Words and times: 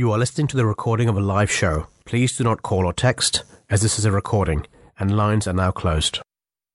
You 0.00 0.12
are 0.12 0.18
listening 0.18 0.46
to 0.46 0.56
the 0.56 0.64
recording 0.64 1.10
of 1.10 1.18
a 1.18 1.20
live 1.20 1.50
show. 1.50 1.86
Please 2.06 2.34
do 2.34 2.42
not 2.42 2.62
call 2.62 2.86
or 2.86 2.92
text, 2.94 3.42
as 3.68 3.82
this 3.82 3.98
is 3.98 4.06
a 4.06 4.10
recording, 4.10 4.66
and 4.98 5.14
lines 5.14 5.46
are 5.46 5.52
now 5.52 5.72
closed. 5.72 6.20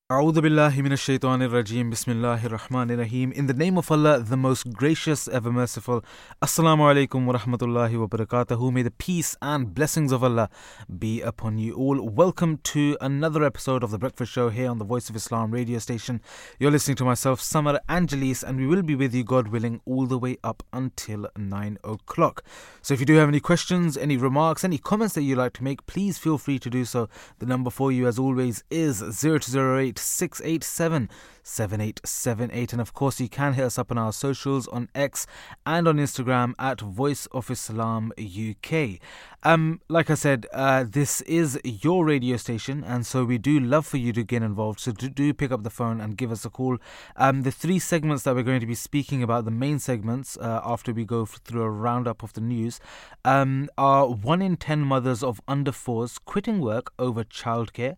A'udhu 0.08 0.34
billahi 0.34 0.84
minash 0.84 1.02
shaitanir 1.04 1.50
rajeem. 1.50 1.90
Bismillahir 1.90 2.56
rahmanir 2.56 2.98
rahim. 2.98 3.32
In 3.32 3.48
the 3.48 3.52
name 3.52 3.76
of 3.76 3.90
Allah, 3.90 4.20
the 4.20 4.36
most 4.36 4.72
gracious, 4.72 5.26
ever 5.26 5.50
merciful. 5.50 6.04
Assalamu 6.40 6.82
alaikum 6.86 7.26
warahmatullahi 7.26 8.08
wabarakatuhu. 8.08 8.72
May 8.72 8.82
the 8.82 8.92
peace 8.92 9.36
and 9.42 9.74
blessings 9.74 10.12
of 10.12 10.22
Allah 10.22 10.48
be 10.96 11.22
upon 11.22 11.58
you 11.58 11.74
all. 11.74 12.00
Welcome 12.00 12.58
to 12.74 12.96
another 13.00 13.42
episode 13.42 13.82
of 13.82 13.90
The 13.90 13.98
Breakfast 13.98 14.30
Show 14.30 14.48
here 14.48 14.70
on 14.70 14.78
the 14.78 14.84
Voice 14.84 15.10
of 15.10 15.16
Islam 15.16 15.50
radio 15.50 15.80
station. 15.80 16.20
You're 16.60 16.70
listening 16.70 16.98
to 16.98 17.04
myself, 17.04 17.40
Summer 17.40 17.80
Angelis, 17.88 18.44
and 18.44 18.60
we 18.60 18.68
will 18.68 18.82
be 18.82 18.94
with 18.94 19.12
you, 19.12 19.24
God 19.24 19.48
willing, 19.48 19.80
all 19.86 20.06
the 20.06 20.18
way 20.18 20.36
up 20.44 20.62
until 20.72 21.26
9 21.36 21.78
o'clock. 21.82 22.44
So 22.80 22.94
if 22.94 23.00
you 23.00 23.06
do 23.06 23.16
have 23.16 23.28
any 23.28 23.40
questions, 23.40 23.96
any 23.96 24.16
remarks, 24.16 24.62
any 24.62 24.78
comments 24.78 25.16
that 25.16 25.22
you'd 25.22 25.38
like 25.38 25.54
to 25.54 25.64
make, 25.64 25.84
please 25.86 26.16
feel 26.16 26.38
free 26.38 26.60
to 26.60 26.70
do 26.70 26.84
so. 26.84 27.08
The 27.40 27.46
number 27.46 27.70
for 27.70 27.90
you, 27.90 28.06
as 28.06 28.20
always, 28.20 28.62
is 28.70 29.02
0208 29.02 29.95
687 29.98 31.08
7878. 31.46 32.72
And 32.72 32.82
of 32.82 32.92
course, 32.92 33.20
you 33.20 33.28
can 33.28 33.52
hit 33.52 33.64
us 33.64 33.78
up 33.78 33.90
on 33.92 33.98
our 33.98 34.12
socials 34.12 34.66
on 34.68 34.88
X 34.94 35.26
and 35.64 35.86
on 35.86 35.96
Instagram 35.96 36.54
at 36.58 36.80
Voice 36.80 37.26
of 37.26 37.50
Islam 37.50 38.12
UK. 38.18 38.98
Um, 39.44 39.80
like 39.88 40.10
I 40.10 40.14
said, 40.14 40.46
uh, 40.52 40.84
this 40.88 41.20
is 41.20 41.60
your 41.64 42.04
radio 42.04 42.36
station, 42.36 42.82
and 42.82 43.06
so 43.06 43.24
we 43.24 43.38
do 43.38 43.60
love 43.60 43.86
for 43.86 43.96
you 43.96 44.12
to 44.12 44.24
get 44.24 44.42
involved. 44.42 44.80
So 44.80 44.90
do, 44.90 45.08
do 45.08 45.32
pick 45.32 45.52
up 45.52 45.62
the 45.62 45.70
phone 45.70 46.00
and 46.00 46.16
give 46.16 46.32
us 46.32 46.44
a 46.44 46.50
call. 46.50 46.78
Um, 47.14 47.42
the 47.42 47.52
three 47.52 47.78
segments 47.78 48.24
that 48.24 48.34
we're 48.34 48.42
going 48.42 48.58
to 48.58 48.66
be 48.66 48.74
speaking 48.74 49.22
about, 49.22 49.44
the 49.44 49.52
main 49.52 49.78
segments, 49.78 50.36
uh, 50.38 50.60
after 50.64 50.92
we 50.92 51.04
go 51.04 51.26
through 51.26 51.62
a 51.62 51.70
roundup 51.70 52.24
of 52.24 52.32
the 52.32 52.40
news, 52.40 52.80
um, 53.24 53.68
are 53.78 54.08
one 54.08 54.42
in 54.42 54.56
ten 54.56 54.80
mothers 54.80 55.22
of 55.22 55.40
under 55.46 55.70
fours 55.70 56.18
quitting 56.18 56.60
work 56.60 56.92
over 56.98 57.22
childcare. 57.22 57.94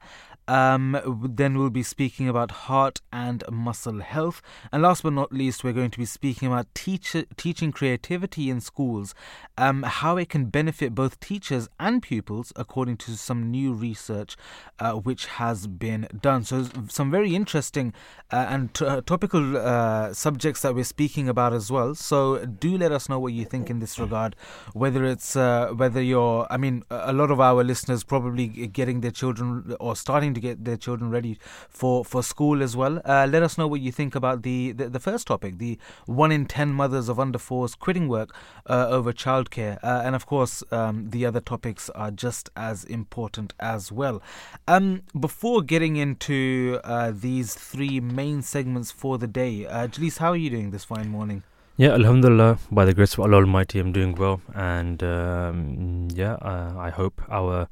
Um, 0.48 0.98
then 1.36 1.58
we'll 1.58 1.68
be 1.68 1.82
speaking 1.82 2.26
about 2.26 2.50
heart 2.50 3.02
and 3.12 3.44
muscle 3.50 4.00
health. 4.00 4.40
And 4.72 4.82
last 4.82 5.02
but 5.02 5.12
not 5.12 5.30
least, 5.30 5.62
we're 5.62 5.74
going 5.74 5.90
to 5.90 5.98
be 5.98 6.06
speaking 6.06 6.48
about 6.48 6.66
teach- 6.74 7.14
teaching 7.36 7.70
creativity 7.70 8.48
in 8.48 8.62
schools, 8.62 9.14
um, 9.58 9.82
how 9.82 10.16
it 10.16 10.30
can 10.30 10.46
benefit 10.46 10.94
both 10.94 11.20
teachers 11.20 11.68
and 11.78 12.02
pupils, 12.02 12.52
according 12.56 12.96
to 12.96 13.16
some 13.16 13.50
new 13.50 13.74
research 13.74 14.36
uh, 14.78 14.92
which 14.92 15.26
has 15.26 15.66
been 15.66 16.08
done. 16.18 16.44
So, 16.44 16.66
some 16.88 17.10
very 17.10 17.36
interesting 17.36 17.92
uh, 18.32 18.46
and 18.48 18.72
t- 18.72 18.86
uh, 18.86 19.02
topical 19.02 19.58
uh, 19.58 20.14
subjects 20.14 20.62
that 20.62 20.74
we're 20.74 20.84
speaking 20.84 21.28
about 21.28 21.52
as 21.52 21.70
well. 21.70 21.94
So, 21.94 22.46
do 22.46 22.78
let 22.78 22.90
us 22.90 23.10
know 23.10 23.18
what 23.18 23.34
you 23.34 23.44
think 23.44 23.68
in 23.68 23.80
this 23.80 23.98
regard. 23.98 24.34
Whether 24.72 25.04
it's 25.04 25.36
uh, 25.36 25.72
whether 25.74 26.00
you're, 26.00 26.46
I 26.50 26.56
mean, 26.56 26.84
a 26.90 27.12
lot 27.12 27.30
of 27.30 27.38
our 27.38 27.62
listeners 27.62 28.02
probably 28.02 28.48
getting 28.48 29.02
their 29.02 29.10
children 29.10 29.76
or 29.78 29.94
starting 29.94 30.37
to 30.38 30.46
get 30.48 30.64
their 30.64 30.76
children 30.76 31.10
ready 31.10 31.38
for, 31.68 32.04
for 32.04 32.22
school 32.22 32.62
as 32.62 32.76
well. 32.76 33.00
Uh, 33.04 33.26
let 33.30 33.42
us 33.42 33.58
know 33.58 33.66
what 33.66 33.80
you 33.80 33.92
think 33.92 34.14
about 34.14 34.42
the, 34.42 34.72
the, 34.72 34.88
the, 34.88 35.00
first 35.00 35.26
topic 35.26 35.58
the 35.58 35.78
one 36.06 36.30
in 36.32 36.46
10 36.46 36.72
mothers 36.72 37.08
of 37.08 37.18
under 37.18 37.38
fours 37.38 37.74
quitting 37.74 38.08
work 38.08 38.34
uh, 38.66 38.86
over 38.88 39.12
childcare. 39.12 39.78
Uh, 39.82 40.02
and 40.04 40.14
of 40.14 40.26
course, 40.26 40.62
um, 40.70 41.10
the 41.10 41.26
other 41.26 41.40
topics 41.40 41.90
are 41.90 42.10
just 42.10 42.50
as 42.56 42.84
important 42.84 43.52
as 43.58 43.90
well. 43.90 44.22
Um, 44.66 45.02
before 45.18 45.62
getting 45.62 45.96
into 45.96 46.80
uh, 46.84 47.12
these 47.14 47.54
three 47.54 48.00
main 48.00 48.42
segments 48.42 48.90
for 48.90 49.18
the 49.18 49.26
day, 49.26 49.66
uh, 49.66 49.88
how 50.18 50.30
are 50.32 50.36
you 50.36 50.50
doing 50.50 50.70
this 50.70 50.84
fine 50.84 51.08
morning? 51.08 51.42
Yeah, 51.76 51.92
Alhamdulillah, 51.92 52.58
by 52.72 52.84
the 52.84 52.92
grace 52.92 53.12
of 53.14 53.20
Allah 53.20 53.36
Almighty, 53.36 53.78
I'm 53.78 53.92
doing 53.92 54.14
well. 54.16 54.40
And 54.52 55.00
um, 55.02 56.08
yeah, 56.12 56.34
uh, 56.34 56.74
I 56.76 56.90
hope 56.90 57.22
our 57.30 57.68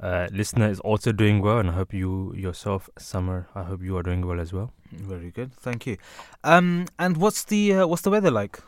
uh, 0.00 0.28
listener 0.32 0.68
is 0.68 0.80
also 0.80 1.12
doing 1.12 1.40
well, 1.40 1.58
and 1.58 1.70
I 1.70 1.72
hope 1.72 1.94
you 1.94 2.34
yourself, 2.34 2.90
Summer, 2.98 3.48
I 3.54 3.62
hope 3.62 3.82
you 3.82 3.96
are 3.96 4.02
doing 4.02 4.26
well 4.26 4.40
as 4.40 4.52
well. 4.52 4.72
Very 4.92 5.30
good, 5.30 5.52
thank 5.54 5.86
you. 5.86 5.96
Um, 6.42 6.86
and 6.98 7.16
what's 7.16 7.44
the 7.44 7.74
uh, 7.74 7.86
what's 7.86 8.02
the 8.02 8.10
weather 8.10 8.30
like? 8.30 8.60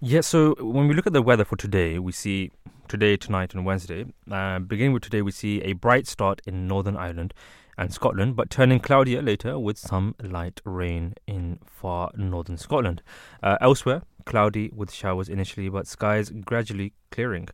Yeah, 0.00 0.20
so 0.20 0.54
when 0.58 0.88
we 0.88 0.94
look 0.94 1.06
at 1.06 1.12
the 1.12 1.22
weather 1.22 1.44
for 1.44 1.56
today, 1.56 1.98
we 1.98 2.12
see 2.12 2.50
today, 2.88 3.16
tonight, 3.16 3.54
and 3.54 3.64
Wednesday. 3.64 4.04
Uh, 4.30 4.58
beginning 4.58 4.92
with 4.92 5.02
today, 5.04 5.22
we 5.22 5.32
see 5.32 5.62
a 5.62 5.72
bright 5.72 6.06
start 6.06 6.42
in 6.46 6.66
Northern 6.66 6.96
Ireland 6.96 7.32
and 7.78 7.92
Scotland, 7.92 8.36
but 8.36 8.50
turning 8.50 8.80
cloudier 8.80 9.22
later 9.22 9.58
with 9.58 9.78
some 9.78 10.14
light 10.22 10.60
rain 10.64 11.14
in 11.26 11.58
far 11.66 12.10
northern 12.16 12.56
Scotland. 12.56 13.02
Uh, 13.42 13.56
elsewhere, 13.60 14.02
cloudy 14.24 14.70
with 14.74 14.92
showers 14.92 15.28
initially, 15.28 15.68
but 15.68 15.86
skies 15.86 16.30
gradually 16.30 16.92
clearing. 17.10 17.48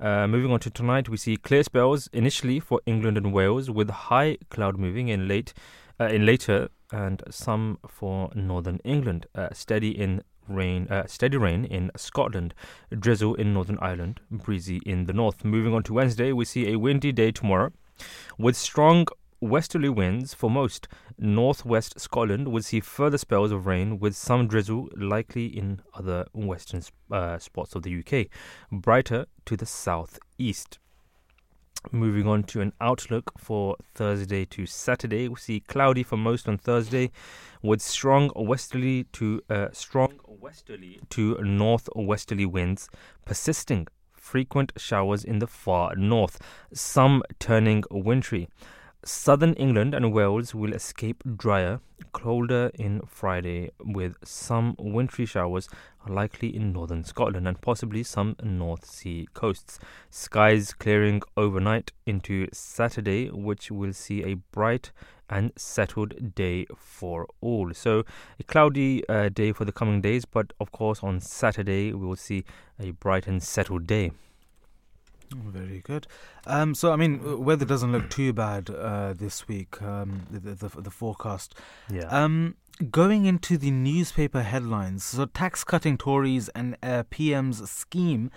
Uh, 0.00 0.26
moving 0.26 0.50
on 0.50 0.60
to 0.60 0.70
tonight, 0.70 1.08
we 1.08 1.16
see 1.16 1.36
clear 1.36 1.62
spells 1.62 2.08
initially 2.12 2.58
for 2.58 2.80
England 2.84 3.16
and 3.16 3.32
Wales, 3.32 3.70
with 3.70 3.90
high 3.90 4.36
cloud 4.50 4.76
moving 4.76 5.08
in 5.08 5.28
late, 5.28 5.54
uh, 6.00 6.06
in 6.06 6.26
later, 6.26 6.68
and 6.92 7.22
some 7.30 7.78
for 7.86 8.30
northern 8.34 8.78
England. 8.84 9.26
Uh, 9.34 9.48
steady 9.52 9.90
in 9.90 10.22
rain, 10.48 10.88
uh, 10.88 11.06
steady 11.06 11.36
rain 11.36 11.64
in 11.64 11.90
Scotland, 11.96 12.54
drizzle 12.98 13.34
in 13.34 13.54
Northern 13.54 13.78
Ireland, 13.80 14.20
breezy 14.30 14.80
in 14.84 15.06
the 15.06 15.12
north. 15.12 15.44
Moving 15.44 15.72
on 15.72 15.84
to 15.84 15.94
Wednesday, 15.94 16.32
we 16.32 16.44
see 16.44 16.72
a 16.72 16.78
windy 16.78 17.12
day 17.12 17.30
tomorrow, 17.30 17.72
with 18.36 18.56
strong 18.56 19.06
westerly 19.44 19.90
winds 19.90 20.32
for 20.32 20.50
most. 20.50 20.88
Northwest 21.18 22.00
Scotland 22.00 22.48
would 22.48 22.64
see 22.64 22.80
further 22.80 23.18
spells 23.18 23.52
of 23.52 23.66
rain 23.66 23.98
with 24.00 24.16
some 24.16 24.48
drizzle 24.48 24.88
likely 24.96 25.46
in 25.46 25.80
other 25.92 26.24
western 26.32 26.82
uh, 27.12 27.38
spots 27.38 27.74
of 27.74 27.82
the 27.82 27.98
UK. 27.98 28.26
Brighter 28.72 29.26
to 29.44 29.56
the 29.56 29.66
southeast. 29.66 30.78
Moving 31.92 32.26
on 32.26 32.44
to 32.44 32.62
an 32.62 32.72
outlook 32.80 33.32
for 33.36 33.76
Thursday 33.94 34.46
to 34.46 34.64
Saturday, 34.64 35.28
we 35.28 35.36
see 35.36 35.60
cloudy 35.60 36.02
for 36.02 36.16
most 36.16 36.48
on 36.48 36.56
Thursday, 36.56 37.10
with 37.62 37.82
strong 37.82 38.30
westerly 38.34 39.04
to 39.12 39.42
uh, 39.50 39.68
strong 39.72 40.18
westerly 40.26 41.00
to 41.10 41.36
northwesterly 41.42 42.46
winds 42.46 42.88
persisting. 43.26 43.86
Frequent 44.14 44.72
showers 44.78 45.22
in 45.22 45.38
the 45.38 45.46
far 45.46 45.94
north, 45.96 46.40
some 46.72 47.22
turning 47.38 47.84
wintry. 47.90 48.48
Southern 49.06 49.52
England 49.54 49.92
and 49.94 50.12
Wales 50.14 50.54
will 50.54 50.72
escape 50.72 51.22
drier, 51.36 51.80
colder 52.12 52.70
in 52.74 53.02
Friday, 53.06 53.70
with 53.84 54.16
some 54.24 54.74
wintry 54.78 55.26
showers 55.26 55.68
likely 56.08 56.54
in 56.54 56.72
northern 56.72 57.04
Scotland 57.04 57.46
and 57.46 57.60
possibly 57.60 58.02
some 58.02 58.34
North 58.42 58.86
Sea 58.86 59.28
coasts. 59.34 59.78
Skies 60.10 60.72
clearing 60.72 61.20
overnight 61.36 61.92
into 62.06 62.48
Saturday, 62.52 63.28
which 63.28 63.70
will 63.70 63.92
see 63.92 64.22
a 64.22 64.34
bright 64.52 64.90
and 65.28 65.52
settled 65.56 66.34
day 66.34 66.66
for 66.76 67.26
all. 67.42 67.74
So, 67.74 68.04
a 68.38 68.44
cloudy 68.44 69.06
uh, 69.08 69.28
day 69.28 69.52
for 69.52 69.66
the 69.66 69.72
coming 69.72 70.00
days, 70.00 70.24
but 70.24 70.52
of 70.58 70.72
course, 70.72 71.02
on 71.02 71.20
Saturday, 71.20 71.92
we 71.92 72.06
will 72.06 72.16
see 72.16 72.44
a 72.80 72.92
bright 72.92 73.26
and 73.26 73.42
settled 73.42 73.86
day. 73.86 74.12
Very 75.34 75.80
good. 75.80 76.06
Um, 76.46 76.74
so, 76.74 76.92
I 76.92 76.96
mean, 76.96 77.44
weather 77.44 77.64
doesn't 77.64 77.92
look 77.92 78.10
too 78.10 78.32
bad 78.32 78.70
uh, 78.70 79.14
this 79.14 79.48
week. 79.48 79.80
Um, 79.82 80.26
the, 80.30 80.54
the, 80.54 80.80
the 80.80 80.90
forecast. 80.90 81.54
Yeah. 81.90 82.06
Um, 82.06 82.56
going 82.90 83.24
into 83.24 83.56
the 83.56 83.70
newspaper 83.70 84.42
headlines, 84.42 85.04
so 85.04 85.26
tax 85.26 85.62
cutting 85.62 85.96
Tories 85.96 86.48
and 86.50 86.76
uh, 86.82 87.04
PM's 87.08 87.70
scheme 87.70 88.30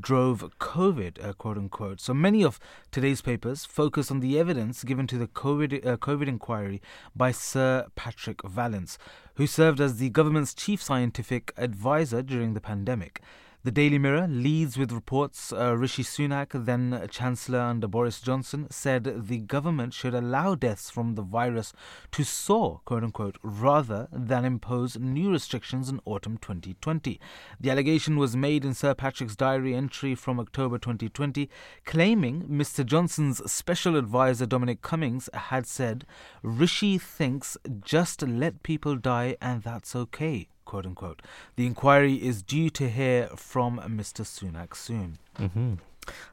drove 0.00 0.50
COVID, 0.58 1.22
uh, 1.22 1.32
quote 1.34 1.58
unquote. 1.58 2.00
So 2.00 2.14
many 2.14 2.42
of 2.42 2.58
today's 2.90 3.20
papers 3.20 3.64
focus 3.64 4.10
on 4.10 4.20
the 4.20 4.38
evidence 4.38 4.82
given 4.82 5.06
to 5.08 5.18
the 5.18 5.26
COVID 5.26 5.86
uh, 5.86 5.96
COVID 5.98 6.26
inquiry 6.26 6.80
by 7.14 7.32
Sir 7.32 7.86
Patrick 7.94 8.42
Vallance, 8.44 8.96
who 9.34 9.46
served 9.46 9.80
as 9.80 9.98
the 9.98 10.08
government's 10.10 10.54
chief 10.54 10.82
scientific 10.82 11.52
advisor 11.56 12.22
during 12.22 12.54
the 12.54 12.60
pandemic. 12.60 13.20
The 13.64 13.70
Daily 13.70 13.96
Mirror 13.96 14.26
leads 14.26 14.76
with 14.76 14.90
reports 14.90 15.52
uh, 15.52 15.76
Rishi 15.76 16.02
Sunak, 16.02 16.64
then 16.64 17.06
Chancellor 17.08 17.60
under 17.60 17.86
Boris 17.86 18.20
Johnson, 18.20 18.66
said 18.72 19.28
the 19.28 19.38
government 19.38 19.94
should 19.94 20.14
allow 20.14 20.56
deaths 20.56 20.90
from 20.90 21.14
the 21.14 21.22
virus 21.22 21.72
to 22.10 22.24
soar, 22.24 22.80
quote 22.84 23.04
unquote, 23.04 23.38
rather 23.40 24.08
than 24.10 24.44
impose 24.44 24.98
new 24.98 25.30
restrictions 25.30 25.88
in 25.88 26.00
autumn 26.04 26.38
2020. 26.38 27.20
The 27.60 27.70
allegation 27.70 28.16
was 28.16 28.34
made 28.34 28.64
in 28.64 28.74
Sir 28.74 28.94
Patrick's 28.94 29.36
diary 29.36 29.76
entry 29.76 30.16
from 30.16 30.40
October 30.40 30.78
2020, 30.78 31.48
claiming 31.84 32.42
Mr. 32.48 32.84
Johnson's 32.84 33.48
special 33.48 33.94
advisor 33.94 34.44
Dominic 34.44 34.82
Cummings 34.82 35.30
had 35.32 35.68
said, 35.68 36.04
Rishi 36.42 36.98
thinks 36.98 37.56
just 37.80 38.22
let 38.22 38.64
people 38.64 38.96
die 38.96 39.36
and 39.40 39.62
that's 39.62 39.94
okay 39.94 40.48
quote 40.72 40.86
unquote. 40.86 41.20
The 41.56 41.66
inquiry 41.66 42.14
is 42.14 42.42
due 42.42 42.70
to 42.70 42.88
hear 42.88 43.28
from 43.36 43.78
Mr. 43.80 44.24
Sunak 44.24 44.74
soon. 44.74 45.18
Mm-hmm. 45.38 45.74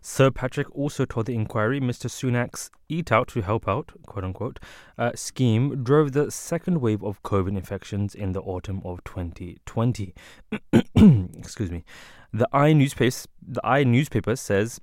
Sir 0.02 0.32
Patrick 0.32 0.74
also 0.74 1.04
told 1.04 1.26
the 1.26 1.36
inquiry 1.36 1.82
Mr. 1.82 2.08
Sunak's 2.08 2.72
Eat 2.88 3.12
Out 3.12 3.28
to 3.30 3.42
Help 3.42 3.68
Out, 3.68 3.92
quote 4.06 4.24
unquote, 4.24 4.60
uh, 4.98 5.12
scheme 5.14 5.84
drove 5.84 6.14
the 6.14 6.32
second 6.32 6.80
wave 6.80 7.04
of 7.04 7.22
COVID 7.24 7.58
infections 7.58 8.16
in 8.16 8.32
the 8.32 8.40
autumn 8.40 8.82
of 8.86 9.04
2020. 9.04 10.14
Excuse 11.38 11.70
me. 11.70 11.84
The 12.32 12.48
I 12.54 12.72
newspaper, 12.72 13.18
the 13.46 13.62
I 13.66 13.84
newspaper 13.84 14.38
says 14.38 14.80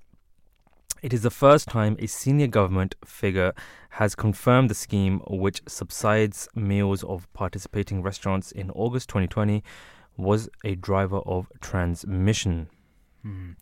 it 1.02 1.12
is 1.12 1.22
the 1.22 1.30
first 1.30 1.68
time 1.68 1.96
a 1.98 2.06
senior 2.06 2.46
government 2.46 2.94
figure 3.04 3.52
has 3.90 4.14
confirmed 4.14 4.70
the 4.70 4.74
scheme, 4.74 5.20
which 5.28 5.62
subsides 5.66 6.48
meals 6.54 7.02
of 7.04 7.32
participating 7.32 8.02
restaurants 8.02 8.52
in 8.52 8.70
August 8.72 9.08
2020, 9.08 9.62
was 10.16 10.48
a 10.64 10.74
driver 10.74 11.18
of 11.18 11.50
transmission. 11.60 12.68
Hmm. 13.22 13.52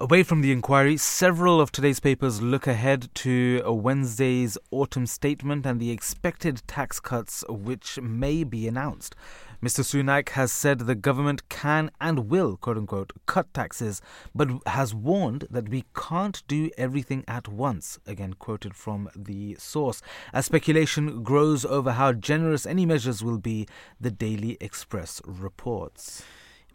Away 0.00 0.22
from 0.22 0.42
the 0.42 0.52
inquiry, 0.52 0.96
several 0.96 1.60
of 1.60 1.72
today's 1.72 1.98
papers 1.98 2.40
look 2.40 2.68
ahead 2.68 3.08
to 3.14 3.62
Wednesday's 3.66 4.56
autumn 4.70 5.06
statement 5.06 5.66
and 5.66 5.80
the 5.80 5.90
expected 5.90 6.62
tax 6.68 7.00
cuts 7.00 7.42
which 7.48 7.98
may 8.00 8.44
be 8.44 8.68
announced. 8.68 9.16
Mr. 9.60 9.82
Sunak 9.82 10.28
has 10.30 10.52
said 10.52 10.78
the 10.78 10.94
government 10.94 11.48
can 11.48 11.90
and 12.00 12.30
will, 12.30 12.56
quote 12.56 12.76
unquote, 12.76 13.12
cut 13.26 13.52
taxes, 13.52 14.00
but 14.32 14.48
has 14.66 14.94
warned 14.94 15.48
that 15.50 15.68
we 15.68 15.84
can't 15.96 16.44
do 16.46 16.70
everything 16.78 17.24
at 17.26 17.48
once, 17.48 17.98
again 18.06 18.34
quoted 18.34 18.76
from 18.76 19.08
the 19.16 19.56
source. 19.56 20.00
As 20.32 20.46
speculation 20.46 21.24
grows 21.24 21.64
over 21.64 21.92
how 21.92 22.12
generous 22.12 22.66
any 22.66 22.86
measures 22.86 23.24
will 23.24 23.38
be, 23.38 23.66
the 24.00 24.12
Daily 24.12 24.56
Express 24.60 25.20
reports. 25.24 26.22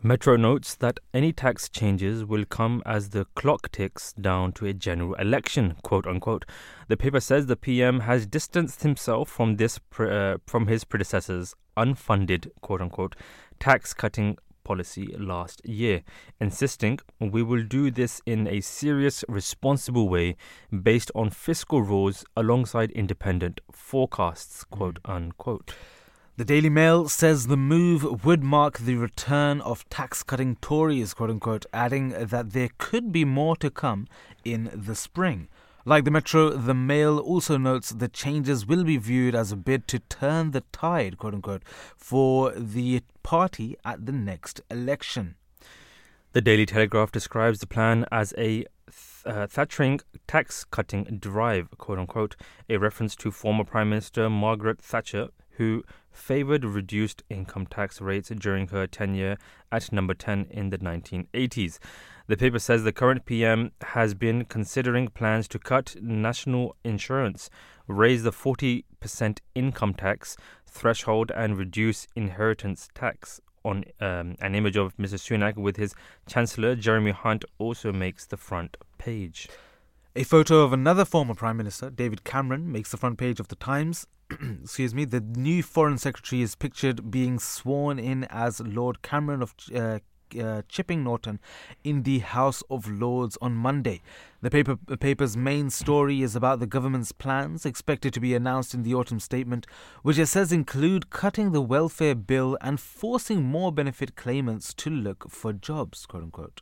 Metro 0.05 0.35
notes 0.35 0.75
that 0.75 0.99
any 1.13 1.31
tax 1.31 1.69
changes 1.69 2.25
will 2.25 2.43
come 2.43 2.83
as 2.85 3.11
the 3.11 3.23
clock 3.35 3.71
ticks 3.71 4.11
down 4.11 4.51
to 4.51 4.65
a 4.65 4.73
general 4.73 5.13
election, 5.13 5.77
quote 5.81 6.05
unquote. 6.05 6.43
The 6.89 6.97
paper 6.97 7.21
says 7.21 7.45
the 7.45 7.55
PM 7.55 8.01
has 8.01 8.25
distanced 8.25 8.83
himself 8.83 9.29
from 9.29 9.55
this 9.55 9.79
uh, 9.97 10.39
from 10.45 10.67
his 10.67 10.83
predecessors' 10.83 11.55
unfunded, 11.77 12.51
quote 12.59 12.81
unquote, 12.81 13.15
tax 13.61 13.93
cutting 13.93 14.37
policy 14.65 15.15
last 15.17 15.65
year, 15.65 16.03
insisting 16.37 16.99
we 17.21 17.41
will 17.41 17.63
do 17.63 17.89
this 17.89 18.21
in 18.25 18.45
a 18.45 18.59
serious, 18.59 19.23
responsible 19.29 20.09
way 20.09 20.35
based 20.81 21.11
on 21.15 21.29
fiscal 21.29 21.81
rules 21.81 22.25
alongside 22.35 22.91
independent 22.91 23.61
forecasts, 23.71 24.65
quote 24.65 24.99
unquote. 25.05 25.73
The 26.35 26.45
Daily 26.45 26.69
Mail 26.69 27.07
says 27.09 27.45
the 27.45 27.55
move 27.55 28.25
would 28.25 28.43
mark 28.43 28.79
the 28.79 28.95
return 28.95 29.61
of 29.61 29.87
tax 29.89 30.23
cutting 30.23 30.55
Tories, 30.55 31.13
quote 31.13 31.29
unquote, 31.29 31.67
adding 31.71 32.09
that 32.09 32.53
there 32.53 32.69
could 32.79 33.11
be 33.11 33.23
more 33.23 33.55
to 33.57 33.69
come 33.69 34.07
in 34.43 34.71
the 34.73 34.95
spring. 34.95 35.47
Like 35.85 36.05
the 36.05 36.11
Metro, 36.11 36.49
the 36.49 36.73
Mail 36.73 37.19
also 37.19 37.57
notes 37.57 37.89
the 37.89 38.07
changes 38.07 38.65
will 38.65 38.83
be 38.83 38.97
viewed 38.97 39.35
as 39.35 39.51
a 39.51 39.55
bid 39.55 39.87
to 39.89 39.99
turn 39.99 40.51
the 40.51 40.63
tide, 40.71 41.19
quote 41.19 41.35
unquote, 41.35 41.61
for 41.95 42.51
the 42.53 43.03
party 43.21 43.75
at 43.85 44.07
the 44.07 44.11
next 44.11 44.59
election. 44.71 45.35
The 46.31 46.41
Daily 46.41 46.65
Telegraph 46.65 47.11
describes 47.11 47.59
the 47.59 47.67
plan 47.67 48.07
as 48.11 48.33
a 48.39 48.65
uh, 49.23 49.45
Thatcherite 49.45 50.01
tax 50.25 50.63
cutting 50.63 51.03
drive, 51.19 51.69
quote 51.77 51.99
unquote, 51.99 52.35
a 52.67 52.77
reference 52.77 53.15
to 53.17 53.29
former 53.29 53.63
Prime 53.63 53.91
Minister 53.91 54.31
Margaret 54.31 54.81
Thatcher, 54.81 55.27
who 55.57 55.83
favoured 56.13 56.63
reduced 56.63 57.23
income 57.29 57.65
tax 57.65 57.99
rates 57.99 58.29
during 58.29 58.67
her 58.69 58.87
tenure 58.87 59.37
at 59.71 59.91
number 59.91 60.13
10 60.13 60.47
in 60.49 60.69
the 60.69 60.77
1980s. 60.77 61.79
The 62.27 62.37
paper 62.37 62.59
says 62.59 62.83
the 62.83 62.93
current 62.93 63.25
PM 63.25 63.71
has 63.81 64.13
been 64.13 64.45
considering 64.45 65.09
plans 65.09 65.47
to 65.49 65.59
cut 65.59 65.95
national 66.01 66.77
insurance, 66.83 67.49
raise 67.87 68.23
the 68.23 68.31
40% 68.31 69.39
income 69.55 69.93
tax 69.93 70.37
threshold, 70.65 71.31
and 71.35 71.57
reduce 71.57 72.07
inheritance 72.15 72.87
tax. 72.95 73.41
On 73.65 73.85
um, 74.01 74.35
an 74.41 74.55
image 74.55 74.75
of 74.75 74.95
Mr. 74.97 75.15
Sunak 75.15 75.55
with 75.55 75.77
his 75.77 75.95
Chancellor 76.27 76.75
Jeremy 76.75 77.11
Hunt 77.11 77.45
also 77.59 77.93
makes 77.93 78.25
the 78.25 78.35
front 78.35 78.75
page. 78.97 79.47
A 80.15 80.23
photo 80.23 80.61
of 80.61 80.73
another 80.73 81.05
former 81.05 81.33
Prime 81.33 81.57
Minister, 81.57 81.89
David 81.89 82.23
Cameron, 82.23 82.71
makes 82.71 82.91
the 82.91 82.97
front 82.97 83.17
page 83.17 83.39
of 83.39 83.47
the 83.47 83.55
Times. 83.55 84.05
Excuse 84.63 84.93
me. 84.95 85.05
The 85.05 85.21
new 85.21 85.63
Foreign 85.63 85.97
Secretary 85.97 86.41
is 86.41 86.55
pictured 86.55 87.11
being 87.11 87.39
sworn 87.39 87.99
in 87.99 88.25
as 88.25 88.59
Lord 88.59 89.01
Cameron 89.01 89.41
of 89.41 89.53
uh, 89.75 89.99
uh, 90.39 90.63
Chipping 90.67 91.03
Norton 91.03 91.39
in 91.83 92.03
the 92.03 92.19
House 92.19 92.63
of 92.69 92.89
Lords 92.89 93.37
on 93.41 93.53
Monday. 93.53 94.01
The 94.41 94.49
paper, 94.49 94.75
paper's 94.75 95.37
main 95.37 95.69
story 95.69 96.21
is 96.21 96.35
about 96.35 96.59
the 96.59 96.65
government's 96.65 97.11
plans, 97.11 97.65
expected 97.65 98.13
to 98.13 98.19
be 98.19 98.33
announced 98.33 98.73
in 98.73 98.83
the 98.83 98.95
autumn 98.95 99.19
statement, 99.19 99.67
which 100.01 100.17
it 100.17 100.27
says 100.27 100.51
include 100.51 101.09
cutting 101.09 101.51
the 101.51 101.61
welfare 101.61 102.15
bill 102.15 102.57
and 102.61 102.79
forcing 102.79 103.43
more 103.43 103.71
benefit 103.71 104.15
claimants 104.15 104.73
to 104.75 104.89
look 104.89 105.29
for 105.29 105.53
jobs, 105.53 106.05
quote 106.05 106.23
unquote. 106.23 106.61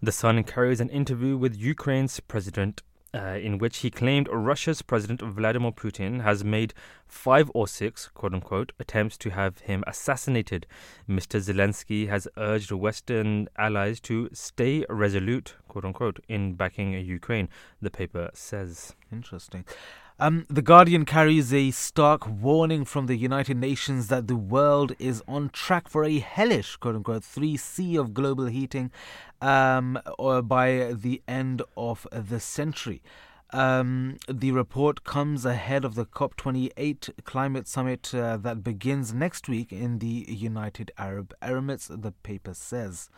The 0.00 0.12
Sun 0.12 0.42
carries 0.44 0.80
an 0.80 0.88
interview 0.88 1.36
with 1.36 1.56
Ukraine's 1.56 2.18
president 2.20 2.82
uh, 3.14 3.38
in 3.40 3.58
which 3.58 3.78
he 3.78 3.90
claimed 3.90 4.28
Russia's 4.30 4.82
President 4.82 5.20
Vladimir 5.22 5.72
Putin 5.72 6.22
has 6.22 6.44
made 6.44 6.74
five 7.06 7.50
or 7.54 7.68
six, 7.68 8.08
quote 8.14 8.34
unquote, 8.34 8.72
attempts 8.78 9.18
to 9.18 9.30
have 9.30 9.58
him 9.60 9.84
assassinated. 9.86 10.66
Mr. 11.08 11.40
Zelensky 11.40 12.08
has 12.08 12.26
urged 12.36 12.72
Western 12.72 13.48
allies 13.56 14.00
to 14.00 14.28
stay 14.32 14.84
resolute, 14.88 15.56
quote 15.68 15.84
unquote, 15.84 16.20
in 16.28 16.54
backing 16.54 16.92
Ukraine, 16.92 17.48
the 17.80 17.90
paper 17.90 18.30
says. 18.32 18.94
Interesting. 19.12 19.64
Um, 20.22 20.46
the 20.48 20.62
Guardian 20.62 21.04
carries 21.04 21.52
a 21.52 21.72
stark 21.72 22.28
warning 22.28 22.84
from 22.84 23.06
the 23.06 23.16
United 23.16 23.56
Nations 23.56 24.06
that 24.06 24.28
the 24.28 24.36
world 24.36 24.92
is 25.00 25.20
on 25.26 25.48
track 25.48 25.88
for 25.88 26.04
a 26.04 26.20
hellish, 26.20 26.76
quote 26.76 26.94
unquote, 26.94 27.22
3C 27.22 27.98
of 27.98 28.14
global 28.14 28.46
heating 28.46 28.92
um, 29.40 29.98
by 30.44 30.92
the 30.94 31.20
end 31.26 31.62
of 31.76 32.06
the 32.12 32.38
century. 32.38 33.02
Um, 33.50 34.18
the 34.28 34.52
report 34.52 35.02
comes 35.02 35.44
ahead 35.44 35.84
of 35.84 35.96
the 35.96 36.06
COP28 36.06 37.24
climate 37.24 37.66
summit 37.66 38.14
uh, 38.14 38.36
that 38.36 38.62
begins 38.62 39.12
next 39.12 39.48
week 39.48 39.72
in 39.72 39.98
the 39.98 40.24
United 40.28 40.92
Arab 40.96 41.34
Emirates, 41.42 41.88
the 42.00 42.12
paper 42.12 42.54
says. 42.54 43.10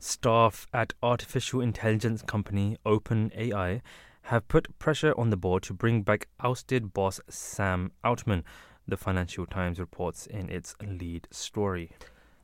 Staff 0.00 0.66
at 0.74 0.92
artificial 1.04 1.60
intelligence 1.60 2.20
company 2.22 2.78
OpenAI 2.84 3.80
have 4.22 4.48
put 4.48 4.78
pressure 4.78 5.14
on 5.16 5.30
the 5.30 5.36
board 5.36 5.62
to 5.64 5.74
bring 5.74 6.02
back 6.02 6.28
ousted 6.40 6.92
boss 6.92 7.20
Sam 7.28 7.92
Altman, 8.04 8.44
the 8.86 8.96
Financial 8.96 9.46
Times 9.46 9.78
reports 9.78 10.26
in 10.26 10.48
its 10.48 10.74
lead 10.82 11.28
story. 11.30 11.90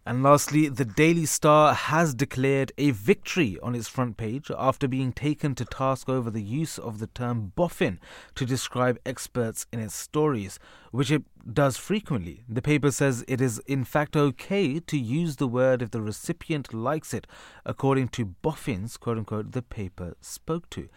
And 0.09 0.23
lastly, 0.23 0.71
the 0.71 0.87
Daily 0.87 1.27
Star 1.27 1.75
has 1.75 2.15
declared 2.15 2.73
a 2.79 2.93
victory 2.93 3.59
on 3.63 3.75
its 3.75 3.89
front 3.89 4.17
page 4.17 4.51
after 4.57 4.89
being 4.89 5.13
taken 5.13 5.55
to 5.57 5.67
task 5.67 6.09
over 6.09 6.31
the 6.31 6.43
use 6.43 6.79
of 6.79 6.99
the 6.99 7.09
term 7.09 7.53
boffin 7.55 8.01
to 8.35 8.47
describe 8.47 8.99
experts 9.05 9.67
in 9.71 9.81
its 9.81 9.95
stories, 9.95 10.59
which 10.93 11.11
it 11.11 11.25
does 11.53 11.77
frequently. 11.77 12.43
The 12.49 12.63
paper 12.63 12.91
says 12.91 13.23
it 13.29 13.43
is 13.43 13.59
in 13.67 13.85
fact 13.85 14.17
okay 14.17 14.81
to 14.81 14.99
use 14.99 15.37
the 15.37 15.47
word 15.47 15.83
if 15.83 15.91
the 15.91 16.01
recipient 16.01 16.73
likes 16.73 17.13
it, 17.13 17.27
according 17.67 18.09
to 18.09 18.25
boffins, 18.25 18.97
quote 18.97 19.19
unquote, 19.19 19.53
the 19.53 19.61
paper 19.61 20.15
spoke 20.23 20.71
to. 20.71 20.89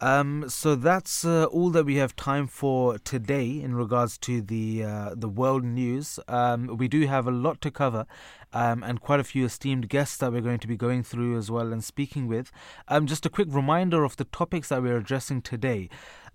Um, 0.00 0.44
so 0.48 0.74
that's 0.74 1.24
uh, 1.24 1.44
all 1.46 1.70
that 1.70 1.86
we 1.86 1.96
have 1.96 2.14
time 2.16 2.48
for 2.48 2.98
today 2.98 3.48
in 3.62 3.74
regards 3.74 4.18
to 4.18 4.42
the 4.42 4.84
uh, 4.84 5.14
the 5.16 5.28
world 5.28 5.64
news. 5.64 6.20
Um, 6.28 6.76
we 6.76 6.86
do 6.86 7.06
have 7.06 7.26
a 7.26 7.30
lot 7.30 7.62
to 7.62 7.70
cover, 7.70 8.06
um, 8.52 8.82
and 8.82 9.00
quite 9.00 9.20
a 9.20 9.24
few 9.24 9.46
esteemed 9.46 9.88
guests 9.88 10.18
that 10.18 10.32
we're 10.32 10.42
going 10.42 10.58
to 10.58 10.68
be 10.68 10.76
going 10.76 11.02
through 11.02 11.38
as 11.38 11.50
well 11.50 11.72
and 11.72 11.82
speaking 11.82 12.26
with. 12.26 12.52
Um, 12.88 13.06
just 13.06 13.24
a 13.24 13.30
quick 13.30 13.48
reminder 13.50 14.04
of 14.04 14.16
the 14.16 14.24
topics 14.24 14.68
that 14.68 14.82
we're 14.82 14.98
addressing 14.98 15.40
today. 15.40 15.88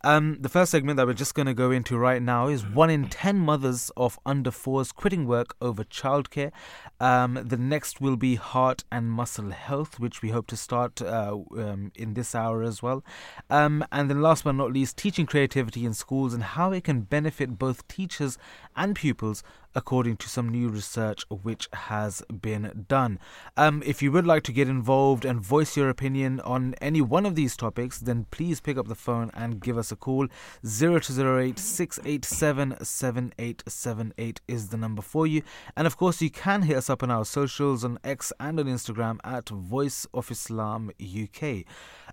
Um, 0.03 0.37
the 0.39 0.49
first 0.49 0.71
segment 0.71 0.97
that 0.97 1.05
we're 1.05 1.13
just 1.13 1.35
going 1.35 1.45
to 1.45 1.53
go 1.53 1.69
into 1.69 1.97
right 1.97 2.21
now 2.21 2.47
is 2.47 2.65
one 2.65 2.89
in 2.89 3.07
10 3.07 3.37
mothers 3.37 3.91
of 3.95 4.17
under 4.25 4.49
fours 4.49 4.91
quitting 4.91 5.27
work 5.27 5.55
over 5.61 5.83
childcare. 5.83 6.51
Um, 6.99 7.39
the 7.45 7.57
next 7.57 8.01
will 8.01 8.15
be 8.15 8.35
heart 8.35 8.83
and 8.91 9.11
muscle 9.11 9.51
health, 9.51 9.99
which 9.99 10.21
we 10.21 10.29
hope 10.29 10.47
to 10.47 10.57
start 10.57 11.01
uh, 11.01 11.37
um, 11.57 11.91
in 11.95 12.15
this 12.15 12.33
hour 12.33 12.63
as 12.63 12.81
well. 12.81 13.03
Um, 13.49 13.85
and 13.91 14.09
then, 14.09 14.21
last 14.21 14.43
but 14.43 14.53
not 14.53 14.73
least, 14.73 14.97
teaching 14.97 15.25
creativity 15.25 15.85
in 15.85 15.93
schools 15.93 16.33
and 16.33 16.43
how 16.43 16.71
it 16.71 16.83
can 16.83 17.01
benefit 17.01 17.59
both 17.59 17.87
teachers 17.87 18.37
and 18.75 18.95
pupils 18.95 19.43
according 19.75 20.17
to 20.17 20.29
some 20.29 20.49
new 20.49 20.69
research 20.69 21.23
which 21.29 21.67
has 21.73 22.21
been 22.41 22.85
done. 22.87 23.19
Um, 23.55 23.81
if 23.85 24.01
you 24.01 24.11
would 24.11 24.27
like 24.27 24.43
to 24.43 24.51
get 24.51 24.67
involved 24.67 25.25
and 25.25 25.39
voice 25.39 25.77
your 25.77 25.89
opinion 25.89 26.39
on 26.41 26.75
any 26.81 27.01
one 27.01 27.25
of 27.25 27.35
these 27.35 27.55
topics, 27.55 27.99
then 27.99 28.25
please 28.31 28.59
pick 28.59 28.77
up 28.77 28.87
the 28.87 28.95
phone 28.95 29.31
and 29.33 29.61
give 29.61 29.77
us 29.77 29.91
a 29.91 29.95
call. 29.95 30.27
0208 30.63 31.57
687 31.57 32.83
7878 32.83 34.41
is 34.47 34.69
the 34.69 34.77
number 34.77 35.01
for 35.01 35.25
you. 35.25 35.41
And 35.75 35.87
of 35.87 35.97
course, 35.97 36.21
you 36.21 36.29
can 36.29 36.63
hit 36.63 36.77
us 36.77 36.89
up 36.89 37.03
on 37.03 37.11
our 37.11 37.25
socials 37.25 37.83
on 37.85 37.97
X 38.03 38.33
and 38.39 38.59
on 38.59 38.65
Instagram 38.65 39.19
at 39.23 39.49
Voice 39.49 40.05
of 40.13 40.29
Islam 40.31 40.91
UK. 41.01 41.65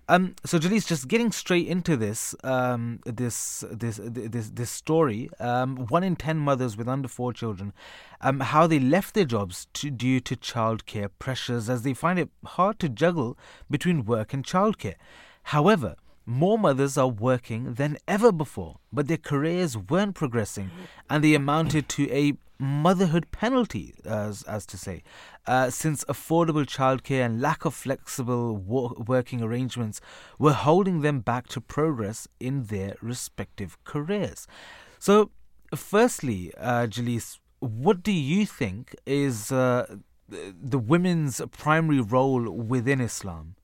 Um, 0.07 0.35
so 0.45 0.57
Jalees, 0.57 0.87
just 0.87 1.07
getting 1.07 1.31
straight 1.31 1.67
into 1.67 1.95
this, 1.95 2.33
um, 2.43 2.99
this, 3.05 3.63
this, 3.69 3.99
this, 4.01 4.49
this 4.49 4.71
story. 4.71 5.29
Um, 5.39 5.85
one 5.87 6.03
in 6.03 6.15
ten 6.15 6.37
mothers 6.37 6.77
with 6.77 6.87
under 6.87 7.07
four 7.07 7.33
children 7.33 7.48
children, 7.49 7.73
um, 8.21 8.39
how 8.41 8.67
they 8.67 8.79
left 8.79 9.13
their 9.13 9.25
jobs 9.25 9.67
to, 9.73 9.89
due 9.89 10.19
to 10.19 10.35
childcare 10.35 11.09
pressures 11.17 11.69
as 11.69 11.81
they 11.81 11.93
find 11.93 12.19
it 12.19 12.29
hard 12.45 12.79
to 12.79 12.89
juggle 12.89 13.37
between 13.69 14.05
work 14.05 14.33
and 14.33 14.45
childcare. 14.45 14.95
However, 15.43 15.95
more 16.25 16.59
mothers 16.59 16.95
are 16.97 17.07
working 17.07 17.73
than 17.73 17.97
ever 18.07 18.31
before, 18.31 18.77
but 18.93 19.07
their 19.07 19.17
careers 19.17 19.75
weren't 19.75 20.13
progressing 20.13 20.69
and 21.09 21.23
they 21.23 21.33
amounted 21.33 21.89
to 21.89 22.11
a 22.11 22.33
motherhood 22.59 23.25
penalty, 23.31 23.95
as, 24.05 24.43
as 24.43 24.65
to 24.65 24.77
say, 24.77 25.01
uh, 25.47 25.69
since 25.69 26.03
affordable 26.03 26.65
childcare 26.65 27.25
and 27.25 27.41
lack 27.41 27.65
of 27.65 27.73
flexible 27.73 28.55
wo- 28.57 29.01
working 29.07 29.41
arrangements 29.41 30.01
were 30.37 30.53
holding 30.53 31.01
them 31.01 31.21
back 31.21 31.47
to 31.47 31.61
progress 31.61 32.27
in 32.39 32.65
their 32.65 32.95
respective 33.01 33.81
careers. 33.85 34.45
So, 34.99 35.31
firstly, 35.75 36.53
uh, 36.57 36.87
Jalees, 36.87 37.39
what 37.59 38.03
do 38.03 38.11
you 38.11 38.45
think 38.45 38.95
is 39.05 39.51
uh, 39.51 39.97
the 40.29 40.79
women's 40.79 41.41
primary 41.51 42.01
role 42.01 42.49
within 42.51 43.01
Islam? 43.01 43.55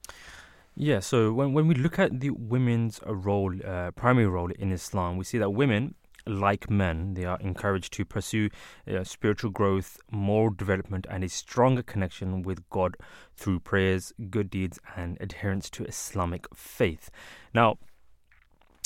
Yeah, 0.76 1.00
so 1.00 1.32
when, 1.32 1.54
when 1.54 1.68
we 1.68 1.76
look 1.76 1.98
at 2.00 2.20
the 2.20 2.32
women's 2.32 3.00
role, 3.06 3.54
uh, 3.66 3.92
primary 3.92 4.28
role 4.28 4.52
in 4.60 4.74
Islam, 4.74 5.16
we 5.16 5.24
see 5.24 5.38
that 5.38 5.52
women, 5.52 5.96
like 6.28 6.70
men, 6.70 7.14
they 7.14 7.24
are 7.24 7.40
encouraged 7.40 7.94
to 7.94 8.04
pursue 8.04 8.50
uh, 8.92 9.06
spiritual 9.06 9.52
growth, 9.52 9.98
moral 10.12 10.54
development, 10.54 11.08
and 11.10 11.24
a 11.24 11.30
stronger 11.30 11.82
connection 11.82 12.42
with 12.42 12.70
God 12.70 12.98
through 13.38 13.62
prayers, 13.62 14.12
good 14.30 14.50
deeds, 14.50 14.78
and 14.98 15.18
adherence 15.22 15.70
to 15.70 15.86
Islamic 15.86 16.46
faith. 16.54 17.10
Now, 17.54 17.78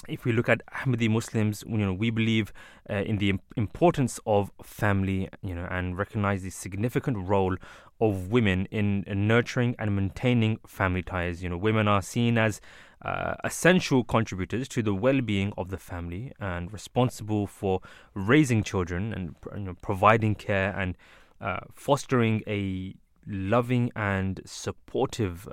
if 0.07 0.25
we 0.25 0.31
look 0.31 0.49
at 0.49 0.61
Ahmadi 0.67 1.09
Muslims, 1.09 1.63
you 1.67 1.77
know, 1.77 1.93
we 1.93 2.09
believe 2.09 2.53
uh, 2.89 2.95
in 2.95 3.17
the 3.17 3.33
importance 3.57 4.19
of 4.25 4.51
family, 4.63 5.29
you 5.41 5.53
know, 5.53 5.67
and 5.69 5.97
recognize 5.97 6.43
the 6.43 6.49
significant 6.49 7.17
role 7.17 7.55
of 7.99 8.31
women 8.31 8.67
in, 8.71 9.03
in 9.07 9.27
nurturing 9.27 9.75
and 9.77 9.95
maintaining 9.95 10.59
family 10.65 11.03
ties. 11.03 11.43
You 11.43 11.49
know, 11.49 11.57
women 11.57 11.87
are 11.87 12.01
seen 12.01 12.37
as 12.37 12.61
uh, 13.01 13.35
essential 13.43 14.03
contributors 14.03 14.67
to 14.69 14.83
the 14.83 14.93
well-being 14.93 15.53
of 15.57 15.69
the 15.69 15.77
family 15.77 16.31
and 16.39 16.71
responsible 16.71 17.47
for 17.47 17.81
raising 18.13 18.63
children 18.63 19.13
and 19.13 19.35
you 19.55 19.63
know, 19.63 19.75
providing 19.81 20.35
care 20.35 20.73
and 20.77 20.95
uh, 21.41 21.59
fostering 21.73 22.43
a 22.47 22.95
loving 23.27 23.91
and 23.95 24.41
supportive 24.45 25.47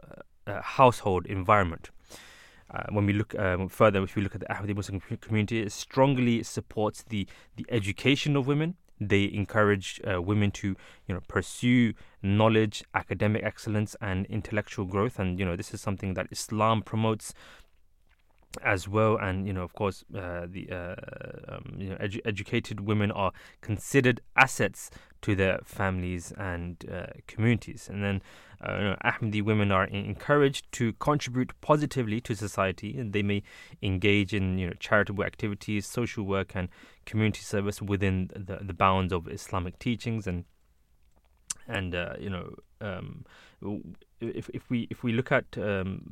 uh, 0.46 0.60
household 0.62 1.26
environment. 1.26 1.90
Uh, 2.70 2.84
when 2.90 3.06
we 3.06 3.12
look 3.12 3.38
um, 3.38 3.68
further, 3.68 4.02
if 4.02 4.16
we 4.16 4.22
look 4.22 4.34
at 4.34 4.40
the 4.40 4.46
Ahmadi 4.46 4.74
Muslim 4.74 5.00
community, 5.20 5.60
it 5.60 5.72
strongly 5.72 6.42
supports 6.42 7.04
the, 7.08 7.26
the 7.56 7.64
education 7.68 8.36
of 8.36 8.46
women. 8.46 8.74
They 9.00 9.30
encourage 9.32 10.00
uh, 10.10 10.20
women 10.22 10.50
to, 10.52 10.68
you 11.06 11.14
know, 11.14 11.20
pursue 11.28 11.92
knowledge, 12.22 12.82
academic 12.94 13.44
excellence, 13.44 13.94
and 14.00 14.26
intellectual 14.26 14.86
growth. 14.86 15.18
And 15.18 15.38
you 15.38 15.44
know, 15.44 15.54
this 15.54 15.74
is 15.74 15.80
something 15.80 16.14
that 16.14 16.28
Islam 16.30 16.82
promotes 16.82 17.34
as 18.64 18.88
well. 18.88 19.16
And 19.16 19.46
you 19.46 19.52
know, 19.52 19.62
of 19.62 19.74
course, 19.74 20.04
uh, 20.14 20.46
the 20.48 20.68
uh, 20.70 21.54
um, 21.54 21.76
you 21.78 21.90
know, 21.90 21.96
edu- 21.96 22.22
educated 22.24 22.80
women 22.80 23.10
are 23.10 23.32
considered 23.60 24.20
assets 24.34 24.90
to 25.22 25.34
their 25.34 25.60
families 25.64 26.32
and 26.36 26.84
uh, 26.90 27.06
communities. 27.26 27.88
And 27.90 28.02
then 28.02 28.22
uh, 28.60 28.96
Ahmadi 29.04 29.42
women 29.42 29.70
are 29.70 29.84
encouraged 29.84 30.70
to 30.72 30.92
contribute 30.94 31.52
positively 31.60 32.20
to 32.22 32.34
society, 32.34 32.98
and 32.98 33.12
they 33.12 33.22
may 33.22 33.42
engage 33.82 34.32
in 34.32 34.58
you 34.58 34.66
know 34.68 34.74
charitable 34.78 35.24
activities, 35.24 35.86
social 35.86 36.24
work, 36.24 36.52
and 36.54 36.68
community 37.04 37.40
service 37.40 37.82
within 37.82 38.30
the, 38.34 38.58
the 38.62 38.74
bounds 38.74 39.12
of 39.12 39.28
Islamic 39.28 39.78
teachings. 39.78 40.26
And 40.26 40.44
and 41.68 41.94
uh, 41.94 42.14
you 42.18 42.30
know, 42.30 42.54
um, 42.80 43.24
if 44.20 44.48
if 44.54 44.70
we 44.70 44.86
if 44.90 45.02
we 45.02 45.12
look 45.12 45.32
at 45.32 45.44
um, 45.58 46.02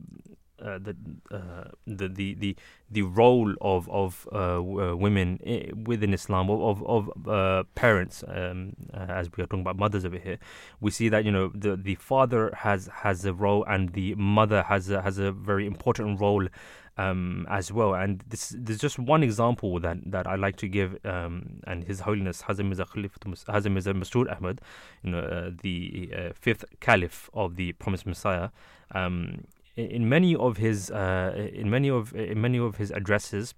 uh, 0.62 0.78
the, 0.78 0.96
uh, 1.32 1.64
the 1.86 2.08
the 2.08 2.34
the 2.34 2.56
the 2.90 3.02
role 3.02 3.54
of 3.60 3.88
of 3.90 4.28
uh, 4.32 4.58
uh 4.58 4.94
women 4.94 5.40
within 5.84 6.14
Islam 6.14 6.48
of 6.48 6.82
of, 6.84 7.26
of 7.26 7.74
parents 7.74 8.22
um, 8.28 8.74
as 8.92 9.28
we 9.36 9.42
are 9.42 9.46
talking 9.46 9.62
about 9.62 9.76
mothers 9.76 10.04
over 10.04 10.18
here 10.18 10.38
we 10.80 10.90
see 10.90 11.08
that 11.08 11.24
you 11.24 11.32
know 11.32 11.50
the 11.54 11.76
the 11.76 11.96
father 11.96 12.52
has 12.56 12.88
has 12.92 13.24
a 13.24 13.34
role 13.34 13.64
and 13.64 13.90
the 13.94 14.14
mother 14.14 14.62
has 14.62 14.90
a, 14.90 15.02
has 15.02 15.18
a 15.18 15.32
very 15.32 15.66
important 15.66 16.20
role 16.20 16.46
um, 16.96 17.44
as 17.50 17.72
well. 17.72 17.94
And 17.94 18.22
this 18.28 18.54
there's 18.56 18.78
just 18.78 19.00
one 19.00 19.24
example 19.24 19.80
that 19.80 19.98
that 20.06 20.28
I 20.28 20.36
like 20.36 20.56
to 20.58 20.68
give 20.68 21.04
um, 21.04 21.60
and 21.66 21.82
His 21.82 22.00
Holiness 22.00 22.42
Hazrat 22.42 22.66
Mirza 22.66 23.92
Masroor 23.92 24.32
Ahmad 24.36 24.60
you 25.02 25.10
know 25.10 25.52
the 25.62 26.32
fifth 26.34 26.64
caliph 26.78 27.28
of 27.34 27.56
the 27.56 27.72
promised 27.72 28.06
Messiah 28.06 28.50
um, 28.92 29.44
in 29.76 30.08
many 30.08 30.34
of 30.36 30.56
his 30.56 30.90
uh, 30.90 31.48
in 31.52 31.70
many 31.70 31.88
of 31.88 32.14
in 32.14 32.40
many 32.40 32.58
of 32.58 32.76
his 32.76 32.90
addresses 32.90 33.54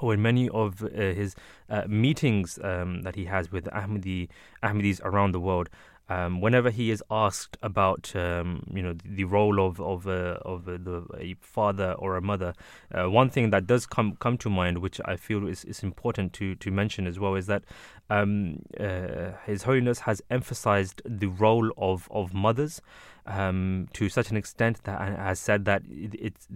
or 0.00 0.14
in 0.14 0.22
many 0.22 0.48
of 0.50 0.82
uh, 0.82 0.88
his 0.88 1.34
uh, 1.68 1.82
meetings 1.88 2.58
um, 2.62 3.02
that 3.02 3.16
he 3.16 3.24
has 3.24 3.50
with 3.50 3.64
Ahmadi 3.66 4.28
Ahmadis 4.62 5.00
around 5.02 5.32
the 5.32 5.40
world, 5.40 5.68
um, 6.08 6.40
whenever 6.40 6.70
he 6.70 6.90
is 6.90 7.02
asked 7.10 7.58
about 7.62 8.14
um, 8.16 8.64
you 8.72 8.82
know 8.82 8.94
the, 8.94 9.16
the, 9.16 9.24
role 9.24 9.64
of 9.64 9.80
of 9.80 10.06
uh, 10.06 10.38
of 10.42 10.64
the, 10.64 11.04
a 11.18 11.34
father 11.40 11.92
or 11.92 12.16
a 12.16 12.22
mother, 12.22 12.54
uh, 12.94 13.10
one 13.10 13.28
thing 13.28 13.50
that 13.50 13.66
does 13.66 13.86
come 13.86 14.16
come 14.16 14.38
to 14.38 14.48
mind, 14.48 14.78
which 14.78 15.00
I 15.04 15.16
feel 15.16 15.46
is, 15.46 15.64
is 15.64 15.82
important 15.82 16.32
to 16.34 16.54
to 16.54 16.70
mention 16.70 17.06
as 17.06 17.18
well, 17.18 17.34
is 17.34 17.46
that 17.46 17.64
um, 18.08 18.62
uh, 18.80 19.32
His 19.44 19.64
Holiness 19.64 20.00
has 20.00 20.22
emphasized 20.30 21.02
the 21.04 21.26
role 21.26 21.70
of 21.76 22.08
of 22.10 22.32
mothers 22.32 22.80
um, 23.28 23.88
to 23.92 24.08
such 24.08 24.30
an 24.30 24.36
extent 24.36 24.82
that 24.84 24.98
has 24.98 25.38
said 25.38 25.66
that 25.66 25.82
it's 25.88 26.48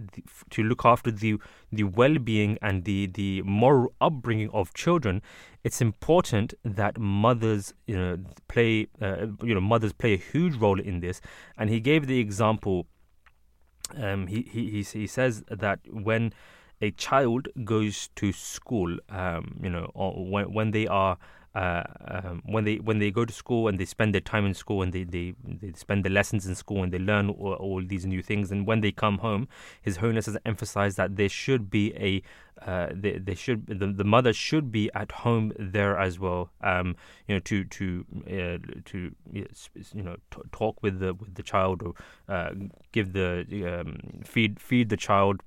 to 0.49 0.63
look 0.63 0.83
after 0.83 1.11
the 1.11 1.37
the 1.71 1.83
well-being 1.83 2.57
and 2.61 2.83
the 2.83 3.07
the 3.07 3.41
moral 3.43 3.93
upbringing 4.01 4.49
of 4.49 4.73
children. 4.73 5.21
It's 5.63 5.81
important 5.81 6.53
that 6.65 6.99
mothers, 6.99 7.73
you 7.87 7.95
know, 7.95 8.17
play 8.47 8.87
uh, 9.01 9.27
you 9.43 9.53
know 9.53 9.61
mothers 9.61 9.93
play 9.93 10.13
a 10.13 10.17
huge 10.17 10.55
role 10.55 10.79
in 10.79 10.99
this. 10.99 11.21
And 11.57 11.69
he 11.69 11.79
gave 11.79 12.07
the 12.07 12.19
example. 12.19 12.87
Um, 13.95 14.27
he, 14.27 14.41
he 14.41 14.81
he 14.81 15.07
says 15.07 15.43
that 15.49 15.79
when 15.91 16.33
a 16.81 16.89
child 16.91 17.49
goes 17.63 18.09
to 18.15 18.31
school, 18.31 18.97
um, 19.09 19.59
you 19.61 19.69
know, 19.69 19.91
when 19.93 20.51
when 20.51 20.71
they 20.71 20.87
are 20.87 21.17
uh, 21.55 21.83
um, 22.07 22.41
when 22.45 22.63
they 22.63 22.77
when 22.77 22.99
they 22.99 23.11
go 23.11 23.25
to 23.25 23.33
school 23.33 23.67
and 23.67 23.79
they 23.79 23.85
spend 23.85 24.13
their 24.13 24.21
time 24.21 24.45
in 24.45 24.53
school 24.53 24.81
and 24.81 24.91
they, 24.91 25.03
they, 25.03 25.35
they 25.43 25.71
spend 25.73 26.03
the 26.03 26.09
lessons 26.09 26.47
in 26.47 26.55
school 26.55 26.81
and 26.81 26.91
they 26.91 26.97
learn 26.97 27.29
all, 27.29 27.53
all, 27.53 27.83
these 27.85 28.05
new 28.05 28.23
things 28.23 28.51
and 28.51 28.65
when 28.65 28.81
they 28.81 28.91
come 28.91 29.19
home, 29.19 29.47
His 29.81 29.97
Holiness 29.97 30.25
has 30.25 30.37
emphasized 30.45 30.97
that 30.97 31.15
there 31.15 31.29
should 31.29 31.69
be 31.69 31.93
a 31.95 32.23
uh, 32.65 32.89
they, 32.93 33.17
they 33.17 33.35
should 33.35 33.67
the, 33.67 33.87
the 33.87 34.03
mother 34.03 34.33
should 34.33 34.71
be 34.71 34.89
at 34.95 35.11
home 35.11 35.51
there 35.59 35.97
as 35.97 36.19
well. 36.19 36.49
Um, 36.61 36.95
you 37.27 37.35
know 37.35 37.39
to 37.41 37.65
to 37.65 38.05
uh, 38.27 38.81
to 38.85 39.15
you 39.33 40.03
know 40.03 40.15
t- 40.31 40.41
talk 40.51 40.81
with 40.81 40.99
the 40.99 41.13
with 41.13 41.35
the 41.35 41.43
child 41.43 41.83
or 41.83 41.93
uh, 42.27 42.51
give 42.91 43.13
the 43.13 43.81
um, 43.81 44.21
feed 44.23 44.59
feed 44.59 44.89
the 44.89 44.97
child 44.97 45.41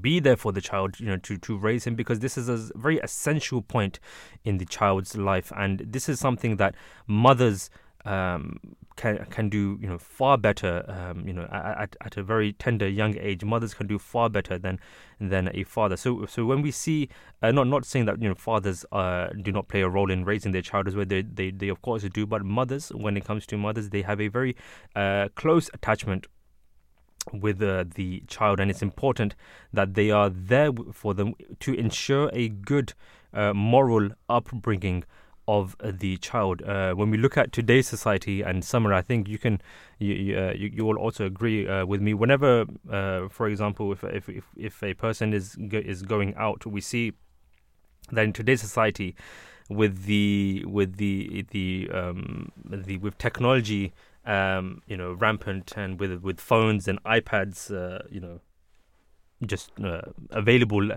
be 0.00 0.20
there 0.20 0.36
for 0.36 0.52
the 0.52 0.60
child, 0.60 1.00
you 1.00 1.06
know, 1.06 1.16
to, 1.18 1.38
to 1.38 1.56
raise 1.56 1.86
him 1.86 1.94
because 1.94 2.20
this 2.20 2.36
is 2.36 2.48
a 2.48 2.70
very 2.78 2.98
essential 2.98 3.62
point 3.62 3.98
in 4.44 4.58
the 4.58 4.66
child's 4.66 5.16
life, 5.16 5.52
and 5.56 5.80
this 5.86 6.08
is 6.08 6.20
something 6.20 6.56
that 6.56 6.74
mothers 7.06 7.70
um, 8.04 8.58
can 8.96 9.24
can 9.30 9.48
do, 9.48 9.78
you 9.80 9.88
know, 9.88 9.98
far 9.98 10.36
better. 10.36 10.84
Um, 10.88 11.26
you 11.26 11.32
know, 11.32 11.48
at, 11.50 11.96
at 12.00 12.16
a 12.16 12.22
very 12.22 12.52
tender 12.52 12.88
young 12.88 13.16
age, 13.18 13.44
mothers 13.44 13.74
can 13.74 13.86
do 13.86 13.98
far 13.98 14.28
better 14.28 14.58
than 14.58 14.78
than 15.18 15.50
a 15.54 15.64
father. 15.64 15.96
So 15.96 16.26
so 16.26 16.44
when 16.44 16.62
we 16.62 16.70
see, 16.70 17.08
uh, 17.42 17.50
not 17.50 17.66
not 17.66 17.84
saying 17.84 18.04
that 18.06 18.20
you 18.20 18.28
know 18.28 18.34
fathers 18.34 18.84
uh, 18.92 19.28
do 19.42 19.52
not 19.52 19.68
play 19.68 19.80
a 19.82 19.88
role 19.88 20.10
in 20.10 20.24
raising 20.24 20.52
their 20.52 20.62
child 20.62 20.88
as 20.88 20.96
well, 20.96 21.06
they 21.06 21.22
they 21.22 21.50
they 21.50 21.68
of 21.68 21.82
course 21.82 22.02
do, 22.02 22.26
but 22.26 22.44
mothers, 22.44 22.90
when 22.90 23.16
it 23.16 23.24
comes 23.24 23.46
to 23.46 23.56
mothers, 23.56 23.90
they 23.90 24.02
have 24.02 24.20
a 24.20 24.28
very 24.28 24.56
uh, 24.94 25.28
close 25.34 25.70
attachment 25.72 26.26
with 27.32 27.62
uh, 27.62 27.84
the 27.94 28.22
child, 28.26 28.60
and 28.60 28.70
it's 28.70 28.82
important 28.82 29.34
that 29.72 29.94
they 29.94 30.10
are 30.10 30.30
there 30.30 30.70
for 30.92 31.14
them 31.14 31.34
to 31.60 31.74
ensure 31.74 32.30
a 32.32 32.48
good 32.48 32.94
uh, 33.32 33.52
moral 33.52 34.10
upbringing 34.28 35.04
of 35.48 35.76
uh, 35.80 35.92
the 35.92 36.16
child. 36.18 36.62
Uh, 36.62 36.92
when 36.94 37.10
we 37.10 37.18
look 37.18 37.36
at 37.36 37.52
today's 37.52 37.88
society, 37.88 38.42
and 38.42 38.64
Summer, 38.64 38.92
I 38.92 39.02
think 39.02 39.28
you 39.28 39.38
can 39.38 39.60
you 39.98 40.14
you, 40.14 40.38
uh, 40.38 40.52
you, 40.52 40.84
will 40.84 40.96
also 40.96 41.26
agree 41.26 41.66
uh, 41.66 41.84
with 41.86 42.00
me. 42.00 42.14
Whenever, 42.14 42.66
for 43.30 43.48
example, 43.48 43.92
if, 43.92 44.04
if 44.04 44.28
if 44.28 44.44
if 44.56 44.82
a 44.82 44.94
person 44.94 45.32
is 45.32 45.56
is 45.58 46.02
going 46.02 46.34
out, 46.36 46.66
we 46.66 46.80
see 46.80 47.12
that 48.12 48.24
in 48.24 48.32
today's 48.32 48.60
society, 48.60 49.14
with 49.68 50.04
the 50.04 50.64
with 50.66 50.96
the 50.96 51.44
the 51.50 51.90
um, 51.92 52.52
the 52.68 52.98
with 52.98 53.16
technology 53.18 53.92
um, 54.24 54.82
you 54.86 54.96
know, 54.96 55.12
rampant 55.12 55.72
and 55.76 55.98
with 55.98 56.22
with 56.22 56.40
phones 56.40 56.88
and 56.88 57.02
iPads, 57.04 57.70
uh, 57.74 58.02
you 58.10 58.20
know, 58.20 58.40
just 59.46 59.70
uh, 59.82 60.02
available 60.30 60.90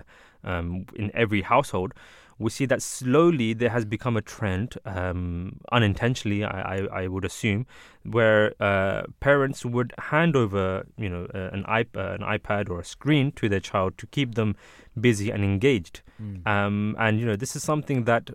um, 0.44 0.86
in 0.94 1.10
every 1.14 1.42
household. 1.42 1.92
we 2.38 2.50
see 2.50 2.66
that 2.66 2.82
slowly 2.82 3.54
there 3.54 3.70
has 3.70 3.84
become 3.84 4.16
a 4.16 4.20
trend, 4.20 4.76
um, 4.84 5.60
unintentionally, 5.70 6.42
I, 6.44 6.78
I, 6.78 7.02
I, 7.02 7.06
would 7.06 7.24
assume, 7.24 7.64
where 8.02 8.54
uh, 8.60 9.02
parents 9.20 9.64
would 9.64 9.94
hand 9.98 10.34
over, 10.34 10.84
you 10.98 11.08
know, 11.08 11.28
uh, 11.32 11.50
an, 11.52 11.64
iP- 11.68 11.96
uh, 11.96 12.16
an 12.18 12.22
iPad 12.22 12.70
or 12.70 12.80
a 12.80 12.84
screen 12.84 13.30
to 13.32 13.48
their 13.48 13.60
child 13.60 13.96
to 13.98 14.06
keep 14.08 14.34
them 14.34 14.56
busy 15.00 15.30
and 15.30 15.44
engaged. 15.44 16.02
Mm. 16.20 16.46
Um, 16.46 16.96
and 16.98 17.20
you 17.20 17.26
know, 17.26 17.36
this 17.36 17.54
is 17.54 17.62
something 17.62 18.04
that 18.04 18.30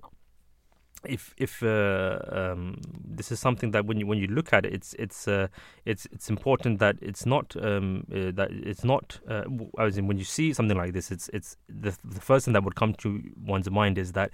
if 1.05 1.33
if 1.37 1.63
uh, 1.63 2.19
um, 2.31 2.81
this 3.03 3.31
is 3.31 3.39
something 3.39 3.71
that 3.71 3.85
when 3.85 3.99
you 3.99 4.07
when 4.07 4.17
you 4.17 4.27
look 4.27 4.53
at 4.53 4.65
it, 4.65 4.73
it's 4.73 4.93
it's 4.99 5.27
uh, 5.27 5.47
it's 5.85 6.07
it's 6.11 6.29
important 6.29 6.79
that 6.79 6.97
it's 7.01 7.25
not 7.25 7.55
um, 7.61 8.05
uh, 8.11 8.31
that 8.33 8.49
it's 8.51 8.83
not. 8.83 9.19
Uh, 9.27 9.43
as 9.77 9.97
in, 9.97 10.07
when 10.07 10.17
you 10.17 10.23
see 10.23 10.53
something 10.53 10.77
like 10.77 10.93
this, 10.93 11.11
it's 11.11 11.29
it's 11.33 11.57
the 11.67 11.95
the 12.03 12.21
first 12.21 12.45
thing 12.45 12.53
that 12.53 12.63
would 12.63 12.75
come 12.75 12.93
to 12.95 13.21
one's 13.45 13.69
mind 13.69 13.97
is 13.97 14.13
that 14.13 14.31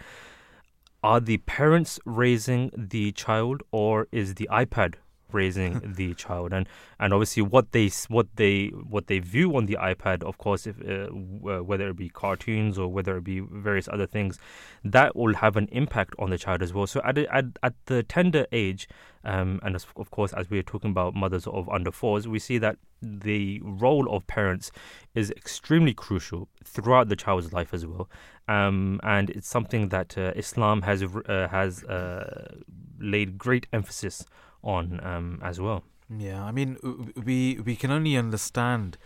are 1.03 1.19
the 1.19 1.37
parents 1.37 1.99
raising 2.05 2.71
the 2.75 3.11
child 3.11 3.61
or 3.71 4.07
is 4.11 4.35
the 4.35 4.49
iPad 4.51 4.95
raising 5.35 5.81
the 5.95 6.13
child. 6.15 6.53
And 6.53 6.67
and 6.99 7.13
obviously 7.13 7.43
what 7.43 7.71
they 7.71 7.89
what 8.07 8.27
they 8.35 8.67
what 8.67 9.07
they 9.07 9.19
view 9.19 9.55
on 9.55 9.65
the 9.65 9.77
iPad 9.79 10.23
of 10.23 10.37
course 10.37 10.65
if 10.65 10.75
uh, 10.81 11.07
whether 11.69 11.89
it 11.89 11.97
be 11.97 12.09
cartoons 12.09 12.79
or 12.79 12.87
whether 12.87 13.17
it 13.17 13.23
be 13.23 13.39
various 13.39 13.87
other 13.87 14.07
things 14.07 14.39
that 14.83 15.15
will 15.15 15.35
have 15.35 15.57
an 15.57 15.67
impact 15.71 16.15
on 16.17 16.29
the 16.29 16.37
child 16.37 16.63
as 16.63 16.73
well. 16.73 16.87
So 16.87 17.01
at 17.03 17.17
at, 17.17 17.45
at 17.61 17.73
the 17.85 18.01
tender 18.03 18.47
age 18.51 18.87
um, 19.23 19.59
and 19.63 19.75
of 19.75 20.11
course 20.11 20.33
as 20.33 20.49
we're 20.49 20.63
talking 20.63 20.91
about 20.91 21.13
mothers 21.15 21.45
of 21.47 21.69
under 21.69 21.91
fours 21.91 22.27
we 22.27 22.39
see 22.39 22.57
that 22.59 22.77
the 23.01 23.61
role 23.63 24.09
of 24.13 24.25
parents 24.27 24.71
is 25.13 25.31
extremely 25.31 25.93
crucial 25.93 26.47
throughout 26.63 27.09
the 27.09 27.15
child's 27.15 27.53
life 27.53 27.73
as 27.73 27.85
well. 27.85 28.09
Um, 28.47 28.99
and 29.03 29.29
it's 29.29 29.47
something 29.47 29.89
that 29.89 30.17
uh, 30.17 30.31
Islam 30.35 30.81
has 30.83 31.03
uh, 31.03 31.47
has 31.49 31.83
uh, 31.83 32.55
laid 32.99 33.37
great 33.37 33.67
emphasis 33.73 34.25
on 34.65 34.99
um, 35.03 35.39
as 35.41 35.61
well. 35.61 35.83
Yeah, 36.09 36.43
I 36.43 36.51
mean, 36.51 36.77
we 37.15 37.59
we 37.63 37.75
can 37.75 37.91
only 37.91 38.17
understand 38.17 38.97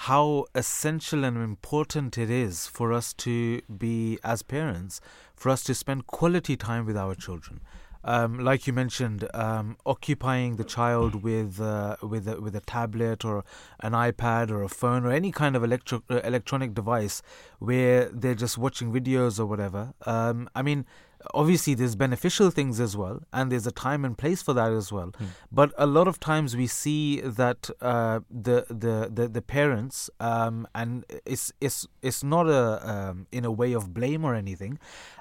how 0.00 0.44
essential 0.54 1.24
and 1.24 1.38
important 1.38 2.18
it 2.18 2.28
is 2.28 2.66
for 2.66 2.92
us 2.92 3.14
to 3.14 3.62
be 3.78 4.18
as 4.22 4.42
parents, 4.42 5.00
for 5.34 5.48
us 5.48 5.62
to 5.64 5.74
spend 5.74 6.06
quality 6.06 6.56
time 6.56 6.84
with 6.84 6.96
our 6.96 7.14
children. 7.14 7.60
Um, 8.04 8.38
like 8.38 8.68
you 8.68 8.72
mentioned, 8.72 9.28
um, 9.34 9.76
occupying 9.84 10.56
the 10.56 10.64
child 10.64 11.24
with 11.24 11.60
uh, 11.60 11.96
with 12.02 12.28
a, 12.28 12.40
with 12.40 12.54
a 12.54 12.60
tablet 12.60 13.24
or 13.24 13.42
an 13.80 13.92
iPad 13.92 14.52
or 14.52 14.62
a 14.62 14.68
phone 14.68 15.04
or 15.04 15.10
any 15.10 15.32
kind 15.32 15.56
of 15.56 15.64
electro- 15.64 16.04
uh, 16.08 16.20
electronic 16.22 16.72
device 16.72 17.20
where 17.58 18.08
they're 18.12 18.36
just 18.36 18.58
watching 18.58 18.92
videos 18.92 19.40
or 19.40 19.46
whatever. 19.46 19.92
Um, 20.04 20.48
I 20.54 20.62
mean, 20.62 20.86
obviously 21.34 21.74
there's 21.74 21.96
beneficial 21.96 22.50
things 22.50 22.80
as 22.80 22.96
well 22.96 23.20
and 23.32 23.50
there's 23.50 23.66
a 23.66 23.72
time 23.72 24.04
and 24.04 24.16
place 24.18 24.42
for 24.42 24.52
that 24.52 24.72
as 24.72 24.92
well 24.92 25.08
mm. 25.12 25.26
but 25.50 25.72
a 25.78 25.86
lot 25.86 26.08
of 26.08 26.18
times 26.20 26.56
we 26.56 26.66
see 26.66 27.20
that 27.20 27.70
uh, 27.80 28.20
the, 28.30 28.66
the, 28.68 29.10
the 29.12 29.28
the 29.28 29.42
parents 29.42 30.10
um, 30.20 30.66
and 30.74 31.04
it's 31.24 31.52
it's 31.60 31.86
it's 32.02 32.22
not 32.22 32.48
a 32.48 32.88
um, 32.88 33.26
in 33.32 33.44
a 33.44 33.50
way 33.50 33.72
of 33.72 33.92
blame 33.92 34.24
or 34.24 34.34
anything 34.34 34.78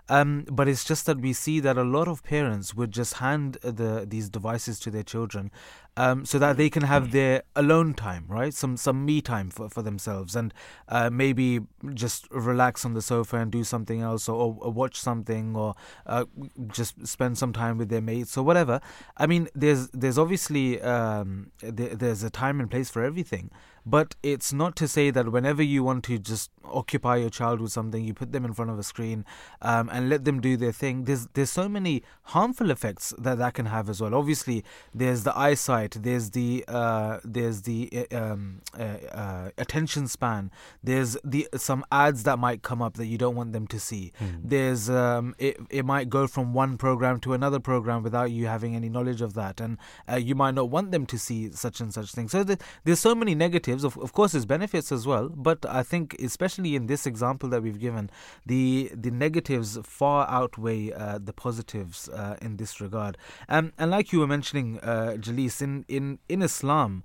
um, 0.07 0.45
but 0.51 0.67
it's 0.67 0.83
just 0.83 1.05
that 1.05 1.19
we 1.19 1.33
see 1.33 1.59
that 1.59 1.77
a 1.77 1.83
lot 1.83 2.07
of 2.07 2.23
parents 2.23 2.75
would 2.75 2.91
just 2.91 3.15
hand 3.15 3.57
the 3.61 4.05
these 4.07 4.29
devices 4.29 4.79
to 4.79 4.91
their 4.91 5.03
children 5.03 5.51
um, 5.97 6.25
so 6.25 6.39
that 6.39 6.57
they 6.57 6.69
can 6.69 6.83
have 6.83 7.11
their 7.11 7.43
alone 7.55 7.93
time, 7.93 8.25
right? 8.27 8.53
Some 8.53 8.77
some 8.77 9.05
me 9.05 9.21
time 9.21 9.49
for, 9.49 9.69
for 9.69 9.81
themselves, 9.81 10.35
and 10.35 10.53
uh, 10.89 11.09
maybe 11.09 11.61
just 11.93 12.27
relax 12.31 12.85
on 12.85 12.93
the 12.93 13.01
sofa 13.01 13.37
and 13.37 13.51
do 13.51 13.63
something 13.63 14.01
else, 14.01 14.27
or, 14.27 14.57
or 14.59 14.71
watch 14.71 14.97
something, 14.99 15.55
or 15.55 15.75
uh, 16.05 16.25
just 16.67 17.07
spend 17.07 17.37
some 17.37 17.53
time 17.53 17.77
with 17.77 17.89
their 17.89 18.01
mates, 18.01 18.37
or 18.37 18.43
whatever. 18.43 18.81
I 19.17 19.27
mean, 19.27 19.47
there's 19.55 19.89
there's 19.89 20.17
obviously 20.17 20.81
um, 20.81 21.51
there, 21.61 21.95
there's 21.95 22.23
a 22.23 22.29
time 22.29 22.59
and 22.59 22.69
place 22.69 22.89
for 22.89 23.03
everything. 23.03 23.51
But 23.85 24.15
it's 24.23 24.51
not 24.51 24.75
to 24.77 24.87
say 24.87 25.11
that 25.11 25.31
whenever 25.31 25.61
you 25.61 25.83
want 25.83 26.03
to 26.05 26.17
just 26.17 26.49
occupy 26.63 27.17
your 27.17 27.29
child 27.29 27.61
with 27.61 27.71
something, 27.71 28.03
you 28.03 28.13
put 28.13 28.31
them 28.31 28.43
in 28.43 28.53
front 28.53 28.71
of 28.71 28.79
a 28.79 28.83
screen 28.83 29.25
um, 29.61 29.89
and 29.91 30.09
let 30.09 30.25
them 30.25 30.41
do 30.41 30.57
their 30.57 30.71
thing. 30.71 31.03
There's 31.03 31.27
there's 31.33 31.51
so 31.51 31.69
many 31.69 32.03
harmful 32.23 32.71
effects 32.71 33.13
that 33.19 33.37
that 33.37 33.53
can 33.53 33.67
have 33.67 33.89
as 33.89 34.01
well. 34.01 34.15
Obviously, 34.15 34.63
there's 34.93 35.23
the 35.23 35.37
eyesight, 35.37 35.97
there's 36.01 36.31
the 36.31 36.65
uh, 36.67 37.19
there's 37.23 37.61
the 37.63 38.07
uh, 38.11 38.17
um, 38.17 38.61
uh, 38.77 38.83
uh, 39.11 39.49
attention 39.57 40.07
span, 40.07 40.51
there's 40.83 41.17
the 41.23 41.47
some 41.55 41.85
ads 41.91 42.23
that 42.23 42.39
might 42.39 42.63
come 42.63 42.81
up 42.81 42.95
that 42.95 43.05
you 43.05 43.17
don't 43.17 43.35
want 43.35 43.53
them 43.53 43.67
to 43.67 43.79
see. 43.79 44.11
Mm. 44.19 44.41
There's 44.43 44.89
um, 44.89 45.35
it 45.37 45.57
it 45.69 45.85
might 45.85 46.09
go 46.09 46.27
from 46.27 46.53
one 46.53 46.77
program 46.77 47.19
to 47.21 47.33
another 47.33 47.59
program 47.59 48.01
without 48.03 48.31
you 48.31 48.47
having 48.47 48.75
any 48.75 48.89
knowledge 48.89 49.21
of 49.21 49.33
that, 49.35 49.61
and 49.61 49.77
uh, 50.11 50.15
you 50.15 50.33
might 50.33 50.55
not 50.55 50.69
want 50.69 50.91
them 50.91 51.05
to 51.05 51.19
see 51.19 51.51
such 51.51 51.79
and 51.79 51.93
such 51.93 52.11
things. 52.11 52.31
So 52.31 52.43
the, 52.43 52.57
there's 52.83 52.99
so 52.99 53.13
many 53.13 53.35
negatives 53.35 53.74
negatives. 53.75 53.97
Of, 53.97 54.03
of 54.03 54.13
course, 54.13 54.31
there's 54.31 54.45
benefits 54.45 54.91
as 54.91 55.05
well, 55.05 55.29
but 55.29 55.65
I 55.65 55.83
think, 55.83 56.15
especially 56.21 56.75
in 56.75 56.87
this 56.87 57.05
example 57.05 57.49
that 57.49 57.61
we've 57.61 57.79
given, 57.79 58.09
the 58.45 58.91
the 58.93 59.11
negatives 59.11 59.77
far 59.83 60.27
outweigh 60.29 60.91
uh, 60.91 61.19
the 61.23 61.33
positives 61.33 62.09
uh, 62.09 62.35
in 62.41 62.57
this 62.57 62.81
regard. 62.81 63.17
Um, 63.49 63.73
and 63.77 63.91
like 63.91 64.13
you 64.13 64.19
were 64.19 64.27
mentioning, 64.27 64.79
uh, 64.79 65.17
Jalees, 65.19 65.61
in 65.61 65.85
in 65.87 66.19
in 66.29 66.41
Islam. 66.41 67.03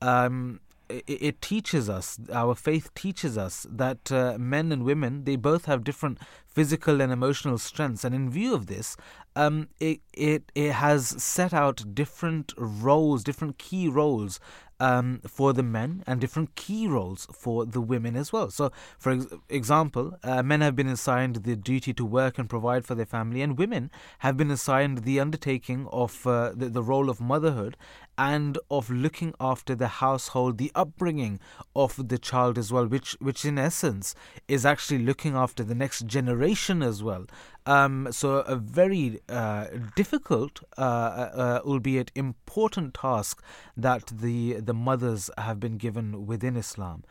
Um, 0.00 0.60
it, 0.88 1.04
it 1.06 1.40
teaches 1.40 1.88
us, 1.88 2.18
our 2.32 2.54
faith 2.54 2.92
teaches 2.94 3.38
us 3.38 3.66
that 3.70 4.12
uh, 4.12 4.36
men 4.38 4.72
and 4.72 4.82
women, 4.82 5.24
they 5.24 5.36
both 5.36 5.64
have 5.66 5.84
different 5.84 6.18
physical 6.44 7.00
and 7.00 7.12
emotional 7.12 7.56
strengths. 7.56 8.04
And 8.04 8.14
in 8.14 8.30
view 8.30 8.54
of 8.54 8.66
this, 8.66 8.96
um, 9.36 9.68
it, 9.80 10.00
it, 10.12 10.52
it 10.54 10.72
has 10.72 11.08
set 11.22 11.52
out 11.52 11.94
different 11.94 12.52
roles, 12.56 13.24
different 13.24 13.58
key 13.58 13.88
roles 13.88 14.40
um, 14.82 15.20
for 15.24 15.52
the 15.52 15.62
men 15.62 16.02
and 16.08 16.20
different 16.20 16.56
key 16.56 16.88
roles 16.88 17.28
for 17.32 17.64
the 17.64 17.80
women 17.80 18.16
as 18.16 18.32
well. 18.32 18.50
So, 18.50 18.72
for 18.98 19.12
ex- 19.12 19.26
example, 19.48 20.18
uh, 20.24 20.42
men 20.42 20.60
have 20.60 20.74
been 20.74 20.88
assigned 20.88 21.36
the 21.36 21.54
duty 21.54 21.94
to 21.94 22.04
work 22.04 22.36
and 22.36 22.50
provide 22.50 22.84
for 22.84 22.96
their 22.96 23.06
family, 23.06 23.42
and 23.42 23.56
women 23.56 23.92
have 24.18 24.36
been 24.36 24.50
assigned 24.50 24.98
the 24.98 25.20
undertaking 25.20 25.86
of 25.92 26.26
uh, 26.26 26.50
the, 26.52 26.68
the 26.68 26.82
role 26.82 27.08
of 27.08 27.20
motherhood 27.20 27.76
and 28.18 28.58
of 28.70 28.90
looking 28.90 29.34
after 29.38 29.76
the 29.76 29.86
household, 29.88 30.58
the 30.58 30.72
upbringing 30.74 31.38
of 31.76 32.08
the 32.08 32.18
child 32.18 32.58
as 32.58 32.72
well, 32.72 32.86
which, 32.86 33.16
which 33.20 33.44
in 33.44 33.58
essence 33.58 34.16
is 34.48 34.66
actually 34.66 34.98
looking 34.98 35.34
after 35.36 35.62
the 35.62 35.76
next 35.76 36.06
generation 36.06 36.82
as 36.82 37.04
well. 37.04 37.24
Um, 37.64 38.08
so, 38.10 38.38
a 38.38 38.56
very 38.56 39.20
uh, 39.28 39.66
difficult, 39.94 40.62
uh, 40.76 40.80
uh, 40.80 41.60
albeit 41.64 42.10
important 42.14 42.94
task 42.94 43.42
that 43.76 44.06
the, 44.06 44.54
the 44.54 44.74
mothers 44.74 45.30
have 45.38 45.60
been 45.60 45.76
given 45.76 46.26
within 46.26 46.56
Islam. 46.56 47.04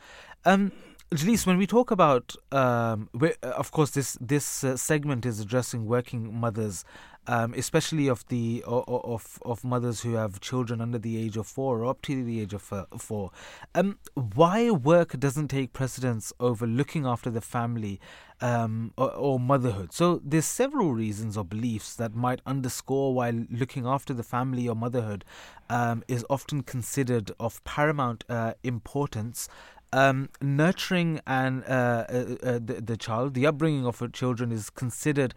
Um, 0.44 0.72
Jalees, 1.14 1.46
when 1.46 1.58
we 1.58 1.68
talk 1.68 1.92
about, 1.92 2.36
um, 2.54 3.10
of 3.42 3.72
course, 3.72 3.92
this 3.92 4.18
this 4.22 4.64
uh, 4.64 4.78
segment 4.78 5.26
is 5.26 5.42
addressing 5.42 5.86
working 5.86 6.34
mothers 6.34 6.86
um, 7.28 7.54
especially 7.54 8.08
of 8.08 8.26
the 8.28 8.64
of 8.66 9.40
of 9.44 9.64
mothers 9.64 10.02
who 10.02 10.14
have 10.14 10.40
children 10.40 10.82
under 10.82 10.98
the 10.98 11.18
age 11.18 11.38
of 11.38 11.46
four 11.46 11.84
or 11.84 11.90
up 11.90 12.02
to 12.04 12.24
the 12.24 12.42
age 12.42 12.54
of 12.54 12.74
uh, 12.74 12.86
four. 12.98 13.32
Um, 13.76 14.00
why 14.16 14.72
work 14.72 15.20
doesn't 15.20 15.50
take 15.50 15.74
precedence 15.74 16.34
over 16.40 16.66
looking 16.66 17.06
after 17.06 17.30
the 17.30 17.42
family 17.42 18.00
um, 18.42 18.94
or, 18.98 19.14
or, 19.14 19.40
motherhood? 19.40 19.94
So 19.94 20.20
there's 20.24 20.46
several 20.46 20.94
reasons 20.94 21.38
or 21.38 21.46
beliefs 21.46 21.96
that 21.96 22.16
might 22.16 22.42
underscore 22.46 23.14
why 23.14 23.46
looking 23.52 23.86
after 23.86 24.14
the 24.14 24.24
family 24.24 24.68
or 24.68 24.76
motherhood 24.76 25.24
um, 25.70 26.04
is 26.08 26.26
often 26.30 26.64
considered 26.64 27.32
of 27.40 27.64
paramount 27.64 28.24
uh, 28.30 28.54
importance. 28.64 29.48
Um, 29.94 30.30
nurturing 30.42 31.20
and 31.28 31.66
uh, 31.66 32.06
uh, 32.08 32.36
uh, 32.42 32.60
the, 32.64 32.82
the, 32.82 32.96
child, 32.96 33.34
the 33.34 33.46
upbringing 33.46 33.86
of 33.86 34.02
children 34.14 34.50
is 34.50 34.70
considered 34.70 35.34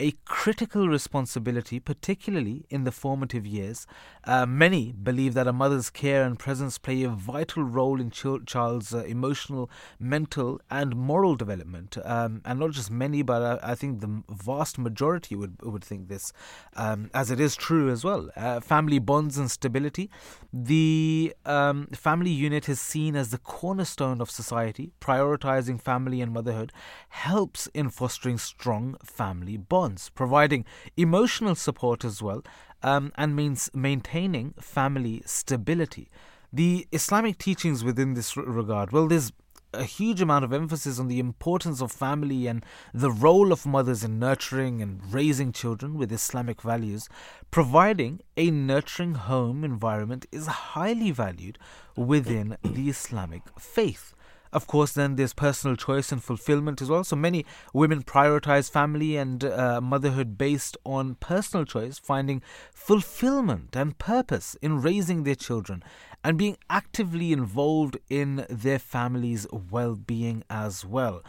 a 0.00 0.12
critical 0.24 0.88
responsibility, 0.88 1.80
particularly 1.80 2.64
in 2.70 2.84
the 2.84 2.92
formative 2.92 3.44
years. 3.44 3.84
Uh, 4.24 4.46
many 4.46 4.92
believe 4.92 5.34
that 5.34 5.48
a 5.48 5.52
mother's 5.52 5.90
care 5.90 6.22
and 6.22 6.38
presence 6.38 6.78
play 6.78 7.02
a 7.02 7.08
vital 7.08 7.64
role 7.64 8.00
in 8.00 8.10
ch- 8.10 8.46
child's 8.46 8.94
uh, 8.94 9.02
emotional, 9.04 9.68
mental, 9.98 10.60
and 10.70 10.94
moral 10.94 11.34
development. 11.34 11.98
Um, 12.04 12.42
and 12.44 12.60
not 12.60 12.70
just 12.70 12.90
many, 12.90 13.22
but 13.22 13.62
I 13.64 13.74
think 13.74 14.00
the 14.00 14.22
vast 14.28 14.78
majority 14.78 15.34
would 15.34 15.60
would 15.62 15.84
think 15.84 16.08
this, 16.08 16.32
um, 16.76 17.10
as 17.12 17.30
it 17.32 17.40
is 17.40 17.56
true 17.56 17.90
as 17.90 18.04
well. 18.04 18.30
Uh, 18.36 18.60
family 18.60 19.00
bonds 19.00 19.36
and 19.36 19.50
stability. 19.50 20.10
The 20.52 21.34
um, 21.44 21.88
family 21.88 22.30
unit 22.30 22.68
is 22.68 22.80
seen 22.80 23.16
as 23.16 23.30
the 23.30 23.38
cornerstone 23.38 24.20
of 24.20 24.30
society. 24.30 24.92
Prioritizing 25.00 25.80
family 25.80 26.20
and 26.20 26.32
motherhood 26.32 26.72
helps 27.08 27.66
in 27.74 27.90
fostering 27.90 28.38
strong 28.38 28.96
family 29.02 29.56
bonds 29.56 29.87
providing 30.14 30.64
emotional 30.96 31.54
support 31.54 32.04
as 32.04 32.22
well, 32.22 32.42
um, 32.82 33.12
and 33.16 33.34
means 33.34 33.70
maintaining 33.74 34.54
family 34.60 35.22
stability. 35.26 36.10
The 36.52 36.86
Islamic 36.92 37.38
teachings 37.38 37.84
within 37.84 38.14
this 38.14 38.36
regard, 38.36 38.92
well, 38.92 39.06
there's 39.06 39.32
a 39.74 39.84
huge 39.84 40.20
amount 40.22 40.44
of 40.44 40.52
emphasis 40.52 40.98
on 40.98 41.08
the 41.08 41.18
importance 41.18 41.82
of 41.82 41.92
family 41.92 42.46
and 42.46 42.64
the 42.94 43.10
role 43.10 43.52
of 43.52 43.66
mothers 43.66 44.02
in 44.02 44.18
nurturing 44.18 44.80
and 44.80 45.00
raising 45.12 45.52
children 45.52 45.98
with 45.98 46.10
Islamic 46.10 46.62
values, 46.62 47.08
providing 47.50 48.20
a 48.36 48.50
nurturing 48.50 49.14
home 49.14 49.64
environment 49.64 50.24
is 50.32 50.46
highly 50.46 51.10
valued 51.10 51.58
within 51.96 52.56
the 52.64 52.88
Islamic 52.88 53.42
faith. 53.58 54.14
Of 54.52 54.66
course, 54.66 54.92
then 54.92 55.16
there's 55.16 55.34
personal 55.34 55.76
choice 55.76 56.10
and 56.12 56.22
fulfillment 56.22 56.80
as 56.80 56.88
well. 56.88 57.04
So 57.04 57.16
many 57.16 57.44
women 57.72 58.02
prioritize 58.02 58.70
family 58.70 59.16
and 59.16 59.44
uh, 59.44 59.80
motherhood 59.80 60.38
based 60.38 60.76
on 60.84 61.16
personal 61.16 61.64
choice, 61.64 61.98
finding 61.98 62.42
fulfillment 62.72 63.76
and 63.76 63.98
purpose 63.98 64.56
in 64.62 64.80
raising 64.80 65.24
their 65.24 65.34
children 65.34 65.82
and 66.24 66.36
being 66.36 66.56
actively 66.68 67.32
involved 67.32 67.98
in 68.08 68.46
their 68.48 68.78
family's 68.78 69.46
well 69.70 69.94
being 69.94 70.44
as 70.50 70.84
well. 70.84 71.22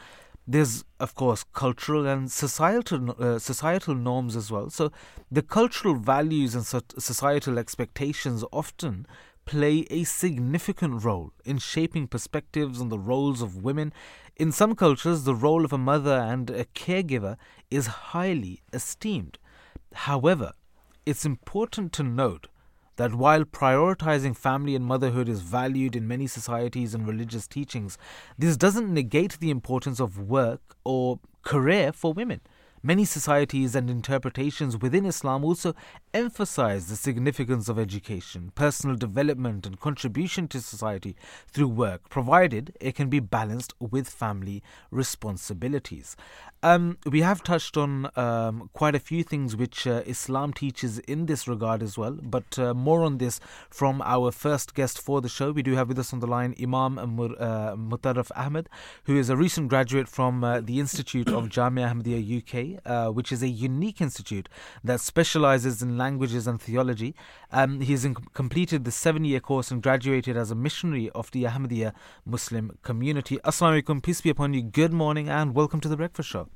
There's, 0.47 0.83
of 0.99 1.13
course, 1.13 1.43
cultural 1.53 2.07
and 2.07 2.31
societal 2.31 3.15
uh, 3.19 3.37
societal 3.37 3.93
norms 3.93 4.35
as 4.35 4.49
well. 4.49 4.71
So, 4.71 4.91
the 5.31 5.43
cultural 5.43 5.93
values 5.93 6.55
and 6.55 6.65
societal 6.65 7.59
expectations 7.59 8.43
often 8.51 9.05
play 9.49 9.83
a 9.89 10.03
significant 10.03 11.03
role 11.03 11.33
in 11.43 11.57
shaping 11.57 12.05
perspectives 12.05 12.79
on 12.79 12.89
the 12.89 12.99
roles 12.99 13.41
of 13.41 13.63
women. 13.63 13.91
In 14.35 14.51
some 14.51 14.75
cultures, 14.75 15.23
the 15.23 15.33
role 15.33 15.65
of 15.65 15.73
a 15.73 15.77
mother 15.79 16.13
and 16.13 16.51
a 16.51 16.65
caregiver 16.65 17.35
is 17.71 17.87
highly 17.87 18.61
esteemed. 18.71 19.39
However, 19.91 20.53
it's 21.03 21.25
important 21.25 21.93
to 21.93 22.03
note 22.03 22.45
that 22.97 23.15
while 23.15 23.43
prioritizing 23.43 24.37
family 24.37 24.75
and 24.75 24.85
motherhood 24.85 25.27
is 25.27 25.41
valued 25.41 25.95
in 25.95 26.07
many 26.07 26.27
societies 26.27 26.93
and 26.93 27.07
religious 27.07 27.47
teachings, 27.47 27.97
this 28.37 28.55
doesn't 28.55 28.93
negate 28.93 29.39
the 29.39 29.49
importance 29.49 29.99
of 29.99 30.29
work 30.29 30.61
or 30.83 31.19
career 31.41 31.91
for 31.91 32.13
women. 32.13 32.41
Many 32.81 33.03
societies 33.03 33.75
and 33.75 33.89
interpretations 33.89 34.77
within 34.77 35.05
Islam 35.05 35.43
also 35.43 35.75
emphasize 36.13 36.87
the 36.87 36.95
significance 36.95 37.67
of 37.67 37.77
education, 37.77 38.53
personal 38.55 38.95
development, 38.95 39.65
and 39.65 39.77
contribution 39.77 40.47
to 40.47 40.61
society 40.61 41.17
through 41.47 41.67
work, 41.67 42.09
provided 42.09 42.77
it 42.79 42.95
can 42.95 43.09
be 43.09 43.19
balanced 43.19 43.73
with 43.81 44.07
family 44.07 44.63
responsibilities. 44.91 46.15
Um, 46.61 46.97
we 47.05 47.21
have 47.21 47.43
touched 47.43 47.77
on 47.77 48.09
um, 48.15 48.69
quite 48.73 48.95
a 48.95 48.99
few 48.99 49.23
things 49.23 49.55
which 49.55 49.87
uh, 49.87 50.03
Islam 50.05 50.51
teaches 50.53 50.99
in 50.99 51.25
this 51.25 51.47
regard 51.47 51.81
as 51.81 51.97
well, 51.97 52.17
but 52.21 52.59
uh, 52.59 52.73
more 52.73 53.03
on 53.03 53.17
this 53.17 53.39
from 53.69 54.01
our 54.03 54.31
first 54.31 54.73
guest 54.73 55.01
for 55.01 55.21
the 55.21 55.29
show. 55.29 55.51
We 55.51 55.63
do 55.63 55.75
have 55.75 55.87
with 55.87 55.99
us 55.99 56.11
on 56.11 56.19
the 56.19 56.27
line 56.27 56.55
Imam 56.61 56.95
Mur, 56.95 57.35
uh, 57.39 57.75
Mutarraf 57.75 58.31
Ahmed, 58.35 58.69
who 59.03 59.17
is 59.17 59.29
a 59.29 59.37
recent 59.37 59.69
graduate 59.69 60.07
from 60.09 60.43
uh, 60.43 60.59
the 60.61 60.79
Institute 60.79 61.29
of 61.29 61.49
Jamia 61.49 61.93
Ahmadiyya 61.93 62.39
UK, 62.39 62.68
uh, 62.85 63.07
which 63.07 63.31
is 63.31 63.41
a 63.41 63.47
unique 63.47 64.01
institute 64.01 64.47
that 64.83 64.99
specializes 64.99 65.81
in 65.81 65.97
languages 65.97 66.45
and 66.47 66.61
theology. 66.61 67.15
Um, 67.51 67.81
has 67.81 68.05
in, 68.05 68.13
completed 68.15 68.85
the 68.85 68.91
seven 68.91 69.25
year 69.25 69.39
course 69.39 69.71
and 69.71 69.81
graduated 69.81 70.37
as 70.37 70.51
a 70.51 70.55
missionary 70.55 71.09
of 71.11 71.31
the 71.31 71.43
Ahmadiyya 71.45 71.93
Muslim 72.25 72.77
community. 72.83 73.37
Assalamu 73.43 73.81
alaikum, 73.81 74.03
peace 74.03 74.21
be 74.21 74.29
upon 74.29 74.53
you. 74.53 74.61
Good 74.61 74.93
morning 74.93 75.29
and 75.29 75.55
welcome 75.55 75.79
to 75.81 75.89
the 75.89 75.97
Breakfast 75.97 76.29
Show. 76.29 76.49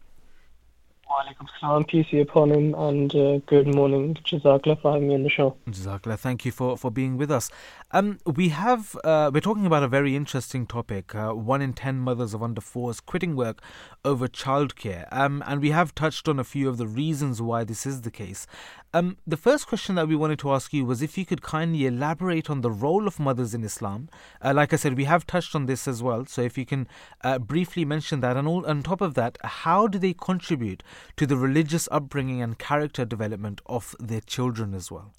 Walaikum 1.13 1.47
salam, 1.60 1.84
peace 1.84 2.08
be 2.10 2.21
upon 2.21 2.49
him, 2.49 2.73
and 2.73 3.13
uh, 3.15 3.38
good 3.45 3.67
morning. 3.76 4.15
Jazakallah 4.26 4.82
for 4.82 4.93
having 4.93 5.10
me 5.10 5.13
on 5.13 5.21
the 5.23 5.30
show. 5.30 5.56
Jazakallah, 5.69 6.17
thank 6.17 6.43
you 6.43 6.52
for, 6.52 6.76
for 6.76 6.89
being 6.89 7.17
with 7.17 7.30
us. 7.30 7.52
Um, 7.95 8.17
we 8.25 8.49
have 8.49 8.97
uh, 9.03 9.29
we're 9.32 9.39
talking 9.39 9.67
about 9.67 9.84
a 9.84 9.88
very 9.88 10.15
interesting 10.15 10.65
topic. 10.65 11.13
Uh, 11.13 11.29
one 11.34 11.62
in 11.62 11.73
ten 11.73 11.99
mothers 11.99 12.34
of 12.34 12.41
under 12.41 12.60
fours 12.60 12.99
quitting 12.99 13.36
work 13.36 13.62
over 14.03 14.27
childcare, 14.27 15.08
um, 15.12 15.43
and 15.45 15.62
we 15.62 15.69
have 15.69 15.93
touched 15.93 16.27
on 16.27 16.39
a 16.39 16.43
few 16.43 16.67
of 16.67 16.77
the 16.77 16.88
reasons 16.88 17.39
why 17.39 17.63
this 17.63 17.86
is 17.86 18.01
the 18.01 18.10
case. 18.10 18.47
Um, 18.95 19.17
the 19.27 19.38
first 19.38 19.67
question 19.67 19.93
that 19.93 20.08
we 20.08 20.15
wanted 20.15 20.39
to 20.39 20.51
ask 20.51 20.73
you 20.73 20.86
was 20.86 21.03
if 21.03 21.19
you 21.19 21.25
could 21.27 21.43
kindly 21.43 21.86
elaborate 21.86 22.49
on 22.49 22.62
the 22.62 22.71
role 22.71 23.06
of 23.06 23.19
mothers 23.19 23.53
in 23.53 23.63
Islam. 23.63 24.10
Uh, 24.43 24.53
like 24.56 24.73
I 24.73 24.77
said, 24.77 24.97
we 24.97 25.03
have 25.03 25.27
touched 25.27 25.53
on 25.53 25.67
this 25.67 25.88
as 25.88 26.01
well. 26.01 26.25
So 26.25 26.41
if 26.41 26.58
you 26.58 26.65
can 26.65 26.88
uh, 27.23 27.38
briefly 27.38 27.86
mention 27.86 28.21
that, 28.21 28.36
and 28.36 28.47
all, 28.47 28.65
on 28.65 28.82
top 28.82 29.01
of 29.01 29.13
that, 29.13 29.38
how 29.43 29.86
do 29.86 29.99
they 29.99 30.13
contribute 30.13 30.82
to 31.17 31.27
the 31.27 31.38
religious 31.38 31.88
upbringing 31.91 32.41
and 32.41 32.58
character 32.58 33.06
development 33.06 33.62
of 33.67 33.95
their 33.99 34.21
children 34.21 34.73
as 34.73 34.89
well? 34.89 35.13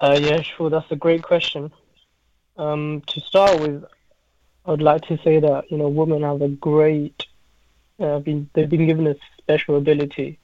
Uh, 0.00 0.18
yeah, 0.20 0.40
sure. 0.42 0.70
That's 0.70 0.90
a 0.90 0.96
great 0.96 1.22
question. 1.22 1.72
Um, 2.56 3.02
to 3.08 3.20
start 3.20 3.60
with, 3.60 3.84
I 4.64 4.70
would 4.70 4.82
like 4.82 5.02
to 5.02 5.18
say 5.24 5.40
that 5.40 5.70
you 5.70 5.78
know 5.78 5.88
women 5.88 6.22
have 6.22 6.42
a 6.42 6.48
great, 6.48 7.26
uh, 8.00 8.18
been, 8.20 8.48
they've 8.52 8.68
been 8.68 8.86
given 8.86 9.06
a 9.06 9.16
special 9.40 9.76
ability 9.76 10.38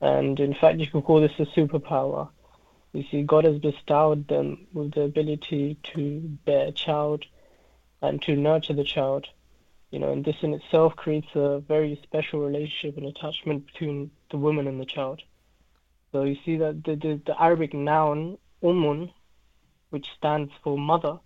and 0.00 0.40
in 0.40 0.54
fact, 0.54 0.78
you 0.78 0.86
could 0.86 1.04
call 1.04 1.20
this 1.20 1.38
a 1.38 1.46
superpower. 1.46 2.28
You 2.92 3.04
see, 3.10 3.22
God 3.22 3.44
has 3.44 3.58
bestowed 3.58 4.26
them 4.28 4.66
with 4.72 4.94
the 4.94 5.02
ability 5.02 5.76
to 5.94 6.20
bear 6.44 6.68
a 6.68 6.72
child 6.72 7.24
and 8.02 8.20
to 8.22 8.34
nurture 8.34 8.72
the 8.72 8.84
child. 8.84 9.26
You 9.90 9.98
know, 9.98 10.12
and 10.12 10.24
this 10.24 10.36
in 10.42 10.54
itself 10.54 10.96
creates 10.96 11.28
a 11.34 11.60
very 11.60 12.00
special 12.02 12.40
relationship 12.40 12.96
and 12.96 13.06
attachment 13.06 13.66
between 13.66 14.10
the 14.30 14.38
woman 14.38 14.66
and 14.66 14.80
the 14.80 14.86
child. 14.86 15.22
So 16.12 16.22
you 16.24 16.36
see 16.44 16.56
that 16.56 16.82
the, 16.84 16.96
the, 16.96 17.20
the 17.26 17.40
Arabic 17.40 17.74
noun 17.74 18.38
umun, 18.62 19.12
which 19.90 20.06
stands 20.16 20.52
for 20.62 20.78
mother, 20.78 21.18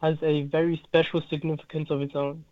has 0.00 0.16
a 0.22 0.42
very 0.42 0.80
special 0.84 1.22
significance 1.22 1.90
of 1.90 2.02
its 2.02 2.14
own. 2.14 2.44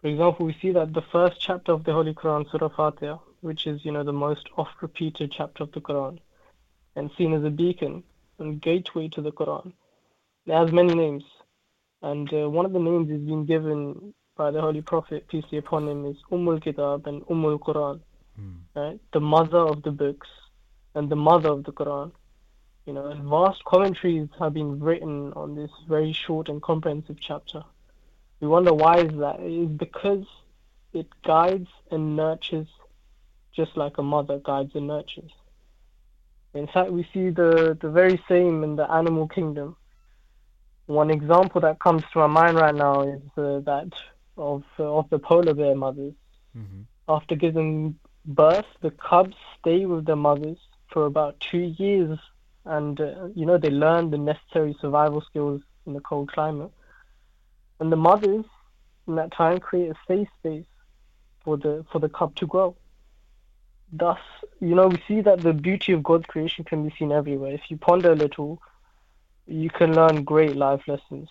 For 0.00 0.08
example, 0.08 0.46
we 0.46 0.56
see 0.60 0.70
that 0.72 0.92
the 0.92 1.02
first 1.02 1.40
chapter 1.40 1.72
of 1.72 1.84
the 1.84 1.92
Holy 1.92 2.14
Quran, 2.14 2.50
Surah 2.50 2.68
Fatiha, 2.68 3.18
which 3.40 3.66
is, 3.66 3.84
you 3.84 3.92
know, 3.92 4.04
the 4.04 4.12
most 4.12 4.48
oft 4.56 4.80
repeated 4.80 5.32
chapter 5.32 5.62
of 5.64 5.72
the 5.72 5.80
Quran 5.80 6.18
and 6.96 7.10
seen 7.16 7.32
as 7.32 7.44
a 7.44 7.50
beacon 7.50 8.02
and 8.38 8.60
gateway 8.60 9.08
to 9.08 9.22
the 9.22 9.32
Quran. 9.32 9.72
It 10.46 10.52
has 10.52 10.72
many 10.72 10.94
names, 10.94 11.24
and 12.02 12.32
uh, 12.32 12.48
one 12.48 12.66
of 12.66 12.72
the 12.72 12.78
names 12.78 13.10
is 13.10 13.20
being 13.20 13.44
given 13.44 14.14
by 14.36 14.50
the 14.50 14.60
Holy 14.60 14.82
Prophet, 14.82 15.26
peace 15.28 15.44
be 15.50 15.58
upon 15.58 15.88
him, 15.88 16.06
is 16.06 16.16
Ummul 16.30 16.62
Kitab 16.62 17.06
and 17.06 17.22
Ummul 17.26 17.58
Quran, 17.58 18.00
mm. 18.40 18.56
right? 18.74 19.00
The 19.12 19.20
mother 19.20 19.58
of 19.58 19.82
the 19.82 19.90
books 19.90 20.28
and 20.94 21.10
the 21.10 21.16
mother 21.16 21.50
of 21.50 21.64
the 21.64 21.72
Quran. 21.72 22.12
You 22.88 22.94
know, 22.94 23.08
and 23.08 23.24
vast 23.24 23.62
commentaries 23.66 24.30
have 24.38 24.54
been 24.54 24.80
written 24.80 25.34
on 25.34 25.54
this 25.54 25.70
very 25.86 26.14
short 26.14 26.48
and 26.48 26.62
comprehensive 26.62 27.18
chapter. 27.20 27.62
We 28.40 28.48
wonder 28.48 28.72
why 28.72 29.00
is 29.00 29.12
that? 29.18 29.40
It 29.40 29.52
is 29.52 29.68
because 29.68 30.24
it 30.94 31.06
guides 31.22 31.68
and 31.90 32.16
nurtures 32.16 32.66
just 33.54 33.76
like 33.76 33.98
a 33.98 34.02
mother 34.02 34.38
guides 34.38 34.74
and 34.74 34.86
nurtures. 34.86 35.30
In 36.54 36.66
fact, 36.66 36.90
we 36.90 37.06
see 37.12 37.28
the, 37.28 37.76
the 37.78 37.90
very 37.90 38.24
same 38.26 38.64
in 38.64 38.76
the 38.76 38.90
animal 38.90 39.28
kingdom. 39.28 39.76
One 40.86 41.10
example 41.10 41.60
that 41.60 41.80
comes 41.80 42.04
to 42.14 42.20
my 42.20 42.26
mind 42.26 42.56
right 42.56 42.74
now 42.74 43.02
is 43.02 43.20
uh, 43.36 43.60
that 43.66 43.92
of 44.38 44.64
uh, 44.78 44.84
of 44.84 45.10
the 45.10 45.18
polar 45.18 45.52
bear 45.52 45.74
mothers. 45.74 46.14
Mm-hmm. 46.56 46.80
After 47.06 47.34
giving 47.34 47.98
birth, 48.24 48.64
the 48.80 48.92
cubs 48.92 49.36
stay 49.60 49.84
with 49.84 50.06
their 50.06 50.16
mothers 50.16 50.56
for 50.90 51.04
about 51.04 51.38
two 51.38 51.74
years, 51.78 52.18
and 52.68 53.00
uh, 53.00 53.28
you 53.34 53.46
know 53.46 53.58
they 53.58 53.70
learn 53.70 54.10
the 54.10 54.18
necessary 54.18 54.76
survival 54.80 55.20
skills 55.22 55.60
in 55.86 55.92
the 55.94 56.00
cold 56.00 56.30
climate. 56.32 56.70
And 57.80 57.92
the 57.92 57.96
mothers, 57.96 58.44
in 59.06 59.14
that 59.16 59.32
time, 59.32 59.58
create 59.58 59.90
a 59.90 59.94
safe 60.06 60.28
space 60.38 60.70
for 61.44 61.56
the 61.56 61.84
for 61.90 61.98
the 61.98 62.08
cub 62.08 62.34
to 62.36 62.46
grow 62.46 62.76
thus, 63.92 64.18
you 64.60 64.74
know, 64.74 64.88
we 64.88 65.02
see 65.06 65.20
that 65.22 65.40
the 65.40 65.52
beauty 65.52 65.92
of 65.92 66.02
God's 66.02 66.26
creation 66.26 66.64
can 66.64 66.86
be 66.86 66.94
seen 66.98 67.12
everywhere. 67.12 67.52
If 67.52 67.62
you 67.70 67.76
ponder 67.76 68.12
a 68.12 68.16
little, 68.16 68.60
you 69.46 69.70
can 69.70 69.94
learn 69.94 70.24
great 70.24 70.56
life 70.56 70.82
lessons. 70.86 71.28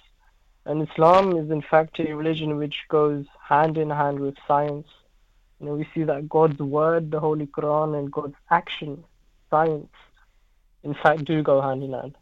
And 0.66 0.88
Islam 0.90 1.38
is, 1.38 1.50
in 1.50 1.62
fact, 1.62 2.00
a 2.00 2.14
religion 2.14 2.58
which 2.58 2.84
goes 2.90 3.26
hand 3.42 3.78
in 3.78 3.90
hand 3.90 4.20
with 4.20 4.36
science. 4.48 4.88
You 5.60 5.68
know, 5.68 5.76
we 5.76 5.88
see 5.94 6.04
that 6.04 6.28
God's 6.28 6.60
word, 6.60 7.12
the 7.12 7.20
Holy 7.20 7.48
Quran, 7.48 7.98
and 7.98 8.12
God's 8.12 8.36
action, 8.50 9.04
science, 9.50 9.94
in 10.87 10.95
fact, 10.95 11.25
do 11.25 11.43
go 11.43 11.61
hand 11.61 11.83
in 11.83 11.93
hand. 11.93 12.17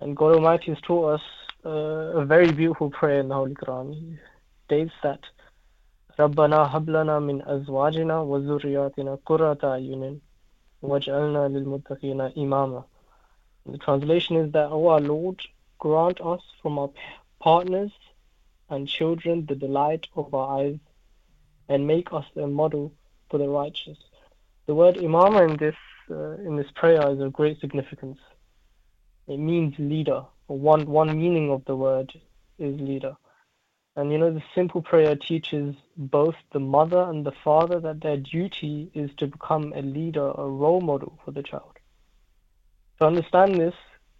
And 0.00 0.16
God 0.16 0.34
Almighty 0.34 0.72
has 0.72 0.80
taught 0.82 1.14
us 1.14 1.22
uh, 1.64 2.20
a 2.20 2.24
very 2.24 2.50
beautiful 2.52 2.90
prayer 2.90 3.20
in 3.20 3.28
the 3.28 3.34
Holy 3.34 3.54
Quran. 3.54 3.94
He 3.94 4.18
states 4.66 4.92
that 5.02 5.20
ربنا 6.18 6.76
هب 6.76 6.90
لنا 6.90 7.18
من 7.18 7.42
أزواجنا 7.42 8.20
وذرياتنا 8.20 9.18
قرة 9.26 9.58
أعين 9.64 10.20
واجعلنا 10.82 11.48
للمتقين 11.48 12.20
إماما 12.20 12.84
The 13.66 13.78
translation 13.78 14.36
is 14.36 14.52
that, 14.52 14.70
O 14.70 14.88
our 14.88 15.00
Lord, 15.00 15.40
grant 15.78 16.20
us 16.20 16.42
from 16.60 16.78
our 16.78 16.90
partners 17.40 17.90
and 18.68 18.86
children 18.86 19.46
the 19.46 19.54
delight 19.54 20.06
of 20.14 20.34
our 20.34 20.60
eyes 20.60 20.78
and 21.68 21.86
make 21.86 22.12
us 22.12 22.26
a 22.36 22.46
model 22.46 22.92
for 23.30 23.38
the 23.38 23.48
righteous. 23.48 23.98
The 24.66 24.74
word 24.74 24.96
imama 24.96 25.48
in 25.48 25.56
this 25.56 25.76
uh, 26.09 26.37
in 26.47 26.55
this 26.55 26.71
prayer 26.75 27.11
is 27.11 27.19
of 27.19 27.33
great 27.33 27.59
significance. 27.59 28.19
It 29.27 29.37
means 29.37 29.75
leader. 29.77 30.25
One 30.47 30.85
one 30.85 31.17
meaning 31.17 31.51
of 31.51 31.63
the 31.65 31.75
word 31.75 32.11
is 32.57 32.79
leader. 32.79 33.15
And 33.95 34.11
you 34.11 34.17
know, 34.17 34.33
the 34.33 34.43
simple 34.55 34.81
prayer 34.81 35.15
teaches 35.15 35.75
both 35.97 36.35
the 36.53 36.59
mother 36.59 37.01
and 37.01 37.25
the 37.25 37.33
father 37.43 37.79
that 37.81 38.01
their 38.01 38.17
duty 38.17 38.89
is 38.93 39.09
to 39.17 39.27
become 39.27 39.73
a 39.75 39.81
leader, 39.81 40.31
a 40.37 40.47
role 40.47 40.81
model 40.81 41.19
for 41.25 41.31
the 41.31 41.43
child. 41.43 41.77
To 42.99 43.07
understand 43.07 43.55
this, 43.55 43.73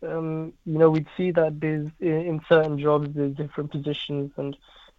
um, 0.03 0.53
you 0.65 0.77
know, 0.77 0.89
we'd 0.89 1.07
see 1.17 1.31
that 1.31 1.59
there's 1.59 1.89
in 1.99 2.41
certain 2.47 2.79
jobs 2.79 3.09
there's 3.13 3.35
different 3.35 3.71
positions, 3.71 4.31
and 4.37 4.55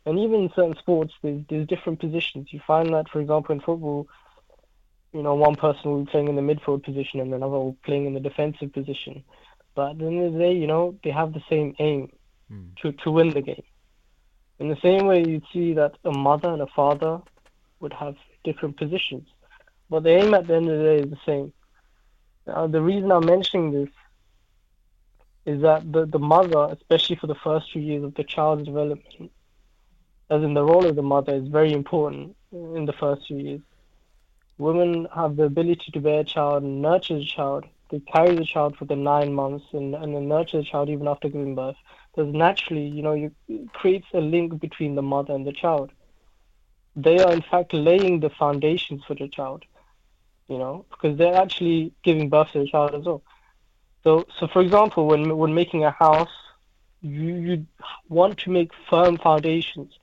and 0.06 0.18
even 0.18 0.44
in 0.44 0.50
certain 0.54 0.76
sports 0.76 1.14
there's 1.22 1.42
there's 1.48 1.66
different 1.66 2.00
positions. 2.00 2.48
You 2.50 2.60
find 2.66 2.92
that, 2.94 3.08
for 3.10 3.20
example, 3.20 3.54
in 3.54 3.60
football, 3.60 4.08
you 5.12 5.22
know, 5.22 5.34
one 5.34 5.56
person 5.56 5.90
will 5.90 6.04
be 6.04 6.10
playing 6.10 6.28
in 6.28 6.36
the 6.36 6.42
midfield 6.42 6.84
position 6.84 7.20
and 7.20 7.32
another 7.34 7.58
will 7.58 7.72
be 7.72 7.78
playing 7.84 8.06
in 8.06 8.14
the 8.14 8.20
defensive 8.20 8.72
position. 8.72 9.24
But 9.74 9.92
at 9.92 9.98
the 9.98 10.06
end 10.06 10.22
of 10.24 10.32
the 10.34 10.38
day, 10.38 10.52
you 10.52 10.66
know, 10.66 10.98
they 11.02 11.10
have 11.10 11.32
the 11.32 11.42
same 11.48 11.74
aim 11.78 12.10
Mm. 12.52 12.76
to, 12.82 12.92
to 13.04 13.10
win 13.12 13.30
the 13.30 13.42
game. 13.42 13.62
In 14.58 14.68
the 14.68 14.76
same 14.82 15.06
way, 15.06 15.24
you'd 15.24 15.46
see 15.52 15.74
that 15.74 15.94
a 16.04 16.10
mother 16.10 16.48
and 16.52 16.60
a 16.62 16.66
father 16.66 17.20
would 17.78 17.92
have 17.92 18.16
different 18.44 18.76
positions, 18.76 19.28
but 19.88 20.02
the 20.02 20.10
aim 20.10 20.34
at 20.34 20.46
the 20.46 20.56
end 20.56 20.68
of 20.68 20.78
the 20.78 20.84
day 20.84 20.96
is 21.04 21.10
the 21.10 21.18
same. 21.24 21.52
Now, 22.46 22.66
the 22.66 22.82
reason 22.82 23.12
I'm 23.12 23.24
mentioning 23.24 23.72
this 23.72 23.88
is 25.46 25.62
that 25.62 25.90
the, 25.92 26.06
the 26.06 26.18
mother, 26.18 26.68
especially 26.72 27.16
for 27.16 27.26
the 27.28 27.34
first 27.36 27.70
few 27.72 27.82
years 27.82 28.04
of 28.04 28.14
the 28.14 28.24
child's 28.24 28.64
development, 28.64 29.30
as 30.28 30.42
in 30.42 30.54
the 30.54 30.64
role 30.64 30.86
of 30.86 30.96
the 30.96 31.02
mother, 31.02 31.34
is 31.34 31.48
very 31.48 31.72
important 31.72 32.36
in 32.52 32.84
the 32.84 32.92
first 32.92 33.26
few 33.26 33.38
years. 33.38 33.60
Women 34.60 35.08
have 35.14 35.36
the 35.36 35.44
ability 35.44 35.90
to 35.92 36.00
bear 36.00 36.20
a 36.20 36.24
child 36.24 36.62
and 36.62 36.82
nurture 36.82 37.18
the 37.18 37.24
child. 37.24 37.64
They 37.90 38.00
carry 38.00 38.34
the 38.36 38.44
child 38.44 38.76
for 38.76 38.84
the 38.84 38.94
nine 38.94 39.32
months 39.32 39.64
and, 39.72 39.94
and 39.94 40.14
then 40.14 40.28
nurture 40.28 40.58
the 40.58 40.64
child 40.64 40.90
even 40.90 41.08
after 41.08 41.30
giving 41.30 41.54
birth. 41.54 41.76
Because 42.14 42.30
naturally, 42.34 42.86
you 42.86 43.00
know, 43.00 43.14
you, 43.14 43.32
it 43.48 43.72
creates 43.72 44.06
a 44.12 44.20
link 44.20 44.60
between 44.60 44.96
the 44.96 45.02
mother 45.02 45.32
and 45.32 45.46
the 45.46 45.52
child. 45.52 45.92
They 46.94 47.20
are 47.20 47.32
in 47.32 47.40
fact 47.40 47.72
laying 47.72 48.20
the 48.20 48.28
foundations 48.28 49.02
for 49.06 49.14
the 49.14 49.28
child, 49.28 49.64
you 50.48 50.58
know, 50.58 50.84
because 50.90 51.16
they're 51.16 51.40
actually 51.40 51.94
giving 52.04 52.28
birth 52.28 52.52
to 52.52 52.58
the 52.58 52.68
child 52.68 52.94
as 52.94 53.06
well. 53.06 53.22
So, 54.04 54.26
so 54.38 54.46
for 54.46 54.60
example, 54.60 55.06
when 55.06 55.38
when 55.38 55.54
making 55.54 55.84
a 55.84 55.90
house, 55.90 56.36
you 57.00 57.34
you 57.46 57.66
want 58.10 58.36
to 58.40 58.50
make 58.50 58.72
firm 58.90 59.16
foundations. 59.16 59.98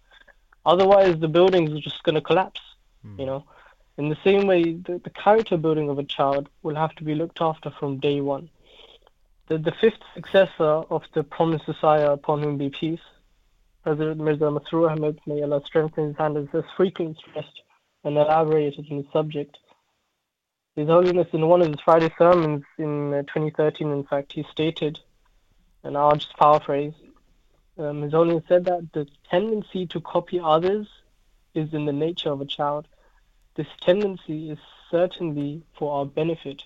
Otherwise, 0.66 1.20
the 1.20 1.28
buildings 1.28 1.72
are 1.74 1.80
just 1.80 2.02
going 2.02 2.16
to 2.16 2.22
collapse. 2.22 2.62
You 3.04 3.12
hmm. 3.12 3.26
know, 3.26 3.44
in 3.98 4.10
the 4.10 4.18
same 4.24 4.48
way, 4.48 4.74
the, 4.74 5.02
the 5.04 5.10
character 5.10 5.58
building 5.58 5.90
of 5.90 6.00
a 6.00 6.04
child 6.04 6.50
will 6.64 6.76
have 6.76 6.94
to 6.96 7.04
be 7.04 7.16
looked 7.16 7.42
after 7.42 7.72
from 7.72 7.98
day 7.98 8.22
one. 8.22 8.50
The 9.48 9.58
the 9.58 9.72
fifth 9.72 10.04
successor 10.14 10.64
of 10.64 11.04
the 11.14 11.24
promised 11.24 11.68
Messiah, 11.68 12.12
upon 12.12 12.44
whom 12.44 12.58
be 12.58 12.70
peace, 12.70 13.02
President 13.84 14.20
Mirza 14.20 14.46
Masroor 14.46 14.92
Ahmad, 14.92 15.20
may 15.26 15.42
Allah 15.42 15.64
strengthen 15.66 16.10
his 16.10 16.18
hand, 16.18 16.36
has 16.52 16.64
frequently 16.76 17.16
stressed 17.30 17.62
and 18.04 18.18
elaborated 18.18 18.86
on 18.92 18.98
the 18.98 19.08
subject. 19.12 19.58
His 20.76 20.88
Holiness, 20.88 21.28
in 21.34 21.48
one 21.48 21.62
of 21.62 21.68
his 21.68 21.82
Friday 21.84 22.14
sermons 22.18 22.64
in 22.78 23.14
uh, 23.14 23.22
2013, 23.24 23.90
in 23.92 24.04
fact, 24.04 24.34
he 24.34 24.44
stated, 24.52 25.00
and 25.84 25.98
I'll 25.98 26.16
just 26.16 26.38
paraphrase, 26.38 26.94
um, 27.80 28.02
His 28.02 28.12
Holiness 28.12 28.44
said 28.48 28.66
that 28.66 28.92
the 28.94 29.08
tendency 29.30 29.88
to 29.88 30.02
copy 30.02 30.40
others 30.40 30.88
is 31.54 31.74
in 31.74 31.86
the 31.86 31.94
nature 31.94 32.32
of 32.32 32.42
a 32.42 32.46
child. 32.46 32.88
This 33.58 33.68
tendency 33.82 34.52
is 34.52 34.60
certainly 34.92 35.64
for 35.80 35.92
our 35.98 36.06
benefit, 36.06 36.64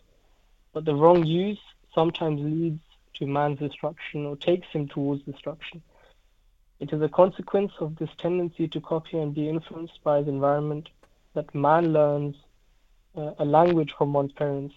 but 0.73 0.84
the 0.84 0.93
wrong 0.93 1.25
use 1.25 1.62
sometimes 1.95 2.41
leads 2.41 2.82
to 3.13 3.25
man's 3.25 3.60
destruction 3.60 4.25
or 4.25 4.36
takes 4.36 4.67
him 4.67 4.89
towards 4.89 5.23
destruction. 5.23 5.82
It 6.82 6.91
is 6.91 7.01
a 7.01 7.08
consequence 7.08 7.71
of 7.80 7.95
this 7.95 8.10
tendency 8.17 8.67
to 8.67 8.82
copy 8.82 9.17
and 9.17 9.34
be 9.34 9.47
influenced 9.47 10.04
by 10.04 10.17
his 10.17 10.27
environment 10.27 10.89
that 11.34 11.56
man 11.56 11.93
learns 11.93 12.36
uh, 13.15 13.36
a 13.39 13.45
language 13.45 13.93
from 13.97 14.12
one's 14.12 14.34
parents, 14.34 14.75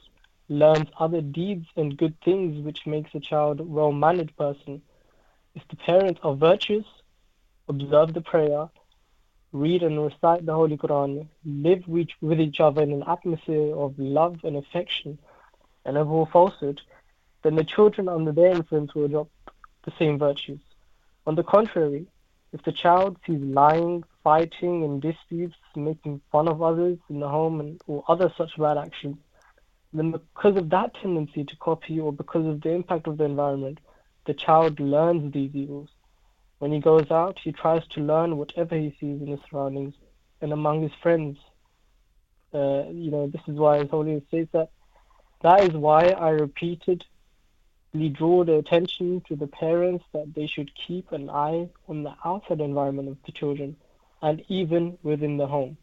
learns 0.49 0.87
other 1.01 1.21
deeds 1.21 1.67
and 1.75 1.97
good 1.97 2.15
things 2.25 2.65
which 2.65 2.87
makes 2.87 3.13
a 3.17 3.21
child 3.21 3.59
a 3.59 3.65
well-mannered 3.65 4.37
person. 4.37 4.83
If 5.57 5.67
the 5.67 5.77
parents 5.77 6.21
are 6.23 6.37
virtuous, 6.37 6.87
observe 7.69 8.15
the 8.15 8.21
prayer, 8.21 8.69
read 9.55 9.85
and 9.85 10.03
recite 10.03 10.45
the 10.45 10.53
Holy 10.53 10.77
Quran, 10.77 11.29
live 11.45 11.87
with, 11.87 12.09
each 12.41 12.61
other 12.61 12.83
in 12.83 12.93
an 12.93 13.05
atmosphere 13.07 13.75
of 13.75 13.97
love 13.99 14.41
and 14.43 14.57
affection, 14.57 15.17
and 15.85 15.97
avoid 15.97 16.29
falsehood, 16.31 16.81
then 17.43 17.55
the 17.55 17.63
children 17.63 18.09
under 18.09 18.33
their 18.33 18.51
influence 18.51 18.95
will 18.95 19.05
adopt 19.05 19.31
the 19.85 19.93
same 19.97 20.19
virtues. 20.19 20.59
On 21.27 21.37
the 21.37 21.45
contrary, 21.45 22.07
if 22.53 22.65
the 22.65 22.73
child 22.73 23.17
sees 23.25 23.41
lying, 23.41 24.03
fighting, 24.25 24.83
and 24.83 25.01
disputes, 25.01 25.57
making 25.77 26.21
fun 26.33 26.49
of 26.49 26.61
others 26.61 26.99
in 27.09 27.21
the 27.21 27.29
home, 27.29 27.61
and, 27.61 27.81
or 27.87 28.03
other 28.09 28.33
such 28.37 28.59
bad 28.59 28.77
actions, 28.77 29.19
then 29.93 30.11
because 30.11 30.57
of 30.57 30.71
that 30.71 30.95
tendency 31.01 31.45
to 31.45 31.57
copy 31.57 32.01
or 32.01 32.13
because 32.13 32.45
of 32.45 32.61
the 32.61 32.71
impact 32.71 33.07
of 33.07 33.19
the 33.19 33.25
environment, 33.25 33.79
the 34.27 34.35
child 34.35 34.81
learns 34.81 35.33
these 35.33 35.55
evils. 35.55 35.91
When 36.65 36.73
he 36.73 36.81
goes 36.81 37.11
out, 37.11 37.39
he 37.45 37.53
tries 37.53 37.87
to 37.89 38.01
learn 38.01 38.39
whatever 38.39 38.75
he 38.75 38.97
sees 38.99 39.21
in 39.21 39.27
his 39.27 39.41
surroundings 39.51 39.93
and 40.41 40.51
among 40.51 40.81
his 40.81 40.93
friends. 41.03 41.37
Uh, 42.55 42.85
you 42.89 43.11
know, 43.11 43.27
this 43.27 43.43
is 43.47 43.59
why 43.59 43.81
His 43.81 43.91
Holiness 43.91 44.23
says 44.31 44.47
that. 44.53 44.71
That 45.43 45.63
is 45.65 45.73
why 45.73 46.07
I 46.07 46.31
repeatedly 46.31 47.05
draw 48.11 48.45
the 48.45 48.55
attention 48.55 49.21
to 49.29 49.37
the 49.37 49.47
parents 49.47 50.07
that 50.15 50.33
they 50.35 50.47
should 50.47 50.71
keep 50.75 51.13
an 51.13 51.29
eye 51.29 51.69
on 51.87 52.03
the 52.03 52.15
outside 52.25 52.63
environment 52.63 53.11
of 53.11 53.19
the 53.27 53.33
children 53.33 53.77
and 54.23 54.43
even 54.49 54.97
within 55.03 55.37
the 55.37 55.47
home. 55.47 55.77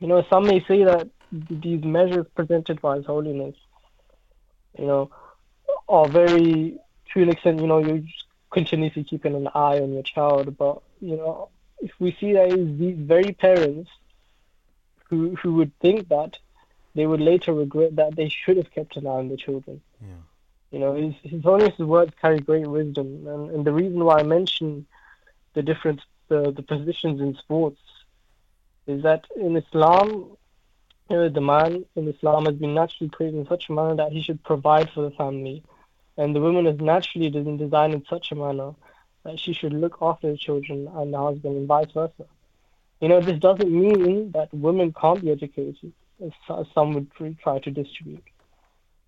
You 0.00 0.06
know, 0.06 0.24
some 0.30 0.46
may 0.46 0.64
say 0.66 0.84
that 0.84 1.10
these 1.30 1.84
measures 1.84 2.24
presented 2.34 2.80
by 2.80 2.96
His 2.96 3.04
Holiness, 3.04 3.56
you 4.78 4.86
know, 4.86 5.10
are 5.90 6.08
very, 6.08 6.78
to 7.12 7.22
an 7.22 7.28
extent, 7.28 7.60
you 7.60 7.66
know, 7.66 7.82
just 7.82 8.23
continuously 8.54 9.04
keeping 9.04 9.34
an 9.34 9.48
eye 9.48 9.78
on 9.80 9.92
your 9.92 10.02
child. 10.02 10.56
But, 10.56 10.80
you 11.00 11.16
know, 11.16 11.50
if 11.80 11.92
we 11.98 12.16
see 12.18 12.32
that 12.32 12.52
it's 12.52 12.78
these 12.78 12.96
very 12.96 13.32
parents 13.32 13.90
who, 15.08 15.36
who 15.36 15.54
would 15.56 15.78
think 15.80 16.08
that, 16.08 16.38
they 16.94 17.06
would 17.06 17.20
later 17.20 17.52
regret 17.52 17.96
that 17.96 18.14
they 18.16 18.28
should 18.28 18.56
have 18.56 18.70
kept 18.70 18.96
an 18.96 19.06
eye 19.06 19.20
on 19.22 19.28
the 19.28 19.36
children. 19.36 19.82
Yeah. 20.00 20.22
You 20.70 20.78
know, 20.78 20.94
His, 20.94 21.14
His 21.22 21.42
Holiness's 21.42 21.86
words 21.94 22.12
carry 22.20 22.38
great 22.38 22.66
wisdom. 22.66 23.26
And, 23.26 23.50
and 23.50 23.64
the 23.64 23.72
reason 23.72 24.04
why 24.04 24.20
I 24.20 24.22
mention 24.22 24.86
the 25.54 25.62
different 25.62 26.00
the, 26.28 26.52
the 26.52 26.62
positions 26.62 27.20
in 27.20 27.36
sports 27.36 27.80
is 28.86 29.02
that 29.02 29.24
in 29.36 29.56
Islam, 29.56 30.36
you 31.10 31.16
know, 31.16 31.28
the 31.28 31.40
man 31.40 31.84
in 31.96 32.08
Islam 32.08 32.46
has 32.46 32.54
been 32.54 32.74
naturally 32.74 33.10
created 33.10 33.38
in 33.38 33.46
such 33.46 33.68
a 33.68 33.72
manner 33.72 33.96
that 33.96 34.12
he 34.12 34.22
should 34.22 34.42
provide 34.42 34.88
for 34.90 35.02
the 35.02 35.10
family. 35.10 35.62
And 36.16 36.34
the 36.34 36.40
woman 36.40 36.66
is 36.66 36.80
naturally 36.80 37.30
designed 37.30 37.94
in 37.94 38.04
such 38.08 38.30
a 38.30 38.36
manner 38.36 38.74
that 39.24 39.40
she 39.40 39.52
should 39.52 39.72
look 39.72 39.98
after 40.00 40.30
the 40.30 40.36
children 40.36 40.88
and 40.94 41.12
the 41.12 41.18
husband 41.18 41.56
and 41.56 41.66
vice 41.66 41.90
versa. 41.92 42.26
You 43.00 43.08
know, 43.08 43.20
this 43.20 43.38
doesn't 43.40 43.70
mean 43.70 44.30
that 44.32 44.54
women 44.54 44.92
can't 44.92 45.20
be 45.20 45.30
educated, 45.30 45.92
as 46.22 46.66
some 46.74 46.94
would 46.94 47.38
try 47.40 47.58
to 47.58 47.70
distribute. 47.70 48.22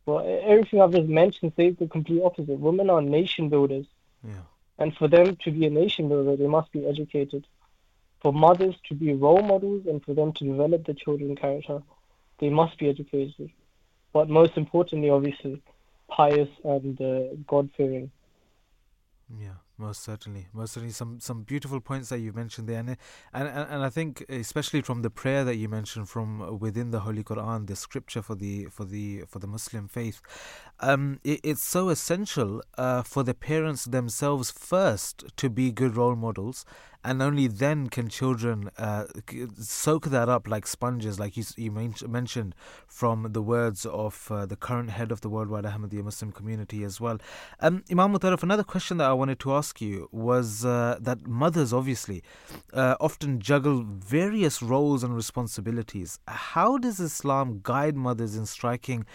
Well, 0.04 0.40
everything 0.44 0.80
I've 0.80 0.92
just 0.92 1.08
mentioned 1.08 1.52
says 1.56 1.76
the 1.78 1.86
complete 1.86 2.22
opposite. 2.22 2.58
Women 2.58 2.90
are 2.90 3.02
nation 3.02 3.48
builders. 3.48 3.86
Yeah. 4.22 4.42
And 4.78 4.94
for 4.96 5.08
them 5.08 5.36
to 5.44 5.50
be 5.50 5.66
a 5.66 5.70
nation 5.70 6.08
builder, 6.08 6.36
they 6.36 6.46
must 6.46 6.70
be 6.72 6.86
educated. 6.86 7.46
For 8.20 8.32
mothers 8.32 8.74
to 8.88 8.94
be 8.94 9.14
role 9.14 9.42
models 9.42 9.86
and 9.86 10.04
for 10.04 10.14
them 10.14 10.32
to 10.32 10.44
develop 10.44 10.84
the 10.84 10.94
children's 10.94 11.38
character, 11.38 11.82
they 12.38 12.50
must 12.50 12.78
be 12.78 12.88
educated. 12.88 13.50
But 14.12 14.28
most 14.28 14.56
importantly, 14.56 15.10
obviously, 15.10 15.62
pious 16.08 16.48
and 16.64 17.00
uh, 17.00 17.34
God 17.46 17.70
fearing. 17.76 18.10
Yeah, 19.40 19.54
most 19.76 20.04
certainly, 20.04 20.46
most 20.52 20.74
certainly. 20.74 20.92
Some 20.92 21.18
some 21.18 21.42
beautiful 21.42 21.80
points 21.80 22.10
that 22.10 22.20
you've 22.20 22.36
mentioned 22.36 22.68
there, 22.68 22.78
and 22.78 22.96
and 23.32 23.48
and 23.48 23.82
I 23.82 23.90
think 23.90 24.24
especially 24.28 24.82
from 24.82 25.02
the 25.02 25.10
prayer 25.10 25.42
that 25.42 25.56
you 25.56 25.68
mentioned 25.68 26.08
from 26.08 26.60
within 26.60 26.92
the 26.92 27.00
Holy 27.00 27.24
Quran, 27.24 27.66
the 27.66 27.74
scripture 27.74 28.22
for 28.22 28.36
the 28.36 28.66
for 28.66 28.84
the 28.84 29.24
for 29.26 29.40
the 29.40 29.48
Muslim 29.48 29.88
faith, 29.88 30.22
um, 30.78 31.18
it, 31.24 31.40
it's 31.42 31.64
so 31.64 31.88
essential 31.88 32.62
uh, 32.78 33.02
for 33.02 33.24
the 33.24 33.34
parents 33.34 33.84
themselves 33.84 34.52
first 34.52 35.24
to 35.36 35.50
be 35.50 35.72
good 35.72 35.96
role 35.96 36.14
models, 36.14 36.64
and 37.06 37.22
only 37.22 37.46
then 37.46 37.88
can 37.88 38.08
children 38.08 38.68
uh, 38.78 39.04
soak 39.60 40.06
that 40.06 40.28
up 40.28 40.48
like 40.48 40.66
sponges, 40.66 41.20
like 41.20 41.36
you 41.36 41.44
you 41.56 41.70
mentioned 41.70 42.52
from 42.88 43.28
the 43.30 43.40
words 43.40 43.86
of 43.86 44.26
uh, 44.32 44.44
the 44.44 44.56
current 44.56 44.90
head 44.90 45.12
of 45.12 45.20
the 45.20 45.30
worldwide 45.30 45.64
Ahmadiyya 45.64 46.02
Muslim 46.02 46.32
community 46.32 46.82
as 46.82 47.00
well. 47.00 47.18
Um, 47.60 47.84
Imam 47.92 48.12
Mutaraf, 48.12 48.42
another 48.42 48.64
question 48.64 48.96
that 48.96 49.08
I 49.08 49.12
wanted 49.12 49.38
to 49.44 49.54
ask 49.54 49.80
you 49.80 50.08
was 50.10 50.64
uh, 50.64 50.98
that 51.00 51.28
mothers 51.28 51.72
obviously 51.72 52.24
uh, 52.72 52.96
often 52.98 53.38
juggle 53.38 53.84
various 53.86 54.60
roles 54.60 55.04
and 55.04 55.14
responsibilities. 55.14 56.18
How 56.26 56.76
does 56.76 56.98
Islam 56.98 57.60
guide 57.62 57.94
mothers 57.94 58.34
in 58.34 58.46
striking, 58.46 59.06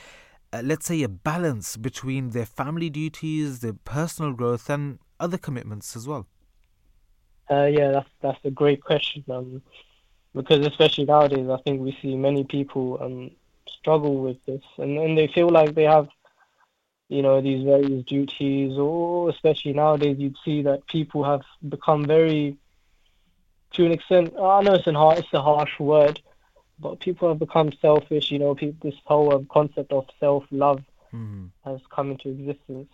uh, 0.53 0.61
let's 0.63 0.85
say, 0.85 1.03
a 1.03 1.09
balance 1.09 1.75
between 1.75 2.29
their 2.29 2.45
family 2.45 2.89
duties, 2.89 3.59
their 3.59 3.73
personal 3.73 4.31
growth, 4.31 4.69
and 4.69 4.99
other 5.19 5.37
commitments 5.37 5.97
as 5.97 6.07
well? 6.07 6.25
Uh, 7.51 7.65
yeah, 7.65 7.91
that's 7.91 8.09
that's 8.21 8.45
a 8.45 8.51
great 8.51 8.81
question. 8.81 9.23
Um, 9.29 9.61
because 10.33 10.65
especially 10.65 11.05
nowadays, 11.05 11.49
I 11.49 11.57
think 11.63 11.81
we 11.81 11.97
see 12.01 12.15
many 12.15 12.43
people 12.45 12.97
um 13.01 13.31
struggle 13.67 14.17
with 14.21 14.37
this, 14.45 14.63
and 14.77 14.97
and 14.97 15.17
they 15.17 15.27
feel 15.27 15.49
like 15.49 15.75
they 15.75 15.83
have, 15.83 16.07
you 17.09 17.21
know, 17.21 17.41
these 17.41 17.63
various 17.65 18.05
duties, 18.05 18.77
or 18.77 19.29
especially 19.29 19.73
nowadays, 19.73 20.17
you'd 20.19 20.37
see 20.45 20.61
that 20.63 20.87
people 20.87 21.23
have 21.23 21.41
become 21.67 22.05
very, 22.05 22.57
to 23.73 23.85
an 23.85 23.91
extent. 23.91 24.33
I 24.39 24.61
know 24.61 24.75
it's 24.75 24.87
a 24.87 24.93
hard, 24.93 25.19
it's 25.19 25.33
a 25.33 25.41
harsh 25.41 25.79
word, 25.79 26.21
but 26.79 26.99
people 27.01 27.29
have 27.29 27.39
become 27.39 27.71
selfish. 27.81 28.31
You 28.31 28.39
know, 28.39 28.55
people, 28.55 28.89
this 28.89 28.99
whole 29.05 29.33
um, 29.35 29.47
concept 29.51 29.91
of 29.91 30.05
self-love 30.19 30.81
Mm. 31.13 31.51
has 31.65 31.81
come 31.93 32.11
into 32.11 32.29
existence. 32.29 32.89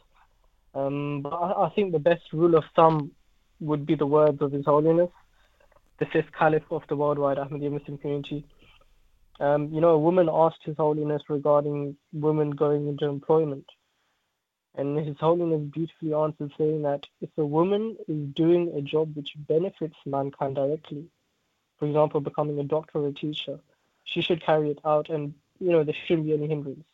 Um, 0.73 1.21
but 1.21 1.33
I, 1.33 1.65
I 1.65 1.69
think 1.69 1.91
the 1.91 1.99
best 1.99 2.23
rule 2.33 2.55
of 2.55 2.63
thumb 2.75 3.11
would 3.59 3.85
be 3.85 3.95
the 3.95 4.05
words 4.05 4.41
of 4.41 4.51
His 4.51 4.65
Holiness, 4.65 5.09
the 5.99 6.05
fifth 6.05 6.31
Caliph 6.37 6.71
of 6.71 6.83
the 6.89 6.95
worldwide 6.95 7.37
Ahmadiyya 7.37 7.71
Muslim 7.71 7.97
community. 7.97 8.45
Um, 9.39 9.71
you 9.71 9.81
know, 9.81 9.89
a 9.89 9.99
woman 9.99 10.29
asked 10.31 10.63
His 10.63 10.77
Holiness 10.77 11.21
regarding 11.29 11.97
women 12.13 12.51
going 12.51 12.87
into 12.87 13.05
employment. 13.05 13.65
And 14.75 14.97
His 14.99 15.17
Holiness 15.19 15.61
beautifully 15.71 16.13
answered 16.13 16.51
saying 16.57 16.83
that 16.83 17.05
if 17.21 17.29
a 17.37 17.45
woman 17.45 17.97
is 18.07 18.27
doing 18.33 18.73
a 18.75 18.81
job 18.81 19.15
which 19.15 19.33
benefits 19.37 19.97
mankind 20.05 20.55
directly, 20.55 21.05
for 21.77 21.87
example, 21.87 22.21
becoming 22.21 22.59
a 22.59 22.63
doctor 22.63 22.99
or 22.99 23.07
a 23.07 23.13
teacher, 23.13 23.59
she 24.03 24.21
should 24.21 24.41
carry 24.41 24.71
it 24.71 24.79
out 24.85 25.09
and, 25.09 25.33
you 25.59 25.71
know, 25.71 25.83
there 25.83 25.95
shouldn't 26.05 26.27
be 26.27 26.33
any 26.33 26.47
hindrance. 26.47 26.85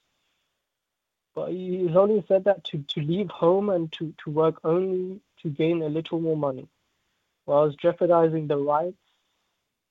But 1.35 1.51
he's 1.51 1.95
only 1.95 2.23
said 2.27 2.43
that 2.45 2.63
to, 2.65 2.83
to 2.89 3.01
leave 3.01 3.29
home 3.29 3.69
and 3.69 3.91
to, 3.93 4.13
to 4.23 4.29
work 4.29 4.59
only 4.63 5.19
to 5.43 5.49
gain 5.49 5.81
a 5.81 5.89
little 5.89 6.19
more 6.19 6.37
money, 6.37 6.67
whilst 7.45 7.79
jeopardizing 7.79 8.47
the 8.47 8.57
rights 8.57 8.97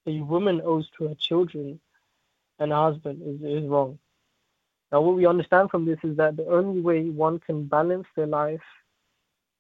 a 0.07 0.21
woman 0.21 0.61
owes 0.65 0.89
to 0.99 1.09
her 1.09 1.15
children 1.15 1.81
and 2.59 2.73
her 2.73 2.77
husband 2.77 3.23
is, 3.23 3.65
is 3.65 3.69
wrong. 3.69 3.99
Now, 4.91 5.01
what 5.01 5.17
we 5.17 5.27
understand 5.27 5.71
from 5.71 5.85
this 5.87 5.99
is 6.03 6.17
that 6.17 6.37
the 6.37 6.47
only 6.47 6.81
way 6.81 7.09
one 7.09 7.39
can 7.39 7.65
balance 7.65 8.07
their 8.15 8.27
life 8.27 8.61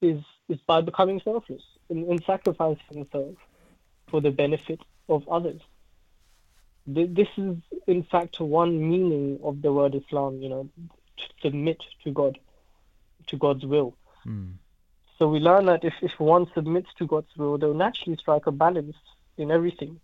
is 0.00 0.20
is 0.48 0.58
by 0.66 0.80
becoming 0.80 1.20
selfless 1.20 1.62
and, 1.88 2.06
and 2.08 2.22
sacrificing 2.24 2.82
themselves 2.90 3.38
for 4.08 4.20
the 4.20 4.30
benefit 4.30 4.80
of 5.08 5.26
others. 5.28 5.60
This 6.86 7.28
is, 7.36 7.56
in 7.86 8.02
fact, 8.02 8.40
one 8.40 8.90
meaning 8.90 9.38
of 9.42 9.62
the 9.62 9.72
word 9.72 9.94
Islam. 9.94 10.42
You 10.42 10.48
know, 10.48 10.68
to 11.16 11.24
submit 11.40 11.78
to 12.04 12.10
God, 12.10 12.38
to 13.28 13.36
God's 13.36 13.64
will. 13.64 13.94
Mm. 14.26 14.54
So 15.22 15.28
we 15.28 15.38
learn 15.38 15.66
that 15.66 15.84
if, 15.84 15.94
if 16.02 16.18
one 16.18 16.50
submits 16.52 16.88
to 16.98 17.06
God's 17.06 17.28
will, 17.36 17.56
they'll 17.56 17.74
naturally 17.74 18.16
strike 18.16 18.48
a 18.48 18.50
balance 18.50 18.96
in 19.38 19.52
everything 19.52 20.00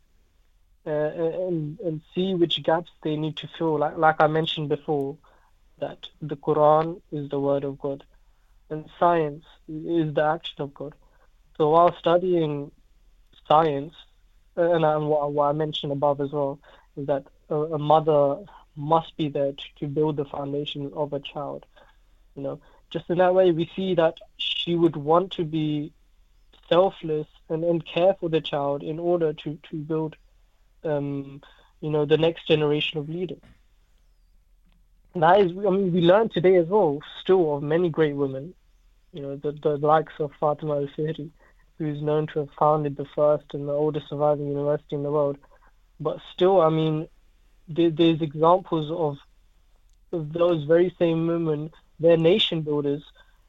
uh, 0.86 0.90
and, 0.90 1.80
and 1.80 2.02
see 2.14 2.34
which 2.34 2.62
gaps 2.62 2.92
they 3.02 3.16
need 3.16 3.36
to 3.38 3.48
fill. 3.58 3.80
Like, 3.80 3.98
like 3.98 4.20
I 4.20 4.28
mentioned 4.28 4.68
before, 4.68 5.16
that 5.80 6.06
the 6.22 6.36
Quran 6.36 7.00
is 7.10 7.28
the 7.30 7.40
word 7.40 7.64
of 7.64 7.80
God 7.80 8.04
and 8.70 8.88
science 9.00 9.44
is 9.68 10.14
the 10.14 10.22
action 10.22 10.62
of 10.62 10.72
God. 10.72 10.94
So 11.56 11.70
while 11.70 11.96
studying 11.98 12.70
science, 13.48 13.94
uh, 14.56 14.70
and 14.70 15.08
what, 15.08 15.32
what 15.32 15.48
I 15.48 15.52
mentioned 15.52 15.90
above 15.90 16.20
as 16.20 16.30
well, 16.30 16.60
is 16.96 17.08
that 17.08 17.24
a, 17.50 17.56
a 17.56 17.78
mother 17.80 18.44
must 18.76 19.16
be 19.16 19.30
there 19.30 19.50
to, 19.50 19.64
to 19.80 19.88
build 19.88 20.16
the 20.16 20.26
foundation 20.26 20.92
of 20.94 21.12
a 21.12 21.18
child. 21.18 21.66
You 22.36 22.42
know, 22.44 22.60
just 22.90 23.08
in 23.10 23.18
that 23.18 23.34
way, 23.34 23.50
we 23.50 23.70
see 23.76 23.94
that 23.94 24.18
she 24.36 24.74
would 24.74 24.96
want 24.96 25.32
to 25.32 25.44
be 25.44 25.92
selfless 26.68 27.26
and, 27.48 27.64
and 27.64 27.84
care 27.84 28.14
for 28.20 28.28
the 28.28 28.40
child 28.40 28.82
in 28.82 28.98
order 28.98 29.32
to, 29.32 29.58
to 29.70 29.76
build, 29.76 30.16
um, 30.84 31.40
you 31.80 31.90
know, 31.90 32.04
the 32.04 32.18
next 32.18 32.46
generation 32.46 32.98
of 32.98 33.08
leaders. 33.08 33.40
And 35.14 35.22
that 35.22 35.40
is, 35.40 35.50
I 35.52 35.70
mean, 35.70 35.92
we 35.92 36.00
learn 36.00 36.28
today 36.28 36.56
as 36.56 36.66
well, 36.66 37.00
still, 37.20 37.56
of 37.56 37.62
many 37.62 37.88
great 37.88 38.14
women, 38.14 38.54
you 39.12 39.22
know, 39.22 39.36
the, 39.36 39.52
the 39.52 39.76
likes 39.78 40.12
of 40.18 40.30
Fatima 40.38 40.76
al-Fihri, 40.76 41.30
who 41.78 41.86
is 41.86 42.02
known 42.02 42.26
to 42.28 42.40
have 42.40 42.50
founded 42.58 42.96
the 42.96 43.06
first 43.14 43.46
and 43.54 43.68
the 43.68 43.72
oldest 43.72 44.08
surviving 44.08 44.48
university 44.48 44.96
in 44.96 45.02
the 45.02 45.10
world. 45.10 45.38
But 46.00 46.18
still, 46.34 46.60
I 46.60 46.68
mean, 46.68 47.08
there, 47.68 47.90
there's 47.90 48.20
examples 48.20 48.90
of, 48.90 49.16
of 50.12 50.32
those 50.32 50.64
very 50.64 50.94
same 50.98 51.26
women, 51.26 51.70
they're 52.00 52.16
nation 52.16 52.62
builders, 52.62 53.02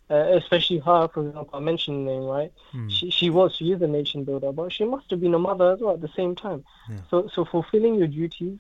uh, 0.10 0.16
especially 0.34 0.80
her, 0.80 1.08
for 1.08 1.28
example, 1.28 1.50
I 1.54 1.60
mentioned 1.60 2.08
the 2.08 2.12
name, 2.12 2.24
right? 2.24 2.52
Mm. 2.74 2.90
She, 2.90 3.10
she 3.12 3.30
was, 3.30 3.56
she 3.56 3.72
is 3.72 3.82
a 3.82 3.88
nation 3.88 4.24
builder, 4.24 4.52
but 4.52 4.74
she 4.74 4.86
must 4.86 5.10
have 5.12 5.22
been 5.22 5.34
a 5.36 5.40
mother 5.40 5.74
as 5.74 5.80
well 5.80 5.94
at 5.94 6.02
the 6.02 6.10
same 6.16 6.36
time. 6.36 6.64
Yeah. 6.90 6.98
So, 7.10 7.30
so 7.34 7.46
fulfilling 7.46 7.96
your 7.96 8.08
duties 8.08 8.58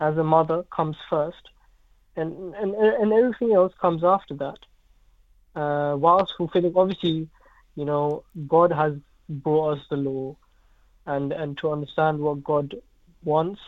as 0.00 0.16
a 0.16 0.24
mother 0.24 0.64
comes 0.64 0.96
first, 1.08 1.50
and 2.16 2.54
and 2.54 2.74
and 2.74 3.12
everything 3.12 3.52
else 3.52 3.72
comes 3.80 4.02
after 4.04 4.34
that. 4.34 4.58
Uh, 5.54 5.96
whilst 5.96 6.34
fulfilling, 6.36 6.72
obviously, 6.76 7.28
you 7.76 7.84
know, 7.84 8.24
God 8.46 8.72
has 8.72 8.94
brought 9.28 9.78
us 9.78 9.84
the 9.88 9.96
law, 9.96 10.36
and 11.06 11.32
and 11.32 11.56
to 11.58 11.70
understand 11.70 12.18
what 12.18 12.42
God 12.44 12.74
wants, 13.24 13.60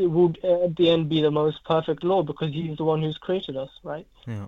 it 0.00 0.10
would 0.10 0.38
uh, 0.42 0.64
at 0.64 0.76
the 0.76 0.90
end 0.90 1.08
be 1.08 1.22
the 1.22 1.30
most 1.30 1.64
perfect 1.64 2.02
law 2.02 2.22
because 2.22 2.52
He's 2.52 2.76
the 2.76 2.84
one 2.84 3.02
who's 3.02 3.18
created 3.18 3.56
us, 3.56 3.70
right? 3.82 4.06
Yeah. 4.26 4.46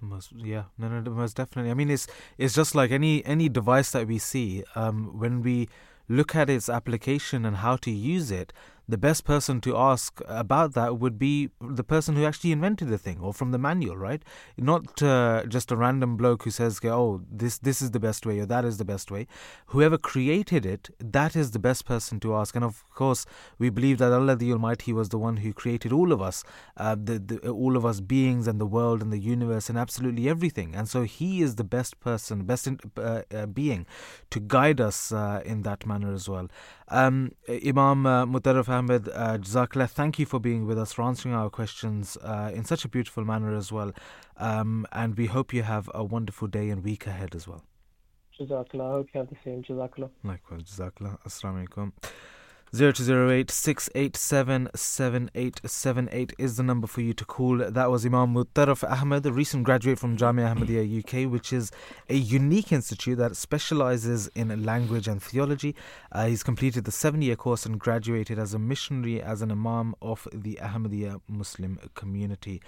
Most 0.00 0.32
yeah, 0.32 0.64
no, 0.78 0.88
no, 0.88 1.10
most 1.10 1.36
definitely. 1.36 1.70
I 1.70 1.74
mean, 1.74 1.90
it's 1.90 2.06
it's 2.38 2.54
just 2.54 2.74
like 2.74 2.90
any 2.90 3.24
any 3.24 3.48
device 3.48 3.90
that 3.92 4.06
we 4.06 4.18
see. 4.18 4.62
Um, 4.74 5.18
when 5.18 5.42
we 5.42 5.68
look 6.08 6.36
at 6.36 6.50
its 6.50 6.68
application 6.68 7.44
and 7.44 7.56
how 7.56 7.76
to 7.76 7.90
use 7.90 8.30
it, 8.30 8.52
the 8.88 8.98
best 8.98 9.24
person 9.24 9.60
to 9.60 9.76
ask 9.76 10.20
about 10.26 10.74
that 10.74 10.98
would 10.98 11.18
be 11.18 11.50
the 11.60 11.82
person 11.82 12.14
who 12.14 12.24
actually 12.24 12.52
invented 12.52 12.88
the 12.88 12.98
thing 12.98 13.18
or 13.20 13.34
from 13.34 13.50
the 13.50 13.58
manual, 13.58 13.96
right? 13.96 14.22
Not 14.56 15.02
uh, 15.02 15.44
just 15.46 15.72
a 15.72 15.76
random 15.76 16.16
bloke 16.16 16.44
who 16.44 16.50
says, 16.50 16.80
"Oh, 16.84 17.22
this 17.30 17.58
this 17.58 17.82
is 17.82 17.90
the 17.90 18.00
best 18.00 18.24
way" 18.26 18.38
or 18.38 18.46
"That 18.46 18.64
is 18.64 18.78
the 18.78 18.84
best 18.84 19.10
way." 19.10 19.26
Whoever 19.66 19.98
created 19.98 20.64
it, 20.64 20.90
that 21.00 21.34
is 21.34 21.50
the 21.50 21.58
best 21.58 21.84
person 21.84 22.20
to 22.20 22.34
ask. 22.36 22.54
And 22.54 22.64
of 22.64 22.84
course, 22.94 23.26
we 23.58 23.70
believe 23.70 23.98
that 23.98 24.12
Allah 24.12 24.36
the 24.36 24.52
Almighty 24.52 24.92
was 24.92 25.08
the 25.08 25.18
one 25.18 25.38
who 25.38 25.52
created 25.52 25.92
all 25.92 26.12
of 26.12 26.22
us, 26.22 26.44
uh, 26.76 26.94
the, 26.94 27.18
the 27.18 27.50
all 27.50 27.76
of 27.76 27.84
us 27.84 28.00
beings 28.00 28.46
and 28.46 28.60
the 28.60 28.66
world 28.66 29.02
and 29.02 29.12
the 29.12 29.18
universe 29.18 29.68
and 29.68 29.78
absolutely 29.78 30.28
everything. 30.28 30.74
And 30.76 30.88
so 30.88 31.02
He 31.02 31.42
is 31.42 31.56
the 31.56 31.64
best 31.64 31.98
person, 31.98 32.44
best 32.44 32.66
in, 32.68 32.78
uh, 32.96 33.22
uh, 33.34 33.46
being 33.46 33.86
to 34.30 34.38
guide 34.40 34.80
us 34.80 35.12
uh, 35.12 35.42
in 35.44 35.62
that 35.62 35.86
manner 35.86 36.12
as 36.12 36.28
well. 36.28 36.48
Um, 36.88 37.32
Imam 37.48 38.06
uh, 38.06 38.24
Mutarraf 38.26 38.68
Ahmed, 38.68 39.08
uh, 39.08 39.38
Jazakallah, 39.38 39.88
thank 39.90 40.18
you 40.18 40.26
for 40.26 40.38
being 40.38 40.66
with 40.66 40.78
us, 40.78 40.92
for 40.92 41.02
answering 41.02 41.34
our 41.34 41.50
questions 41.50 42.16
uh, 42.22 42.50
in 42.54 42.64
such 42.64 42.84
a 42.84 42.88
beautiful 42.88 43.24
manner 43.24 43.54
as 43.56 43.72
well. 43.72 43.92
Um, 44.36 44.86
and 44.92 45.16
we 45.16 45.26
hope 45.26 45.52
you 45.52 45.62
have 45.64 45.90
a 45.94 46.04
wonderful 46.04 46.46
day 46.46 46.68
and 46.70 46.84
week 46.84 47.06
ahead 47.06 47.34
as 47.34 47.48
well. 47.48 47.64
Jazakallah. 48.38 48.88
I 48.88 48.90
hope 48.92 49.08
you 49.14 49.20
have 49.20 49.28
the 49.30 49.36
same. 49.44 49.62
Jazakallah. 49.64 50.10
Likewise, 50.22 50.62
Jazakallah. 50.62 51.18
Assalamu 51.26 51.66
alaikum. 51.66 51.92
0208 52.74 53.52
is 56.36 56.56
the 56.56 56.62
number 56.64 56.86
for 56.88 57.00
you 57.00 57.14
to 57.14 57.24
call. 57.24 57.58
That 57.58 57.90
was 57.92 58.04
Imam 58.04 58.34
Mutarraf 58.34 58.82
Ahmed, 58.90 59.24
a 59.24 59.32
recent 59.32 59.62
graduate 59.62 60.00
from 60.00 60.16
Jamia 60.16 60.52
Ahmadiyya 60.52 60.98
UK, 60.98 61.30
which 61.30 61.52
is 61.52 61.70
a 62.08 62.16
unique 62.16 62.72
institute 62.72 63.18
that 63.18 63.36
specializes 63.36 64.26
in 64.34 64.64
language 64.64 65.06
and 65.06 65.22
theology. 65.22 65.76
Uh, 66.10 66.26
he's 66.26 66.42
completed 66.42 66.84
the 66.84 66.90
seven 66.90 67.22
year 67.22 67.36
course 67.36 67.66
and 67.66 67.78
graduated 67.78 68.36
as 68.36 68.52
a 68.52 68.58
missionary, 68.58 69.22
as 69.22 69.42
an 69.42 69.52
Imam 69.52 69.94
of 70.02 70.26
the 70.32 70.58
Ahmadiyya 70.60 71.20
Muslim 71.28 71.78
community. 71.94 72.60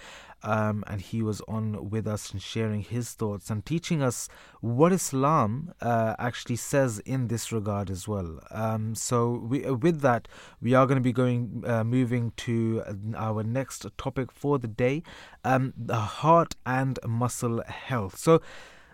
Um, 0.42 0.84
and 0.86 1.00
he 1.00 1.20
was 1.20 1.40
on 1.48 1.90
with 1.90 2.06
us 2.06 2.30
and 2.30 2.40
sharing 2.40 2.82
his 2.82 3.12
thoughts 3.12 3.50
and 3.50 3.66
teaching 3.66 4.02
us 4.02 4.28
what 4.60 4.92
Islam 4.92 5.72
uh, 5.80 6.14
actually 6.18 6.56
says 6.56 7.00
in 7.00 7.28
this 7.28 7.50
regard 7.50 7.90
as 7.90 8.06
well. 8.06 8.38
Um, 8.50 8.94
so, 8.94 9.30
we, 9.30 9.64
uh, 9.64 9.74
with 9.74 10.00
that, 10.02 10.28
we 10.62 10.74
are 10.74 10.86
going 10.86 10.96
to 10.96 11.02
be 11.02 11.12
going, 11.12 11.64
uh, 11.66 11.82
moving 11.82 12.32
to 12.38 12.84
our 13.16 13.42
next 13.42 13.86
topic 13.96 14.30
for 14.30 14.58
the 14.58 14.68
day 14.68 15.02
um, 15.44 15.72
the 15.76 15.96
heart 15.96 16.54
and 16.66 16.98
muscle 17.06 17.62
health. 17.66 18.16
So, 18.16 18.40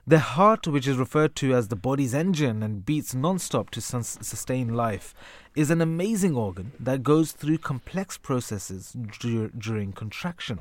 the 0.07 0.18
heart, 0.18 0.66
which 0.66 0.86
is 0.86 0.99
referred 0.99 1.34
to 1.36 1.55
as 1.55 1.68
the 1.68 1.76
body's 1.76 2.12
engine 2.12 2.62
and 2.62 2.84
beats 2.84 3.14
non-stop 3.14 3.70
to 3.70 3.80
sus- 3.80 4.18
sustain 4.20 4.74
life, 4.74 5.14
is 5.57 5.70
an 5.70 5.80
amazing 5.80 6.36
organ 6.36 6.72
that 6.78 7.03
goes 7.03 7.32
through 7.32 7.59
complex 7.59 8.18
processes 8.18 8.95
dur- 9.18 9.49
during 9.57 9.92
contraction. 9.92 10.59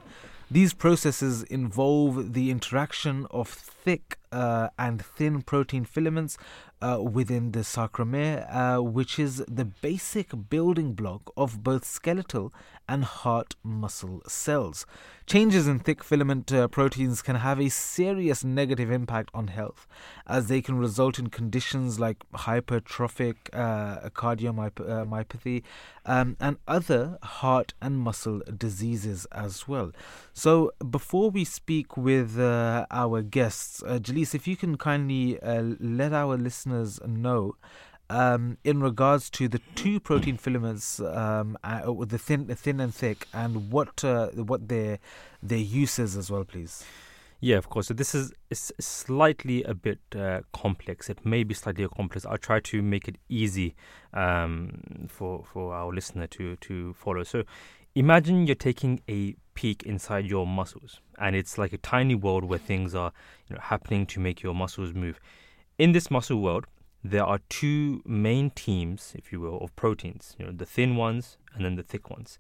These 0.54 0.76
processes 0.76 1.42
involve 1.42 2.34
the 2.34 2.52
interaction 2.52 3.26
of 3.32 3.48
thick 3.50 4.20
uh, 4.32 4.68
and 4.78 5.04
thin 5.04 5.42
protein 5.42 5.84
filaments 5.84 6.38
uh, 6.84 7.02
within 7.02 7.52
the 7.54 7.62
sarcomere, 7.62 8.46
uh, 8.54 8.82
which 8.82 9.18
is 9.18 9.38
the 9.48 9.66
basic 9.66 10.32
building 10.50 10.94
block 10.94 11.32
of 11.38 11.64
both 11.64 11.86
skeletal 11.86 12.54
and 12.88 13.06
heart 13.06 13.56
muscle 13.64 14.22
cells. 14.28 14.86
Changes 15.26 15.70
in 15.70 15.80
thick 15.80 16.04
filament 16.04 16.52
uh, 16.52 16.68
proteins 16.68 17.22
can 17.22 17.38
have 17.38 17.60
a 17.62 17.70
serious 17.70 18.44
negative 18.44 18.92
impact 18.92 19.30
on 19.34 19.48
health, 19.48 19.88
as 20.28 20.48
they 20.48 20.62
can 20.62 20.78
result 20.78 21.18
in 21.18 21.28
conditions 21.28 21.98
like 21.98 22.18
hypertrophic 22.34 23.36
uh, 23.54 24.10
cardiomyopathy 24.10 25.64
um, 26.06 26.36
and 26.42 26.58
other 26.68 27.18
heart 27.24 27.74
and 27.82 28.00
muscle 28.00 28.42
diseases 28.58 29.26
as 29.32 29.66
well. 29.66 29.94
So, 30.34 30.72
before 30.90 31.30
we 31.30 31.46
speak 31.46 31.96
with 31.96 32.38
uh, 32.38 32.86
our 32.92 33.22
guests, 33.22 33.82
uh, 33.84 34.00
if 34.06 34.46
you 34.46 34.58
can 34.58 34.78
kindly 34.78 35.40
uh, 35.40 35.62
let 35.80 36.12
our 36.12 36.36
listeners 36.36 36.73
know 37.06 37.56
um, 38.10 38.58
in 38.64 38.82
regards 38.82 39.30
to 39.32 39.48
the 39.48 39.60
two 39.76 40.00
protein 40.00 40.38
filaments, 40.38 41.00
um, 41.00 41.58
uh, 41.64 41.82
the 42.06 42.18
thin, 42.18 42.46
thin 42.48 42.80
and 42.80 42.94
thick, 42.94 43.28
and 43.34 43.72
what 43.72 44.04
uh, 44.04 44.28
what 44.30 44.68
their 44.68 45.00
their 45.42 45.58
uses 45.58 46.16
as 46.16 46.30
well, 46.30 46.44
please. 46.44 46.84
Yeah, 47.40 47.58
of 47.58 47.70
course. 47.70 47.88
So 47.88 47.94
this 47.94 48.16
is 48.16 48.34
slightly 48.80 49.64
a 49.64 49.74
bit 49.74 50.00
uh, 50.16 50.42
complex. 50.54 51.10
It 51.10 51.26
may 51.26 51.44
be 51.44 51.54
slightly 51.54 51.86
complex. 51.90 52.26
I'll 52.26 52.38
try 52.38 52.62
to 52.62 52.82
make 52.82 53.08
it 53.08 53.18
easy 53.30 53.76
um, 54.14 55.08
for 55.10 55.44
for 55.44 55.74
our 55.74 55.92
listener 55.92 56.28
to 56.28 56.56
to 56.58 56.94
follow. 56.94 57.24
So, 57.24 57.44
imagine 57.96 58.48
you're 58.48 58.56
taking 58.56 59.02
a 59.10 59.36
peek 59.56 59.84
inside 59.84 60.26
your 60.26 60.46
muscles, 60.46 61.00
and 61.18 61.36
it's 61.36 61.58
like 61.58 61.74
a 61.74 61.78
tiny 61.78 62.16
world 62.16 62.44
where 62.44 62.60
things 62.60 62.96
are 62.96 63.12
you 63.50 63.56
know, 63.56 63.62
happening 63.62 64.06
to 64.08 64.20
make 64.20 64.42
your 64.44 64.54
muscles 64.54 64.94
move. 64.94 65.20
In 65.78 65.92
this 65.92 66.12
muscle 66.12 66.40
world, 66.40 66.66
there 67.04 67.24
are 67.24 67.40
two 67.50 68.02
main 68.06 68.52
teams, 68.52 69.14
if 69.18 69.32
you 69.32 69.40
will, 69.40 69.58
of 69.58 69.76
proteins. 69.76 70.36
You 70.38 70.46
know, 70.46 70.52
the 70.52 70.66
thin 70.66 70.96
ones 70.96 71.38
and 71.54 71.66
then 71.66 71.76
the 71.76 71.84
thick 71.84 72.10
ones. 72.10 72.38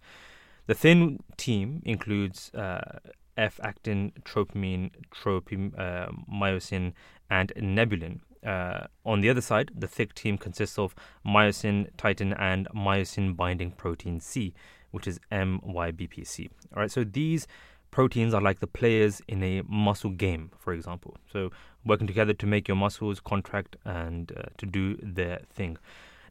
The 0.67 0.75
thin 0.75 1.19
team 1.35 1.81
includes 1.83 2.51
uh, 2.53 2.99
F-actin, 3.35 4.13
tropamine, 4.23 4.91
tropim, 5.11 5.77
uh, 5.77 6.07
myosin, 6.31 6.93
and 7.29 7.51
nebulin. 7.57 8.19
Uh, 8.45 8.87
on 9.05 9.21
the 9.21 9.29
other 9.29 9.41
side, 9.41 9.71
the 9.75 9.87
thick 9.87 10.13
team 10.13 10.37
consists 10.37 10.77
of 10.77 10.93
myosin, 11.25 11.89
titin, 11.97 12.35
and 12.39 12.67
myosin 12.75 13.35
binding 13.35 13.71
protein 13.71 14.19
C, 14.19 14.53
which 14.91 15.07
is 15.07 15.19
MYBPC. 15.31 16.49
All 16.75 16.81
right, 16.81 16.91
so 16.91 17.03
these 17.03 17.47
proteins 17.93 18.33
are 18.33 18.41
like 18.41 18.59
the 18.59 18.67
players 18.67 19.21
in 19.27 19.43
a 19.43 19.61
muscle 19.69 20.09
game, 20.09 20.49
for 20.57 20.73
example. 20.73 21.15
So 21.31 21.51
working 21.85 22.07
together 22.07 22.33
to 22.33 22.47
make 22.47 22.67
your 22.67 22.75
muscles 22.75 23.19
contract 23.19 23.75
and 23.85 24.31
uh, 24.35 24.49
to 24.57 24.65
do 24.65 24.97
their 25.01 25.41
thing. 25.53 25.77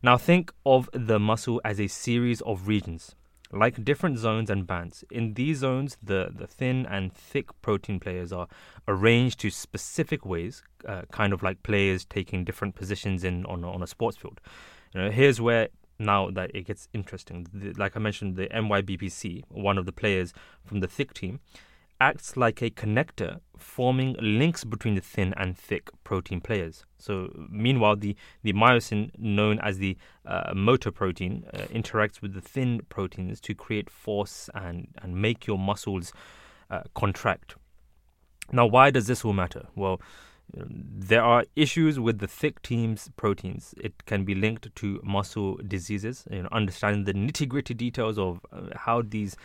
Now 0.03 0.19
think 0.19 0.53
of 0.67 0.91
the 0.93 1.21
muscle 1.21 1.61
as 1.65 1.79
a 1.81 1.87
series 1.87 2.41
of 2.41 2.67
regions, 2.67 3.15
like 3.53 3.85
different 3.85 4.19
zones 4.19 4.51
and 4.51 4.67
bands. 4.67 5.05
In 5.13 5.35
these 5.35 5.59
zones, 5.59 5.97
the, 6.03 6.33
the 6.35 6.49
thin 6.49 6.85
and 6.87 7.13
thick 7.13 7.49
protein 7.63 8.01
players 8.01 8.33
are 8.33 8.49
arranged 8.89 9.39
to 9.41 9.51
specific 9.51 10.27
ways, 10.27 10.65
uh, 10.89 11.03
kind 11.13 11.33
of 11.33 11.45
like 11.45 11.63
players 11.63 12.05
taking 12.05 12.45
different 12.45 12.75
positions 12.75 13.23
in 13.23 13.47
on, 13.47 13.63
on 13.65 13.85
a 13.85 13.87
sports 13.87 14.17
field. 14.17 14.41
You 14.93 15.03
know, 15.03 15.11
here's 15.13 15.41
where 15.41 15.69
now 15.99 16.31
that 16.31 16.51
it 16.55 16.67
gets 16.67 16.89
interesting. 16.93 17.47
The, 17.53 17.73
like 17.75 17.97
I 17.97 18.01
mentioned, 18.01 18.37
the 18.37 18.49
MYBPC, 18.49 19.45
one 19.49 19.79
of 19.79 19.87
the 19.87 19.93
players 19.93 20.33
from 20.65 20.81
the 20.81 20.89
thick 20.89 21.15
team, 21.15 21.41
acts 22.01 22.37
like 22.37 22.61
a 22.61 22.71
connector, 22.71 23.39
forming 23.57 24.17
links 24.21 24.65
between 24.65 24.97
the 24.97 25.01
thin 25.01 25.33
and 25.37 25.57
thick 25.57 25.89
protein 26.03 26.41
players. 26.41 26.85
So, 26.99 27.31
meanwhile, 27.49 27.95
the, 27.95 28.17
the 28.43 28.53
myosin, 28.53 29.11
known 29.17 29.61
as 29.61 29.79
the 29.79 29.97
uh, 30.27 30.53
motor 30.55 30.91
protein, 30.91 31.45
uh, 31.55 31.59
interacts 31.73 32.21
with 32.21 32.35
the 32.35 32.41
thin 32.41 32.81
proteins 32.89 33.41
to 33.43 33.55
create 33.55 33.89
force 33.89 34.51
and, 34.55 34.89
and 35.01 35.21
make 35.23 35.47
your 35.47 35.59
muscles 35.59 36.13
uh, 36.71 36.83
contract. 36.95 37.55
Now, 38.51 38.67
why 38.67 38.91
does 38.91 39.07
this 39.07 39.25
all 39.25 39.33
matter? 39.33 39.69
Well, 39.77 40.01
there 40.55 41.23
are 41.23 41.45
issues 41.57 41.99
with 41.99 42.19
the 42.19 42.27
thick 42.27 42.61
team's 42.63 43.11
proteins. 43.17 43.75
It 43.79 44.05
can 44.05 44.25
be 44.25 44.35
linked 44.35 44.75
to 44.77 45.01
muscle 45.03 45.57
diseases. 45.67 46.25
You 46.31 46.43
know, 46.43 46.49
understanding 46.53 47.05
the 47.05 47.15
nitty 47.15 47.49
gritty 47.49 47.75
details 47.75 48.19
of 48.19 48.41
uh, 48.53 48.77
how 48.77 49.03
these 49.03 49.37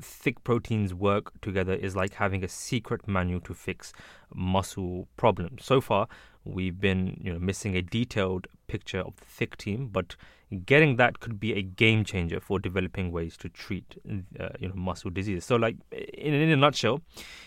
thick 0.00 0.42
proteins 0.42 0.92
work 0.92 1.40
together 1.40 1.74
is 1.74 1.94
like 1.94 2.14
having 2.14 2.42
a 2.42 2.48
secret 2.48 3.06
manual 3.06 3.40
to 3.42 3.54
fix 3.54 3.92
muscle 4.34 5.06
problems. 5.16 5.64
So 5.64 5.80
far, 5.80 6.08
we've 6.46 6.80
been 6.80 7.18
you 7.22 7.32
know 7.32 7.38
missing 7.38 7.76
a 7.76 7.82
detailed 7.82 8.46
picture 8.66 9.00
of 9.00 9.16
the 9.16 9.24
thick 9.24 9.56
team, 9.56 9.88
but 9.88 10.16
getting 10.64 10.96
that 10.96 11.18
could 11.20 11.40
be 11.40 11.54
a 11.54 11.62
game 11.62 12.04
changer 12.04 12.40
for 12.40 12.58
developing 12.58 13.10
ways 13.10 13.36
to 13.36 13.48
treat 13.48 14.00
uh, 14.38 14.48
you 14.58 14.68
know 14.68 14.74
muscle 14.74 15.10
diseases. 15.10 15.44
So, 15.44 15.56
like 15.56 15.76
in, 15.92 16.34
in 16.34 16.50
a 16.50 16.56
nutshell, 16.56 17.00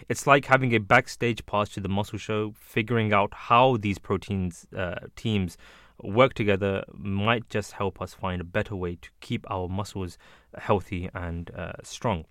it's 0.09 0.27
like 0.27 0.45
having 0.45 0.75
a 0.75 0.79
backstage 0.79 1.45
pass 1.45 1.69
to 1.69 1.79
the 1.79 1.89
muscle 1.89 2.19
show, 2.19 2.53
figuring 2.59 3.13
out 3.13 3.33
how 3.33 3.77
these 3.77 3.97
proteins 3.97 4.67
uh, 4.75 4.95
teams 5.15 5.57
work 6.01 6.33
together 6.33 6.83
might 6.93 7.49
just 7.49 7.73
help 7.73 8.01
us 8.01 8.13
find 8.13 8.39
a 8.39 8.45
better 8.45 8.75
way 8.75 8.95
to 8.95 9.09
keep 9.19 9.45
our 9.49 9.67
muscles 9.67 10.17
healthy 10.57 11.09
and 11.13 11.51
uh, 11.55 11.73
strong. 11.83 12.25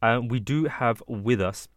Uh, 0.00 0.20
we 0.26 0.38
do 0.38 0.64
have 0.66 1.02
with 1.08 1.40
us 1.40 1.68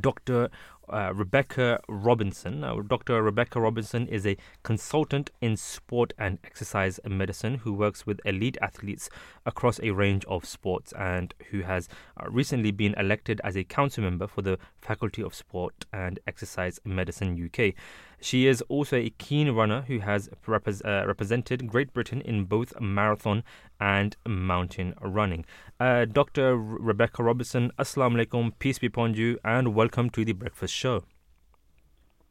Dr 0.00 0.50
uh, 0.90 1.12
Rebecca 1.14 1.80
Robinson. 1.88 2.64
Uh, 2.64 2.76
Dr. 2.86 3.22
Rebecca 3.22 3.60
Robinson 3.60 4.06
is 4.08 4.26
a 4.26 4.36
consultant 4.62 5.30
in 5.40 5.56
sport 5.56 6.12
and 6.18 6.38
exercise 6.44 7.00
medicine 7.06 7.56
who 7.56 7.72
works 7.72 8.06
with 8.06 8.20
elite 8.24 8.56
athletes 8.60 9.08
across 9.46 9.80
a 9.80 9.90
range 9.90 10.24
of 10.26 10.44
sports 10.44 10.92
and 10.98 11.34
who 11.50 11.62
has 11.62 11.88
uh, 12.20 12.28
recently 12.30 12.70
been 12.70 12.94
elected 12.94 13.40
as 13.44 13.56
a 13.56 13.64
council 13.64 14.02
member 14.02 14.26
for 14.26 14.42
the 14.42 14.58
Faculty 14.80 15.22
of 15.22 15.34
Sport 15.34 15.86
and 15.92 16.18
Exercise 16.26 16.80
Medicine 16.84 17.36
UK. 17.42 17.74
She 18.20 18.46
is 18.46 18.62
also 18.62 18.96
a 18.96 19.10
keen 19.10 19.52
runner 19.52 19.82
who 19.82 20.00
has 20.00 20.28
repre- 20.46 20.84
uh, 20.84 21.06
represented 21.06 21.68
Great 21.68 21.92
Britain 21.92 22.20
in 22.22 22.44
both 22.46 22.78
marathon 22.80 23.44
and 23.80 24.16
mountain 24.26 24.94
running. 25.00 25.44
Uh, 25.78 26.04
Dr. 26.04 26.56
Rebecca 26.56 27.22
Robinson, 27.22 27.70
Assalamu 27.78 28.24
alaikum, 28.24 28.52
peace 28.58 28.80
be 28.80 28.88
upon 28.88 29.14
you, 29.14 29.38
and 29.44 29.74
welcome 29.74 30.10
to 30.10 30.24
the 30.24 30.32
Breakfast 30.32 30.74
Show. 30.74 31.04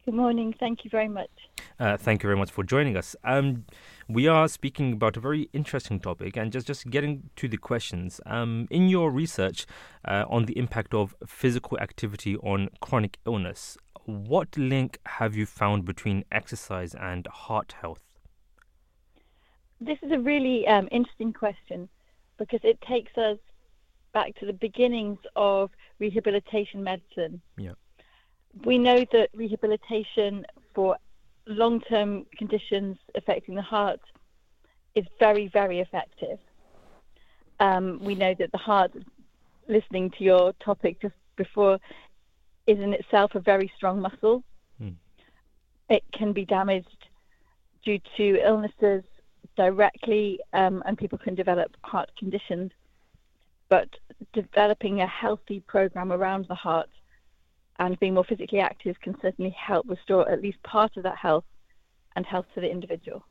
Good 0.04 0.14
morning. 0.14 0.54
Thank 0.58 0.84
you 0.84 0.90
very 0.90 1.08
much. 1.08 1.28
Uh, 1.78 1.98
thank 1.98 2.22
you 2.22 2.28
very 2.28 2.38
much 2.38 2.50
for 2.50 2.64
joining 2.64 2.96
us. 2.96 3.14
Um, 3.24 3.66
we 4.08 4.26
are 4.26 4.48
speaking 4.48 4.94
about 4.94 5.18
a 5.18 5.20
very 5.20 5.50
interesting 5.52 6.00
topic, 6.00 6.34
and 6.34 6.50
just 6.50 6.66
just 6.66 6.88
getting 6.88 7.28
to 7.36 7.46
the 7.46 7.58
questions. 7.58 8.18
Um, 8.24 8.68
in 8.70 8.88
your 8.88 9.10
research 9.10 9.66
uh, 10.06 10.24
on 10.30 10.46
the 10.46 10.56
impact 10.56 10.94
of 10.94 11.14
physical 11.26 11.78
activity 11.78 12.36
on 12.38 12.70
chronic 12.80 13.18
illness, 13.26 13.76
what 14.08 14.56
link 14.56 14.98
have 15.04 15.36
you 15.36 15.44
found 15.44 15.84
between 15.84 16.24
exercise 16.32 16.94
and 16.94 17.26
heart 17.26 17.74
health? 17.82 18.00
This 19.82 19.98
is 20.02 20.10
a 20.12 20.18
really 20.18 20.66
um, 20.66 20.88
interesting 20.90 21.34
question 21.34 21.90
because 22.38 22.60
it 22.62 22.80
takes 22.80 23.16
us 23.18 23.36
back 24.14 24.34
to 24.36 24.46
the 24.46 24.54
beginnings 24.54 25.18
of 25.36 25.70
rehabilitation 25.98 26.82
medicine. 26.82 27.42
Yeah. 27.58 27.72
We 28.64 28.78
know 28.78 29.04
that 29.12 29.28
rehabilitation 29.34 30.46
for 30.74 30.96
long 31.46 31.82
term 31.82 32.24
conditions 32.38 32.96
affecting 33.14 33.56
the 33.56 33.62
heart 33.62 34.00
is 34.94 35.04
very, 35.18 35.48
very 35.48 35.80
effective. 35.80 36.38
Um, 37.60 37.98
we 38.02 38.14
know 38.14 38.34
that 38.38 38.52
the 38.52 38.58
heart, 38.58 38.92
listening 39.68 40.10
to 40.12 40.24
your 40.24 40.54
topic 40.64 41.02
just 41.02 41.14
before, 41.36 41.78
is 42.68 42.78
in 42.78 42.92
itself 42.92 43.34
a 43.34 43.40
very 43.40 43.72
strong 43.74 44.00
muscle. 44.00 44.44
Mm. 44.80 44.94
It 45.88 46.04
can 46.12 46.32
be 46.32 46.44
damaged 46.44 47.08
due 47.82 47.98
to 48.18 48.46
illnesses 48.46 49.02
directly, 49.56 50.38
um, 50.52 50.82
and 50.86 50.96
people 50.96 51.18
can 51.18 51.34
develop 51.34 51.74
heart 51.82 52.10
conditions. 52.18 52.70
But 53.70 53.88
developing 54.34 55.00
a 55.00 55.06
healthy 55.06 55.60
program 55.60 56.12
around 56.12 56.46
the 56.48 56.54
heart 56.54 56.90
and 57.78 57.98
being 58.00 58.14
more 58.14 58.24
physically 58.24 58.60
active 58.60 59.00
can 59.00 59.16
certainly 59.22 59.50
help 59.50 59.88
restore 59.88 60.28
at 60.28 60.42
least 60.42 60.62
part 60.62 60.96
of 60.96 61.02
that 61.04 61.16
health 61.16 61.44
and 62.16 62.26
health 62.26 62.46
to 62.54 62.60
the 62.60 62.70
individual. 62.70 63.24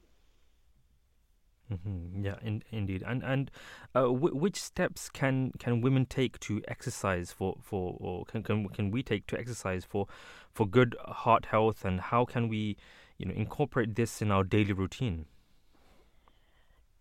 Mm-hmm. 1.72 2.24
Yeah, 2.24 2.36
in, 2.42 2.64
indeed. 2.72 3.04
And 3.06 3.24
and 3.24 3.52
uh, 3.94 4.04
w- 4.04 4.36
which 4.36 4.62
steps 4.62 5.10
can, 5.10 5.52
can 5.60 5.82
women 5.82 6.06
take 6.06 6.40
to 6.42 6.62
exercise 6.68 7.32
for, 7.32 7.58
for 7.62 7.98
or 8.00 8.26
can, 8.26 8.42
can 8.42 8.70
can 8.70 8.90
we 8.90 9.04
take 9.04 9.28
to 9.28 9.38
exercise 9.38 9.84
for 9.84 10.08
for 10.54 10.66
good 10.66 10.96
heart 11.06 11.48
health 11.48 11.84
and 11.84 12.00
how 12.00 12.24
can 12.24 12.48
we 12.48 12.78
you 13.18 13.26
know 13.26 13.34
incorporate 13.34 13.96
this 13.96 14.22
in 14.22 14.32
our 14.32 14.46
daily 14.46 14.72
routine? 14.72 15.26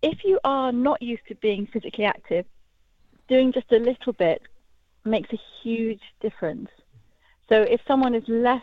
If 0.02 0.24
you 0.24 0.40
are 0.42 0.72
not 0.72 1.00
used 1.00 1.26
to 1.28 1.36
being 1.36 1.68
physically 1.72 2.04
active, 2.04 2.44
doing 3.28 3.52
just 3.52 3.70
a 3.70 3.78
little 3.78 4.12
bit 4.12 4.42
makes 5.04 5.32
a 5.32 5.38
huge 5.62 6.02
difference. 6.20 6.68
So 7.48 7.62
if 7.62 7.80
someone 7.86 8.14
is 8.14 8.24
less 8.26 8.62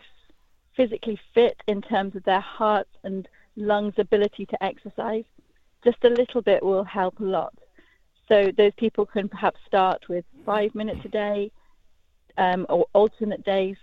physically 0.76 1.18
fit 1.32 1.62
in 1.66 1.80
terms 1.80 2.14
of 2.14 2.24
their 2.24 2.40
heart 2.40 2.88
and 3.02 3.26
lungs' 3.56 3.94
ability 3.98 4.46
to 4.46 4.62
exercise, 4.62 5.24
just 5.84 5.98
a 6.04 6.08
little 6.08 6.42
bit 6.42 6.62
will 6.62 6.84
help 6.84 7.20
a 7.20 7.24
lot. 7.24 7.54
So 8.28 8.50
those 8.56 8.72
people 8.76 9.04
can 9.04 9.28
perhaps 9.28 9.58
start 9.66 10.08
with 10.08 10.24
five 10.46 10.74
minutes 10.74 11.00
a 11.04 11.08
day 11.08 11.50
um, 12.38 12.66
or 12.68 12.86
alternate 12.94 13.44
days 13.44 13.76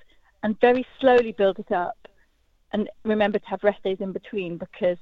and 0.44 0.60
very 0.60 0.86
slowly 1.00 1.32
build 1.32 1.60
it 1.60 1.72
up. 1.72 1.98
And 2.74 2.90
remember 3.04 3.38
to 3.40 3.48
have 3.48 3.64
rest 3.64 3.84
days 3.84 3.98
in 4.00 4.12
between 4.12 4.58
because 4.58 4.98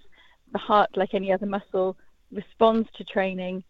the 0.51 0.57
heart, 0.57 0.89
like 0.95 1.13
any 1.13 1.31
other 1.31 1.45
muscle, 1.45 1.95
responds 2.31 2.89
to 2.95 3.03
training, 3.03 3.63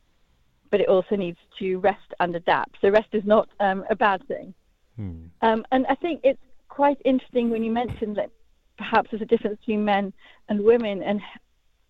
but 0.72 0.82
it 0.82 0.88
also 0.88 1.16
needs 1.16 1.38
to 1.60 1.78
rest 1.80 2.14
and 2.20 2.36
adapt. 2.36 2.78
So 2.82 2.90
rest 2.90 3.10
is 3.14 3.24
not 3.26 3.50
um, 3.60 3.84
a 3.90 3.96
bad 3.96 4.26
thing. 4.28 4.54
Hmm. 4.96 5.26
Um, 5.42 5.66
and 5.72 5.86
I 5.88 5.96
think 5.96 6.22
it's 6.24 6.40
quite 6.68 6.98
interesting 7.06 7.50
when 7.50 7.64
you 7.64 7.72
mentioned 7.72 8.16
that 8.18 8.32
perhaps 8.78 9.12
there's 9.12 9.22
a 9.22 9.26
difference 9.26 9.60
between 9.60 9.84
men 9.84 10.14
and 10.48 10.64
women 10.64 11.04
and 11.04 11.22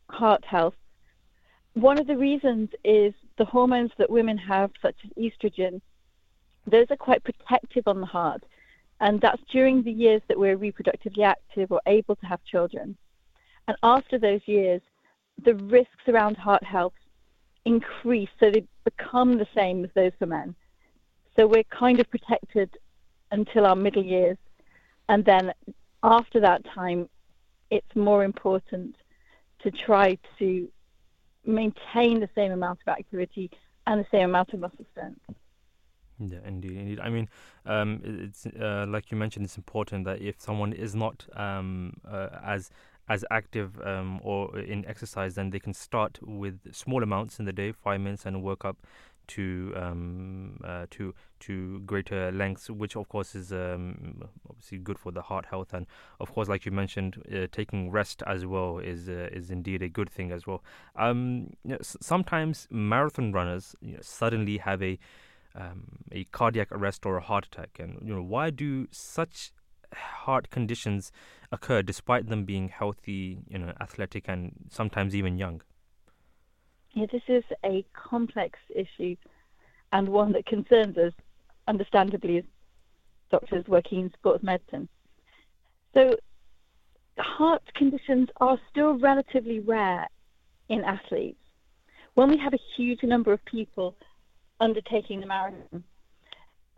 heart 0.10 0.44
health. 0.46 0.74
One 1.74 2.00
of 2.00 2.08
the 2.08 2.18
reasons 2.18 2.70
is 2.84 3.14
the 3.38 3.46
hormones 3.46 3.92
that 3.98 4.10
women 4.10 4.38
have, 4.38 4.72
such 4.82 4.96
as 5.04 5.12
estrogen, 5.12 5.82
those 6.68 6.88
are 6.90 6.98
quite 6.98 7.24
protective 7.24 7.88
on 7.88 8.00
the 8.00 8.06
heart. 8.06 8.44
And 9.02 9.22
that's 9.22 9.42
during 9.52 9.84
the 9.84 9.92
years 9.92 10.22
that 10.28 10.38
we're 10.38 10.58
reproductively 10.58 11.24
active 11.24 11.72
or 11.72 11.82
able 11.86 12.16
to 12.18 12.26
have 12.26 12.44
children. 12.44 12.98
And 13.68 13.78
after 13.84 14.18
those 14.18 14.42
years, 14.46 14.82
the 15.46 15.56
risks 15.56 16.08
around 16.08 16.38
heart 16.38 16.64
health 16.64 16.94
increase, 17.66 18.30
so 18.40 18.52
they 18.52 18.66
become 18.84 19.38
the 19.38 19.48
same 19.56 19.86
as 19.86 19.92
those 19.94 20.12
for 20.20 20.26
men. 20.26 20.56
So 21.36 21.48
we're 21.48 21.64
kind 21.66 22.00
of 22.00 22.10
protected 22.10 22.78
until 23.32 23.66
our 23.66 23.76
middle 23.76 24.04
years. 24.04 24.38
And 25.08 25.24
then 25.24 25.54
after 26.04 26.40
that 26.42 26.66
time, 26.66 27.08
it's 27.70 27.96
more 27.96 28.24
important 28.24 28.96
to 29.62 29.72
try 29.72 30.18
to 30.40 30.68
maintain 31.46 32.20
the 32.20 32.30
same 32.36 32.52
amount 32.52 32.80
of 32.86 32.92
activity 32.92 33.50
and 33.88 34.00
the 34.02 34.08
same 34.12 34.30
amount 34.30 34.54
of 34.54 34.60
muscle 34.60 34.86
strength. 34.92 35.20
Yeah, 36.20 36.40
indeed, 36.46 36.74
indeed. 36.74 37.00
I 37.00 37.10
mean, 37.10 37.30
um, 37.66 38.02
it's 38.04 38.46
uh, 38.46 38.86
like 38.88 39.10
you 39.10 39.18
mentioned. 39.18 39.46
It's 39.46 39.58
important 39.58 40.04
that 40.06 40.22
if 40.22 40.40
someone 40.42 40.74
is 40.74 40.94
not 40.94 41.26
um, 41.34 41.94
uh, 42.06 42.28
as 42.44 42.70
as 43.08 43.24
active 43.32 43.82
um, 43.82 44.20
or 44.22 44.60
in 44.60 44.86
exercise, 44.86 45.36
then 45.36 45.50
they 45.50 45.60
can 45.60 45.74
start 45.74 46.20
with 46.22 46.74
small 46.74 47.02
amounts 47.02 47.40
in 47.40 47.46
the 47.46 47.54
day, 47.54 47.72
five 47.72 48.02
minutes, 48.02 48.26
and 48.26 48.44
work 48.44 48.66
up 48.66 48.78
to 49.30 49.74
um, 49.76 50.60
uh, 50.64 50.86
to 50.92 51.14
to 51.42 51.80
greater 51.82 52.32
lengths, 52.32 52.70
which 52.70 52.96
of 52.96 53.08
course 53.10 53.36
is 53.36 53.52
um, 53.54 54.24
obviously 54.50 54.78
good 54.78 55.00
for 55.00 55.12
the 55.12 55.22
heart 55.22 55.46
health, 55.46 55.74
and 55.74 55.86
of 56.20 56.32
course, 56.32 56.48
like 56.50 56.66
you 56.66 56.72
mentioned, 56.72 57.22
uh, 57.34 57.48
taking 57.52 57.92
rest 57.92 58.24
as 58.28 58.46
well 58.46 58.80
is 58.80 59.08
uh, 59.10 59.30
is 59.32 59.52
indeed 59.52 59.82
a 59.82 59.90
good 59.90 60.10
thing 60.10 60.32
as 60.32 60.46
well. 60.46 60.64
Um, 60.96 61.52
you 61.64 61.72
know, 61.72 61.78
sometimes 61.82 62.68
marathon 62.70 63.32
runners 63.32 63.76
you 63.82 63.94
know, 63.94 64.00
suddenly 64.02 64.58
have 64.58 64.84
a 64.84 65.00
um, 65.56 65.84
a 66.12 66.26
cardiac 66.26 66.72
arrest 66.72 67.06
or 67.06 67.18
a 67.18 67.22
heart 67.22 67.46
attack, 67.46 67.78
and 67.80 68.00
you 68.04 68.14
know 68.14 68.24
why 68.24 68.50
do 68.50 68.88
such 68.92 69.52
heart 69.94 70.50
conditions 70.50 71.12
occur 71.52 71.82
despite 71.82 72.28
them 72.28 72.46
being 72.46 72.70
healthy, 72.70 73.40
you 73.48 73.58
know, 73.58 73.74
athletic, 73.80 74.26
and 74.28 74.54
sometimes 74.70 75.16
even 75.16 75.38
young? 75.38 75.62
Yeah, 76.94 77.06
this 77.12 77.22
is 77.28 77.44
a 77.64 77.86
complex 77.94 78.58
issue 78.74 79.16
and 79.92 80.10
one 80.10 80.32
that 80.34 80.46
concerns 80.46 80.98
us, 80.98 81.14
understandably, 81.68 82.38
as 82.38 82.44
doctors 83.32 83.68
working 83.68 84.02
in 84.02 84.14
sports 84.14 84.44
medicine. 84.44 84.90
So, 85.94 86.18
heart 87.18 87.62
conditions 87.76 88.30
are 88.38 88.60
still 88.70 88.98
relatively 88.98 89.60
rare 89.60 90.08
in 90.70 90.84
athletes. 90.84 91.40
When 92.16 92.30
we 92.30 92.38
have 92.38 92.54
a 92.54 92.60
huge 92.76 93.04
number 93.04 93.34
of 93.34 93.44
people 93.46 93.96
undertaking 94.60 95.20
the 95.20 95.26
marathon, 95.28 95.84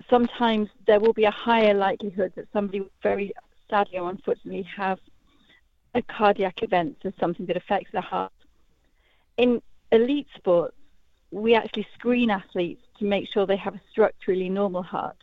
sometimes 0.09 0.69
there 0.87 0.99
will 0.99 1.13
be 1.13 1.25
a 1.25 1.31
higher 1.31 1.73
likelihood 1.73 2.33
that 2.35 2.47
somebody 2.53 2.83
very 3.01 3.33
sadly 3.69 3.97
or 3.97 4.09
unfortunately 4.09 4.67
have 4.75 4.99
a 5.93 6.01
cardiac 6.01 6.63
event, 6.63 6.97
so 7.03 7.11
something 7.19 7.45
that 7.45 7.57
affects 7.57 7.91
the 7.91 8.01
heart. 8.01 8.31
In 9.37 9.61
elite 9.91 10.27
sports, 10.35 10.75
we 11.31 11.55
actually 11.55 11.87
screen 11.93 12.29
athletes 12.29 12.81
to 12.99 13.05
make 13.05 13.27
sure 13.31 13.45
they 13.45 13.57
have 13.57 13.75
a 13.75 13.81
structurally 13.89 14.49
normal 14.49 14.83
heart. 14.83 15.17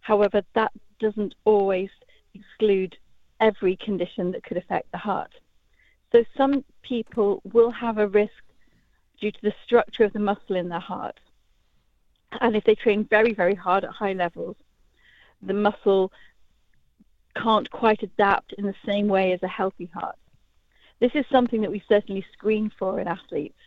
However, 0.00 0.42
that 0.54 0.72
doesn't 0.98 1.34
always 1.44 1.90
exclude 2.34 2.96
every 3.40 3.76
condition 3.76 4.30
that 4.32 4.44
could 4.44 4.56
affect 4.56 4.90
the 4.92 4.98
heart. 4.98 5.32
So 6.12 6.24
some 6.36 6.64
people 6.82 7.40
will 7.52 7.70
have 7.70 7.98
a 7.98 8.08
risk 8.08 8.32
due 9.20 9.30
to 9.30 9.38
the 9.42 9.54
structure 9.64 10.04
of 10.04 10.12
the 10.12 10.18
muscle 10.18 10.56
in 10.56 10.68
their 10.68 10.80
heart. 10.80 11.18
And 12.40 12.54
if 12.56 12.64
they 12.64 12.74
train 12.74 13.04
very, 13.04 13.34
very 13.34 13.54
hard 13.54 13.84
at 13.84 13.90
high 13.90 14.12
levels, 14.12 14.56
the 15.42 15.54
muscle 15.54 16.12
can't 17.36 17.70
quite 17.70 18.02
adapt 18.02 18.52
in 18.54 18.66
the 18.66 18.74
same 18.86 19.08
way 19.08 19.32
as 19.32 19.42
a 19.42 19.48
healthy 19.48 19.90
heart. 19.92 20.16
This 21.00 21.12
is 21.14 21.24
something 21.30 21.60
that 21.62 21.70
we 21.70 21.82
certainly 21.88 22.24
screen 22.32 22.70
for 22.78 23.00
in 23.00 23.08
athletes. 23.08 23.58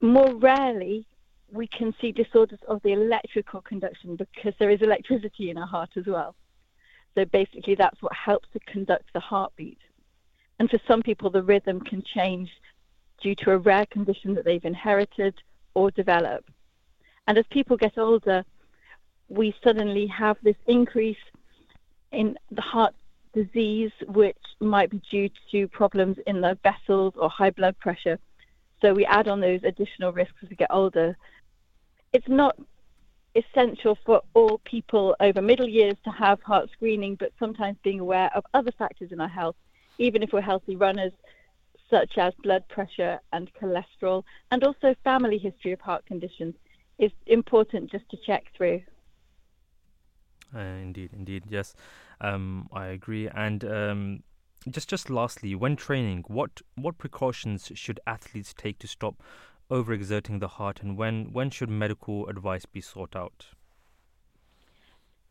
More 0.00 0.34
rarely, 0.34 1.06
we 1.52 1.66
can 1.66 1.94
see 2.00 2.12
disorders 2.12 2.58
of 2.68 2.82
the 2.82 2.92
electrical 2.92 3.60
conduction 3.60 4.16
because 4.16 4.54
there 4.58 4.70
is 4.70 4.82
electricity 4.82 5.50
in 5.50 5.58
our 5.58 5.66
heart 5.66 5.90
as 5.96 6.06
well. 6.06 6.34
So 7.14 7.24
basically, 7.26 7.74
that's 7.74 8.02
what 8.02 8.12
helps 8.12 8.48
to 8.52 8.60
conduct 8.60 9.12
the 9.12 9.20
heartbeat. 9.20 9.78
And 10.58 10.68
for 10.68 10.78
some 10.86 11.02
people, 11.02 11.30
the 11.30 11.42
rhythm 11.42 11.80
can 11.80 12.02
change 12.02 12.50
due 13.22 13.34
to 13.36 13.52
a 13.52 13.58
rare 13.58 13.86
condition 13.86 14.34
that 14.34 14.44
they've 14.44 14.64
inherited 14.64 15.34
or 15.74 15.90
develop. 15.90 16.44
And 17.26 17.38
as 17.38 17.44
people 17.50 17.76
get 17.76 17.96
older, 17.98 18.44
we 19.28 19.54
suddenly 19.62 20.06
have 20.08 20.36
this 20.42 20.56
increase 20.66 21.16
in 22.12 22.38
the 22.50 22.60
heart 22.60 22.94
disease, 23.32 23.90
which 24.06 24.36
might 24.60 24.90
be 24.90 25.00
due 25.10 25.28
to 25.50 25.68
problems 25.68 26.16
in 26.26 26.40
the 26.40 26.58
vessels 26.62 27.14
or 27.16 27.28
high 27.28 27.50
blood 27.50 27.78
pressure. 27.78 28.18
So 28.80 28.92
we 28.92 29.04
add 29.06 29.28
on 29.28 29.40
those 29.40 29.60
additional 29.64 30.12
risks 30.12 30.34
as 30.42 30.50
we 30.50 30.56
get 30.56 30.70
older. 30.70 31.16
It's 32.12 32.28
not 32.28 32.56
essential 33.34 33.98
for 34.06 34.22
all 34.34 34.60
people 34.64 35.16
over 35.20 35.42
middle 35.42 35.68
years 35.68 35.96
to 36.04 36.10
have 36.10 36.40
heart 36.42 36.70
screening, 36.72 37.16
but 37.16 37.32
sometimes 37.38 37.76
being 37.82 38.00
aware 38.00 38.30
of 38.34 38.44
other 38.54 38.72
factors 38.72 39.10
in 39.10 39.20
our 39.20 39.28
health, 39.28 39.56
even 39.98 40.22
if 40.22 40.32
we're 40.32 40.40
healthy 40.40 40.76
runners, 40.76 41.12
such 41.90 42.16
as 42.18 42.32
blood 42.42 42.66
pressure 42.68 43.18
and 43.32 43.50
cholesterol, 43.54 44.22
and 44.50 44.64
also 44.64 44.94
family 45.04 45.38
history 45.38 45.72
of 45.72 45.80
heart 45.80 46.04
conditions, 46.06 46.54
is 46.98 47.10
important 47.26 47.90
just 47.90 48.08
to 48.10 48.16
check 48.24 48.44
through. 48.56 48.80
Uh, 50.54 50.60
indeed, 50.60 51.10
indeed, 51.12 51.44
yes, 51.48 51.74
um, 52.20 52.68
I 52.72 52.86
agree. 52.86 53.28
And 53.28 53.64
um, 53.64 54.22
just, 54.70 54.88
just 54.88 55.10
lastly, 55.10 55.54
when 55.54 55.76
training, 55.76 56.24
what 56.28 56.62
what 56.74 56.98
precautions 56.98 57.70
should 57.74 58.00
athletes 58.06 58.54
take 58.54 58.78
to 58.80 58.86
stop 58.86 59.22
overexerting 59.70 60.40
the 60.40 60.48
heart, 60.48 60.82
and 60.82 60.96
when 60.96 61.32
when 61.32 61.50
should 61.50 61.70
medical 61.70 62.28
advice 62.28 62.66
be 62.66 62.80
sought 62.80 63.16
out? 63.16 63.46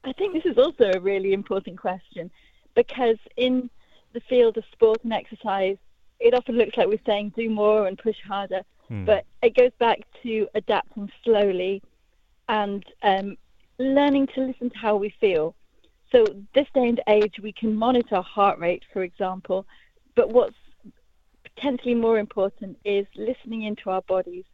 I 0.04 0.14
think 0.14 0.34
this 0.34 0.46
is 0.46 0.58
also 0.58 0.92
a 0.94 1.00
really 1.00 1.34
important 1.34 1.80
question 1.80 2.30
because 2.76 3.18
in 3.38 3.70
the 4.14 4.20
field 4.22 4.58
of 4.58 4.66
sport 4.72 5.04
and 5.04 5.14
exercise, 5.14 5.78
it 6.20 6.34
often 6.34 6.58
looks 6.58 6.78
like 6.78 6.88
we're 6.88 7.00
saying 7.06 7.34
do 7.36 7.50
more 7.50 7.88
and 7.88 7.98
push 7.98 8.18
harder, 8.28 8.62
hmm. 8.88 9.06
but 9.06 9.26
it 9.42 9.56
goes 9.56 9.72
back 9.80 10.00
to 10.24 10.48
adapting 10.56 11.12
slowly 11.24 11.82
and 12.50 12.84
um, 13.02 13.38
learning 13.78 14.28
to 14.28 14.42
listen 14.42 14.70
to 14.70 14.78
how 14.78 14.96
we 14.96 15.14
feel. 15.22 15.56
So 16.14 16.26
this 16.54 16.68
day 16.76 16.90
and 16.90 17.02
age, 17.08 17.36
we 17.42 17.52
can 17.52 17.76
monitor 17.76 18.22
heart 18.22 18.60
rate, 18.60 18.84
for 18.94 19.04
example, 19.04 19.66
but 20.16 20.30
what's 20.30 20.56
potentially 21.44 21.96
more 21.96 22.20
important 22.20 22.78
is 22.86 23.08
listening 23.16 23.64
into 23.64 23.90
our 23.90 24.02
bodies. 24.04 24.46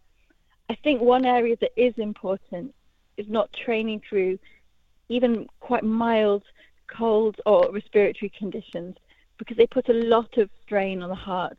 I 0.69 0.75
think 0.75 1.01
one 1.01 1.25
area 1.25 1.57
that 1.59 1.71
is 1.75 1.93
important 1.97 2.73
is 3.17 3.27
not 3.27 3.51
training 3.51 4.01
through 4.07 4.39
even 5.09 5.47
quite 5.59 5.83
mild 5.83 6.43
colds 6.87 7.39
or 7.45 7.69
respiratory 7.71 8.31
conditions 8.37 8.95
because 9.37 9.57
they 9.57 9.67
put 9.67 9.89
a 9.89 9.93
lot 9.93 10.37
of 10.37 10.49
strain 10.61 11.01
on 11.01 11.09
the 11.09 11.15
heart. 11.15 11.57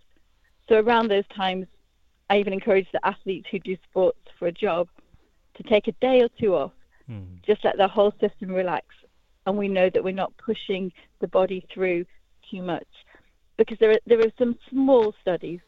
So 0.68 0.76
around 0.80 1.08
those 1.08 1.26
times, 1.34 1.66
I 2.30 2.38
even 2.38 2.52
encourage 2.52 2.86
the 2.92 3.04
athletes 3.04 3.48
who 3.50 3.58
do 3.58 3.76
sports 3.88 4.20
for 4.38 4.46
a 4.46 4.52
job 4.52 4.88
to 5.56 5.62
take 5.64 5.88
a 5.88 5.92
day 5.92 6.22
or 6.22 6.28
two 6.40 6.54
off 6.54 6.72
Mm. 7.10 7.42
Just 7.44 7.64
let 7.64 7.76
their 7.76 7.88
whole 7.88 8.12
system 8.20 8.50
relax. 8.50 8.86
And 9.50 9.58
we 9.58 9.66
know 9.66 9.90
that 9.92 10.04
we're 10.04 10.12
not 10.14 10.32
pushing 10.36 10.92
the 11.18 11.26
body 11.26 11.66
through 11.74 12.04
too 12.48 12.62
much. 12.62 12.86
Because 13.56 13.78
there 13.80 13.90
are, 13.90 13.98
there 14.06 14.20
are 14.20 14.32
some 14.38 14.56
small 14.70 15.12
studies 15.20 15.58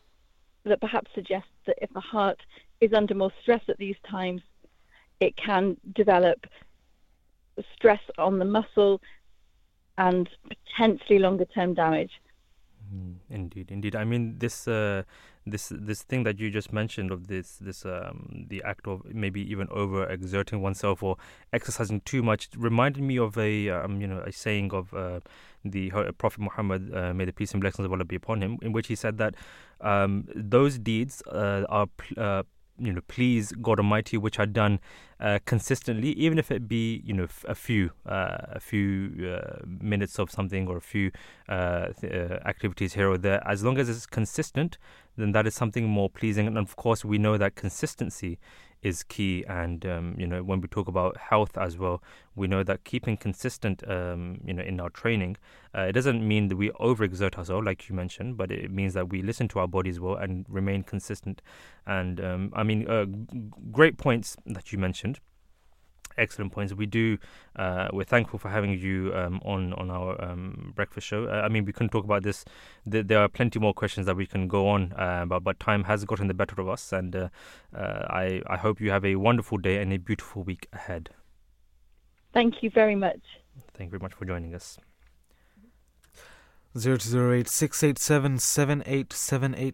that 0.63 0.81
perhaps 0.81 1.11
suggest 1.17 1.49
that 1.67 1.75
if 1.83 1.93
the 1.93 2.01
heart 2.01 2.39
is 2.81 2.93
under 2.93 3.17
more 3.17 3.33
stress 3.43 3.63
at 3.69 3.79
these 3.79 3.97
times, 4.09 4.41
it 5.19 5.37
can 5.37 5.77
develop 5.97 6.47
stress 7.75 7.99
on 8.19 8.39
the 8.39 8.45
muscle 8.45 9.01
and 9.99 10.29
potentially 10.49 11.19
longer 11.19 11.45
term 11.47 11.75
damage. 11.75 12.13
Mm, 12.95 13.17
indeed, 13.31 13.73
indeed. 13.73 13.97
I 13.97 14.05
mean, 14.05 14.39
this 14.39 14.69
uh, 14.69 15.03
this 15.47 15.73
this 15.75 16.03
thing 16.03 16.23
that 16.23 16.39
you 16.39 16.51
just 16.51 16.73
mentioned 16.73 17.11
of 17.11 17.27
this 17.27 17.57
this 17.57 17.85
um, 17.85 18.47
the 18.49 18.63
act 18.65 18.87
of 18.87 19.03
maybe 19.13 19.41
even 19.51 19.69
over 19.71 20.07
exerting 20.09 20.63
oneself 20.63 21.03
or 21.03 21.17
exercising 21.53 22.01
too 22.03 22.23
much 22.23 22.49
reminded 22.57 23.03
me 23.03 23.19
of 23.19 23.37
a 23.37 23.69
um, 23.69 24.01
you 24.01 24.07
know 24.07 24.21
a 24.21 24.33
saying 24.33 24.73
of 24.73 24.95
uh, 24.95 25.21
the 25.65 25.91
Prophet 26.19 26.41
Muhammad 26.41 26.95
uh, 26.95 27.13
may 27.13 27.25
the 27.25 27.33
peace 27.33 27.53
and 27.53 27.61
blessings 27.61 27.87
of 27.87 27.93
Allah 27.93 28.05
be 28.05 28.17
upon 28.17 28.43
him 28.43 28.59
in 28.63 28.73
which 28.73 28.87
he 28.87 28.95
said 28.95 29.19
that 29.19 29.35
um, 29.81 30.29
those 30.35 30.79
deeds 30.79 31.23
uh, 31.27 31.65
are 31.69 31.89
uh, 32.17 32.43
you 32.79 32.93
know 32.93 33.01
please 33.09 33.53
God 33.53 33.79
Almighty, 33.79 34.17
which 34.17 34.39
are 34.39 34.47
done 34.47 34.81
uh, 35.21 35.39
consistently, 35.45 36.13
even 36.13 36.39
if 36.39 36.51
it 36.51 36.69
be 36.69 37.03
you 37.05 37.15
know 37.15 37.29
a 37.47 37.55
few 37.55 37.91
uh, 38.07 38.39
a 38.49 38.61
few 38.61 39.35
uh, 39.37 39.61
minutes 39.65 40.19
of 40.19 40.31
something 40.31 40.69
or 40.69 40.77
a 40.77 40.81
few 40.81 41.11
uh, 41.49 41.89
th- 42.01 42.13
uh, 42.13 42.39
activities 42.47 42.95
here 42.95 43.09
or 43.11 43.19
there, 43.19 43.47
as 43.47 43.63
long 43.63 43.79
as 43.79 43.89
it's 43.89 44.07
consistent, 44.07 44.79
then 45.17 45.33
that 45.33 45.47
is 45.47 45.55
something 45.55 45.87
more 45.89 46.11
pleasing. 46.11 46.47
And 46.47 46.59
of 46.59 46.77
course, 46.77 47.05
we 47.05 47.19
know 47.19 47.39
that 47.39 47.55
consistency 47.55 48.39
is 48.83 49.03
key. 49.03 49.45
And 49.49 49.85
um, 49.87 50.15
you 50.19 50.27
know, 50.27 50.43
when 50.43 50.61
we 50.61 50.69
talk 50.69 50.89
about 50.89 51.17
health 51.17 51.57
as 51.57 51.79
well, 51.79 52.03
we 52.35 52.47
know 52.47 52.63
that 52.63 52.85
keeping 52.85 53.17
consistent, 53.17 53.89
um, 53.89 54.41
you 54.45 54.55
know, 54.55 54.63
in 54.63 54.81
our 54.81 54.91
training, 54.91 55.37
uh, 55.77 55.83
it 55.83 55.93
doesn't 55.93 56.27
mean 56.27 56.49
that 56.49 56.57
we 56.57 56.71
overexert 56.71 57.37
ourselves, 57.39 57.65
like 57.65 57.89
you 57.89 57.95
mentioned, 57.95 58.37
but 58.37 58.51
it 58.51 58.71
means 58.71 58.95
that 58.95 59.09
we 59.09 59.23
listen 59.23 59.49
to 59.49 59.59
our 59.59 59.69
bodies 59.69 60.01
well 60.01 60.17
and 60.17 60.47
remain 60.49 60.83
consistent. 60.83 61.43
And 61.87 62.21
um, 62.21 62.53
I 62.55 62.63
mean, 62.63 62.89
uh, 62.89 63.07
great 63.71 63.97
points 63.99 64.37
that 64.47 64.73
you 64.73 64.79
mentioned 64.79 65.21
excellent 66.19 66.53
points. 66.53 66.73
We 66.73 66.87
do. 66.87 67.19
Uh, 67.57 67.89
we're 67.93 68.05
thankful 68.05 68.39
for 68.39 68.49
having 68.49 68.79
you 68.79 69.13
um, 69.15 69.41
on 69.45 69.73
on 69.75 69.91
our 69.91 70.23
um, 70.23 70.73
breakfast 70.75 71.07
show. 71.07 71.27
Uh, 71.27 71.43
I 71.45 71.49
mean, 71.49 71.65
we 71.65 71.73
couldn't 71.73 71.91
talk 71.91 72.05
about 72.05 72.23
this. 72.23 72.45
There, 72.87 73.03
there, 73.03 73.21
are 73.21 73.29
plenty 73.29 73.59
more 73.59 73.75
questions 73.75 74.07
that 74.07 74.17
we 74.17 74.27
can 74.27 74.49
go 74.49 74.69
on, 74.69 74.93
uh, 74.93 75.25
but 75.27 75.41
but 75.41 75.61
time 75.61 75.85
has 75.85 76.05
gotten 76.05 76.29
the 76.29 76.35
better 76.35 76.61
of 76.61 76.69
us, 76.69 76.93
and 76.93 77.15
uh, 77.15 77.29
uh, 77.77 78.07
I 78.11 78.43
I 78.47 78.57
hope 78.57 78.81
you 78.81 78.91
have 78.91 79.05
a 79.05 79.17
wonderful 79.17 79.59
day 79.59 79.81
and 79.81 79.93
a 79.93 79.99
beautiful 79.99 80.43
week 80.43 80.69
ahead. 80.73 81.11
Thank 82.33 82.63
you 82.63 82.71
very 82.71 82.97
much. 82.97 83.21
Thank 83.75 83.89
you 83.89 83.99
very 83.99 84.03
much 84.03 84.15
for 84.15 84.25
joining 84.25 84.55
us. 84.55 84.79
008 86.75 87.47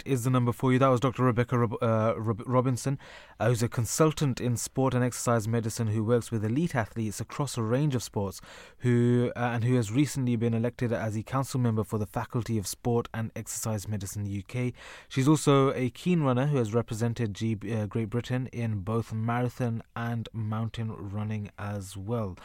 is 0.05 0.25
the 0.25 0.31
number 0.31 0.51
for 0.51 0.73
you. 0.73 0.81
That 0.81 0.89
was 0.89 0.99
Dr. 0.99 1.23
Rebecca 1.23 1.57
Rob- 1.57 1.81
uh, 1.81 2.15
Rob- 2.17 2.43
Robinson, 2.45 2.99
uh, 3.39 3.47
who's 3.47 3.63
a 3.63 3.69
consultant 3.69 4.41
in 4.41 4.57
sport 4.57 4.95
and 4.95 5.05
exercise 5.05 5.47
medicine 5.47 5.87
who 5.87 6.03
works 6.03 6.33
with 6.33 6.45
elite 6.45 6.75
athletes 6.75 7.21
across 7.21 7.57
a 7.57 7.63
range 7.63 7.95
of 7.95 8.03
sports, 8.03 8.41
who 8.79 9.31
uh, 9.37 9.39
and 9.39 9.63
who 9.63 9.77
has 9.77 9.93
recently 9.93 10.35
been 10.35 10.55
elected 10.55 10.93
as 10.93 11.17
a 11.17 11.23
council 11.23 11.61
member 11.61 11.85
for 11.85 11.99
the 11.99 12.07
Faculty 12.07 12.59
of 12.59 12.67
Sport 12.67 13.07
and 13.15 13.31
Exercise 13.37 13.87
Medicine 13.87 14.27
UK. 14.27 14.73
She's 15.09 15.29
also 15.29 15.73
a 15.75 15.91
keen 15.91 16.23
runner 16.23 16.49
who 16.49 16.57
has 16.57 16.75
represented 16.75 17.33
G- 17.33 17.57
uh, 17.73 17.87
Great 17.87 18.11
Britain 18.11 18.49
in 18.53 18.81
both 18.81 19.13
marathon 19.13 19.85
and 19.95 20.29
mountain 20.33 20.93
running 20.99 21.53
as 21.61 21.97
well. 21.97 22.37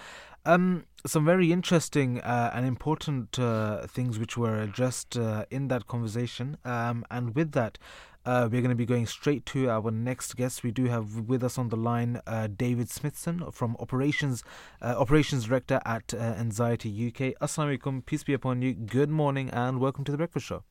Um, 0.45 0.85
some 1.05 1.25
very 1.25 1.51
interesting 1.51 2.19
uh, 2.19 2.51
and 2.53 2.65
important 2.65 3.39
uh, 3.39 3.87
things 3.87 4.19
which 4.19 4.37
were 4.37 4.59
addressed 4.59 5.17
uh, 5.17 5.45
in 5.49 5.69
that 5.69 5.87
conversation. 5.87 6.57
Um, 6.65 7.05
and 7.09 7.33
with 7.33 7.53
that, 7.53 7.77
uh, 8.25 8.49
we're 8.51 8.61
going 8.61 8.69
to 8.69 8.75
be 8.75 8.85
going 8.85 9.05
straight 9.05 9.45
to 9.47 9.69
our 9.69 9.89
next 9.91 10.35
guest. 10.35 10.63
We 10.63 10.71
do 10.71 10.85
have 10.85 11.27
with 11.27 11.43
us 11.43 11.57
on 11.57 11.69
the 11.69 11.77
line 11.77 12.21
uh, 12.27 12.47
David 12.47 12.89
Smithson 12.89 13.51
from 13.51 13.77
Operations 13.79 14.43
uh, 14.81 14.95
Operations 14.97 15.45
Director 15.45 15.81
at 15.85 16.13
Anxiety 16.13 16.89
UK. 17.07 17.35
Assalamu 17.41 17.77
alaikum, 17.77 18.05
peace 18.05 18.23
be 18.23 18.33
upon 18.33 18.61
you. 18.61 18.73
Good 18.73 19.09
morning 19.09 19.49
and 19.49 19.79
welcome 19.79 20.03
to 20.05 20.11
the 20.11 20.17
Breakfast 20.17 20.45
Show. 20.45 20.63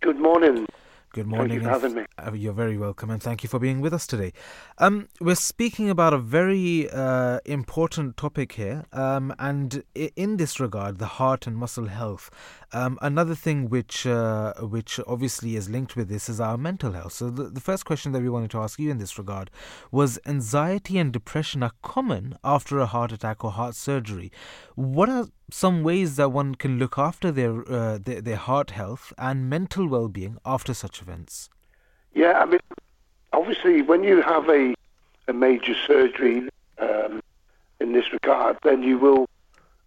Good 0.00 0.18
morning. 0.18 0.66
Good 1.12 1.26
morning. 1.26 1.60
Thank 1.60 1.62
you 1.62 1.66
for 1.66 1.72
having 1.72 1.94
me. 1.94 2.06
Uh, 2.16 2.32
you're 2.32 2.54
very 2.54 2.78
welcome, 2.78 3.10
and 3.10 3.22
thank 3.22 3.42
you 3.42 3.48
for 3.50 3.58
being 3.58 3.82
with 3.82 3.92
us 3.92 4.06
today. 4.06 4.32
Um, 4.78 5.08
we're 5.20 5.34
speaking 5.34 5.90
about 5.90 6.14
a 6.14 6.18
very 6.18 6.88
uh, 6.90 7.40
important 7.44 8.16
topic 8.16 8.52
here, 8.52 8.86
um, 8.94 9.34
and 9.38 9.84
in 9.94 10.38
this 10.38 10.58
regard, 10.58 10.96
the 10.96 11.06
heart 11.06 11.46
and 11.46 11.54
muscle 11.54 11.88
health. 11.88 12.30
Um, 12.72 12.98
another 13.02 13.34
thing 13.34 13.68
which 13.68 14.06
uh, 14.06 14.54
which 14.62 14.98
obviously 15.06 15.54
is 15.54 15.68
linked 15.68 15.96
with 15.96 16.08
this 16.08 16.30
is 16.30 16.40
our 16.40 16.56
mental 16.56 16.92
health. 16.92 17.12
So 17.12 17.28
the, 17.28 17.44
the 17.44 17.60
first 17.60 17.84
question 17.84 18.12
that 18.12 18.22
we 18.22 18.30
wanted 18.30 18.50
to 18.52 18.60
ask 18.60 18.78
you 18.78 18.90
in 18.90 18.96
this 18.96 19.18
regard 19.18 19.50
was: 19.90 20.18
anxiety 20.24 20.96
and 20.96 21.12
depression 21.12 21.62
are 21.62 21.72
common 21.82 22.38
after 22.42 22.78
a 22.78 22.86
heart 22.86 23.12
attack 23.12 23.44
or 23.44 23.50
heart 23.50 23.74
surgery. 23.74 24.32
What 24.76 25.10
are 25.10 25.26
some 25.50 25.82
ways 25.82 26.16
that 26.16 26.30
one 26.30 26.54
can 26.54 26.78
look 26.78 26.98
after 26.98 27.30
their 27.30 27.70
uh, 27.70 27.98
their, 27.98 28.20
their 28.20 28.36
heart 28.36 28.70
health 28.70 29.12
and 29.18 29.48
mental 29.48 29.86
well-being 29.86 30.38
after 30.44 30.74
such 30.74 31.02
events? 31.02 31.50
Yeah, 32.14 32.40
I 32.40 32.44
mean, 32.44 32.60
obviously, 33.32 33.82
when 33.82 34.02
you 34.02 34.22
have 34.22 34.48
a 34.48 34.74
a 35.28 35.32
major 35.32 35.74
surgery 35.86 36.48
um, 36.78 37.22
in 37.80 37.92
this 37.92 38.12
regard, 38.12 38.58
then 38.62 38.82
you 38.82 38.98
will 38.98 39.28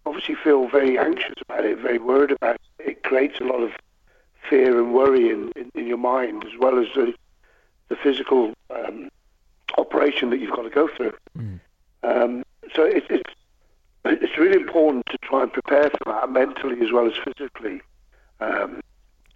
obviously 0.04 0.34
feel 0.34 0.68
very 0.68 0.98
anxious 0.98 1.34
about 1.42 1.64
it, 1.64 1.78
very 1.78 1.98
worried 1.98 2.30
about 2.30 2.56
it. 2.78 2.90
It 2.90 3.02
creates 3.02 3.40
a 3.40 3.44
lot 3.44 3.62
of 3.62 3.72
fear 4.48 4.78
and 4.78 4.94
worry 4.94 5.30
in, 5.30 5.52
in, 5.56 5.70
in 5.74 5.86
your 5.86 5.98
mind, 5.98 6.44
as 6.44 6.52
well 6.58 6.78
as 6.78 6.86
the, 6.94 7.12
the 7.88 7.96
physical 7.96 8.54
um, 8.70 9.08
operation 9.76 10.30
that 10.30 10.38
you've 10.38 10.54
got 10.54 10.62
to 10.62 10.70
go 10.70 10.88
through. 10.88 11.12
Mm. 11.36 11.60
Um, 12.02 12.44
so 12.74 12.84
it, 12.84 13.04
it's 13.10 13.30
it's 14.08 14.38
really 14.38 14.56
important 14.56 15.06
to 15.06 15.18
try 15.18 15.42
and 15.42 15.52
prepare 15.52 15.90
for 15.90 16.12
that 16.12 16.30
mentally 16.30 16.80
as 16.84 16.92
well 16.92 17.06
as 17.06 17.14
physically. 17.24 17.80
Um, 18.40 18.80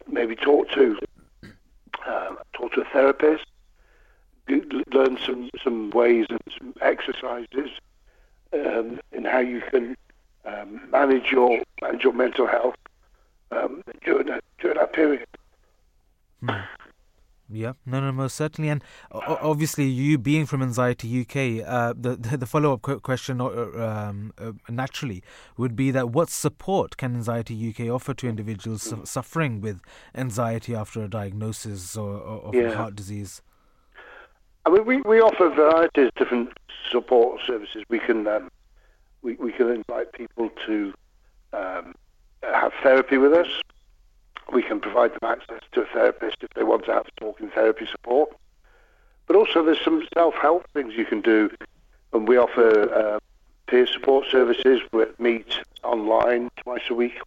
maybe 0.07 0.37
talk 0.37 0.71
to 0.73 0.99
uh, 2.07 2.35
talk 2.53 2.73
to 2.73 2.83
a 2.83 2.85
therapist, 2.93 3.45
learn 4.93 5.19
some 5.25 5.51
some 5.63 5.91
ways 5.91 6.27
and 6.31 6.41
some 6.59 6.75
exercises 6.81 7.71
um, 8.53 9.01
in 9.13 9.25
how 9.25 9.39
you 9.39 9.63
can 9.71 9.97
um, 10.45 10.81
manage 10.91 11.31
your 11.31 11.63
manage 11.81 12.03
your 12.03 12.13
mental 12.13 12.47
health 12.47 12.77
um, 13.53 13.83
during 14.05 14.27
that 14.27 14.45
during 14.59 14.77
that 14.79 14.93
period. 14.93 15.27
Mm. 16.43 16.67
Yeah, 17.53 17.73
no, 17.85 18.01
no, 18.01 18.13
most 18.13 18.37
certainly, 18.37 18.71
and 18.71 18.83
obviously, 19.11 19.87
you 19.87 20.19
being 20.19 20.47
from 20.47 20.63
Anxiety 20.63 21.21
UK, 21.21 21.67
uh, 21.67 21.95
the 21.97 22.17
the 22.17 22.47
follow 22.47 22.73
up 22.75 23.03
question 23.03 23.41
uh, 23.41 23.47
um, 23.47 24.33
uh, 24.39 24.53
naturally 24.69 25.23
would 25.57 25.75
be 25.75 25.91
that 25.91 26.11
what 26.11 26.31
support 26.31 26.97
can 26.97 27.15
Anxiety 27.15 27.69
UK 27.69 27.91
offer 27.93 28.15
to 28.15 28.29
individuals 28.29 28.83
su- 28.83 29.03
suffering 29.05 29.61
with 29.61 29.81
anxiety 30.15 30.75
after 30.75 31.03
a 31.03 31.09
diagnosis 31.09 31.97
or, 31.97 32.19
or 32.19 32.49
of 32.49 32.55
yeah. 32.55 32.75
heart 32.75 32.95
disease? 32.95 33.43
I 34.67 34.71
mean, 34.71 34.85
we, 34.85 35.01
we 35.03 35.21
offer 35.21 35.49
varieties 35.49 36.09
of 36.09 36.15
different 36.15 36.51
support 36.91 37.41
services. 37.47 37.83
We 37.89 37.99
can 37.99 38.27
um, 38.27 38.51
we 39.23 39.35
we 39.35 39.53
can 39.53 39.71
invite 39.71 40.13
people 40.13 40.51
to 40.67 40.93
um, 41.53 41.95
have 42.43 42.73
therapy 42.83 43.19
with 43.19 43.33
us. 43.33 43.49
We 44.53 44.63
can 44.63 44.81
provide 44.81 45.13
them 45.13 45.31
access 45.31 45.61
to 45.73 45.83
a 45.83 45.87
therapist 45.87 46.39
if 46.43 46.51
they 46.51 46.65
want 46.65 46.85
to 46.87 46.93
have 46.93 47.07
talking 47.17 47.51
therapy 47.51 47.87
support. 47.87 48.31
But 49.27 49.37
also, 49.37 49.65
there's 49.65 49.81
some 49.81 50.07
self-help 50.13 50.69
things 50.73 50.95
you 50.97 51.05
can 51.05 51.21
do, 51.21 51.51
and 52.13 52.27
we 52.27 52.37
offer 52.37 52.93
uh, 52.93 53.19
peer 53.69 53.87
support 53.87 54.27
services. 54.29 54.81
We 54.93 55.05
meet 55.19 55.61
online 55.85 56.51
twice 56.57 56.83
a 56.91 56.95
week, 56.95 57.21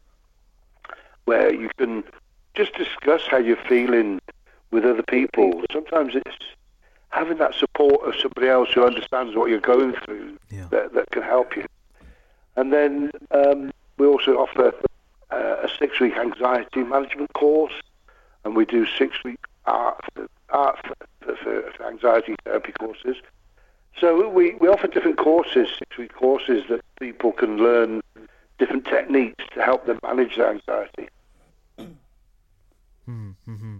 where 1.25 1.53
you 1.53 1.69
can 1.77 2.03
just 2.55 2.73
discuss 2.75 3.21
how 3.27 3.37
you're 3.37 3.55
feeling 3.55 4.19
with 4.71 4.85
other 4.85 5.03
people. 5.03 5.63
Sometimes 5.71 6.15
it's 6.15 6.45
having 7.09 7.37
that 7.37 7.53
support 7.53 8.05
of 8.05 8.15
somebody 8.19 8.47
else 8.49 8.69
who 8.73 8.83
understands 8.83 9.35
what 9.35 9.49
you're 9.49 9.59
going 9.59 9.93
through 10.03 10.37
yeah. 10.49 10.67
that, 10.71 10.93
that 10.93 11.09
can 11.11 11.21
help 11.21 11.55
you. 11.55 11.65
And 12.55 12.73
then 12.73 13.11
um, 13.31 13.71
we 13.97 14.07
also 14.07 14.37
offer 14.37 14.73
uh, 15.31 15.57
a 15.63 15.69
six 15.79 15.99
week 15.99 16.15
anxiety 16.17 16.83
management 16.83 17.33
course, 17.33 17.73
and 18.43 18.55
we 18.55 18.65
do 18.65 18.85
six 18.97 19.23
week 19.23 19.39
art, 19.65 20.03
art 20.49 20.79
for, 20.85 21.35
for, 21.35 21.71
for 21.75 21.87
anxiety 21.87 22.35
therapy 22.43 22.73
courses. 22.73 23.17
So 23.99 24.29
we, 24.29 24.55
we 24.55 24.67
offer 24.67 24.87
different 24.87 25.17
courses, 25.17 25.69
six 25.77 25.97
week 25.97 26.13
courses 26.13 26.63
that 26.69 26.81
people 26.99 27.31
can 27.31 27.57
learn 27.57 28.01
different 28.57 28.85
techniques 28.85 29.43
to 29.53 29.63
help 29.63 29.85
them 29.85 29.99
manage 30.03 30.35
their 30.35 30.51
anxiety. 30.51 31.09
Mm-hmm. 33.09 33.77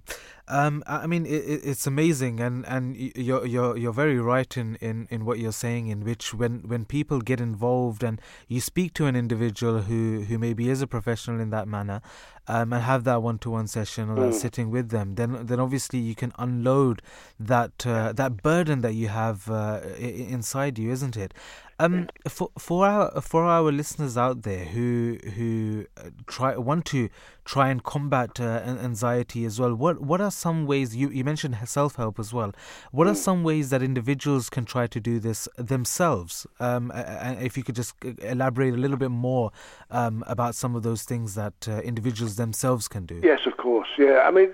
Um, 0.47 0.83
I 0.85 1.07
mean, 1.07 1.25
it, 1.25 1.29
it's 1.63 1.87
amazing, 1.87 2.41
and, 2.41 2.65
and 2.67 2.97
you're 2.97 3.45
you're 3.45 3.77
you're 3.77 3.93
very 3.93 4.19
right 4.19 4.57
in, 4.57 4.75
in, 4.75 5.07
in 5.09 5.23
what 5.23 5.39
you're 5.39 5.53
saying. 5.53 5.87
In 5.87 6.03
which, 6.03 6.33
when, 6.33 6.63
when 6.67 6.83
people 6.83 7.21
get 7.21 7.39
involved 7.39 8.03
and 8.03 8.19
you 8.49 8.59
speak 8.59 8.93
to 8.95 9.05
an 9.05 9.15
individual 9.15 9.83
who, 9.83 10.25
who 10.27 10.37
maybe 10.37 10.69
is 10.69 10.81
a 10.81 10.87
professional 10.87 11.39
in 11.39 11.49
that 11.51 11.67
manner, 11.67 12.01
um, 12.47 12.73
and 12.73 12.83
have 12.83 13.03
that 13.05 13.21
one-to-one 13.23 13.67
session 13.67 14.09
or 14.09 14.15
that 14.15 14.31
Mm. 14.33 14.41
sitting 14.41 14.69
with 14.71 14.89
them, 14.89 15.15
then 15.15 15.45
then 15.45 15.59
obviously 15.59 15.99
you 15.99 16.15
can 16.15 16.31
unload 16.37 17.01
that 17.39 17.85
uh, 17.87 18.11
that 18.13 18.41
burden 18.43 18.81
that 18.81 18.93
you 18.93 19.07
have 19.09 19.49
uh, 19.49 19.79
i- 19.83 20.27
inside 20.37 20.77
you, 20.79 20.91
isn't 20.91 21.15
it? 21.17 21.33
Um, 21.79 22.07
for 22.29 22.49
for 22.57 22.85
our 22.87 23.19
for 23.21 23.43
our 23.45 23.71
listeners 23.71 24.15
out 24.17 24.43
there 24.43 24.65
who 24.65 25.17
who 25.35 25.85
uh, 25.97 26.11
try 26.27 26.55
want 26.55 26.85
to 26.85 27.09
try 27.45 27.69
and 27.69 27.83
combat 27.83 28.39
uh, 28.39 28.43
anxiety 28.89 29.43
as 29.43 29.59
well, 29.59 29.73
what 29.75 29.99
what 29.99 30.21
are 30.21 30.31
some 30.31 30.65
ways 30.67 30.95
you 30.95 31.09
you 31.09 31.23
mentioned 31.23 31.57
self 31.65 31.95
help 31.95 32.19
as 32.19 32.31
well? 32.31 32.51
What 32.91 33.07
are 33.07 33.15
some 33.15 33.43
ways 33.43 33.69
that 33.71 33.81
individuals 33.81 34.49
can 34.49 34.65
try 34.65 34.85
to 34.87 34.99
do 34.99 35.19
this 35.19 35.47
themselves? 35.57 36.45
Um, 36.59 36.91
a- 36.91 36.99
a- 36.99 37.19
and 37.25 37.41
if 37.41 37.57
you 37.57 37.63
could 37.63 37.75
just 37.75 37.95
uh, 38.05 38.11
elaborate 38.21 38.73
a 38.75 38.77
little 38.77 38.97
bit 38.97 39.11
more 39.11 39.51
um, 39.89 40.23
about 40.27 40.53
some 40.55 40.75
of 40.75 40.83
those 40.83 41.03
things 41.03 41.33
that 41.35 41.67
uh, 41.67 41.81
individuals 41.81 42.32
themselves 42.35 42.87
can 42.87 43.05
do. 43.05 43.21
Yes, 43.23 43.45
of 43.45 43.57
course. 43.57 43.89
Yeah, 43.97 44.23
I 44.25 44.31
mean, 44.31 44.53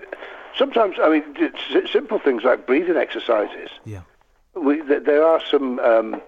sometimes 0.56 0.96
I 1.02 1.08
mean 1.08 1.52
simple 1.90 2.18
things 2.18 2.44
like 2.44 2.66
breathing 2.66 2.96
exercises. 2.96 3.70
Yeah. 3.84 4.02
We, 4.54 4.82
th- 4.82 5.04
there 5.04 5.24
are 5.24 5.40
some 5.50 5.78
um, 5.80 6.20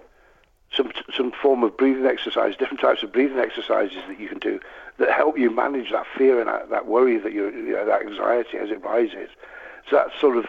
some 0.71 0.91
some 1.15 1.31
form 1.31 1.63
of 1.63 1.75
breathing 1.77 2.05
exercise, 2.05 2.55
different 2.55 2.81
types 2.81 3.03
of 3.03 3.11
breathing 3.11 3.39
exercises 3.39 3.97
that 4.07 4.19
you 4.19 4.27
can 4.27 4.39
do 4.39 4.59
that 4.97 5.11
help 5.11 5.37
you 5.37 5.49
manage 5.49 5.91
that 5.91 6.05
fear 6.17 6.39
and 6.39 6.47
that, 6.47 6.69
that 6.69 6.87
worry 6.87 7.17
that 7.17 7.33
you 7.33 7.49
you 7.49 7.73
know, 7.73 7.85
that 7.85 8.01
anxiety 8.01 8.57
as 8.57 8.69
it 8.69 8.83
rises. 8.83 9.29
So 9.89 9.97
that's 9.97 10.19
sort 10.19 10.37
of 10.37 10.45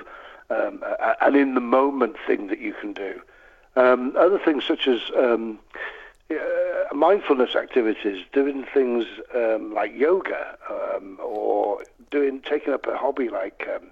um, 0.50 0.82
a, 0.82 1.16
an 1.22 1.34
in 1.34 1.54
the 1.54 1.60
moment 1.60 2.16
thing 2.26 2.48
that 2.48 2.60
you 2.60 2.74
can 2.74 2.92
do. 2.92 3.20
Um, 3.76 4.14
other 4.16 4.38
things 4.38 4.64
such 4.64 4.86
as 4.86 5.00
um, 5.16 5.58
uh, 6.30 6.94
mindfulness 6.94 7.54
activities, 7.54 8.24
doing 8.32 8.64
things 8.72 9.04
um, 9.34 9.74
like 9.74 9.92
yoga, 9.94 10.56
um, 10.70 11.18
or 11.22 11.82
doing 12.10 12.40
taking 12.40 12.72
up 12.72 12.86
a 12.86 12.96
hobby 12.96 13.28
like 13.28 13.68
um, 13.74 13.90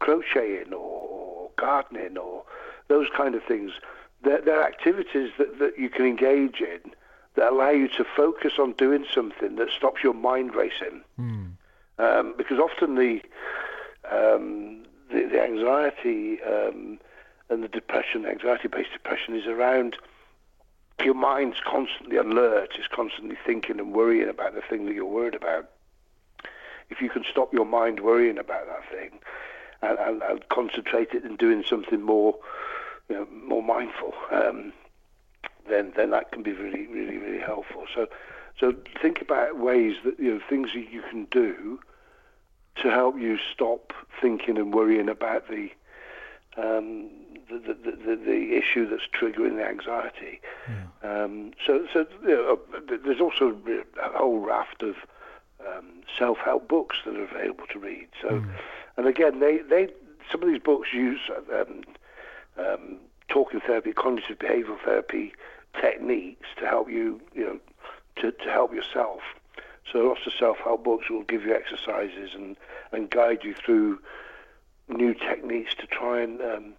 crocheting 0.00 0.72
or 0.72 1.50
gardening 1.56 2.16
or 2.16 2.44
those 2.88 3.06
kind 3.16 3.34
of 3.34 3.42
things. 3.44 3.72
They're, 4.22 4.40
they're 4.40 4.64
activities 4.64 5.30
that, 5.38 5.58
that 5.60 5.78
you 5.78 5.88
can 5.88 6.04
engage 6.06 6.60
in 6.60 6.92
that 7.36 7.52
allow 7.52 7.70
you 7.70 7.88
to 7.88 8.04
focus 8.16 8.54
on 8.58 8.72
doing 8.72 9.06
something 9.14 9.56
that 9.56 9.68
stops 9.70 10.02
your 10.02 10.14
mind 10.14 10.54
racing. 10.54 11.02
Um, 12.00 12.34
because 12.36 12.58
often 12.58 12.94
the, 12.94 13.20
um, 14.10 14.84
the 15.10 15.26
the 15.26 15.40
anxiety 15.42 16.40
um, 16.42 16.98
and 17.48 17.62
the 17.62 17.68
depression, 17.68 18.26
anxiety-based 18.26 18.92
depression, 18.92 19.36
is 19.36 19.46
around 19.46 19.96
your 21.04 21.14
mind's 21.14 21.60
constantly 21.60 22.16
alert, 22.16 22.70
is 22.78 22.86
constantly 22.88 23.36
thinking 23.46 23.78
and 23.78 23.92
worrying 23.92 24.28
about 24.28 24.54
the 24.54 24.62
thing 24.62 24.86
that 24.86 24.94
you're 24.94 25.04
worried 25.04 25.34
about. 25.34 25.70
If 26.90 27.00
you 27.00 27.10
can 27.10 27.24
stop 27.30 27.52
your 27.52 27.66
mind 27.66 28.00
worrying 28.00 28.38
about 28.38 28.66
that 28.66 28.90
thing 28.90 29.18
and, 29.82 29.98
and, 29.98 30.22
and 30.22 30.48
concentrate 30.48 31.10
it 31.12 31.24
in 31.24 31.36
doing 31.36 31.62
something 31.64 32.02
more, 32.02 32.38
you 33.08 33.16
know, 33.16 33.26
more 33.30 33.62
mindful, 33.62 34.14
um, 34.32 34.72
then 35.68 35.92
then 35.96 36.10
that 36.10 36.32
can 36.32 36.42
be 36.42 36.52
really, 36.52 36.86
really, 36.86 37.18
really 37.18 37.40
helpful. 37.40 37.84
So, 37.94 38.06
so 38.58 38.74
think 39.02 39.20
about 39.20 39.58
ways 39.58 39.96
that 40.04 40.18
you 40.18 40.34
know 40.34 40.40
things 40.48 40.70
that 40.74 40.90
you 40.90 41.02
can 41.02 41.26
do 41.26 41.78
to 42.76 42.90
help 42.90 43.18
you 43.18 43.38
stop 43.52 43.92
thinking 44.20 44.56
and 44.56 44.72
worrying 44.72 45.08
about 45.08 45.48
the 45.48 45.70
um, 46.56 47.10
the, 47.48 47.74
the, 47.74 47.96
the, 47.96 48.16
the 48.16 48.56
issue 48.56 48.88
that's 48.88 49.06
triggering 49.18 49.56
the 49.56 49.66
anxiety. 49.66 50.40
Um, 51.02 51.52
so, 51.66 51.86
so 51.92 52.06
you 52.22 52.28
know, 52.28 52.58
uh, 52.74 52.96
there's 53.04 53.20
also 53.20 53.56
a 54.02 54.18
whole 54.18 54.40
raft 54.40 54.82
of 54.82 54.96
um, 55.66 56.02
self-help 56.18 56.68
books 56.68 56.98
that 57.04 57.16
are 57.16 57.24
available 57.24 57.64
to 57.72 57.78
read. 57.78 58.08
So, 58.22 58.28
and 58.96 59.06
again, 59.06 59.40
they, 59.40 59.58
they 59.58 59.88
some 60.30 60.42
of 60.42 60.48
these 60.48 60.60
books 60.60 60.92
use 60.92 61.20
um, 61.52 61.82
um, 62.58 62.96
talking 63.28 63.60
therapy, 63.60 63.92
cognitive 63.92 64.38
behavioural 64.38 64.78
therapy 64.84 65.32
techniques 65.80 66.48
to 66.58 66.66
help 66.66 66.90
you, 66.90 67.20
you 67.34 67.44
know, 67.44 67.58
to, 68.16 68.32
to 68.32 68.50
help 68.50 68.74
yourself. 68.74 69.20
So 69.92 70.00
lots 70.00 70.26
of 70.26 70.32
self-help 70.38 70.84
books 70.84 71.08
will 71.08 71.22
give 71.22 71.44
you 71.44 71.54
exercises 71.54 72.30
and, 72.34 72.56
and 72.92 73.08
guide 73.08 73.40
you 73.42 73.54
through 73.54 74.00
new 74.88 75.14
techniques 75.14 75.74
to 75.76 75.86
try 75.86 76.20
and 76.20 76.40
um, 76.40 76.74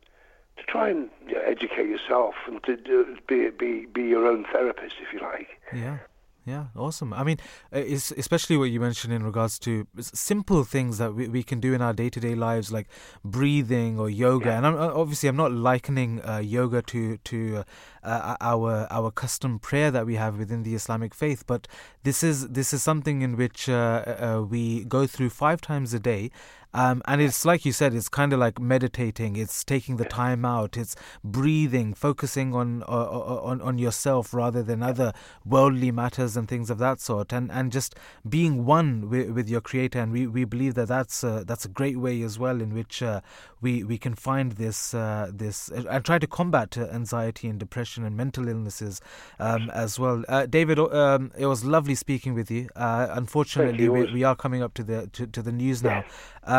to 0.59 0.71
try 0.71 0.89
and 0.89 1.09
educate 1.45 1.87
yourself 1.87 2.35
and 2.47 2.63
to 2.63 2.75
do, 2.75 3.17
be 3.27 3.49
be 3.49 3.85
be 3.85 4.03
your 4.03 4.27
own 4.27 4.45
therapist, 4.51 4.95
if 5.01 5.13
you 5.13 5.19
like. 5.21 5.47
Yeah. 5.73 5.97
Yeah, 6.45 6.67
awesome. 6.75 7.13
I 7.13 7.23
mean, 7.23 7.37
uh, 7.71 7.79
especially 7.79 8.57
what 8.57 8.71
you 8.71 8.79
mentioned 8.79 9.13
in 9.13 9.21
regards 9.21 9.59
to 9.59 9.85
simple 9.99 10.63
things 10.63 10.97
that 10.97 11.13
we, 11.13 11.27
we 11.27 11.43
can 11.43 11.59
do 11.59 11.75
in 11.75 11.81
our 11.81 11.93
day 11.93 12.09
to 12.09 12.19
day 12.19 12.33
lives, 12.33 12.71
like 12.71 12.87
breathing 13.23 13.99
or 13.99 14.09
yoga. 14.09 14.53
And 14.53 14.65
I'm, 14.65 14.75
uh, 14.75 14.87
obviously, 14.87 15.29
I'm 15.29 15.35
not 15.35 15.51
likening 15.51 16.25
uh, 16.27 16.37
yoga 16.39 16.81
to 16.81 17.17
to 17.17 17.57
uh, 17.57 17.63
uh, 18.03 18.37
our 18.41 18.87
our 18.89 19.11
custom 19.11 19.59
prayer 19.59 19.91
that 19.91 20.05
we 20.05 20.15
have 20.15 20.39
within 20.39 20.63
the 20.63 20.73
Islamic 20.73 21.13
faith, 21.13 21.45
but 21.45 21.67
this 22.03 22.23
is 22.23 22.47
this 22.49 22.73
is 22.73 22.81
something 22.81 23.21
in 23.21 23.35
which 23.35 23.69
uh, 23.69 23.75
uh, 24.07 24.41
we 24.41 24.85
go 24.85 25.05
through 25.05 25.29
five 25.29 25.61
times 25.61 25.93
a 25.93 25.99
day. 25.99 26.31
Um, 26.73 27.01
and 27.05 27.21
it's 27.21 27.45
like 27.45 27.65
you 27.65 27.71
said, 27.71 27.93
it's 27.93 28.09
kind 28.09 28.31
of 28.31 28.39
like 28.39 28.59
meditating. 28.59 29.35
It's 29.35 29.63
taking 29.63 29.97
the 29.97 30.05
time 30.05 30.45
out. 30.45 30.77
It's 30.77 30.95
breathing, 31.23 31.93
focusing 31.93 32.53
on 32.53 32.83
uh, 32.83 32.85
on 32.85 33.61
on 33.61 33.77
yourself 33.77 34.33
rather 34.33 34.61
than 34.61 34.83
other 34.83 35.13
worldly 35.45 35.91
matters 35.91 36.37
and 36.37 36.47
things 36.47 36.69
of 36.69 36.77
that 36.77 36.99
sort, 36.99 37.33
and 37.33 37.51
and 37.51 37.71
just 37.71 37.95
being 38.27 38.65
one 38.65 39.09
with, 39.09 39.31
with 39.31 39.49
your 39.49 39.61
Creator. 39.61 39.99
And 39.99 40.11
we, 40.11 40.27
we 40.27 40.45
believe 40.45 40.75
that 40.75 40.87
that's 40.87 41.23
uh, 41.23 41.43
that's 41.45 41.65
a 41.65 41.69
great 41.69 41.97
way 41.97 42.21
as 42.21 42.37
well 42.37 42.61
in 42.61 42.73
which 42.73 43.01
uh, 43.01 43.21
we 43.61 43.83
we 43.83 43.97
can 43.97 44.13
find 44.13 44.53
this 44.53 44.93
uh, 44.93 45.31
this 45.33 45.69
and 45.69 46.05
try 46.05 46.19
to 46.19 46.27
combat 46.27 46.77
uh, 46.77 46.85
anxiety 46.87 47.47
and 47.47 47.59
depression 47.59 48.03
and 48.05 48.15
mental 48.15 48.47
illnesses 48.47 49.01
um, 49.39 49.69
as 49.71 49.99
well. 49.99 50.23
Uh, 50.29 50.45
David, 50.45 50.79
um, 50.79 51.31
it 51.37 51.47
was 51.47 51.65
lovely 51.65 51.95
speaking 51.95 52.33
with 52.33 52.51
you. 52.51 52.69
Uh, 52.75 53.07
unfortunately, 53.09 53.85
you. 53.85 53.91
we, 53.91 54.13
we 54.13 54.23
are 54.23 54.35
coming 54.35 54.61
up 54.61 54.73
to 54.75 54.83
the 54.83 55.07
to, 55.13 55.27
to 55.27 55.41
the 55.41 55.51
news 55.51 55.83
now. 55.83 56.03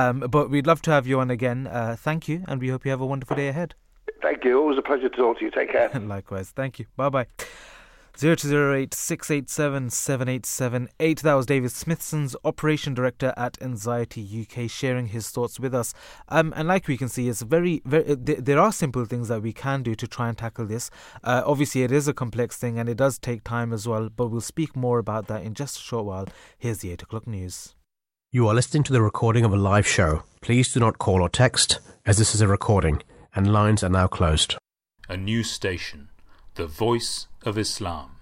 Um, 0.00 0.20
but 0.20 0.50
we'd 0.50 0.66
love 0.66 0.82
to 0.82 0.90
have 0.90 1.06
you 1.06 1.20
on 1.20 1.30
again. 1.30 1.66
Uh, 1.66 1.96
thank 1.98 2.28
you, 2.28 2.44
and 2.48 2.60
we 2.60 2.68
hope 2.68 2.84
you 2.84 2.90
have 2.90 3.00
a 3.00 3.06
wonderful 3.06 3.36
day 3.36 3.48
ahead. 3.48 3.74
Thank 4.22 4.44
you. 4.44 4.58
Always 4.58 4.78
a 4.78 4.82
pleasure 4.82 5.08
to 5.08 5.16
talk 5.16 5.38
to 5.38 5.44
you. 5.44 5.50
Take 5.50 5.72
care. 5.72 5.88
Likewise. 6.00 6.50
Thank 6.50 6.78
you. 6.78 6.86
Bye 6.96 7.08
bye. 7.08 7.26
0208 8.16 8.92
687 8.92 9.90
7878. 9.90 11.20
That 11.20 11.34
was 11.34 11.46
David 11.46 11.70
Smithson's 11.70 12.36
Operation 12.44 12.92
Director 12.92 13.32
at 13.36 13.56
Anxiety 13.62 14.46
UK 14.46 14.68
sharing 14.68 15.06
his 15.06 15.30
thoughts 15.30 15.60
with 15.60 15.74
us. 15.74 15.94
Um, 16.28 16.52
and 16.56 16.68
like 16.68 16.86
we 16.88 16.98
can 16.98 17.08
see, 17.08 17.28
it's 17.28 17.40
very, 17.42 17.80
very, 17.84 18.04
uh, 18.04 18.16
th- 18.16 18.40
there 18.40 18.58
are 18.58 18.72
simple 18.72 19.04
things 19.04 19.28
that 19.28 19.42
we 19.42 19.52
can 19.52 19.82
do 19.82 19.94
to 19.94 20.06
try 20.06 20.28
and 20.28 20.36
tackle 20.36 20.66
this. 20.66 20.90
Uh, 21.24 21.42
obviously, 21.46 21.82
it 21.82 21.92
is 21.92 22.08
a 22.08 22.12
complex 22.12 22.56
thing 22.56 22.78
and 22.78 22.88
it 22.88 22.96
does 22.96 23.18
take 23.18 23.44
time 23.44 23.72
as 23.72 23.88
well, 23.88 24.10
but 24.10 24.26
we'll 24.26 24.40
speak 24.40 24.76
more 24.76 24.98
about 24.98 25.26
that 25.28 25.42
in 25.42 25.54
just 25.54 25.78
a 25.78 25.80
short 25.80 26.04
while. 26.04 26.26
Here's 26.58 26.78
the 26.78 26.90
8 26.92 27.02
o'clock 27.02 27.26
news. 27.26 27.74
You 28.32 28.46
are 28.46 28.54
listening 28.54 28.84
to 28.84 28.92
the 28.92 29.02
recording 29.02 29.44
of 29.44 29.52
a 29.52 29.56
live 29.56 29.88
show. 29.88 30.22
Please 30.40 30.72
do 30.72 30.78
not 30.78 30.98
call 30.98 31.20
or 31.20 31.28
text, 31.28 31.80
as 32.06 32.16
this 32.16 32.32
is 32.32 32.40
a 32.40 32.46
recording, 32.46 33.02
and 33.34 33.52
lines 33.52 33.82
are 33.82 33.88
now 33.88 34.06
closed. 34.06 34.54
a 35.08 35.16
new 35.16 35.42
station, 35.42 36.10
The 36.54 36.68
Voice 36.68 37.26
of 37.42 37.58
Islam, 37.58 38.18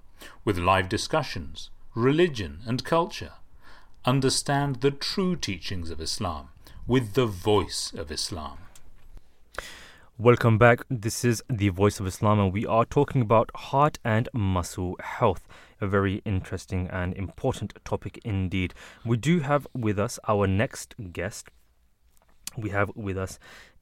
with 0.47 0.57
live 0.57 0.89
discussions, 0.89 1.69
religion 1.95 2.61
and 2.67 2.87
culture. 2.87 3.33
Understand 4.07 4.77
the 4.77 4.93
true 4.93 5.37
teachings 5.37 5.91
of 5.91 6.01
Islam 6.01 6.49
with 6.87 7.13
The 7.13 7.27
Voice 7.27 7.93
of 7.95 8.11
Islam. 8.11 8.57
Welcome 10.17 10.57
back. 10.57 10.81
This 10.89 11.23
is 11.23 11.43
the 11.51 11.69
Voice 11.69 12.01
of 12.01 12.07
Islam, 12.07 12.41
and 12.41 12.51
we 12.51 12.65
are 12.65 12.87
talking 12.87 13.21
about 13.21 13.51
heart 13.55 13.99
and 14.03 14.31
muscle 14.33 14.97
health. 15.01 15.47
A 15.81 15.87
very 15.87 16.23
interesting 16.25 16.89
and 16.89 17.15
important 17.15 17.75
topic 17.85 18.19
indeed. 18.25 18.75
We 19.05 19.17
do 19.17 19.41
have 19.41 19.67
with 19.75 19.99
us 19.99 20.19
our 20.27 20.47
next 20.47 20.95
guest. 21.13 21.49
We 22.57 22.71
have 22.71 22.91
with 22.97 23.17
us 23.17 23.39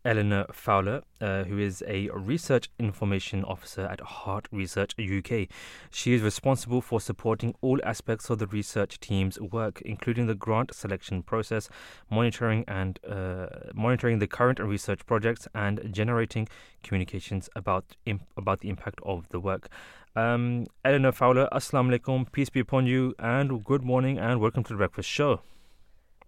Elinor 0.06 0.46
Fowler, 0.52 1.02
uh, 1.20 1.42
who 1.44 1.58
is 1.58 1.82
a 1.84 2.08
Research 2.10 2.70
Information 2.78 3.44
Officer 3.44 3.82
at 3.86 4.00
Heart 4.00 4.46
Research 4.52 4.94
UK. 5.00 5.48
She 5.90 6.12
is 6.12 6.22
responsible 6.22 6.80
for 6.80 7.00
supporting 7.00 7.56
all 7.60 7.80
aspects 7.82 8.30
of 8.30 8.38
the 8.38 8.46
research 8.46 9.00
team's 9.00 9.40
work, 9.40 9.82
including 9.84 10.28
the 10.28 10.36
grant 10.36 10.72
selection 10.72 11.24
process, 11.24 11.68
monitoring 12.08 12.64
and 12.68 13.00
uh, 13.04 13.46
monitoring 13.74 14.20
the 14.20 14.28
current 14.28 14.60
research 14.60 15.04
projects, 15.06 15.48
and 15.56 15.80
generating 15.90 16.46
communications 16.84 17.50
about 17.56 17.96
imp- 18.06 18.28
about 18.36 18.60
the 18.60 18.68
impact 18.68 19.00
of 19.02 19.28
the 19.30 19.40
work. 19.40 19.68
Um, 20.16 20.66
Elinor 20.84 21.12
Fowler, 21.12 21.48
Assalamu 21.52 21.96
alaikum, 21.96 22.32
peace 22.32 22.48
be 22.48 22.60
upon 22.60 22.86
you, 22.86 23.14
and 23.18 23.62
good 23.62 23.84
morning, 23.84 24.18
and 24.18 24.40
welcome 24.40 24.64
to 24.64 24.72
the 24.72 24.76
Breakfast 24.78 25.08
Show. 25.08 25.42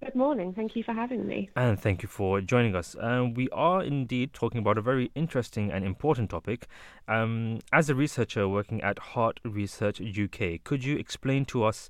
Good 0.05 0.14
morning. 0.14 0.53
Thank 0.53 0.76
you 0.76 0.84
for 0.84 0.93
having 0.93 1.26
me. 1.26 1.51
And 1.57 1.80
thank 1.80 2.03
you 2.03 2.09
for 2.09 2.41
joining 2.41 2.76
us. 2.76 2.95
Um, 3.01 3.34
we 3.34 3.49
are 3.49 3.82
indeed 3.82 4.34
talking 4.34 4.59
about 4.59 4.78
a 4.78 4.82
very 4.82 5.11
interesting 5.14 5.72
and 5.72 5.84
important 5.84 6.28
topic. 6.30 6.66
Um, 7.09 7.61
as 7.72 7.89
a 7.89 7.95
researcher 7.95 8.47
working 8.47 8.82
at 8.82 8.99
Heart 8.99 9.41
Research 9.45 10.01
UK, 10.01 10.62
could 10.62 10.84
you 10.84 10.97
explain 10.97 11.47
to 11.47 11.64
us 11.64 11.89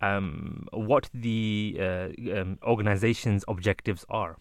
um, 0.00 0.66
what 0.72 1.08
the 1.12 1.76
uh, 1.80 2.08
um, 2.36 2.58
organization's 2.62 3.44
objectives 3.48 4.04
are. 4.08 4.36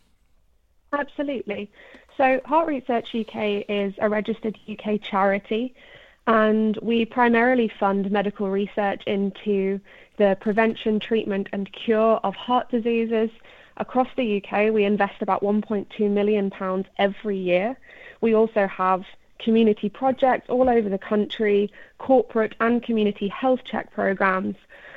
Absolutely. 0.94 1.72
So, 2.16 2.42
Heart 2.46 2.68
Research 2.68 3.14
UK 3.14 3.66
is 3.68 3.94
a 4.00 4.10
registered 4.10 4.58
UK 4.68 5.02
charity, 5.02 5.76
and 6.28 6.78
we 6.82 7.06
primarily 7.06 7.72
fund 7.80 8.12
medical 8.12 8.50
research 8.50 9.02
into 9.08 9.80
the 10.18 10.38
prevention, 10.42 11.00
treatment, 11.00 11.48
and 11.54 11.72
cure 11.72 12.20
of 12.24 12.36
heart 12.36 12.70
diseases. 12.70 13.30
Across 13.78 14.10
the 14.18 14.44
UK, 14.44 14.74
we 14.74 14.84
invest 14.84 15.22
about 15.22 15.42
£1.2 15.42 16.12
million 16.12 16.52
every 16.98 17.38
year. 17.38 17.78
We 18.20 18.36
also 18.36 18.68
have 18.68 19.06
community 19.40 19.88
projects 19.88 20.50
all 20.50 20.70
over 20.70 20.90
the 20.90 20.98
country, 20.98 21.72
corporate 21.98 22.56
and 22.60 22.84
community 22.84 23.30
health 23.30 23.62
check 23.64 23.92
programs. 23.94 24.56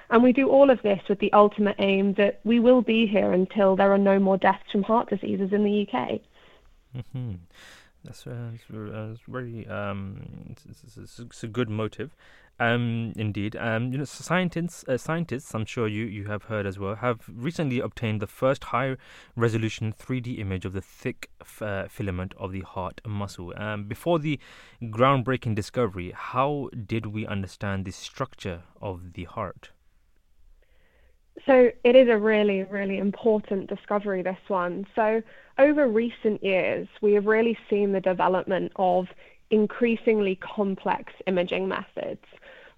And 0.09 0.25
we 0.25 0.33
do 0.33 0.49
all 0.49 0.71
of 0.71 0.83
this 0.83 1.01
with 1.09 1.21
the 1.21 1.33
ultimate 1.33 1.77
aim 1.79 2.15
that 2.15 2.41
we 2.43 2.59
will 2.59 2.83
be 2.83 3.07
here 3.07 3.33
until 3.33 3.77
there 3.77 3.93
are 3.93 3.99
no 3.99 4.19
more 4.19 4.39
deaths 4.39 4.73
from 4.73 4.83
heart 4.83 5.09
diseases 5.09 5.53
in 5.53 5.63
the 5.63 5.87
UK. 5.87 6.21
Mm-hmm. 6.97 7.35
That's, 8.05 8.27
uh, 8.27 8.53
that's, 8.71 9.21
very 9.29 9.67
um, 9.67 10.23
it's, 10.51 10.65
it's, 10.97 11.19
it's, 11.19 11.45
a 11.45 11.47
good 11.47 11.69
motive. 11.69 12.15
Um, 12.59 13.13
indeed, 13.17 13.57
um, 13.57 13.93
you 13.93 13.99
know, 13.99 14.05
scientists, 14.05 14.85
uh, 14.87 14.97
scientists, 14.97 15.55
I'm 15.55 15.65
sure 15.65 15.87
you, 15.87 16.05
you 16.05 16.27
have 16.27 16.45
heard 16.45 16.67
as 16.67 16.79
well, 16.79 16.95
have 16.97 17.21
recently 17.29 17.81
obtained 17.81 18.21
the 18.21 18.27
first 18.27 18.65
high-resolution 18.65 19.95
3D 19.99 20.39
image 20.39 20.65
of 20.65 20.73
the 20.73 20.83
thick 20.83 21.31
f- 21.41 21.63
uh, 21.63 21.89
filament 21.89 22.35
of 22.39 22.53
the 22.53 22.61
heart 22.61 23.01
muscle. 23.07 23.53
Um, 23.57 23.85
before 23.85 24.19
the 24.19 24.39
groundbreaking 24.83 25.55
discovery, 25.55 26.13
how 26.15 26.69
did 26.87 27.07
we 27.07 27.27
understand 27.27 27.85
the 27.85 27.93
structure 27.93 28.63
of 28.81 29.15
the 29.15 29.25
heart? 29.25 29.71
So 31.47 31.71
it 31.85 31.97
is 31.97 32.09
a 32.09 32.19
really, 32.19 32.65
really 32.65 32.99
important 32.99 33.69
discovery, 33.69 34.23
this 34.23 34.39
one. 34.49 34.87
So 34.95 35.23
over 35.59 35.89
recent 35.89 36.43
years, 36.43 36.89
we 37.01 37.13
have 37.15 37.27
really 37.27 37.57
seen 37.69 37.93
the 37.93 38.01
development 38.01 38.73
of 38.77 39.07
increasingly 39.51 40.37
complex 40.37 41.13
imaging 41.27 41.67
methods 41.67 42.25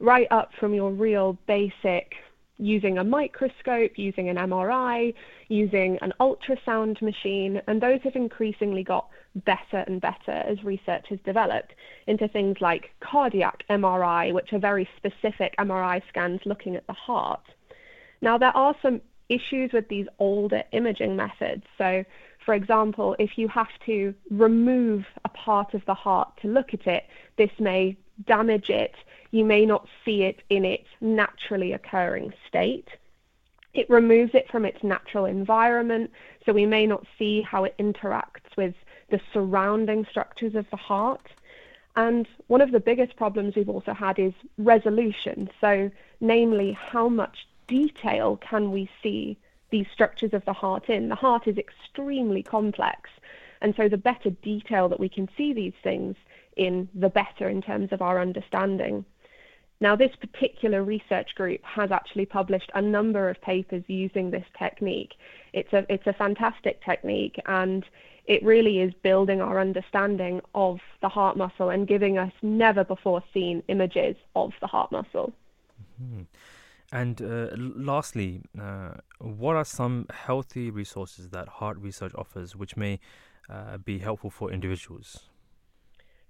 right 0.01 0.27
up 0.31 0.51
from 0.59 0.75
your 0.75 0.91
real 0.91 1.39
basic 1.47 2.15
using 2.59 2.99
a 2.99 3.05
microscope, 3.05 3.93
using 3.97 4.29
an 4.29 4.37
MRI, 4.37 5.15
using 5.49 5.99
an 6.01 6.13
ultrasound 6.21 7.01
machine, 7.03 7.61
and 7.67 7.81
those 7.81 8.01
have 8.03 8.15
increasingly 8.15 8.85
got 8.85 9.09
better 9.45 9.85
and 9.87 10.01
better 10.01 10.31
as 10.31 10.63
research 10.63 11.07
has 11.09 11.19
developed 11.25 11.73
into 12.07 12.29
things 12.29 12.57
like 12.61 12.91
cardiac 13.01 13.65
MRI, 13.71 14.33
which 14.33 14.53
are 14.53 14.59
very 14.59 14.89
specific 14.97 15.55
MRI 15.59 16.01
scans 16.09 16.41
looking 16.45 16.77
at 16.77 16.87
the 16.87 16.93
heart. 16.93 17.43
Now, 18.23 18.39
there 18.39 18.57
are 18.57 18.75
some 18.81 19.03
issues 19.29 19.73
with 19.73 19.89
these 19.89 20.07
older 20.18 20.62
imaging 20.73 21.16
methods. 21.16 21.64
So, 21.77 22.05
for 22.45 22.55
example, 22.55 23.14
if 23.18 23.37
you 23.37 23.49
have 23.49 23.68
to 23.87 24.14
remove 24.31 25.05
a 25.25 25.29
part 25.29 25.75
of 25.75 25.85
the 25.85 25.95
heart 25.95 26.29
to 26.43 26.49
look 26.49 26.73
at 26.73 26.87
it, 26.87 27.05
this 27.37 27.51
may 27.59 27.97
damage 28.27 28.70
it 28.70 28.95
you 29.33 29.45
may 29.45 29.66
not 29.66 29.89
see 30.05 30.23
it 30.23 30.43
in 30.51 30.64
its 30.64 30.87
naturally 31.01 31.73
occurring 31.73 32.33
state. 32.47 32.89
It 33.75 33.89
removes 33.89 34.35
it 34.35 34.49
from 34.51 34.66
its 34.66 34.85
natural 34.85 35.25
environment, 35.25 36.11
so 36.45 36.53
we 36.53 36.66
may 36.66 36.87
not 36.87 37.07
see 37.18 37.41
how 37.41 37.64
it 37.64 37.75
interacts 37.79 38.55
with 38.57 38.75
the 39.11 39.20
surrounding 39.33 40.07
structures 40.11 40.55
of 40.55 40.66
the 40.70 40.77
heart. 40.77 41.27
And 41.97 42.29
one 42.47 42.61
of 42.61 42.73
the 42.73 42.81
biggest 42.81 43.16
problems 43.16 43.57
we've 43.57 43.68
also 43.68 43.95
had 43.95 44.18
is 44.18 44.35
resolution. 44.59 45.51
So, 45.61 45.91
namely, 46.20 46.73
how 46.73 47.09
much 47.09 47.47
detail 47.67 48.37
can 48.37 48.73
we 48.73 48.89
see 49.03 49.37
these 49.71 49.87
structures 49.93 50.35
of 50.35 50.45
the 50.45 50.53
heart 50.53 50.89
in? 50.89 51.09
The 51.09 51.15
heart 51.15 51.47
is 51.49 51.57
extremely 51.59 52.43
complex. 52.43 53.11
And 53.61 53.75
so, 53.77 53.89
the 53.89 53.97
better 53.97 54.31
detail 54.31 54.89
that 54.89 55.01
we 55.01 55.09
can 55.09 55.29
see 55.37 55.53
these 55.53 55.75
things 55.83 56.17
in, 56.57 56.89
the 56.95 57.09
better 57.09 57.49
in 57.49 57.63
terms 57.63 57.93
of 57.93 58.03
our 58.03 58.21
understanding. 58.21 59.05
Now, 59.81 59.97
this 59.97 60.15
particular 60.15 60.85
research 60.85 61.35
group 61.35 61.61
has 61.65 61.91
actually 61.91 62.27
published 62.27 62.71
a 62.75 62.83
number 62.83 63.29
of 63.29 63.41
papers 63.41 63.83
using 63.89 64.31
this 64.31 64.45
technique. 64.57 65.15
It's 65.53 65.73
a, 65.73 65.85
it's 65.93 66.07
a 66.07 66.13
fantastic 66.13 66.85
technique 66.85 67.41
and 67.47 67.85
it 68.27 68.45
really 68.45 68.79
is 68.79 68.93
building 69.03 69.41
our 69.41 69.59
understanding 69.59 70.41
of 70.55 70.79
the 71.01 71.09
heart 71.09 71.37
muscle 71.37 71.71
and 71.71 71.89
giving 71.89 72.17
us 72.17 72.33
never 72.43 72.85
before 72.85 73.25
seen 73.35 73.63
images 73.67 74.15
of 74.37 74.53
the 74.61 74.69
heart 74.69 74.93
muscle. 74.93 75.33
Mm-hmm. 76.01 76.23
And 76.93 77.20
uh, 77.22 77.49
lastly, 77.57 78.43
uh, 78.61 78.90
what 79.18 79.57
are 79.57 79.64
some 79.64 80.07
healthy 80.11 80.70
resources 80.70 81.30
that 81.30 81.49
Heart 81.49 81.78
Research 81.78 82.12
offers 82.14 82.55
which 82.55 82.76
may 82.76 83.01
uh, 83.49 83.78
be 83.78 83.99
helpful 83.99 84.28
for 84.28 84.53
individuals? 84.53 85.20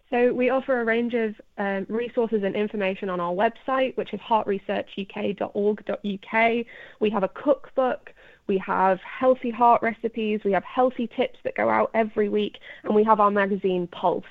So 0.09 0.33
we 0.33 0.51
offer 0.51 0.81
a 0.81 0.85
range 0.85 1.15
of 1.15 1.35
um, 1.59 1.85
resources 1.89 2.45
and 2.45 2.55
information 2.55 3.09
on 3.09 3.19
our 3.19 3.33
website, 3.33 3.97
which 3.97 4.15
is 4.15 4.21
heartresearchuk.org.uk. 4.21 6.67
We 7.01 7.11
have 7.11 7.25
a 7.25 7.29
cookbook. 7.29 8.15
We 8.47 8.59
have 8.59 9.01
healthy 9.01 9.51
heart 9.51 9.83
recipes. 9.83 10.43
We 10.45 10.53
have 10.53 10.63
healthy 10.65 11.09
tips 11.17 11.39
that 11.45 11.57
go 11.57 11.71
out 11.71 11.91
every 11.95 12.29
week. 12.29 12.59
And 12.85 12.95
we 12.95 13.05
have 13.05 13.21
our 13.21 13.31
magazine 13.31 13.87
Pulse. 13.89 14.25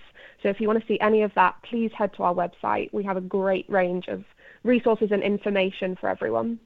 So 0.43 0.49
if 0.49 0.61
you 0.61 0.67
want 0.67 0.79
to 0.79 0.87
see 0.87 0.99
any 1.01 1.23
of 1.23 1.33
that, 1.33 1.55
please 1.63 1.91
head 1.97 2.13
to 2.13 2.23
our 2.23 2.33
website. 2.33 2.93
We 2.93 3.03
have 3.03 3.17
a 3.17 3.21
great 3.21 3.65
range 3.67 4.07
of 4.07 4.23
resources 4.63 5.09
and 5.11 5.23
information 5.23 5.95
for 5.95 6.09
everyone. 6.09 6.59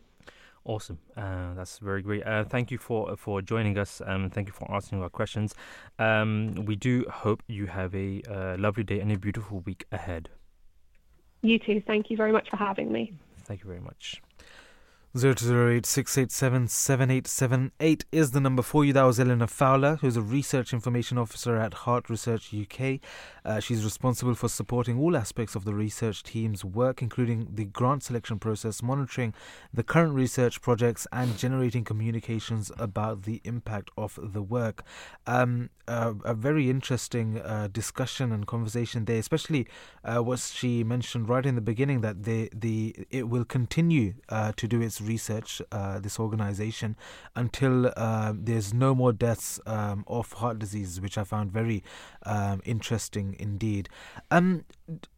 Awesome. 0.66 0.98
Uh, 1.16 1.54
that's 1.54 1.78
very 1.78 2.02
great. 2.02 2.26
Uh, 2.26 2.44
thank 2.44 2.72
you 2.72 2.80
for 2.80 3.16
for 3.18 3.40
joining 3.42 3.78
us. 3.78 4.02
Um, 4.04 4.32
thank 4.32 4.48
you 4.48 4.54
for 4.54 4.72
answering 4.74 5.04
our 5.04 5.10
questions. 5.10 5.54
Um, 6.00 6.56
we 6.66 6.76
do 6.76 7.06
hope 7.08 7.44
you 7.48 7.68
have 7.68 7.94
a 7.94 8.24
uh, 8.28 8.56
lovely 8.58 8.84
day 8.84 9.00
and 9.00 9.12
a 9.12 9.20
beautiful 9.20 9.60
week 9.60 9.86
ahead. 9.92 10.30
You 11.44 11.60
too. 11.60 11.84
Thank 11.86 12.10
you 12.10 12.18
very 12.18 12.32
much 12.32 12.50
for 12.50 12.58
having 12.58 12.92
me. 12.92 13.14
Thank 13.44 13.62
you 13.62 13.68
very 13.68 13.82
much. 13.82 14.22
Zero 15.18 15.34
two 15.34 15.46
zero 15.46 15.72
eight 15.72 15.86
six 15.86 16.18
eight 16.18 16.30
seven 16.30 16.68
seven 16.68 17.10
eight 17.10 17.26
seven 17.26 17.72
eight 17.80 18.04
is 18.12 18.32
the 18.32 18.42
number 18.42 18.62
for 18.62 18.84
you. 18.84 18.92
That 18.92 19.04
was 19.04 19.18
Elinor 19.18 19.48
Fowler, 19.48 19.96
who's 20.02 20.18
a 20.18 20.22
Research 20.22 20.74
Information 20.74 21.18
Officer 21.18 21.56
at 21.56 21.74
Heart 21.74 22.10
Research 22.10 22.54
UK. 22.54 23.00
Uh, 23.46 23.62
she's 23.62 23.86
responsible 23.86 24.36
for 24.36 24.50
supporting 24.50 25.00
all 25.00 25.16
aspects 25.16 25.56
of 25.56 25.64
the 25.64 25.74
research 25.74 26.22
team's 26.22 26.66
work, 26.66 27.02
including 27.02 27.48
the 27.50 27.64
grant 27.64 28.04
selection 28.04 28.40
process, 28.40 28.84
monitoring 28.84 29.34
the 29.74 29.84
current 29.84 30.14
research 30.14 30.62
projects, 30.62 31.08
and 31.14 31.38
generating 31.38 31.86
communications 31.86 32.70
about 32.78 33.22
the 33.22 33.40
impact 33.46 33.92
of 33.98 34.20
the 34.22 34.42
work. 34.42 34.84
Um, 35.26 35.70
uh, 35.88 36.14
a 36.26 36.34
very 36.34 36.70
interesting 36.70 37.40
uh, 37.40 37.70
discussion 37.72 38.34
and 38.34 38.48
conversation 38.48 39.06
there, 39.06 39.20
especially 39.20 39.66
uh, 40.04 40.18
what 40.18 40.40
she 40.40 40.84
mentioned 40.84 41.30
right 41.30 41.46
in 41.46 41.56
the 41.56 41.62
beginning 41.62 42.02
that 42.02 42.24
the 42.24 42.50
the 42.54 42.96
it 43.12 43.30
will 43.30 43.46
continue 43.46 44.16
uh, 44.30 44.52
to 44.58 44.68
do 44.68 44.82
its 44.82 45.00
research, 45.06 45.62
uh, 45.72 46.00
this 46.00 46.20
organization, 46.20 46.96
until 47.36 47.92
uh, 47.96 48.34
there's 48.36 48.74
no 48.74 48.94
more 48.94 49.14
deaths 49.14 49.60
um, 49.66 50.04
of 50.08 50.34
heart 50.34 50.60
disease, 50.60 51.00
which 51.00 51.18
I 51.18 51.24
found 51.24 51.52
very 51.52 51.84
um, 52.26 52.62
interesting 52.66 53.36
indeed. 53.40 53.90
Um, 54.32 54.66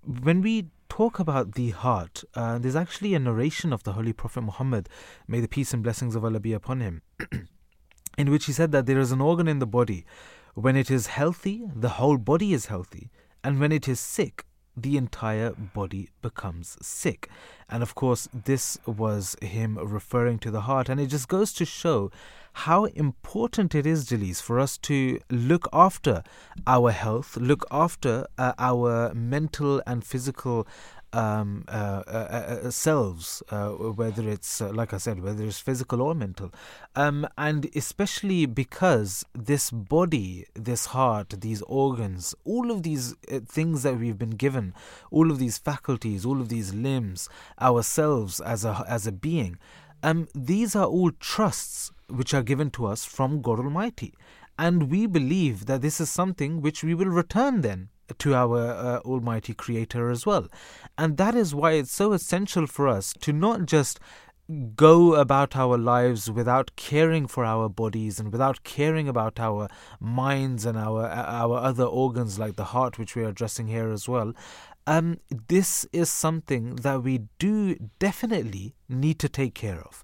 when 0.04 0.42
we 0.42 0.68
talk 0.90 1.20
about 1.20 1.54
the 1.54 1.72
heart, 1.72 2.24
uh, 2.36 2.58
there's 2.58 2.76
actually 2.76 3.14
a 3.14 3.20
narration 3.20 3.74
of 3.74 3.84
the 3.84 3.94
Holy 3.94 4.14
Prophet 4.14 4.42
Muhammad, 4.42 4.90
may 5.28 5.40
the 5.40 5.48
peace 5.48 5.74
and 5.74 5.84
blessings 5.84 6.16
of 6.16 6.24
Allah 6.24 6.40
be 6.40 6.54
upon 6.54 6.80
him, 6.80 7.02
in 8.18 8.32
which 8.32 8.46
he 8.46 8.54
said 8.54 8.72
that 8.72 8.86
there 8.86 9.00
is 9.00 9.12
an 9.12 9.22
organ 9.22 9.48
in 9.48 9.60
the 9.60 9.68
body. 9.68 10.06
When 10.54 10.76
it 10.76 10.90
is 10.90 11.08
healthy, 11.08 11.66
the 11.76 11.90
whole 11.90 12.18
body 12.18 12.54
is 12.54 12.66
healthy, 12.66 13.12
and 13.44 13.60
when 13.60 13.72
it 13.72 13.88
is 13.88 14.00
sick, 14.00 14.44
the 14.78 14.96
entire 14.96 15.52
body 15.52 16.10
becomes 16.22 16.78
sick. 16.82 17.30
And 17.68 17.82
of 17.82 17.96
course, 17.96 18.30
this 18.32 18.78
was 18.86 19.36
him 19.42 19.78
referring 19.78 20.40
to 20.40 20.52
the 20.52 20.62
heart. 20.62 20.88
And 20.88 21.02
it 21.02 21.08
just 21.08 21.28
goes 21.28 21.52
to 21.54 21.66
show 21.66 22.12
how 22.54 22.86
important 22.86 23.76
it 23.76 23.86
is, 23.86 24.08
Jalees, 24.08 24.42
for 24.42 24.60
us 24.60 24.78
to 24.80 25.20
look 25.30 25.68
after 25.74 26.24
our 26.66 26.92
health, 26.92 27.38
look 27.38 27.66
after 27.70 28.26
uh, 28.38 28.54
our 28.58 29.14
mental 29.14 29.82
and 29.86 30.04
physical 30.04 30.68
um, 31.14 31.64
uh, 31.68 32.04
uh, 32.08 32.10
uh, 32.66 32.72
selves, 32.72 33.42
uh, 33.50 33.70
whether 33.70 34.28
it's, 34.30 34.62
uh, 34.62 34.72
like 34.72 34.94
I 34.94 34.98
said, 34.98 35.22
whether 35.22 35.46
it's 35.46 35.60
physical 35.60 36.02
or 36.02 36.14
mental. 36.14 36.52
Um, 36.96 37.28
and 37.38 37.70
especially 37.76 38.46
because 38.46 39.26
this 39.34 39.72
body, 39.72 40.46
this 40.54 40.88
heart, 40.88 41.36
these 41.42 41.62
organs, 41.64 42.36
all 42.44 42.72
of 42.72 42.84
these 42.84 43.16
uh, 43.32 43.40
things 43.46 43.84
that 43.84 44.00
we've 44.00 44.18
been 44.18 44.32
given, 44.32 44.74
all 45.12 45.32
of 45.32 45.40
these 45.40 45.58
faculties, 45.58 46.26
all 46.26 46.42
of 46.42 46.50
these 46.50 46.74
limbs, 46.74 47.30
ourselves 47.62 48.40
as 48.40 48.66
a, 48.66 48.84
as 48.88 49.08
a 49.08 49.12
being, 49.12 49.58
um, 50.04 50.28
these 50.36 50.76
are 50.76 50.86
all 50.86 51.12
trusts 51.12 51.92
which 52.10 52.34
are 52.34 52.44
given 52.44 52.70
to 52.72 52.86
us 52.86 53.06
from 53.06 53.42
God 53.42 53.60
Almighty. 53.60 54.14
And 54.60 54.90
we 54.90 55.06
believe 55.06 55.68
that 55.68 55.82
this 55.82 56.00
is 56.00 56.10
something 56.10 56.62
which 56.62 56.84
we 56.84 56.94
will 56.94 57.08
return 57.10 57.62
then 57.62 57.90
to 58.18 58.34
our 58.34 58.60
uh, 58.60 59.00
Almighty 59.00 59.54
Creator 59.54 60.10
as 60.10 60.26
well. 60.26 60.48
And 60.98 61.18
that 61.18 61.36
is 61.36 61.54
why 61.54 61.74
it's 61.74 61.92
so 61.92 62.14
essential 62.14 62.68
for 62.68 62.88
us 62.88 63.14
to 63.22 63.34
not 63.34 63.66
just 63.66 64.00
go 64.76 65.16
about 65.16 65.56
our 65.56 65.78
lives 65.78 66.32
without 66.32 66.72
caring 66.78 67.28
for 67.28 67.44
our 67.44 67.68
bodies 67.68 68.20
and 68.20 68.32
without 68.32 68.64
caring 68.64 69.10
about 69.10 69.40
our 69.40 69.68
minds 70.00 70.66
and 70.66 70.78
our 70.78 71.06
our 71.06 71.58
other 71.58 71.84
organs 71.84 72.40
like 72.40 72.56
the 72.56 72.66
heart, 72.66 72.98
which 72.98 73.16
we 73.16 73.24
are 73.24 73.30
addressing 73.30 73.68
here 73.68 73.90
as 73.90 74.08
well, 74.08 74.34
um, 74.86 75.20
this 75.50 75.86
is 75.92 76.10
something 76.10 76.78
that 76.78 77.04
we 77.04 77.24
do 77.40 77.76
definitely 78.00 78.74
need 78.88 79.20
to 79.20 79.28
take 79.28 79.54
care 79.54 79.82
of. 79.82 80.04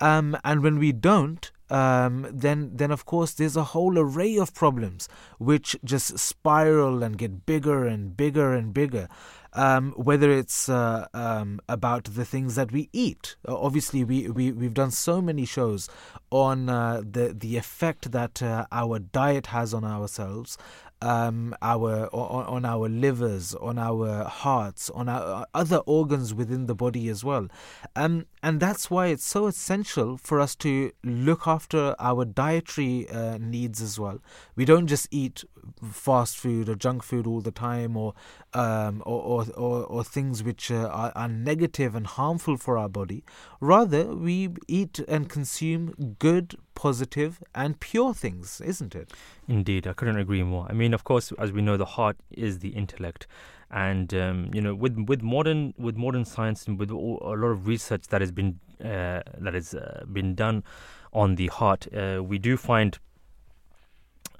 Um, 0.00 0.36
and 0.44 0.62
when 0.62 0.78
we 0.78 0.90
don't, 0.90 1.52
um, 1.70 2.26
then 2.30 2.70
then 2.74 2.90
of 2.90 3.04
course 3.04 3.32
there's 3.32 3.56
a 3.56 3.64
whole 3.64 3.98
array 3.98 4.36
of 4.36 4.54
problems 4.54 5.08
which 5.38 5.76
just 5.84 6.18
spiral 6.18 7.02
and 7.02 7.18
get 7.18 7.46
bigger 7.46 7.86
and 7.86 8.16
bigger 8.16 8.52
and 8.52 8.74
bigger 8.74 9.08
um, 9.54 9.92
whether 9.92 10.30
it's 10.30 10.68
uh, 10.68 11.06
um, 11.14 11.60
about 11.68 12.04
the 12.04 12.24
things 12.24 12.56
that 12.56 12.72
we 12.72 12.88
eat. 12.92 13.36
Uh, 13.46 13.56
obviously, 13.56 14.04
we, 14.04 14.28
we, 14.28 14.52
we've 14.52 14.74
done 14.74 14.90
so 14.90 15.22
many 15.22 15.44
shows 15.44 15.88
on 16.30 16.68
uh, 16.68 17.02
the, 17.08 17.34
the 17.38 17.56
effect 17.56 18.12
that 18.12 18.42
uh, 18.42 18.66
our 18.72 18.98
diet 18.98 19.46
has 19.46 19.72
on 19.72 19.84
ourselves. 19.84 20.58
Um, 21.04 21.54
our 21.60 22.08
on, 22.14 22.46
on, 22.46 22.64
our 22.64 22.88
livers, 22.88 23.54
on 23.54 23.78
our 23.78 24.24
hearts, 24.24 24.88
on 24.90 25.08
our 25.08 25.42
uh, 25.42 25.44
other 25.52 25.78
organs 25.84 26.32
within 26.32 26.64
the 26.64 26.74
body 26.74 27.10
as 27.10 27.22
well, 27.22 27.48
um, 27.94 28.24
and 28.42 28.58
that's 28.58 28.90
why 28.90 29.08
it's 29.08 29.24
so 29.24 29.46
essential 29.46 30.16
for 30.16 30.40
us 30.40 30.54
to 30.56 30.92
look 31.02 31.46
after 31.46 31.94
our 31.98 32.24
dietary 32.24 33.06
uh, 33.10 33.36
needs 33.38 33.82
as 33.82 34.00
well. 34.00 34.18
We 34.56 34.64
don't 34.64 34.86
just 34.86 35.08
eat 35.10 35.44
fast 35.90 36.36
food 36.36 36.68
or 36.68 36.74
junk 36.74 37.02
food 37.02 37.26
all 37.26 37.40
the 37.40 37.50
time, 37.50 37.96
or 37.96 38.14
um, 38.52 39.02
or, 39.04 39.20
or, 39.22 39.46
or, 39.56 39.84
or, 39.84 40.04
things 40.04 40.42
which 40.42 40.70
uh, 40.70 40.86
are, 40.86 41.12
are, 41.14 41.28
negative 41.28 41.94
and 41.94 42.06
harmful 42.06 42.56
for 42.56 42.78
our 42.78 42.88
body. 42.88 43.24
Rather, 43.60 44.14
we 44.14 44.50
eat 44.68 45.00
and 45.08 45.28
consume 45.28 46.16
good, 46.18 46.56
positive, 46.74 47.42
and 47.54 47.80
pure 47.80 48.14
things, 48.14 48.60
isn't 48.60 48.94
it? 48.94 49.12
Indeed, 49.48 49.86
I 49.86 49.92
couldn't 49.92 50.18
agree 50.18 50.42
more. 50.42 50.66
I 50.68 50.72
mean, 50.72 50.94
of 50.94 51.04
course, 51.04 51.32
as 51.38 51.52
we 51.52 51.62
know, 51.62 51.76
the 51.76 51.84
heart 51.84 52.16
is 52.30 52.60
the 52.60 52.70
intellect. 52.70 53.26
And 53.70 54.14
um, 54.14 54.50
you 54.52 54.60
know, 54.60 54.74
with 54.74 54.96
with 55.08 55.22
modern 55.22 55.74
with 55.76 55.96
modern 55.96 56.24
science 56.24 56.66
and 56.66 56.78
with 56.78 56.90
a 56.90 56.96
lot 56.96 57.48
of 57.48 57.66
research 57.66 58.06
that 58.08 58.20
has 58.20 58.30
been 58.30 58.60
uh, 58.80 59.22
that 59.38 59.54
has 59.54 59.74
uh, 59.74 60.04
been 60.12 60.34
done 60.34 60.62
on 61.12 61.34
the 61.36 61.48
heart, 61.48 61.88
uh, 61.94 62.22
we 62.22 62.38
do 62.38 62.56
find 62.56 62.98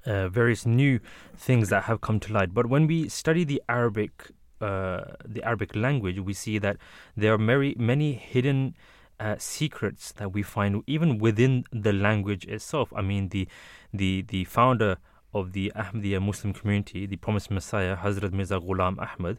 uh, 0.06 0.28
various 0.28 0.66
new 0.66 1.00
things 1.36 1.68
that 1.68 1.84
have 1.84 2.00
come 2.00 2.20
to 2.20 2.32
light. 2.32 2.54
But 2.54 2.66
when 2.66 2.86
we 2.86 3.08
study 3.08 3.44
the 3.44 3.62
Arabic, 3.68 4.30
uh, 4.60 5.04
the 5.24 5.42
Arabic 5.42 5.74
language, 5.74 6.20
we 6.20 6.32
see 6.32 6.58
that 6.58 6.76
there 7.16 7.32
are 7.32 7.38
many, 7.38 7.74
many 7.78 8.12
hidden 8.12 8.74
uh, 9.20 9.36
secrets 9.38 10.12
that 10.12 10.32
we 10.32 10.42
find 10.42 10.82
even 10.86 11.18
within 11.18 11.64
the 11.72 11.92
language 11.92 12.44
itself. 12.46 12.92
I 12.94 13.02
mean, 13.02 13.28
the 13.28 13.48
the 13.92 14.22
the 14.22 14.44
founder 14.44 14.98
of 15.32 15.52
the 15.52 15.72
Ahmadiyya 15.74 16.22
Muslim 16.22 16.52
community, 16.52 17.06
the 17.06 17.16
promised 17.16 17.50
Messiah, 17.50 17.96
Hazrat 17.96 18.32
Mirza 18.32 18.60
Ghulam 18.60 18.98
Ahmad, 18.98 19.38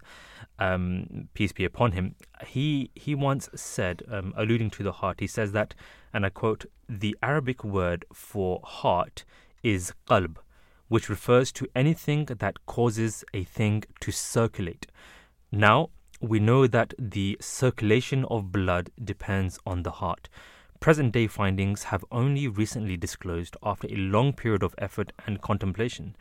um, 0.60 1.30
peace 1.34 1.54
be 1.54 1.64
upon 1.64 1.94
him, 1.94 2.16
he 2.46 2.92
he 2.96 3.16
once 3.16 3.50
said, 3.56 4.04
um, 4.12 4.34
alluding 4.36 4.70
to 4.72 4.84
the 4.84 4.92
heart, 4.92 5.20
he 5.22 5.28
says 5.28 5.54
that, 5.54 5.74
and 6.14 6.26
I 6.26 6.30
quote, 6.30 6.66
the 6.90 7.16
Arabic 7.24 7.64
word 7.64 8.06
for 8.14 8.60
heart 8.64 9.24
is 9.64 9.94
qalb, 10.08 10.36
which 10.88 11.10
refers 11.10 11.52
to 11.52 11.68
anything 11.76 12.26
that 12.26 12.66
causes 12.66 13.24
a 13.34 13.44
thing 13.44 13.84
to 14.00 14.12
circulate. 14.12 14.88
Now, 15.52 15.90
we 16.22 16.40
know 16.40 16.68
that 16.68 16.94
the 16.98 17.38
circulation 17.42 18.26
of 18.26 18.52
blood 18.52 18.90
depends 19.04 19.60
on 19.66 19.84
the 19.84 19.92
heart. 19.92 20.30
Present 20.80 21.14
day 21.14 21.28
findings 21.28 21.84
have 21.86 22.06
only 22.12 22.48
recently 22.48 22.98
disclosed, 22.98 23.58
after 23.64 23.88
a 23.88 23.96
long 23.96 24.34
period 24.34 24.64
of 24.64 24.76
effort 24.78 25.12
and 25.26 25.42
contemplation, 25.42 26.16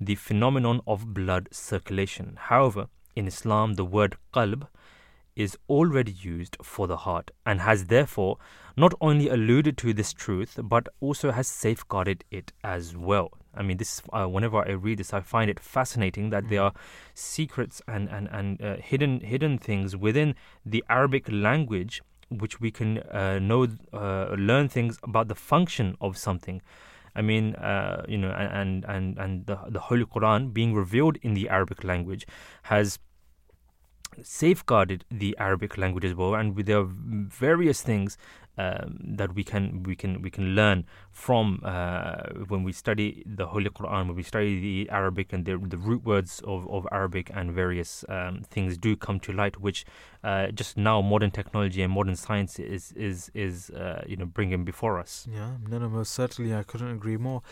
the 0.00 0.14
phenomenon 0.14 0.80
of 0.86 1.12
blood 1.12 1.48
circulation. 1.52 2.36
However, 2.38 2.86
in 3.14 3.26
Islam, 3.26 3.74
the 3.74 3.84
word 3.84 4.16
qalb 4.32 4.68
is 5.36 5.56
already 5.68 6.12
used 6.12 6.56
for 6.62 6.86
the 6.86 6.96
heart 6.96 7.30
and 7.44 7.60
has 7.60 7.86
therefore 7.86 8.38
not 8.76 8.94
only 9.00 9.28
alluded 9.28 9.76
to 9.76 9.92
this 9.92 10.12
truth 10.12 10.58
but 10.62 10.88
also 11.00 11.30
has 11.30 11.46
safeguarded 11.46 12.24
it 12.30 12.52
as 12.64 12.96
well. 12.96 13.30
I 13.56 13.62
mean, 13.62 13.76
this 13.76 14.02
uh, 14.12 14.26
whenever 14.26 14.58
I 14.68 14.72
read 14.72 14.98
this, 14.98 15.12
I 15.12 15.20
find 15.20 15.50
it 15.50 15.60
fascinating 15.60 16.30
that 16.30 16.44
mm. 16.44 16.50
there 16.50 16.62
are 16.62 16.72
secrets 17.14 17.82
and 17.86 18.08
and 18.08 18.28
and 18.30 18.62
uh, 18.62 18.76
hidden 18.76 19.20
hidden 19.20 19.58
things 19.58 19.96
within 19.96 20.34
the 20.64 20.84
Arabic 20.88 21.26
language 21.30 22.02
which 22.28 22.60
we 22.60 22.70
can 22.70 22.98
uh, 22.98 23.38
know, 23.38 23.68
uh, 23.92 24.34
learn 24.36 24.68
things 24.68 24.98
about 25.02 25.28
the 25.28 25.34
function 25.34 25.96
of 26.00 26.16
something. 26.18 26.60
I 27.14 27.22
mean, 27.22 27.54
uh, 27.54 28.04
you 28.08 28.18
know, 28.18 28.30
and 28.30 28.84
and 28.84 29.16
and 29.16 29.46
the 29.46 29.58
the 29.68 29.80
Holy 29.80 30.04
Quran 30.04 30.52
being 30.52 30.74
revealed 30.74 31.16
in 31.22 31.34
the 31.34 31.48
Arabic 31.48 31.82
language 31.82 32.26
has 32.64 32.98
safeguarded 34.22 35.04
the 35.10 35.36
Arabic 35.38 35.78
language 35.78 36.04
as 36.04 36.14
well, 36.14 36.34
and 36.34 36.56
there 36.56 36.80
are 36.80 36.88
various 36.88 37.80
things 37.80 38.18
um, 38.58 38.98
that 39.02 39.34
we 39.34 39.44
can 39.44 39.82
we 39.82 39.94
can 39.94 40.22
we 40.22 40.30
can 40.30 40.54
learn 40.54 40.84
from 41.10 41.60
uh, 41.64 42.22
when 42.48 42.62
we 42.62 42.72
study 42.72 43.22
the 43.26 43.46
Holy 43.46 43.70
Quran, 43.70 44.06
when 44.06 44.16
we 44.16 44.22
study 44.22 44.60
the 44.60 44.90
Arabic 44.90 45.32
and 45.32 45.44
the, 45.44 45.58
the 45.58 45.78
root 45.78 46.04
words 46.04 46.40
of, 46.46 46.68
of 46.70 46.86
Arabic 46.92 47.30
and 47.34 47.52
various 47.52 48.04
um, 48.08 48.42
things 48.50 48.78
do 48.78 48.96
come 48.96 49.20
to 49.20 49.32
light, 49.32 49.60
which 49.60 49.84
uh, 50.24 50.48
just 50.48 50.76
now 50.76 51.00
modern 51.00 51.30
technology 51.30 51.82
and 51.82 51.92
modern 51.92 52.16
science 52.16 52.58
is 52.58 52.92
is 52.92 53.30
is 53.34 53.70
uh, 53.70 54.02
you 54.06 54.16
know 54.16 54.26
bringing 54.26 54.64
before 54.64 54.98
us. 54.98 55.26
Yeah, 55.30 55.52
no, 55.68 55.78
no, 55.78 55.88
most 55.88 56.12
certainly, 56.12 56.54
I 56.54 56.62
couldn't 56.62 56.90
agree 56.90 57.16
more. 57.16 57.42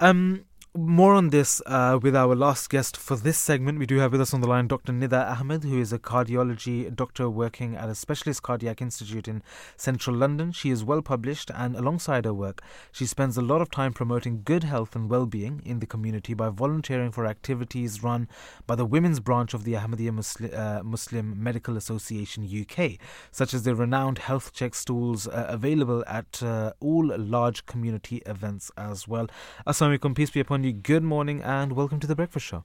Um, 0.00 0.44
more 0.78 1.12
on 1.12 1.30
this 1.30 1.60
uh, 1.66 1.98
with 2.00 2.14
our 2.14 2.36
last 2.36 2.70
guest 2.70 2.96
for 2.96 3.16
this 3.16 3.36
segment. 3.36 3.80
We 3.80 3.86
do 3.86 3.98
have 3.98 4.12
with 4.12 4.20
us 4.20 4.32
on 4.32 4.40
the 4.40 4.46
line 4.46 4.68
Dr. 4.68 4.92
Nida 4.92 5.36
Ahmed, 5.36 5.64
who 5.64 5.80
is 5.80 5.92
a 5.92 5.98
cardiology 5.98 6.94
doctor 6.94 7.28
working 7.28 7.74
at 7.74 7.88
a 7.88 7.96
specialist 7.96 8.44
cardiac 8.44 8.80
institute 8.80 9.26
in 9.26 9.42
central 9.76 10.14
London. 10.14 10.52
She 10.52 10.70
is 10.70 10.84
well 10.84 11.02
published, 11.02 11.50
and 11.52 11.74
alongside 11.74 12.26
her 12.26 12.32
work, 12.34 12.62
she 12.92 13.06
spends 13.06 13.36
a 13.36 13.42
lot 13.42 13.60
of 13.60 13.72
time 13.72 13.92
promoting 13.92 14.42
good 14.44 14.62
health 14.62 14.94
and 14.94 15.10
well 15.10 15.26
being 15.26 15.62
in 15.64 15.80
the 15.80 15.86
community 15.86 16.32
by 16.32 16.48
volunteering 16.48 17.10
for 17.10 17.26
activities 17.26 18.02
run 18.04 18.28
by 18.66 18.76
the 18.76 18.86
women's 18.86 19.18
branch 19.18 19.54
of 19.54 19.64
the 19.64 19.72
Ahmadiyya 19.72 20.12
Muslim, 20.12 20.50
uh, 20.54 20.82
Muslim 20.84 21.42
Medical 21.42 21.76
Association 21.76 22.44
UK, 22.44 22.98
such 23.32 23.52
as 23.52 23.64
the 23.64 23.74
renowned 23.74 24.18
health 24.18 24.52
check 24.52 24.76
stools 24.76 25.26
uh, 25.26 25.46
available 25.48 26.04
at 26.06 26.40
uh, 26.42 26.72
all 26.78 27.06
large 27.18 27.66
community 27.66 28.22
events 28.26 28.70
as 28.76 29.08
well. 29.08 29.26
Assalamu 29.66 29.98
alaikum, 29.98 30.14
peace 30.14 30.30
be 30.30 30.40
upon 30.40 30.62
you 30.62 30.67
good 30.72 31.02
morning 31.02 31.42
and 31.42 31.72
welcome 31.72 32.00
to 32.00 32.06
the 32.06 32.14
Breakfast 32.14 32.46
Show. 32.46 32.64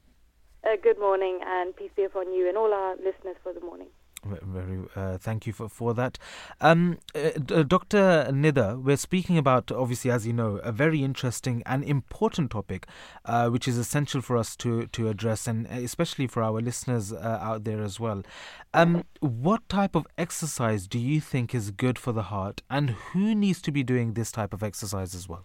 Uh, 0.64 0.76
good 0.82 1.00
morning 1.00 1.40
and 1.46 1.76
peace 1.76 1.92
be 1.96 2.04
upon 2.04 2.34
you 2.34 2.48
and 2.48 2.58
all 2.58 2.74
our 2.74 2.96
listeners 2.96 3.36
for 3.44 3.54
the 3.54 3.60
morning. 3.60 3.88
Very, 4.26 4.80
uh, 4.96 5.18
thank 5.18 5.46
you 5.46 5.52
for 5.52 5.68
for 5.68 5.94
that, 5.96 6.18
um, 6.62 6.98
uh, 7.14 7.32
uh 7.52 7.64
Dr. 7.64 8.30
Nida. 8.32 8.82
We're 8.82 8.96
speaking 8.96 9.38
about, 9.38 9.70
obviously, 9.70 10.12
as 10.12 10.26
you 10.26 10.32
know, 10.32 10.58
a 10.64 10.72
very 10.72 11.04
interesting 11.04 11.62
and 11.66 11.84
important 11.84 12.52
topic, 12.52 12.88
uh, 13.26 13.50
which 13.50 13.68
is 13.68 13.78
essential 13.78 14.22
for 14.22 14.38
us 14.38 14.56
to 14.58 14.88
to 14.88 15.10
address, 15.10 15.46
and 15.46 15.68
especially 15.68 16.28
for 16.28 16.42
our 16.42 16.62
listeners 16.62 17.12
uh, 17.12 17.40
out 17.42 17.66
there 17.66 17.82
as 17.82 18.00
well. 18.00 18.24
Um, 18.74 19.04
what 19.20 19.68
type 19.68 19.94
of 19.94 20.08
exercise 20.18 20.88
do 20.88 21.00
you 21.00 21.20
think 21.20 21.54
is 21.54 21.72
good 21.72 22.00
for 22.00 22.14
the 22.14 22.24
heart, 22.24 22.62
and 22.70 22.92
who 22.92 23.36
needs 23.36 23.62
to 23.64 23.74
be 23.74 23.84
doing 23.84 24.14
this 24.14 24.32
type 24.32 24.54
of 24.54 24.64
exercise 24.64 25.14
as 25.14 25.28
well? 25.28 25.44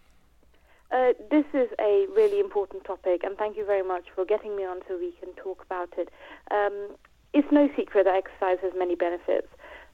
Uh, 0.90 1.12
this 1.30 1.44
is 1.52 1.68
a 1.78 2.06
really 2.16 2.40
important 2.40 2.84
topic, 2.84 3.22
and 3.22 3.36
thank 3.36 3.56
you 3.56 3.64
very 3.64 3.86
much 3.86 4.04
for 4.14 4.24
getting 4.24 4.56
me 4.56 4.64
on 4.64 4.80
so 4.88 4.96
we 4.96 5.12
can 5.20 5.32
talk 5.34 5.62
about 5.64 5.90
it. 5.98 6.08
Um, 6.50 6.96
it's 7.34 7.48
no 7.52 7.68
secret 7.76 8.04
that 8.04 8.14
exercise 8.14 8.58
has 8.62 8.72
many 8.76 8.94
benefits. 8.94 9.48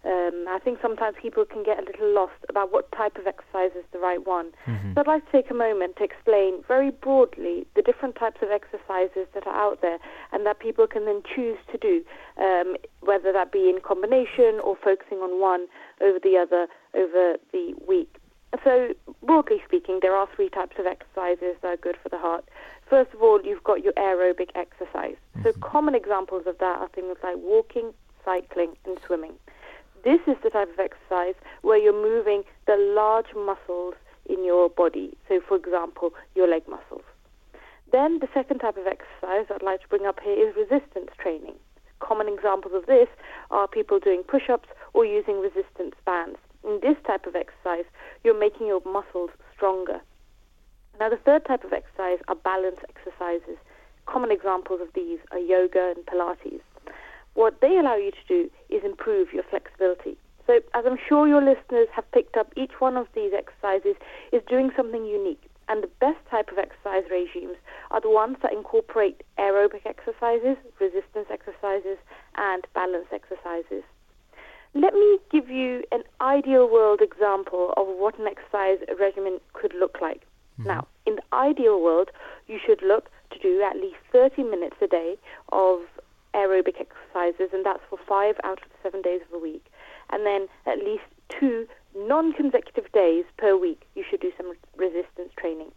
Um, 0.05 0.45
I 0.49 0.59
think 0.63 0.79
sometimes 0.83 1.17
people 1.21 1.45
can 1.47 1.63
get 1.65 1.79
a 1.79 1.85
little 1.85 2.13
lost 2.13 2.37
about 2.51 2.71
what 2.71 2.93
type 2.93 3.17
of 3.17 3.27
exercise 3.27 3.71
is 3.75 3.85
the 3.91 3.99
right 3.99 4.25
one. 4.25 4.53
Mm-hmm. 4.67 4.93
So 4.93 5.01
I'd 5.01 5.07
like 5.07 5.25
to 5.25 5.33
take 5.33 5.51
a 5.51 5.55
moment 5.55 5.97
to 5.97 6.05
explain 6.05 6.63
very 6.69 6.91
broadly 6.91 7.67
the 7.75 7.81
different 7.81 8.15
types 8.15 8.41
of 8.43 8.51
exercises 8.51 9.27
that 9.33 9.47
are 9.47 9.57
out 9.57 9.81
there 9.81 9.99
and 10.31 10.45
that 10.45 10.61
people 10.61 10.87
can 10.87 11.07
then 11.07 11.23
choose 11.35 11.57
to 11.73 11.79
do, 11.79 12.05
um, 12.37 12.77
whether 13.01 13.33
that 13.33 13.51
be 13.51 13.71
in 13.71 13.81
combination 13.81 14.61
or 14.63 14.77
focusing 14.77 15.19
on 15.19 15.41
one 15.41 15.67
over 16.03 16.19
the 16.23 16.37
other 16.37 16.69
over 16.95 17.37
the 17.53 17.75
week. 17.89 18.15
So, 18.63 18.95
broadly 19.23 19.61
speaking, 19.65 19.99
there 20.01 20.15
are 20.15 20.29
three 20.37 20.49
types 20.49 20.77
of 20.79 20.87
exercises 20.87 21.57
that 21.63 21.69
are 21.69 21.77
good 21.77 21.97
for 22.01 22.09
the 22.09 22.19
heart. 22.19 22.45
First 22.89 23.13
of 23.13 23.23
all, 23.23 23.41
you've 23.43 23.65
got 23.65 23.83
your 23.83 23.95
aerobic 23.95 24.51
exercise. 24.55 25.17
Mm-hmm. 25.37 25.43
So, 25.43 25.53
common 25.55 25.95
examples 25.95 26.47
of 26.47 26.59
that 26.59 26.79
are 26.79 26.89
things 26.89 27.17
like 27.23 27.37
walking, 27.39 27.93
cycling, 28.25 28.77
and 28.85 28.99
swimming. 29.07 29.33
This 30.05 30.21
is 30.27 30.37
the 30.43 30.51
type 30.51 30.71
of 30.73 30.79
exercise 30.79 31.35
where 31.63 31.79
you're 31.79 31.93
moving 31.93 32.45
the 32.67 32.77
large 32.95 33.35
muscles 33.35 33.95
in 34.27 34.45
your 34.45 34.69
body. 34.69 35.17
So, 35.29 35.41
for 35.41 35.57
example, 35.57 36.15
your 36.35 36.47
leg 36.47 36.63
muscles. 36.69 37.05
Then, 37.91 38.19
the 38.21 38.29
second 38.35 38.59
type 38.59 38.77
of 38.77 38.87
exercise 38.87 39.47
I'd 39.51 39.63
like 39.63 39.81
to 39.83 39.89
bring 39.89 40.07
up 40.07 40.21
here 40.21 40.49
is 40.49 40.55
resistance 40.55 41.11
training. 41.19 41.55
Common 42.01 42.29
examples 42.29 42.75
of 42.75 42.87
this 42.87 43.09
are 43.51 43.67
people 43.67 43.99
doing 43.99 44.23
push 44.23 44.51
ups 44.51 44.69
or 44.93 45.05
using 45.05 45.41
resistance 45.41 45.95
bands 46.05 46.39
in 46.65 46.81
this 46.83 46.97
type 47.07 47.27
of 47.27 47.37
exercise, 47.37 47.85
you're 48.23 48.39
making 48.39 48.67
your 48.67 48.81
muscles 48.85 49.31
stronger. 49.55 50.01
Now, 51.01 51.09
the 51.09 51.17
third 51.17 51.45
type 51.45 51.65
of 51.65 51.73
exercise 51.73 52.19
are 52.29 52.37
balance 52.37 52.79
exercises. 52.89 53.59
Common 54.07 54.31
examples 54.31 54.81
of 54.81 54.89
these 54.95 55.19
are 55.33 55.39
yoga 55.39 55.95
and 55.97 56.07
Pilates. 56.07 56.61
What 57.35 57.61
they 57.61 57.79
allow 57.79 57.97
you 57.97 58.12
to 58.12 58.27
do 58.29 58.51
is 58.69 58.85
improve 58.85 59.33
your 59.33 59.43
flexibility. 59.43 60.17
So, 60.47 60.61
as 60.75 60.85
I'm 60.87 60.99
sure 61.09 61.27
your 61.27 61.43
listeners 61.43 61.89
have 61.93 62.11
picked 62.12 62.37
up, 62.37 62.53
each 62.57 62.79
one 62.79 62.97
of 62.97 63.09
these 63.15 63.33
exercises 63.33 63.97
is 64.31 64.43
doing 64.49 64.71
something 64.77 65.05
unique. 65.05 65.43
And 65.69 65.83
the 65.83 65.91
best 65.99 66.19
type 66.31 66.51
of 66.53 66.59
exercise 66.59 67.05
regimes 67.11 67.57
are 67.91 68.01
the 68.01 68.11
ones 68.11 68.37
that 68.43 68.53
incorporate 68.53 69.23
aerobic 69.39 69.87
exercises, 69.87 70.59
resistance 70.79 71.27
exercises, 71.33 71.97
and 72.37 72.67
balance 72.75 73.09
exercises. 73.11 73.83
Let 74.75 74.95
me 74.95 75.18
give 75.31 75.49
you 75.49 75.85
an 75.93 76.03
ideal 76.20 76.68
world 76.70 77.01
example 77.01 77.72
of 77.77 77.87
what 77.87 78.18
an 78.18 78.27
exercise 78.27 78.79
regimen 78.99 79.39
could 79.53 79.72
look 79.79 79.99
like. 80.03 80.22
Mm-hmm. 80.59 80.68
Now, 80.68 80.89
in 81.07 81.16
the 81.16 81.22
ideal 81.33 81.81
world, 81.81 82.11
you 82.49 82.59
should 82.64 82.83
look 82.83 83.09
to 83.31 83.39
do 83.39 83.62
at 83.62 83.77
least 83.77 83.97
30 84.12 84.43
minutes 84.43 84.77
a 84.83 84.87
day 84.87 85.16
of 85.53 85.81
aerobic 86.35 86.81
exercises, 86.81 87.51
and 87.53 87.64
that's 87.64 87.83
for 87.89 87.99
five 88.09 88.35
out 88.43 88.62
of 88.62 88.68
the 88.68 88.77
seven 88.83 89.03
days 89.03 89.20
of 89.25 89.31
the 89.31 89.39
week. 89.39 89.64
And 90.11 90.27
then 90.27 90.49
at 90.66 90.79
least 90.79 91.05
two 91.29 91.66
non 91.97 92.33
consecutive 92.33 92.91
days 92.93 93.25
per 93.39 93.57
week, 93.57 93.83
you 93.95 94.05
should 94.09 94.20
do 94.20 94.33
some 94.37 94.53
resistance 94.77 95.31
training. 95.39 95.70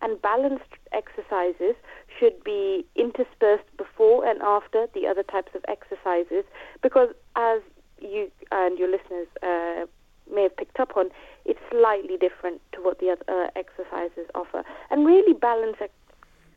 And 0.00 0.20
balanced 0.20 0.64
exercises 0.92 1.76
should 2.18 2.42
be 2.44 2.84
interspersed 2.96 3.76
before 3.76 4.26
and 4.26 4.42
after 4.42 4.86
the 4.94 5.06
other 5.06 5.22
types 5.22 5.52
of 5.54 5.64
exercises 5.68 6.44
because, 6.82 7.10
as 7.36 7.62
you 8.02 8.30
and 8.50 8.78
your 8.78 8.90
listeners 8.90 9.28
uh, 9.42 9.86
may 10.32 10.44
have 10.44 10.56
picked 10.56 10.80
up 10.80 10.96
on, 10.96 11.10
it's 11.44 11.60
slightly 11.70 12.16
different 12.16 12.60
to 12.72 12.80
what 12.80 12.98
the 13.00 13.10
other 13.10 13.24
uh, 13.28 13.50
exercises 13.56 14.26
offer. 14.34 14.64
And 14.90 15.06
really, 15.06 15.32
balance 15.32 15.76
ex- 15.80 15.92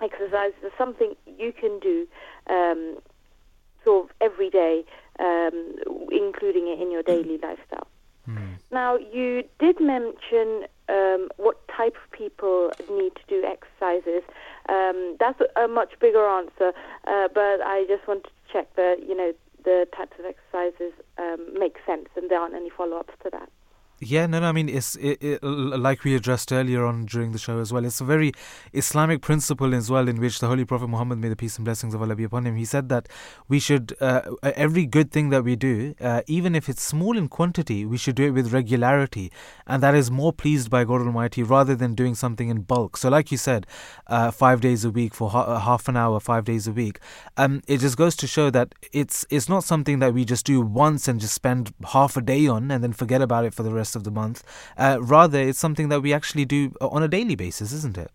exercises 0.02 0.60
are 0.64 0.72
something 0.78 1.16
you 1.38 1.52
can 1.52 1.80
do 1.80 2.08
um, 2.48 2.98
sort 3.84 4.06
of 4.06 4.16
every 4.22 4.50
day, 4.50 4.84
um, 5.20 5.76
including 6.12 6.68
it 6.68 6.82
in 6.82 6.92
your 6.92 7.04
daily 7.04 7.38
lifestyle. 7.38 7.88
Mm. 8.28 8.58
Now, 8.72 8.98
you 8.98 9.44
did 9.60 9.80
mention 9.80 10.66
um, 10.90 11.30
what 11.38 11.68
type 11.68 11.96
of 11.96 12.12
people 12.12 12.72
need 12.90 13.14
to 13.16 13.22
do 13.28 13.44
exercises. 13.44 14.24
Um, 14.70 15.16
that's 15.20 15.40
a 15.56 15.68
much 15.68 15.94
bigger 16.00 16.26
answer, 16.26 16.74
uh, 17.08 17.28
but 17.34 17.62
I 17.62 17.86
just 17.88 18.08
wanted 18.08 18.26
to 18.26 18.54
check 18.54 18.76
that 18.76 18.98
you 19.08 19.16
know 19.16 19.34
the 19.66 19.88
types 19.96 20.14
of 20.20 20.26
exercises 20.26 20.94
um, 21.18 21.60
make 21.60 21.78
sense 21.86 22.08
and 22.16 22.30
there 22.30 22.40
aren't 22.40 22.56
any 22.56 22.70
follow-ups 22.70 23.14
to 23.24 23.30
that. 23.32 23.50
Yeah, 24.02 24.26
no, 24.28 24.42
no. 24.42 24.50
I 24.50 24.52
mean, 24.52 24.68
it's 24.68 24.98
it, 24.98 25.24
it, 25.24 25.42
like 25.42 26.04
we 26.04 26.16
addressed 26.16 26.52
earlier 26.52 26.86
on 26.86 27.06
during 27.06 27.32
the 27.32 27.38
show 27.38 27.60
as 27.60 27.72
well. 27.72 27.86
It's 27.86 28.02
a 28.02 28.04
very 28.04 28.34
Islamic 28.74 29.22
principle 29.22 29.74
as 29.74 29.90
well, 29.90 30.10
in 30.10 30.20
which 30.20 30.40
the 30.40 30.48
Holy 30.48 30.66
Prophet 30.66 30.88
Muhammad, 30.88 31.20
may 31.20 31.30
the 31.30 31.36
peace 31.38 31.56
and 31.56 31.64
blessings 31.64 31.94
of 31.94 32.02
Allah 32.02 32.14
be 32.14 32.26
upon 32.26 32.46
him, 32.46 32.58
he 32.58 32.66
said 32.66 32.90
that 32.90 33.08
we 33.48 33.58
should 33.58 33.96
uh, 34.02 34.22
every 34.44 34.86
good 34.86 35.12
thing 35.12 35.30
that 35.30 35.46
we 35.46 35.56
do, 35.56 35.96
uh, 36.02 36.24
even 36.28 36.56
if 36.56 36.68
it's 36.68 36.84
small 36.84 37.18
in 37.18 37.30
quantity, 37.30 37.86
we 37.86 37.96
should 37.96 38.16
do 38.16 38.26
it 38.26 38.32
with 38.32 38.52
regularity, 38.52 39.32
and 39.66 39.82
that 39.82 39.96
is 39.96 40.12
more 40.12 40.34
pleased 40.34 40.70
by 40.70 40.84
God 40.84 41.00
Almighty 41.00 41.42
rather 41.42 41.74
than 41.74 41.96
doing 41.96 42.16
something 42.16 42.50
in 42.50 42.64
bulk. 42.64 42.98
So, 42.98 43.08
like 43.08 43.32
you 43.32 43.38
said, 43.38 43.66
uh, 44.08 44.30
five 44.30 44.60
days 44.60 44.84
a 44.84 44.90
week 44.90 45.14
for 45.14 45.30
ha- 45.30 45.58
half 45.60 45.88
an 45.88 45.96
hour, 45.96 46.20
five 46.20 46.44
days 46.44 46.68
a 46.68 46.74
week. 46.74 47.00
Um, 47.38 47.62
it 47.66 47.80
just 47.80 47.96
goes 47.96 48.18
to 48.18 48.28
show 48.28 48.50
that 48.50 48.76
it's 48.92 49.26
it's 49.30 49.48
not 49.48 49.64
something 49.64 50.00
that 50.00 50.14
we 50.14 50.26
just 50.26 50.46
do 50.46 50.60
once 50.60 51.08
and 51.08 51.22
just 51.22 51.34
spend 51.34 51.74
half 51.94 52.18
a 52.18 52.22
day 52.22 52.46
on 52.46 52.70
and 52.72 52.84
then 52.84 52.92
forget 52.92 53.22
about 53.22 53.46
it 53.46 53.54
for 53.54 53.64
the 53.64 53.72
rest 53.72 53.85
rest 53.86 53.96
of 53.96 54.04
the 54.04 54.16
month. 54.24 54.44
Uh, 54.78 54.98
rather, 55.00 55.40
it's 55.50 55.60
something 55.60 55.90
that 55.90 56.02
we 56.02 56.12
actually 56.20 56.46
do 56.46 56.60
on 56.82 57.02
a 57.04 57.08
daily 57.18 57.36
basis, 57.36 57.72
isn't 57.80 57.98
it? 58.06 58.12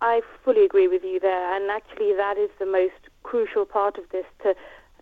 I 0.00 0.20
fully 0.44 0.64
agree 0.64 0.88
with 0.88 1.04
you 1.04 1.18
there, 1.20 1.46
and 1.54 1.70
actually, 1.70 2.12
that 2.24 2.36
is 2.36 2.50
the 2.58 2.66
most 2.80 3.02
crucial 3.22 3.64
part 3.64 3.94
of 3.98 4.04
this 4.10 4.26
to 4.42 4.54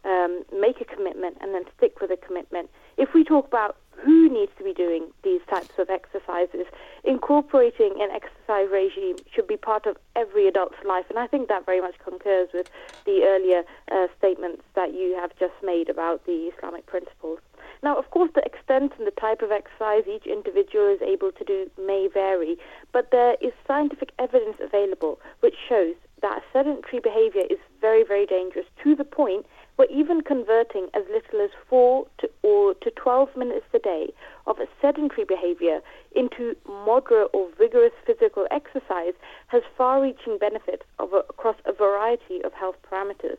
um, 0.04 0.44
make 0.66 0.80
a 0.80 0.84
commitment 0.84 1.36
and 1.40 1.54
then 1.54 1.64
stick 1.76 2.00
with 2.00 2.10
a 2.10 2.16
commitment. 2.26 2.66
If 2.96 3.08
we 3.14 3.24
talk 3.24 3.46
about 3.48 3.76
who 4.04 4.28
needs 4.28 4.52
to 4.58 4.64
be 4.64 4.74
doing 4.74 5.02
these 5.22 5.40
types 5.48 5.74
of 5.78 5.88
exercises, 5.88 6.66
incorporating 7.04 7.92
an 8.04 8.10
exercise 8.10 8.68
regime 8.70 9.16
should 9.32 9.48
be 9.48 9.56
part 9.56 9.86
of 9.86 9.96
every 10.14 10.46
adult's 10.46 10.82
life. 10.84 11.06
And 11.08 11.18
I 11.18 11.26
think 11.26 11.48
that 11.48 11.64
very 11.64 11.80
much 11.80 11.96
concurs 12.04 12.48
with 12.52 12.68
the 13.06 13.16
earlier 13.24 13.62
uh, 13.90 14.08
statements 14.18 14.62
that 14.74 14.92
you 14.92 15.16
have 15.20 15.30
just 15.38 15.56
made 15.62 15.88
about 15.88 16.26
the 16.26 16.50
Islamic 16.52 16.86
principles. 16.86 17.38
Now, 17.82 17.96
of 17.96 18.10
course, 18.10 18.30
the 18.34 18.44
extent 18.44 18.92
and 18.98 19.06
the 19.06 19.20
type 19.20 19.42
of 19.42 19.50
exercise 19.50 20.04
each 20.06 20.26
individual 20.26 20.88
is 20.88 21.02
able 21.02 21.32
to 21.32 21.44
do 21.44 21.70
may 21.78 22.08
vary, 22.12 22.56
but 22.92 23.10
there 23.10 23.36
is 23.40 23.52
scientific 23.66 24.10
evidence 24.18 24.56
available 24.60 25.20
which 25.40 25.54
shows 25.68 25.94
that 26.22 26.42
sedentary 26.54 27.00
behavior 27.00 27.42
is 27.50 27.58
very, 27.82 28.02
very 28.02 28.24
dangerous 28.24 28.64
to 28.82 28.94
the 28.94 29.04
point 29.04 29.44
where 29.76 29.90
even 29.90 30.22
converting 30.22 30.88
as 30.94 31.02
little 31.12 31.44
as 31.44 31.50
4 31.68 32.06
to, 32.18 32.30
or 32.42 32.74
to 32.74 32.90
12 32.90 33.36
minutes 33.36 33.66
a 33.74 33.78
day 33.78 34.12
of 34.46 34.58
a 34.58 34.66
sedentary 34.80 35.24
behavior 35.24 35.80
into 36.16 36.56
moderate 36.66 37.28
or 37.34 37.50
vigorous 37.58 37.92
physical 38.06 38.46
exercise 38.50 39.12
has 39.48 39.62
far-reaching 39.76 40.38
benefits 40.38 40.84
a, 40.98 41.04
across 41.04 41.56
a 41.66 41.72
variety 41.72 42.42
of 42.42 42.52
health 42.54 42.76
parameters. 42.90 43.36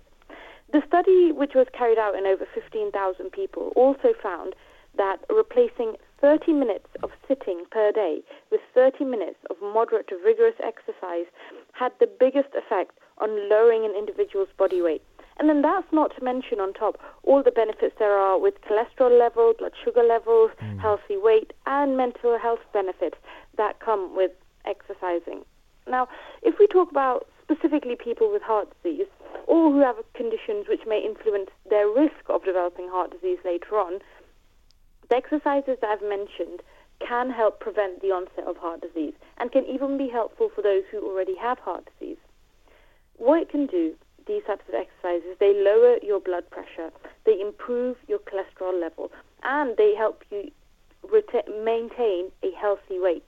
The 0.75 0.83
study, 0.87 1.31
which 1.31 1.53
was 1.55 1.67
carried 1.71 1.97
out 1.97 2.15
in 2.15 2.25
over 2.25 2.45
15,000 2.53 3.31
people, 3.31 3.71
also 3.77 4.11
found 4.21 4.55
that 4.97 5.23
replacing 5.29 5.95
30 6.19 6.51
minutes 6.51 6.87
of 7.01 7.11
sitting 7.29 7.63
per 7.71 7.93
day 7.93 8.19
with 8.51 8.59
30 8.73 9.05
minutes 9.05 9.39
of 9.49 9.55
moderate 9.61 10.09
to 10.09 10.19
vigorous 10.21 10.55
exercise 10.61 11.27
had 11.71 11.93
the 12.01 12.07
biggest 12.19 12.49
effect 12.53 12.99
on 13.19 13.47
lowering 13.47 13.85
an 13.85 13.95
individual's 13.97 14.49
body 14.57 14.81
weight. 14.81 15.01
And 15.39 15.47
then 15.47 15.61
that's 15.61 15.87
not 15.93 16.13
to 16.17 16.21
mention 16.21 16.59
on 16.59 16.73
top 16.73 16.99
all 17.23 17.41
the 17.41 17.51
benefits 17.51 17.95
there 17.97 18.17
are 18.17 18.37
with 18.37 18.55
cholesterol 18.59 19.17
level, 19.17 19.53
blood 19.57 19.71
sugar 19.81 20.03
levels, 20.03 20.51
mm. 20.61 20.77
healthy 20.81 21.15
weight, 21.15 21.53
and 21.65 21.95
mental 21.95 22.37
health 22.37 22.67
benefits 22.73 23.15
that 23.55 23.79
come 23.79 24.13
with 24.13 24.31
exercising. 24.65 25.45
Now, 25.87 26.09
if 26.43 26.59
we 26.59 26.67
talk 26.67 26.91
about 26.91 27.29
specifically 27.45 27.95
people 27.95 28.31
with 28.31 28.41
heart 28.41 28.67
disease, 28.81 29.07
or 29.47 29.71
who 29.71 29.79
have 29.79 29.95
conditions 30.13 30.65
which 30.67 30.81
may 30.87 30.99
influence 30.99 31.49
their 31.69 31.87
risk 31.87 32.25
of 32.29 32.43
developing 32.43 32.89
heart 32.89 33.11
disease 33.11 33.37
later 33.45 33.77
on, 33.77 33.99
the 35.09 35.15
exercises 35.15 35.77
that 35.81 35.89
I've 35.89 36.09
mentioned 36.09 36.61
can 37.05 37.29
help 37.29 37.59
prevent 37.59 38.01
the 38.01 38.11
onset 38.11 38.47
of 38.47 38.57
heart 38.57 38.81
disease 38.81 39.13
and 39.37 39.51
can 39.51 39.65
even 39.65 39.97
be 39.97 40.09
helpful 40.09 40.49
for 40.53 40.61
those 40.61 40.83
who 40.91 41.05
already 41.05 41.35
have 41.35 41.59
heart 41.59 41.87
disease. 41.99 42.17
What 43.17 43.41
it 43.41 43.49
can 43.49 43.67
do, 43.67 43.93
these 44.27 44.43
types 44.47 44.63
of 44.67 44.73
exercises, 44.73 45.37
they 45.39 45.53
lower 45.53 45.97
your 46.01 46.19
blood 46.19 46.49
pressure, 46.49 46.91
they 47.25 47.39
improve 47.39 47.97
your 48.07 48.19
cholesterol 48.19 48.79
level, 48.79 49.11
and 49.43 49.77
they 49.77 49.93
help 49.95 50.23
you 50.31 50.49
reta- 51.05 51.47
maintain 51.63 52.31
a 52.41 52.51
healthy 52.59 52.99
weight. 52.99 53.23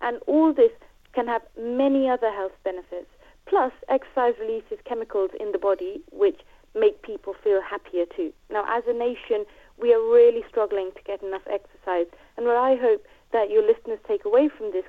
And 0.00 0.20
all 0.26 0.52
this 0.52 0.70
can 1.12 1.26
have 1.26 1.42
many 1.58 2.08
other 2.08 2.30
health 2.30 2.52
benefits 2.62 3.10
Plus, 3.48 3.72
exercise 3.88 4.34
releases 4.38 4.78
chemicals 4.84 5.30
in 5.40 5.52
the 5.52 5.58
body 5.58 6.02
which 6.12 6.40
make 6.74 7.02
people 7.02 7.34
feel 7.42 7.60
happier 7.62 8.04
too. 8.14 8.32
Now, 8.50 8.64
as 8.68 8.84
a 8.86 8.92
nation, 8.92 9.46
we 9.80 9.92
are 9.94 10.00
really 10.00 10.42
struggling 10.48 10.90
to 10.94 11.02
get 11.02 11.22
enough 11.22 11.46
exercise. 11.50 12.06
And 12.36 12.46
what 12.46 12.56
I 12.56 12.76
hope 12.76 13.06
that 13.32 13.50
your 13.50 13.66
listeners 13.66 13.98
take 14.06 14.24
away 14.24 14.48
from 14.48 14.72
this 14.72 14.84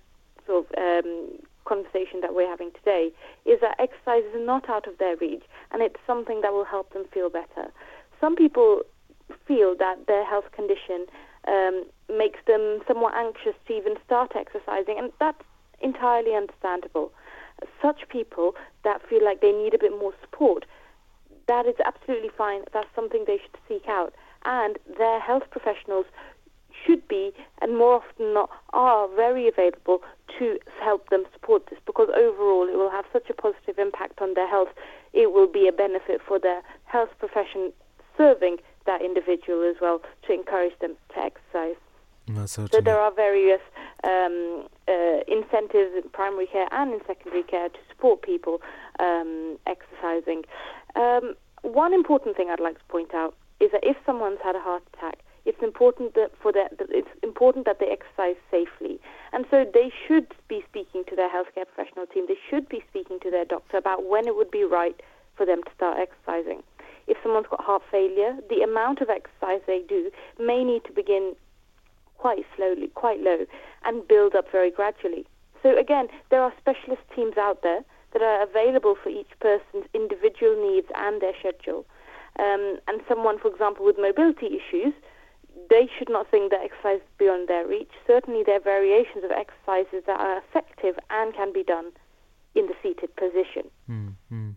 sort 0.46 0.66
of 0.66 0.78
um, 0.78 1.40
conversation 1.66 2.20
that 2.22 2.34
we're 2.34 2.50
having 2.50 2.72
today 2.72 3.12
is 3.46 3.62
that 3.62 3.80
exercise 3.80 4.24
is 4.34 4.36
not 4.36 4.70
out 4.70 4.88
of 4.88 4.98
their 4.98 5.16
reach 5.18 5.44
and 5.72 5.82
it's 5.82 6.00
something 6.06 6.42
that 6.42 6.52
will 6.52 6.66
help 6.66 6.92
them 6.94 7.06
feel 7.14 7.30
better. 7.30 7.72
Some 8.20 8.36
people 8.36 8.82
feel 9.48 9.76
that 9.78 10.08
their 10.08 10.26
health 10.26 10.52
condition 10.52 11.06
um, 11.48 11.86
makes 12.10 12.40
them 12.48 12.80
somewhat 12.88 13.14
anxious 13.16 13.56
to 13.68 13.74
even 13.74 13.96
start 14.06 14.34
exercising, 14.36 14.98
and 14.98 15.12
that's 15.20 15.42
entirely 15.82 16.36
understandable 16.36 17.14
such 17.82 18.08
people 18.10 18.56
that 18.84 19.02
feel 19.10 19.24
like 19.24 19.42
they 19.42 19.52
need 19.52 19.74
a 19.74 19.80
bit 19.80 19.92
more 19.92 20.14
support, 20.22 20.66
that 21.48 21.66
is 21.66 21.76
absolutely 21.86 22.30
fine. 22.38 22.62
That's 22.74 22.88
something 22.96 23.24
they 23.26 23.38
should 23.38 23.58
seek 23.68 23.88
out. 23.88 24.14
And 24.46 24.78
their 24.98 25.20
health 25.20 25.44
professionals 25.50 26.06
should 26.86 27.08
be, 27.08 27.32
and 27.62 27.78
more 27.78 27.96
often 27.96 28.34
not, 28.34 28.50
are 28.72 29.08
very 29.16 29.48
available 29.48 30.02
to 30.38 30.60
help 30.82 31.10
them 31.10 31.26
support 31.34 31.68
this 31.70 31.80
because 31.86 32.08
overall 32.16 32.68
it 32.68 32.78
will 32.78 32.92
have 32.92 33.06
such 33.12 33.30
a 33.30 33.34
positive 33.34 33.78
impact 33.78 34.22
on 34.22 34.34
their 34.36 34.48
health. 34.48 34.70
It 35.14 35.34
will 35.34 35.48
be 35.48 35.68
a 35.68 35.72
benefit 35.72 36.22
for 36.26 36.40
their 36.40 36.62
health 36.86 37.10
profession 37.20 37.74
serving 38.18 38.58
that 38.86 39.02
individual 39.02 39.64
as 39.70 39.76
well 39.82 40.02
to 40.28 40.34
encourage 40.34 40.78
them 40.80 40.96
to 41.14 41.20
exercise. 41.20 41.76
No, 42.28 42.46
so 42.46 42.68
there 42.68 43.00
are 43.00 43.12
various 43.12 43.62
um, 44.04 44.68
uh, 44.90 45.20
incentives 45.28 45.94
in 45.96 46.10
primary 46.12 46.48
care 46.48 46.68
and 46.72 46.94
in 46.94 47.00
secondary 47.06 47.44
care 47.44 47.70
to 47.70 47.80
support 47.90 48.22
people 48.22 48.60
um, 49.00 49.58
exercising. 49.68 50.44
Um, 50.96 51.36
one 51.62 51.94
important 51.94 52.36
thing 52.36 52.50
I'd 52.50 52.60
like 52.60 52.78
to 52.80 52.86
point 52.86 53.14
out 53.14 53.36
is 53.60 53.72
that 53.72 53.82
if 53.84 53.98
someone's 54.06 54.40
had 54.44 54.56
a 54.56 54.60
heart 54.60 54.84
attack, 54.94 55.20
it's 55.46 55.62
important 55.64 56.16
that 56.16 56.32
for 56.42 56.52
that 56.52 56.74
it's 56.90 57.10
important 57.24 57.66
that 57.66 57.80
they 57.80 57.88
exercise 57.88 58.36
safely. 58.52 59.00
And 59.34 59.46
so 59.50 59.66
they 59.66 59.92
should 60.08 60.28
be 60.48 60.64
speaking 60.70 61.04
to 61.10 61.16
their 61.16 61.30
healthcare 61.30 61.66
professional 61.66 62.06
team. 62.08 62.26
They 62.28 62.38
should 62.50 62.68
be 62.70 62.84
speaking 62.90 63.20
to 63.24 63.32
their 63.32 63.46
doctor 63.46 63.78
about 63.78 64.06
when 64.06 64.28
it 64.28 64.36
would 64.36 64.52
be 64.52 64.64
right 64.64 65.00
for 65.36 65.46
them 65.46 65.64
to 65.64 65.72
start 65.76 65.98
exercising. 66.00 66.62
If 67.08 67.18
someone's 67.24 67.48
got 67.50 67.62
heart 67.62 67.82
failure, 67.90 68.38
the 68.50 68.62
amount 68.62 69.02
of 69.02 69.10
exercise 69.10 69.62
they 69.66 69.82
do 69.88 70.12
may 70.38 70.64
need 70.64 70.84
to 70.86 70.92
begin 70.92 71.36
quite 72.20 72.46
slowly, 72.56 72.88
quite 72.94 73.22
low, 73.22 73.46
and 73.86 74.08
build 74.08 74.36
up 74.36 74.52
very 74.52 74.70
gradually. 74.70 75.26
So 75.64 75.78
again, 75.78 76.08
there 76.30 76.42
are 76.42 76.54
specialist 76.60 77.02
teams 77.16 77.38
out 77.38 77.64
there 77.64 77.82
that 78.14 78.22
are 78.22 78.44
available 78.44 78.96
for 79.02 79.10
each 79.10 79.32
person's 79.40 79.86
individual 79.94 80.56
needs 80.56 80.88
and 80.96 81.22
their 81.22 81.34
schedule. 81.40 81.86
Um, 82.38 82.80
and 82.88 83.02
someone, 83.08 83.40
for 83.40 83.50
example, 83.50 83.86
with 83.86 83.98
mobility 83.98 84.60
issues, 84.60 84.94
they 85.70 85.90
should 85.98 86.10
not 86.10 86.30
think 86.32 86.52
that 86.52 86.62
exercise 86.62 87.02
is 87.02 87.14
beyond 87.18 87.48
their 87.48 87.68
reach. 87.68 87.92
Certainly, 88.08 88.44
there 88.46 88.58
are 88.58 88.62
variations 88.62 89.24
of 89.24 89.32
exercises 89.32 90.04
that 90.08 90.20
are 90.20 90.38
effective 90.38 90.98
and 91.10 91.34
can 91.34 91.52
be 91.52 91.64
done 91.64 91.92
in 92.56 92.68
the 92.68 92.76
seated 92.82 93.16
position. 93.16 93.70
Mm-hmm. 93.90 94.52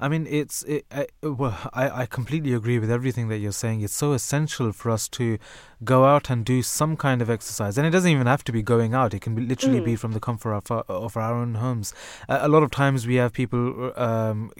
I 0.00 0.08
mean, 0.08 0.26
it's 0.28 0.62
it, 0.62 0.86
I, 0.90 1.06
well, 1.22 1.58
I, 1.72 2.02
I 2.02 2.06
completely 2.06 2.52
agree 2.52 2.78
with 2.78 2.90
everything 2.90 3.28
that 3.28 3.38
you're 3.38 3.52
saying. 3.52 3.80
It's 3.80 3.94
so 3.94 4.12
essential 4.12 4.72
for 4.72 4.90
us 4.90 5.08
to 5.10 5.38
go 5.84 6.04
out 6.04 6.30
and 6.30 6.44
do 6.44 6.62
some 6.62 6.96
kind 6.96 7.20
of 7.22 7.30
exercise, 7.30 7.76
and 7.76 7.86
it 7.86 7.90
doesn't 7.90 8.10
even 8.10 8.26
have 8.26 8.44
to 8.44 8.52
be 8.52 8.62
going 8.62 8.94
out. 8.94 9.14
It 9.14 9.20
can 9.20 9.34
be, 9.34 9.42
literally 9.42 9.80
mm. 9.80 9.84
be 9.84 9.96
from 9.96 10.12
the 10.12 10.20
comfort 10.20 10.54
of 10.54 10.70
our, 10.70 10.84
of 10.88 11.16
our 11.16 11.34
own 11.34 11.54
homes. 11.56 11.94
Uh, 12.28 12.38
a 12.42 12.48
lot 12.48 12.62
of 12.62 12.70
times 12.70 13.06
we 13.06 13.16
have 13.16 13.32
people 13.32 13.92
um, 13.96 14.52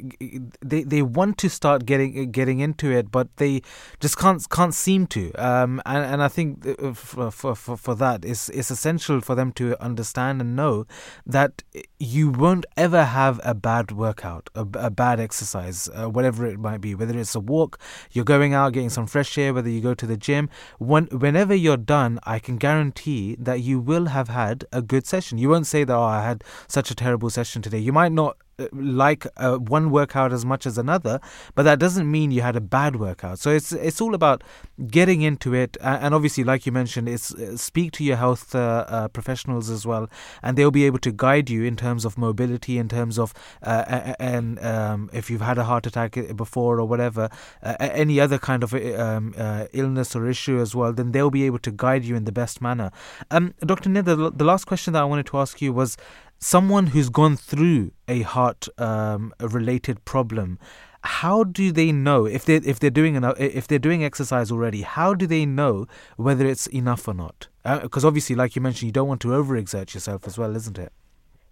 they 0.62 0.82
they 0.82 1.02
want 1.02 1.38
to 1.38 1.48
start 1.48 1.86
getting 1.86 2.30
getting 2.32 2.60
into 2.60 2.90
it, 2.90 3.10
but 3.10 3.28
they 3.36 3.62
just 4.00 4.18
can't 4.18 4.48
can't 4.50 4.74
seem 4.74 5.06
to. 5.08 5.32
Um, 5.34 5.80
and 5.86 6.04
and 6.04 6.22
I 6.22 6.28
think 6.28 6.66
uh, 6.66 6.92
for 6.94 7.30
for 7.30 7.54
for, 7.54 7.76
for 7.76 7.94
that, 7.94 8.24
it's 8.24 8.48
it's 8.48 8.70
essential 8.70 9.20
for 9.20 9.34
them 9.34 9.52
to 9.52 9.80
understand 9.82 10.40
and 10.40 10.56
know 10.56 10.86
that 11.26 11.62
you 11.98 12.30
won't 12.30 12.66
ever 12.76 13.04
have 13.04 13.40
a 13.44 13.54
bad 13.54 13.92
workout, 13.92 14.50
a, 14.54 14.66
a 14.74 14.90
bad 14.90 15.20
exercise, 15.28 15.78
uh, 15.94 16.08
whatever 16.16 16.46
it 16.46 16.58
might 16.58 16.80
be, 16.80 16.94
whether 16.94 17.18
it's 17.18 17.34
a 17.34 17.40
walk, 17.54 17.78
you're 18.12 18.32
going 18.36 18.54
out 18.54 18.72
getting 18.72 18.94
some 18.98 19.06
fresh 19.06 19.36
air, 19.36 19.52
whether 19.52 19.68
you 19.68 19.82
go 19.90 19.94
to 19.94 20.06
the 20.06 20.16
gym, 20.16 20.48
when, 20.78 21.04
whenever 21.24 21.54
you're 21.54 21.84
done, 21.98 22.18
I 22.34 22.38
can 22.38 22.56
guarantee 22.56 23.36
that 23.48 23.60
you 23.60 23.78
will 23.78 24.06
have 24.06 24.28
had 24.28 24.64
a 24.72 24.80
good 24.80 25.06
session. 25.06 25.36
You 25.36 25.50
won't 25.50 25.66
say 25.66 25.84
that, 25.84 25.94
oh, 25.94 26.02
I 26.02 26.22
had 26.22 26.42
such 26.66 26.90
a 26.90 26.94
terrible 26.94 27.28
session 27.28 27.60
today. 27.60 27.78
You 27.78 27.92
might 27.92 28.12
not 28.12 28.38
like 28.72 29.26
uh, 29.36 29.56
one 29.56 29.90
workout 29.90 30.32
as 30.32 30.44
much 30.44 30.66
as 30.66 30.78
another, 30.78 31.20
but 31.54 31.62
that 31.62 31.78
doesn't 31.78 32.10
mean 32.10 32.30
you 32.30 32.42
had 32.42 32.56
a 32.56 32.60
bad 32.60 32.96
workout. 32.96 33.38
So 33.38 33.50
it's 33.50 33.72
it's 33.72 34.00
all 34.00 34.14
about 34.14 34.42
getting 34.88 35.22
into 35.22 35.54
it, 35.54 35.76
and 35.80 36.14
obviously, 36.14 36.44
like 36.44 36.66
you 36.66 36.72
mentioned, 36.72 37.08
it's 37.08 37.34
uh, 37.34 37.56
speak 37.56 37.92
to 37.92 38.04
your 38.04 38.16
health 38.16 38.54
uh, 38.54 38.84
uh, 38.88 39.08
professionals 39.08 39.70
as 39.70 39.86
well, 39.86 40.10
and 40.42 40.56
they'll 40.56 40.70
be 40.70 40.84
able 40.84 40.98
to 41.00 41.12
guide 41.12 41.50
you 41.50 41.64
in 41.64 41.76
terms 41.76 42.04
of 42.04 42.18
mobility, 42.18 42.78
in 42.78 42.88
terms 42.88 43.18
of 43.18 43.32
uh, 43.62 44.14
and 44.18 44.62
um, 44.64 45.10
if 45.12 45.30
you've 45.30 45.40
had 45.40 45.58
a 45.58 45.64
heart 45.64 45.86
attack 45.86 46.18
before 46.36 46.80
or 46.80 46.84
whatever, 46.84 47.28
uh, 47.62 47.76
any 47.80 48.20
other 48.20 48.38
kind 48.38 48.62
of 48.62 48.74
um, 48.74 49.34
illness 49.72 50.16
or 50.16 50.28
issue 50.28 50.60
as 50.60 50.74
well, 50.74 50.92
then 50.92 51.12
they'll 51.12 51.30
be 51.30 51.44
able 51.44 51.58
to 51.58 51.70
guide 51.70 52.04
you 52.04 52.16
in 52.16 52.24
the 52.24 52.32
best 52.32 52.60
manner. 52.60 52.90
Um, 53.30 53.54
Dr. 53.60 53.88
Nid, 53.88 54.04
the, 54.04 54.30
the 54.30 54.44
last 54.44 54.64
question 54.66 54.92
that 54.92 55.02
I 55.02 55.04
wanted 55.04 55.26
to 55.26 55.38
ask 55.38 55.60
you 55.60 55.72
was 55.72 55.96
someone 56.38 56.88
who's 56.88 57.08
gone 57.08 57.36
through 57.36 57.90
a 58.06 58.22
heart 58.22 58.68
um, 58.78 59.32
related 59.40 60.04
problem 60.04 60.58
how 61.02 61.44
do 61.44 61.70
they 61.70 61.92
know 61.92 62.26
if 62.26 62.44
they 62.44 62.56
if 62.56 62.80
they're 62.80 62.90
doing 62.90 63.14
enough 63.14 63.38
if 63.38 63.68
they're 63.68 63.78
doing 63.78 64.04
exercise 64.04 64.50
already 64.50 64.82
how 64.82 65.14
do 65.14 65.26
they 65.26 65.46
know 65.46 65.86
whether 66.16 66.46
it's 66.46 66.66
enough 66.68 67.06
or 67.06 67.14
not? 67.14 67.48
Because 67.82 68.04
uh, 68.04 68.08
obviously 68.08 68.34
like 68.34 68.56
you 68.56 68.62
mentioned 68.62 68.88
you 68.88 68.92
don't 68.92 69.08
want 69.08 69.20
to 69.22 69.28
overexert 69.28 69.94
yourself 69.94 70.26
as 70.26 70.36
well 70.36 70.56
isn't 70.56 70.78
it? 70.78 70.92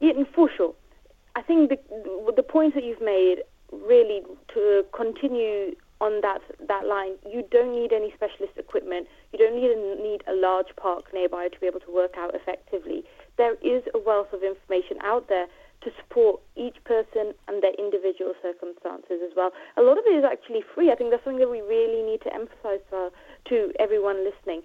Yeah 0.00 0.12
for 0.34 0.50
sure. 0.56 0.74
I 1.34 1.42
think 1.42 1.70
the 1.70 1.78
the 2.36 2.42
point 2.42 2.74
that 2.74 2.84
you've 2.84 3.00
made 3.00 3.42
really 3.72 4.22
to 4.54 4.84
continue 4.92 5.74
on 6.00 6.20
that 6.22 6.42
that 6.68 6.86
line 6.86 7.12
you 7.30 7.44
don't 7.50 7.72
need 7.72 7.92
any 7.92 8.12
specialist 8.12 8.54
equipment. 8.56 9.06
You 9.32 9.38
don't 9.38 9.54
need 9.54 9.70
a, 9.70 10.02
need 10.02 10.24
a 10.26 10.34
large 10.34 10.74
park 10.76 11.14
nearby 11.14 11.48
to 11.48 11.60
be 11.60 11.66
able 11.66 11.80
to 11.80 11.90
work 11.90 12.16
out 12.18 12.34
effectively 12.34 13.04
there 13.36 13.54
is 13.62 13.82
a 13.94 13.98
wealth 13.98 14.32
of 14.32 14.42
information 14.42 14.98
out 15.02 15.28
there 15.28 15.46
to 15.82 15.90
support 16.00 16.40
each 16.56 16.76
person 16.84 17.32
and 17.48 17.62
their 17.62 17.74
individual 17.78 18.32
circumstances 18.42 19.20
as 19.24 19.32
well. 19.36 19.52
A 19.76 19.82
lot 19.82 19.98
of 19.98 20.04
it 20.06 20.16
is 20.16 20.24
actually 20.24 20.64
free. 20.74 20.90
I 20.90 20.94
think 20.96 21.10
that's 21.10 21.22
something 21.22 21.40
that 21.40 21.50
we 21.50 21.60
really 21.60 22.02
need 22.02 22.22
to 22.22 22.34
emphasize 22.34 22.80
uh, 22.92 23.10
to 23.48 23.72
everyone 23.78 24.24
listening. 24.24 24.62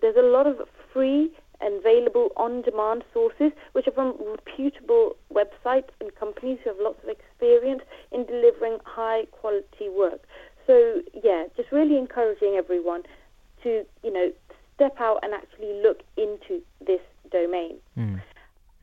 There's 0.00 0.16
a 0.16 0.22
lot 0.22 0.46
of 0.46 0.68
free 0.92 1.32
and 1.60 1.80
available 1.80 2.30
on-demand 2.36 3.04
sources, 3.12 3.52
which 3.72 3.86
are 3.86 3.92
from 3.92 4.14
reputable 4.18 5.16
websites 5.32 5.90
and 6.00 6.14
companies 6.14 6.58
who 6.64 6.70
have 6.70 6.78
lots 6.80 7.02
of 7.02 7.10
experience 7.10 7.82
in 8.12 8.24
delivering 8.24 8.78
high-quality 8.84 9.88
work. 9.90 10.22
So, 10.66 11.02
yeah, 11.22 11.44
just 11.56 11.72
really 11.72 11.98
encouraging 11.98 12.54
everyone 12.56 13.02
to, 13.62 13.84
you 14.02 14.12
know, 14.12 14.32
step 14.74 14.96
out 15.00 15.18
and 15.22 15.34
actually 15.34 15.82
look 15.82 16.00
into 16.16 16.62
this 16.86 17.00
domain. 17.30 17.76
Mm. 17.98 18.20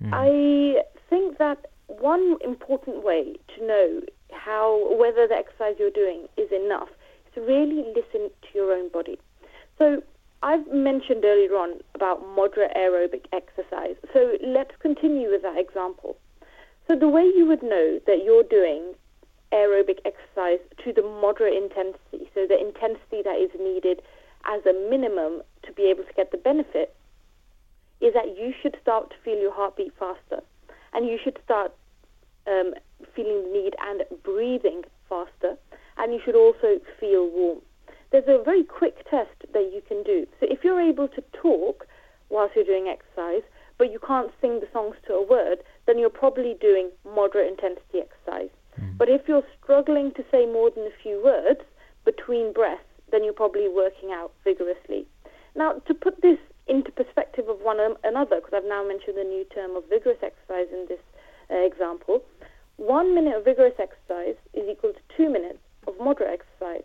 Mm. 0.03 0.11
I 0.13 0.83
think 1.09 1.37
that 1.37 1.65
one 1.87 2.37
important 2.43 3.03
way 3.03 3.35
to 3.55 3.65
know 3.65 4.01
how 4.31 4.95
whether 4.99 5.27
the 5.27 5.35
exercise 5.35 5.75
you're 5.79 5.89
doing 5.89 6.27
is 6.37 6.51
enough 6.51 6.89
is 7.27 7.33
to 7.35 7.41
really 7.41 7.83
listen 7.95 8.29
to 8.41 8.47
your 8.53 8.73
own 8.73 8.89
body. 8.89 9.17
So 9.77 10.03
I've 10.43 10.67
mentioned 10.67 11.25
earlier 11.25 11.55
on 11.55 11.79
about 11.95 12.21
moderate 12.35 12.71
aerobic 12.75 13.25
exercise. 13.33 13.95
So 14.13 14.37
let's 14.45 14.75
continue 14.79 15.31
with 15.31 15.41
that 15.41 15.57
example. 15.57 16.17
So 16.87 16.95
the 16.95 17.09
way 17.09 17.23
you 17.23 17.45
would 17.47 17.63
know 17.63 17.99
that 18.05 18.23
you're 18.23 18.43
doing 18.43 18.93
aerobic 19.51 19.99
exercise 20.05 20.59
to 20.83 20.93
the 20.93 21.01
moderate 21.01 21.55
intensity, 21.55 22.29
so 22.33 22.45
the 22.47 22.59
intensity 22.59 23.21
that 23.23 23.37
is 23.39 23.49
needed 23.59 24.01
as 24.45 24.65
a 24.65 24.73
minimum 24.89 25.41
to 25.63 25.71
be 25.73 25.83
able 25.83 26.03
to 26.03 26.13
get 26.13 26.31
the 26.31 26.37
benefit, 26.37 26.95
is 28.01 28.13
that 28.13 28.37
you 28.37 28.53
should 28.61 28.77
start 28.81 29.09
to 29.09 29.15
feel 29.23 29.39
your 29.39 29.53
heartbeat 29.53 29.93
faster 29.97 30.43
and 30.93 31.07
you 31.07 31.17
should 31.23 31.37
start 31.43 31.73
um, 32.47 32.73
feeling 33.15 33.43
the 33.43 33.49
need 33.51 33.75
and 33.81 34.03
breathing 34.23 34.83
faster 35.09 35.57
and 35.97 36.13
you 36.13 36.19
should 36.23 36.35
also 36.35 36.79
feel 36.99 37.29
warm. 37.29 37.59
There's 38.11 38.27
a 38.27 38.41
very 38.43 38.63
quick 38.63 39.09
test 39.09 39.35
that 39.53 39.71
you 39.73 39.81
can 39.87 40.03
do. 40.03 40.25
So 40.39 40.47
if 40.49 40.63
you're 40.63 40.81
able 40.81 41.07
to 41.09 41.23
talk 41.33 41.85
whilst 42.29 42.55
you're 42.55 42.65
doing 42.65 42.87
exercise, 42.87 43.43
but 43.77 43.91
you 43.91 43.99
can't 43.99 44.31
sing 44.41 44.59
the 44.59 44.67
songs 44.71 44.95
to 45.07 45.13
a 45.13 45.25
word, 45.25 45.59
then 45.85 45.99
you're 45.99 46.09
probably 46.09 46.55
doing 46.59 46.89
moderate 47.05 47.51
intensity 47.51 47.99
exercise. 47.99 48.49
Mm. 48.79 48.97
But 48.97 49.09
if 49.09 49.21
you're 49.27 49.43
struggling 49.61 50.11
to 50.13 50.23
say 50.31 50.45
more 50.45 50.71
than 50.71 50.85
a 50.85 51.01
few 51.03 51.21
words 51.23 51.61
between 52.05 52.53
breaths, 52.53 52.81
then 53.11 53.23
you're 53.23 53.33
probably 53.33 53.67
working 53.69 54.11
out 54.11 54.31
vigorously. 54.43 55.05
Now, 55.55 55.73
to 55.87 55.93
put 55.93 56.21
this 56.21 56.39
into 56.67 56.91
perspective 56.91 57.47
of 57.49 57.59
one 57.61 57.79
another, 58.03 58.37
because 58.37 58.53
I've 58.53 58.69
now 58.69 58.85
mentioned 58.85 59.17
the 59.17 59.23
new 59.23 59.45
term 59.45 59.75
of 59.75 59.83
vigorous 59.89 60.19
exercise 60.21 60.67
in 60.71 60.85
this 60.87 60.99
uh, 61.49 61.55
example, 61.55 62.23
one 62.77 63.15
minute 63.15 63.35
of 63.35 63.45
vigorous 63.45 63.73
exercise 63.79 64.35
is 64.53 64.67
equal 64.69 64.93
to 64.93 64.99
two 65.15 65.29
minutes 65.29 65.59
of 65.87 65.95
moderate 65.99 66.39
exercise. 66.39 66.83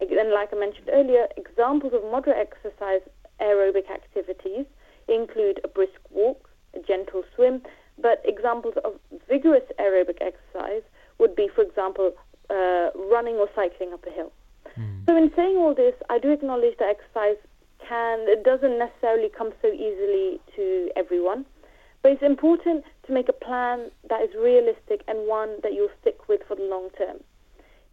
And 0.00 0.30
like 0.30 0.48
I 0.52 0.56
mentioned 0.56 0.90
earlier, 0.92 1.28
examples 1.36 1.92
of 1.94 2.02
moderate 2.10 2.38
exercise 2.38 3.02
aerobic 3.40 3.90
activities 3.90 4.66
include 5.08 5.60
a 5.64 5.68
brisk 5.68 6.00
walk, 6.10 6.48
a 6.74 6.80
gentle 6.80 7.22
swim, 7.34 7.62
but 8.00 8.22
examples 8.24 8.74
of 8.84 8.94
vigorous 9.28 9.62
aerobic 9.78 10.18
exercise 10.20 10.82
would 11.18 11.36
be, 11.36 11.48
for 11.54 11.62
example, 11.62 12.12
uh, 12.50 12.90
running 13.12 13.36
or 13.36 13.48
cycling 13.54 13.92
up 13.92 14.04
a 14.06 14.10
hill. 14.10 14.32
Mm. 14.78 15.06
So, 15.06 15.16
in 15.16 15.30
saying 15.36 15.56
all 15.56 15.74
this, 15.74 15.94
I 16.08 16.18
do 16.18 16.32
acknowledge 16.32 16.78
that 16.78 16.88
exercise 16.88 17.36
can 17.88 18.20
it 18.28 18.44
doesn't 18.44 18.78
necessarily 18.78 19.28
come 19.28 19.52
so 19.60 19.68
easily 19.68 20.40
to 20.56 20.90
everyone. 20.96 21.44
But 22.02 22.12
it's 22.12 22.22
important 22.22 22.84
to 23.06 23.12
make 23.12 23.28
a 23.28 23.32
plan 23.32 23.90
that 24.10 24.22
is 24.22 24.30
realistic 24.36 25.04
and 25.06 25.28
one 25.28 25.58
that 25.62 25.72
you'll 25.72 25.94
stick 26.00 26.28
with 26.28 26.40
for 26.48 26.56
the 26.56 26.64
long 26.64 26.90
term. 26.98 27.18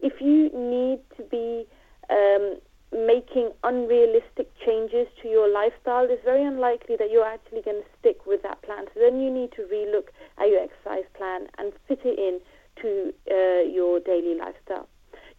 If 0.00 0.20
you 0.20 0.50
need 0.52 1.00
to 1.16 1.22
be 1.30 1.66
um, 2.10 2.58
making 2.92 3.50
unrealistic 3.62 4.50
changes 4.66 5.06
to 5.22 5.28
your 5.28 5.48
lifestyle, 5.48 6.06
it's 6.10 6.24
very 6.24 6.44
unlikely 6.44 6.96
that 6.98 7.10
you're 7.12 7.26
actually 7.26 7.62
going 7.62 7.82
to 7.82 7.88
stick 8.00 8.26
with 8.26 8.42
that 8.42 8.62
plan. 8.62 8.86
So 8.94 9.00
then 9.00 9.20
you 9.20 9.30
need 9.30 9.52
to 9.52 9.62
relook 9.62 10.10
at 10.38 10.48
your 10.48 10.60
exercise 10.60 11.06
plan 11.14 11.46
and 11.58 11.72
fit 11.86 12.00
it 12.04 12.18
in 12.18 12.40
to 12.82 13.12
uh, 13.30 13.68
your 13.68 14.00
daily 14.00 14.34
lifestyle 14.34 14.88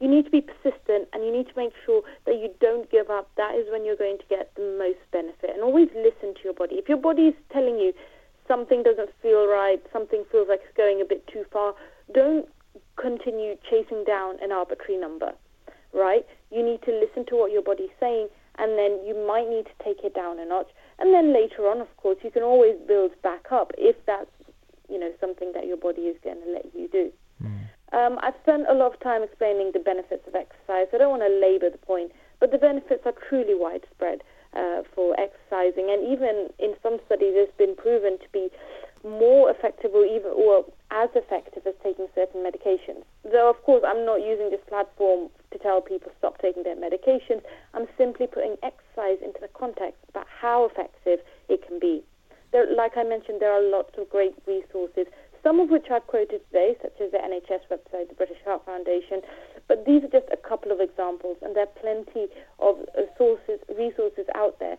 you 0.01 0.09
need 0.09 0.25
to 0.25 0.31
be 0.31 0.41
persistent 0.41 1.07
and 1.13 1.23
you 1.23 1.31
need 1.31 1.47
to 1.47 1.53
make 1.55 1.73
sure 1.85 2.01
that 2.25 2.35
you 2.35 2.49
don't 2.59 2.89
give 2.89 3.09
up. 3.09 3.29
That 3.37 3.55
is 3.55 3.67
when 3.71 3.85
you're 3.85 3.95
going 3.95 4.17
to 4.17 4.25
get 4.27 4.51
the 4.55 4.75
most 4.77 4.99
benefit. 5.11 5.51
And 5.53 5.61
always 5.61 5.89
listen 5.95 6.33
to 6.33 6.41
your 6.43 6.53
body. 6.53 6.75
If 6.75 6.89
your 6.89 6.97
body 6.97 7.29
is 7.29 7.35
telling 7.53 7.77
you 7.77 7.93
something 8.47 8.81
doesn't 8.81 9.11
feel 9.21 9.47
right, 9.47 9.79
something 9.93 10.25
feels 10.31 10.49
like 10.49 10.61
it's 10.65 10.75
going 10.75 11.01
a 11.01 11.05
bit 11.05 11.25
too 11.27 11.45
far, 11.53 11.75
don't 12.13 12.49
continue 12.99 13.55
chasing 13.69 14.03
down 14.03 14.35
an 14.41 14.51
arbitrary 14.51 14.99
number, 14.99 15.33
right? 15.93 16.25
You 16.49 16.65
need 16.65 16.81
to 16.83 16.91
listen 16.91 17.23
to 17.29 17.35
what 17.35 17.51
your 17.51 17.61
body's 17.61 17.93
saying 17.99 18.27
and 18.57 18.77
then 18.77 18.99
you 19.05 19.15
might 19.27 19.47
need 19.49 19.65
to 19.65 19.83
take 19.83 20.03
it 20.03 20.13
down 20.13 20.39
a 20.39 20.45
notch. 20.45 20.67
And 20.99 21.13
then 21.13 21.33
later 21.33 21.69
on, 21.69 21.79
of 21.79 21.95
course, 21.97 22.17
you 22.23 22.31
can 22.31 22.43
always 22.43 22.75
build 22.87 23.11
back 23.21 23.51
up 23.51 23.71
if 23.77 23.95
that's 24.05 24.29
you 24.89 24.99
know 24.99 25.11
something 25.21 25.53
that 25.53 25.65
your 25.65 25.77
body 25.77 26.03
is 26.03 26.17
going 26.23 26.41
to 26.43 26.51
let 26.51 26.65
you 26.75 26.89
do. 26.89 27.11
Um, 27.91 28.19
I've 28.23 28.35
spent 28.43 28.67
a 28.69 28.73
lot 28.73 28.93
of 28.93 28.99
time 29.01 29.21
explaining 29.23 29.71
the 29.73 29.79
benefits 29.79 30.23
of 30.27 30.35
exercise. 30.35 30.87
I 30.93 30.97
don't 30.97 31.11
want 31.11 31.23
to 31.23 31.29
labour 31.29 31.69
the 31.69 31.77
point, 31.77 32.11
but 32.39 32.51
the 32.51 32.57
benefits 32.57 33.03
are 33.05 33.13
truly 33.27 33.53
widespread 33.53 34.23
uh, 34.55 34.83
for 34.95 35.15
exercising, 35.19 35.91
and 35.91 36.07
even 36.07 36.49
in 36.59 36.75
some 36.83 36.99
studies, 37.05 37.33
it's 37.35 37.55
been 37.57 37.75
proven 37.75 38.17
to 38.19 38.29
be 38.31 38.49
more 39.03 39.49
effective 39.49 39.91
or 39.93 40.05
even 40.05 40.31
or 40.31 40.63
as 40.91 41.09
effective 41.15 41.65
as 41.65 41.73
taking 41.83 42.07
certain 42.13 42.43
medications. 42.43 43.03
Though, 43.23 43.49
of 43.49 43.61
course, 43.63 43.83
I'm 43.85 44.05
not 44.05 44.21
using 44.21 44.51
this 44.51 44.61
platform 44.67 45.29
to 45.51 45.57
tell 45.57 45.81
people 45.81 46.11
stop 46.19 46.39
taking 46.39 46.63
their 46.63 46.75
medications. 46.75 47.41
I'm 47.73 47.87
simply 47.97 48.27
putting 48.27 48.57
exercise 48.61 49.17
into 49.23 49.39
the 49.41 49.49
context 49.57 49.99
about 50.09 50.27
how 50.29 50.65
effective 50.65 51.19
it 51.49 51.65
can 51.65 51.79
be. 51.79 52.03
There, 52.51 52.67
like 52.75 52.97
I 52.97 53.03
mentioned, 53.03 53.41
there 53.41 53.51
are 53.51 53.63
lots 53.63 53.97
of 53.97 54.09
great 54.09 54.35
resources, 54.45 55.07
some 55.43 55.59
of 55.59 55.69
which 55.69 55.87
I've 55.91 56.05
quoted 56.07 56.41
today, 56.51 56.75
such 56.81 56.99
as 57.01 57.11
the 57.11 57.17
NHS 57.17 57.65
website, 57.71 58.09
the 58.09 58.15
British 58.15 58.37
Heart 58.45 58.65
Foundation. 58.65 59.21
But 59.67 59.85
these 59.85 60.03
are 60.03 60.11
just 60.11 60.27
a 60.31 60.37
couple 60.37 60.71
of 60.71 60.79
examples, 60.79 61.37
and 61.41 61.55
there 61.55 61.63
are 61.63 61.79
plenty 61.81 62.27
of 62.59 62.77
uh, 62.97 63.03
sources, 63.17 63.59
resources 63.77 64.25
out 64.35 64.59
there. 64.59 64.77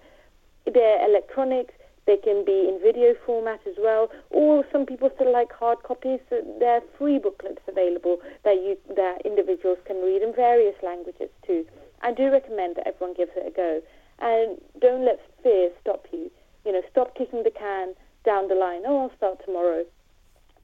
They're 0.67 1.05
electronic, 1.09 1.75
they 2.07 2.17
can 2.17 2.45
be 2.45 2.69
in 2.69 2.81
video 2.83 3.15
format 3.25 3.61
as 3.67 3.75
well, 3.79 4.11
or 4.31 4.65
some 4.73 4.87
people 4.87 5.11
still 5.15 5.33
like 5.33 5.53
hard 5.53 5.83
copies. 5.83 6.21
So 6.31 6.43
there 6.59 6.77
are 6.77 6.83
free 6.99 7.19
booklets 7.19 7.61
available 7.69 8.19
that 8.45 8.57
you 8.57 8.77
that 8.97 9.23
individuals 9.25 9.79
can 9.87 10.03
read 10.03 10.23
in 10.23 10.35
various 10.35 10.75
languages 10.83 11.31
too. 11.47 11.65
I 12.03 12.13
do 12.13 12.31
recommend 12.31 12.77
that 12.77 12.89
everyone 12.89 13.15
gives 13.17 13.31
it 13.37 13.47
a 13.47 13.51
go, 13.51 13.81
and 14.19 14.61
don't 14.81 15.05
let 15.05 15.21
fear 15.43 15.71
stop 15.81 16.07
you. 16.13 16.31
You 16.65 16.73
know, 16.73 16.83
stop 16.91 17.17
kicking 17.17 17.45
the 17.45 17.51
can 17.51 17.95
down 18.25 18.49
the 18.49 18.55
line. 18.55 18.83
Oh, 18.87 19.03
I'll 19.03 19.17
start 19.17 19.39
tomorrow. 19.45 19.85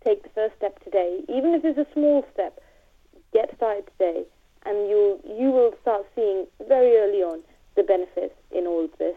Take 0.04 0.22
the 0.22 0.28
first 0.30 0.56
step 0.56 0.82
today, 0.84 1.20
even 1.28 1.54
if 1.54 1.64
it's 1.64 1.78
a 1.78 1.92
small 1.92 2.24
step. 2.32 2.60
Get 3.32 3.54
started 3.56 3.84
today, 3.98 4.24
and 4.64 4.88
you 4.88 5.20
you 5.24 5.50
will 5.50 5.74
start 5.82 6.06
seeing 6.14 6.46
very 6.66 6.96
early 6.96 7.22
on 7.22 7.40
the 7.76 7.82
benefits 7.82 8.34
in 8.50 8.66
all 8.66 8.84
of 8.84 8.90
this. 8.98 9.16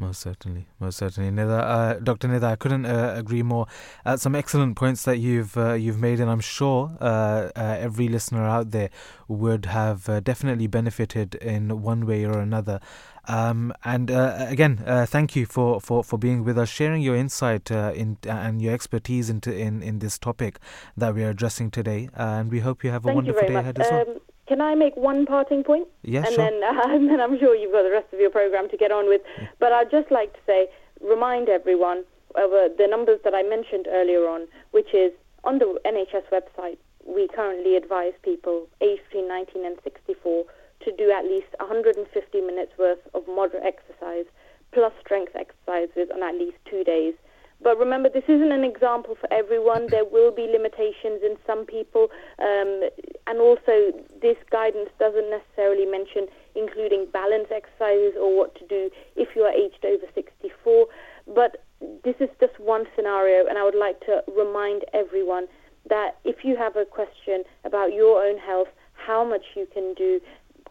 Most 0.00 0.20
certainly, 0.20 0.68
most 0.78 0.96
certainly, 0.98 1.28
Nida, 1.32 1.58
uh, 1.58 1.94
Dr. 1.94 2.28
Nida. 2.28 2.44
I 2.44 2.54
couldn't 2.54 2.86
uh, 2.86 3.14
agree 3.16 3.42
more. 3.42 3.66
Uh, 4.06 4.16
some 4.16 4.36
excellent 4.36 4.76
points 4.76 5.02
that 5.02 5.18
you've 5.18 5.56
uh, 5.56 5.72
you've 5.72 5.98
made, 5.98 6.20
and 6.20 6.30
I'm 6.30 6.38
sure 6.38 6.96
uh, 7.00 7.50
uh, 7.56 7.76
every 7.80 8.06
listener 8.06 8.44
out 8.44 8.70
there 8.70 8.90
would 9.26 9.64
have 9.66 10.04
definitely 10.22 10.68
benefited 10.68 11.34
in 11.34 11.82
one 11.82 12.06
way 12.06 12.24
or 12.24 12.38
another. 12.38 12.78
Um, 13.26 13.74
and 13.84 14.08
again, 14.08 14.76
thank 15.06 15.34
you 15.36 15.44
for, 15.44 15.80
for, 15.80 16.02
for 16.02 16.16
being 16.16 16.44
with 16.44 16.56
us, 16.56 16.68
sharing 16.70 17.02
your 17.02 17.16
insight 17.16 17.70
in 17.70 18.16
and 18.22 18.62
your 18.62 18.72
expertise 18.72 19.28
into 19.28 19.54
in, 19.54 19.82
in 19.82 19.98
this 19.98 20.16
topic 20.16 20.60
that 20.96 21.14
we 21.14 21.24
are 21.24 21.30
addressing 21.30 21.70
today. 21.70 22.08
and 22.14 22.50
we 22.50 22.60
hope 22.60 22.84
you 22.84 22.90
have 22.90 23.04
a 23.04 23.08
thank 23.08 23.16
wonderful 23.16 23.46
day 23.46 23.54
much. 23.54 23.62
ahead 23.62 23.78
as 23.80 23.90
well. 23.90 24.00
Um, 24.08 24.20
can 24.48 24.60
I 24.60 24.74
make 24.74 24.96
one 24.96 25.26
parting 25.26 25.62
point? 25.62 25.86
Yeah, 26.02 26.24
and 26.24 26.34
sure. 26.34 26.36
then, 26.36 26.62
uh, 26.64 26.82
and 26.94 27.08
then 27.08 27.20
I'm 27.20 27.38
sure 27.38 27.54
you've 27.54 27.72
got 27.72 27.82
the 27.82 27.90
rest 27.90 28.12
of 28.12 28.18
your 28.18 28.30
program 28.30 28.68
to 28.70 28.76
get 28.76 28.90
on 28.90 29.06
with. 29.06 29.20
Yeah. 29.38 29.48
But 29.60 29.72
I'd 29.72 29.90
just 29.90 30.10
like 30.10 30.32
to 30.32 30.40
say, 30.46 30.68
remind 31.00 31.48
everyone 31.48 32.04
of 32.34 32.52
uh, 32.52 32.68
the 32.76 32.86
numbers 32.88 33.20
that 33.24 33.34
I 33.34 33.42
mentioned 33.42 33.86
earlier 33.90 34.26
on, 34.26 34.48
which 34.70 34.94
is 34.94 35.12
on 35.44 35.58
the 35.58 35.78
NHS 35.84 36.26
website. 36.32 36.78
We 37.06 37.28
currently 37.28 37.76
advise 37.76 38.12
people 38.22 38.66
aged 38.80 39.02
between 39.08 39.28
19 39.28 39.64
and 39.64 39.78
64 39.84 40.44
to 40.84 40.92
do 40.96 41.10
at 41.10 41.24
least 41.24 41.48
150 41.58 42.40
minutes 42.40 42.72
worth 42.78 42.98
of 43.14 43.26
moderate 43.26 43.64
exercise 43.64 44.26
plus 44.72 44.92
strength 45.00 45.34
exercises 45.34 46.10
on 46.14 46.22
at 46.22 46.34
least 46.34 46.58
two 46.68 46.84
days. 46.84 47.14
But 47.60 47.76
remember, 47.78 48.08
this 48.08 48.24
isn't 48.28 48.52
an 48.52 48.62
example 48.62 49.16
for 49.18 49.32
everyone. 49.32 49.88
There 49.90 50.04
will 50.04 50.30
be 50.30 50.46
limitations 50.46 51.22
in 51.24 51.36
some 51.46 51.66
people. 51.66 52.08
Um, 52.38 52.88
and 53.26 53.40
also, 53.40 53.92
this 54.22 54.36
guidance 54.50 54.90
doesn't 54.98 55.28
necessarily 55.28 55.84
mention 55.84 56.28
including 56.54 57.06
balance 57.12 57.48
exercises 57.50 58.14
or 58.18 58.36
what 58.36 58.54
to 58.56 58.66
do 58.66 58.90
if 59.16 59.34
you 59.34 59.42
are 59.42 59.52
aged 59.52 59.84
over 59.84 60.06
64. 60.14 60.86
But 61.34 61.64
this 62.04 62.14
is 62.20 62.28
just 62.40 62.58
one 62.60 62.84
scenario, 62.94 63.46
and 63.46 63.58
I 63.58 63.64
would 63.64 63.74
like 63.74 64.00
to 64.06 64.22
remind 64.34 64.84
everyone 64.94 65.46
that 65.88 66.18
if 66.24 66.44
you 66.44 66.56
have 66.56 66.76
a 66.76 66.84
question 66.84 67.44
about 67.64 67.92
your 67.92 68.24
own 68.24 68.38
health, 68.38 68.68
how 68.92 69.24
much 69.24 69.44
you 69.56 69.66
can 69.72 69.94
do 69.94 70.20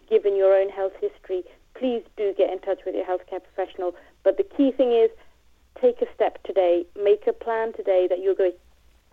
given 0.09 0.35
your 0.35 0.53
own 0.53 0.69
health 0.69 0.93
history, 1.01 1.43
please 1.75 2.03
do 2.15 2.33
get 2.37 2.51
in 2.51 2.59
touch 2.59 2.79
with 2.85 2.95
your 2.95 3.05
healthcare 3.05 3.41
professional. 3.43 3.93
But 4.23 4.37
the 4.37 4.43
key 4.43 4.71
thing 4.71 4.91
is 4.91 5.09
take 5.81 6.01
a 6.01 6.07
step 6.13 6.41
today, 6.43 6.85
make 7.01 7.27
a 7.27 7.33
plan 7.33 7.73
today 7.73 8.07
that 8.09 8.19
you're 8.19 8.35
going, 8.35 8.53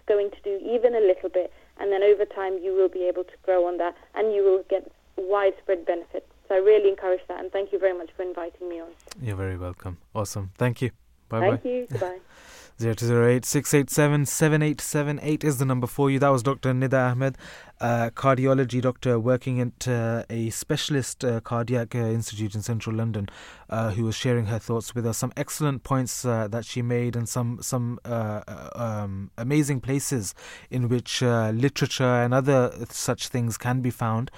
going 0.07 0.31
to 0.31 0.37
do 0.43 0.61
even 0.65 0.95
a 0.95 1.01
little 1.01 1.29
bit, 1.29 1.53
and 1.79 1.93
then 1.93 2.03
over 2.03 2.25
time 2.25 2.59
you 2.63 2.75
will 2.75 2.89
be 2.89 3.05
able 3.05 3.25
to 3.25 3.33
grow 3.43 3.67
on 3.67 3.79
that 3.79 3.95
and 4.15 4.35
you 4.35 4.43
will 4.43 4.63
get 4.69 4.91
widespread 5.17 5.87
benefit. 5.87 6.27
So 6.49 6.57
I 6.57 6.59
really 6.59 6.91
encourage 6.91 7.23
that, 7.29 7.41
and 7.41 7.51
thank 7.51 7.73
you 7.73 7.79
very 7.79 7.97
much 7.97 8.11
for 8.17 8.23
inviting 8.23 8.69
me 8.69 8.81
on. 8.81 8.89
You're 9.21 9.37
very 9.37 9.57
welcome. 9.57 9.99
Awesome. 10.15 10.51
Thank 10.59 10.83
you. 10.83 10.91
Bye 11.29 11.41
bye. 11.41 11.51
Thank 11.51 11.65
you. 11.65 11.87
Goodbye. 11.91 12.19
0208 12.79 13.45
687 13.45 14.27
7878 14.27 15.45
is 15.45 15.59
the 15.59 15.65
number 15.65 15.87
for 15.87 16.11
you. 16.11 16.19
That 16.19 16.31
was 16.31 16.43
Dr. 16.43 16.73
Nida 16.73 17.13
Ahmed, 17.13 17.39
uh, 17.81 18.11
cardiology 18.11 18.81
doctor 18.81 19.19
working 19.19 19.61
at 19.61 19.89
uh, 19.89 20.25
a 20.31 20.51
specialist 20.51 21.25
uh, 21.25 21.41
cardiac 21.41 21.95
uh, 21.95 21.99
institute 21.99 22.55
in 22.55 22.63
central 22.63 22.97
London, 22.97 23.29
uh, 23.69 23.91
who 23.91 24.05
was 24.05 24.15
sharing 24.15 24.47
her 24.47 24.59
thoughts 24.59 24.95
with 24.95 25.07
us. 25.07 25.19
Some 25.19 25.33
excellent 25.37 25.83
points 25.83 26.25
uh, 26.25 26.49
that 26.49 26.65
she 26.65 26.83
made, 26.83 27.17
and 27.17 27.29
some 27.29 27.59
some 27.61 27.99
um, 28.05 29.31
amazing 29.37 29.81
places 29.81 30.35
in 30.71 30.89
which 30.89 31.23
literature 31.23 32.05
and 32.05 32.33
other 32.33 32.73
such 32.91 33.29
things 33.29 33.59
can 33.59 33.81
be 33.81 33.91
found 33.91 34.31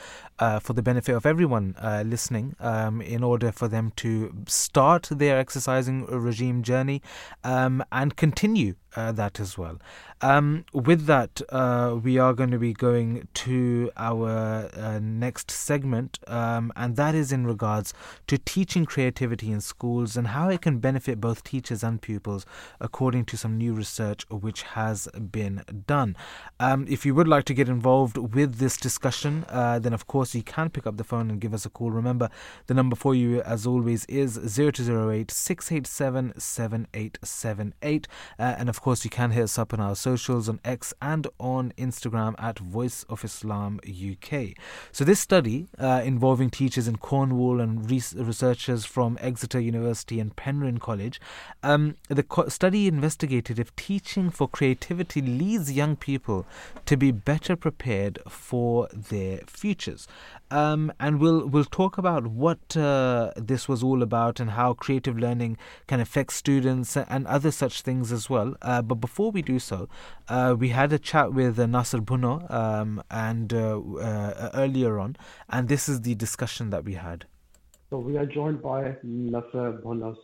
for 0.60 0.72
the 0.72 0.82
benefit 0.82 1.14
of 1.14 1.26
everyone 1.26 1.74
listening, 2.04 2.56
um, 2.60 3.00
in 3.00 3.22
order 3.22 3.52
for 3.52 3.68
them 3.68 3.92
to 3.96 4.32
start 4.46 5.08
their 5.10 5.38
exercising 5.38 6.06
regime 6.06 6.62
journey 6.62 7.02
um, 7.44 7.82
and 7.92 8.16
continue 8.16 8.74
uh, 8.96 9.12
that 9.12 9.38
as 9.38 9.56
well. 9.56 9.78
Um, 10.22 10.64
with 10.72 11.04
that, 11.06 11.42
uh, 11.50 11.98
we 12.02 12.18
are 12.18 12.32
going 12.32 12.50
to 12.50 12.58
be 12.58 12.72
going 12.72 13.28
to 13.34 13.90
our 13.98 14.70
uh, 14.74 14.98
next 14.98 15.50
segment, 15.50 16.18
um, 16.26 16.72
and 16.74 16.96
that 16.96 17.14
is 17.14 17.32
in 17.32 17.46
regards 17.46 17.92
to 18.26 18.38
teaching 18.38 18.86
creativity 18.86 19.52
in 19.52 19.60
schools 19.60 20.16
and 20.16 20.28
how 20.28 20.48
it 20.48 20.62
can 20.62 20.78
benefit 20.78 21.20
both 21.20 21.44
teachers 21.44 21.84
and 21.84 22.00
pupils, 22.00 22.46
according 22.80 23.26
to 23.26 23.36
some 23.36 23.58
new 23.58 23.74
research 23.74 24.24
which 24.30 24.62
has 24.62 25.06
been 25.30 25.62
done. 25.86 26.16
Um, 26.58 26.86
if 26.88 27.04
you 27.04 27.14
would 27.14 27.28
like 27.28 27.44
to 27.44 27.54
get 27.54 27.68
involved 27.68 28.16
with 28.16 28.56
this 28.56 28.78
discussion, 28.78 29.44
uh, 29.50 29.78
then 29.78 29.92
of 29.92 30.06
course 30.06 30.34
you 30.34 30.42
can 30.42 30.70
pick 30.70 30.86
up 30.86 30.96
the 30.96 31.04
phone 31.04 31.30
and 31.30 31.40
give 31.40 31.52
us 31.52 31.66
a 31.66 31.70
call. 31.70 31.90
Remember, 31.90 32.30
the 32.68 32.74
number 32.74 32.96
for 32.96 33.14
you, 33.14 33.42
as 33.42 33.66
always, 33.66 34.06
is 34.06 34.36
0208 34.36 35.30
687 35.30 36.40
7878, 36.40 38.08
uh, 38.38 38.42
and 38.58 38.70
of 38.70 38.80
course 38.80 38.85
you 38.86 39.10
can 39.10 39.32
hit 39.32 39.42
us 39.42 39.58
up 39.58 39.72
on 39.72 39.80
our 39.80 39.96
socials 39.96 40.48
on 40.48 40.60
X 40.64 40.94
and 41.02 41.26
on 41.40 41.72
Instagram 41.76 42.36
at 42.38 42.60
Voice 42.60 43.04
of 43.08 43.24
Islam 43.24 43.80
UK. 43.84 44.50
So, 44.92 45.04
this 45.04 45.18
study 45.18 45.66
uh, 45.76 46.02
involving 46.04 46.50
teachers 46.50 46.86
in 46.86 46.96
Cornwall 46.98 47.60
and 47.60 47.90
researchers 47.90 48.84
from 48.84 49.18
Exeter 49.20 49.58
University 49.58 50.20
and 50.20 50.36
Penryn 50.36 50.78
College, 50.78 51.20
um, 51.64 51.96
the 52.08 52.22
co- 52.22 52.48
study 52.48 52.86
investigated 52.86 53.58
if 53.58 53.74
teaching 53.74 54.30
for 54.30 54.46
creativity 54.46 55.20
leads 55.20 55.72
young 55.72 55.96
people 55.96 56.46
to 56.84 56.96
be 56.96 57.10
better 57.10 57.56
prepared 57.56 58.20
for 58.28 58.86
their 58.92 59.38
futures. 59.48 60.06
Um, 60.50 60.92
and 61.00 61.20
we'll 61.20 61.46
we'll 61.46 61.64
talk 61.64 61.98
about 61.98 62.28
what 62.28 62.76
uh, 62.76 63.32
this 63.36 63.68
was 63.68 63.82
all 63.82 64.02
about 64.02 64.38
and 64.38 64.50
how 64.50 64.74
creative 64.74 65.18
learning 65.18 65.58
can 65.88 65.98
affect 65.98 66.32
students 66.32 66.96
and 66.96 67.26
other 67.26 67.50
such 67.50 67.82
things 67.82 68.12
as 68.12 68.30
well. 68.30 68.54
Uh, 68.62 68.80
but 68.82 68.96
before 68.96 69.32
we 69.32 69.42
do 69.42 69.58
so, 69.58 69.88
uh, 70.28 70.54
we 70.56 70.68
had 70.68 70.92
a 70.92 70.98
chat 70.98 71.32
with 71.32 71.58
uh, 71.58 71.64
Nassar 71.66 72.00
Bhunno 72.00 72.48
um, 72.50 73.02
and 73.10 73.52
uh, 73.52 73.80
uh, 73.80 74.50
earlier 74.54 75.00
on, 75.00 75.16
and 75.48 75.68
this 75.68 75.88
is 75.88 76.02
the 76.02 76.14
discussion 76.14 76.70
that 76.70 76.84
we 76.84 76.94
had. 76.94 77.26
So 77.90 77.98
we 77.98 78.16
are 78.16 78.26
joined 78.26 78.62
by 78.62 78.96
Nassar 79.04 79.82
Bhunno, 79.82 80.14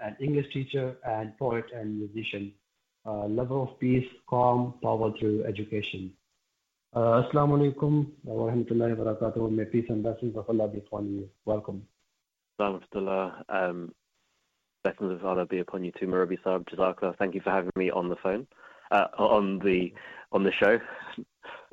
an 0.00 0.16
English 0.20 0.52
teacher 0.54 0.96
and 1.06 1.36
poet 1.38 1.66
and 1.74 1.98
musician, 1.98 2.52
lover 3.04 3.60
of 3.60 3.78
peace, 3.78 4.08
calm, 4.28 4.74
power 4.82 5.12
through 5.18 5.44
education. 5.44 6.12
Uh, 6.94 7.24
Assalamu 7.24 7.58
alaikum 7.58 8.06
wa 8.22 8.52
rahmatullahi 8.52 8.96
wa 8.96 9.04
barakatuh. 9.04 9.50
May 9.50 9.64
peace 9.64 9.86
and 9.88 10.04
blessings 10.04 10.36
of 10.36 10.48
Allah 10.48 10.68
be 10.68 10.78
upon 10.78 11.12
you. 11.12 11.28
Welcome. 11.44 11.82
Alhamdulillah. 12.60 13.44
Um, 13.48 13.92
blessings 14.84 15.10
of 15.14 15.24
Allah 15.24 15.44
be 15.44 15.58
upon 15.58 15.82
you 15.82 15.90
too, 15.90 16.06
Murabbi 16.06 16.38
Saab. 16.46 16.68
Jazakallah. 16.68 17.18
Thank 17.18 17.34
you 17.34 17.40
for 17.40 17.50
having 17.50 17.72
me 17.74 17.90
on 17.90 18.10
the 18.10 18.14
phone, 18.14 18.46
uh, 18.92 19.08
on 19.18 19.58
the 19.58 19.92
on 20.30 20.44
the 20.44 20.52
show. 20.52 20.78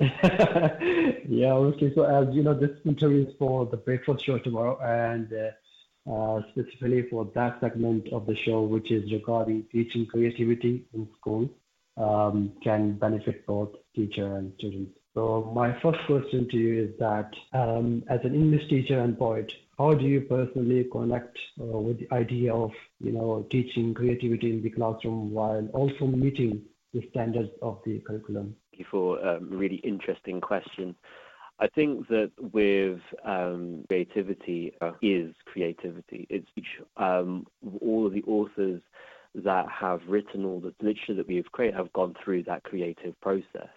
yeah, 0.00 1.52
obviously. 1.52 1.92
So 1.94 2.02
as 2.02 2.34
you 2.34 2.42
know, 2.42 2.54
this 2.54 2.76
interview 2.84 3.28
is 3.28 3.34
for 3.38 3.66
the 3.66 3.76
breakfast 3.76 4.26
show 4.26 4.38
tomorrow, 4.38 4.76
and 4.80 5.32
uh, 5.32 6.12
uh, 6.12 6.42
specifically 6.50 7.06
for 7.08 7.30
that 7.36 7.60
segment 7.60 8.08
of 8.12 8.26
the 8.26 8.34
show, 8.34 8.62
which 8.62 8.90
is 8.90 9.12
regarding 9.12 9.66
teaching 9.70 10.04
creativity 10.04 10.84
in 10.92 11.06
school, 11.20 11.48
um, 11.96 12.54
can 12.60 12.94
benefit 12.98 13.46
both 13.46 13.70
teacher 13.94 14.36
and 14.36 14.52
students. 14.58 14.98
So 15.14 15.52
my 15.54 15.78
first 15.80 15.98
question 16.06 16.48
to 16.48 16.56
you 16.56 16.84
is 16.84 16.98
that 16.98 17.34
um, 17.52 18.02
as 18.08 18.20
an 18.24 18.34
English 18.34 18.68
teacher 18.68 18.98
and 18.98 19.18
poet, 19.18 19.52
how 19.76 19.92
do 19.92 20.06
you 20.06 20.22
personally 20.22 20.84
connect 20.90 21.38
uh, 21.60 21.64
with 21.64 21.98
the 21.98 22.14
idea 22.14 22.54
of 22.54 22.72
you 22.98 23.12
know 23.12 23.46
teaching 23.50 23.92
creativity 23.92 24.50
in 24.50 24.62
the 24.62 24.70
classroom 24.70 25.30
while 25.32 25.66
also 25.74 26.06
meeting 26.06 26.62
the 26.94 27.06
standards 27.10 27.50
of 27.60 27.80
the 27.84 27.98
curriculum? 28.00 28.56
Thank 28.70 28.80
you 28.80 28.86
for 28.90 29.18
a 29.18 29.36
um, 29.36 29.48
really 29.50 29.76
interesting 29.76 30.40
question. 30.40 30.94
I 31.58 31.68
think 31.68 32.08
that 32.08 32.32
with 32.38 33.00
um, 33.24 33.84
creativity 33.88 34.72
uh, 34.80 34.92
is 35.02 35.34
creativity. 35.44 36.26
It's 36.30 36.48
um, 36.96 37.46
all 37.80 38.06
of 38.06 38.14
the 38.14 38.24
authors 38.24 38.80
that 39.34 39.66
have 39.68 40.00
written 40.08 40.44
all 40.44 40.60
the 40.60 40.74
literature 40.80 41.14
that 41.14 41.28
we've 41.28 41.50
created 41.52 41.76
have 41.76 41.92
gone 41.92 42.14
through 42.22 42.44
that 42.44 42.64
creative 42.64 43.18
process. 43.20 43.68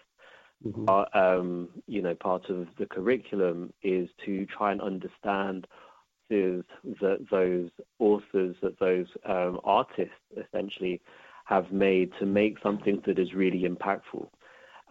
Mm-hmm. 0.64 1.18
Um, 1.18 1.68
you 1.86 2.02
know, 2.02 2.14
part 2.14 2.48
of 2.48 2.66
the 2.78 2.86
curriculum 2.86 3.72
is 3.82 4.08
to 4.24 4.46
try 4.46 4.72
and 4.72 4.80
understand 4.80 5.66
is 6.30 6.64
that 7.00 7.26
those 7.30 7.70
authors, 7.98 8.56
that 8.62 8.78
those 8.80 9.06
um, 9.24 9.60
artists 9.64 10.14
essentially 10.36 11.00
have 11.44 11.70
made 11.70 12.10
to 12.18 12.26
make 12.26 12.56
something 12.62 13.00
that 13.06 13.18
is 13.18 13.32
really 13.32 13.62
impactful. 13.62 14.28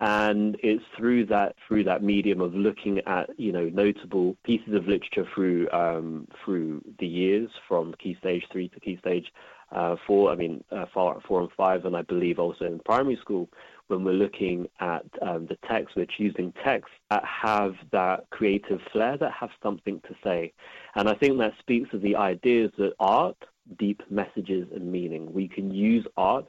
And 0.02 0.58
it's 0.62 0.84
through 0.98 1.28
that 1.28 1.56
through 1.68 1.86
that 1.86 2.04
medium 2.04 2.42
of 2.42 2.54
looking 2.54 3.00
at 3.06 3.30
you 3.38 3.54
know 3.54 3.70
notable 3.70 4.36
pieces 4.44 4.74
of 4.74 4.88
literature 4.88 5.26
through 5.34 5.70
um, 5.72 6.28
through 6.44 6.82
the 7.00 7.08
years 7.08 7.50
from 7.66 7.94
key 7.94 8.18
stage 8.20 8.44
three 8.52 8.68
to 8.70 8.80
key 8.82 8.98
stage 9.00 9.32
uh, 9.72 9.96
four. 10.06 10.32
I 10.32 10.36
mean 10.36 10.66
uh, 10.70 10.86
four, 10.94 11.22
four 11.26 11.40
and 11.40 11.50
five, 11.56 11.86
and 11.86 11.96
I 11.96 12.02
believe 12.02 12.40
also 12.40 12.66
in 12.66 12.80
primary 12.80 13.18
school 13.22 13.48
when 13.88 14.04
we're 14.04 14.14
looking 14.14 14.68
at 14.80 15.06
um, 15.22 15.46
the 15.48 15.58
text, 15.70 15.96
we're 15.96 16.08
choosing 16.18 16.54
texts 16.64 16.96
that 17.10 17.24
have 17.24 17.74
that 17.92 18.26
creative 18.32 18.80
flair, 18.92 19.18
that 19.18 19.32
have 19.32 19.52
something 19.62 20.02
to 20.08 20.16
say. 20.24 20.54
And 20.96 21.08
I 21.08 21.14
think 21.14 21.38
that 21.40 21.54
speaks 21.60 21.90
to 21.92 22.00
the 22.00 22.16
ideas 22.16 22.72
that 22.78 22.94
art, 23.00 23.38
deep 23.78 24.02
messages 24.10 24.68
and 24.74 24.92
meaning. 24.92 25.32
We 25.34 25.48
can 25.48 25.72
use 25.72 26.06
art 26.18 26.46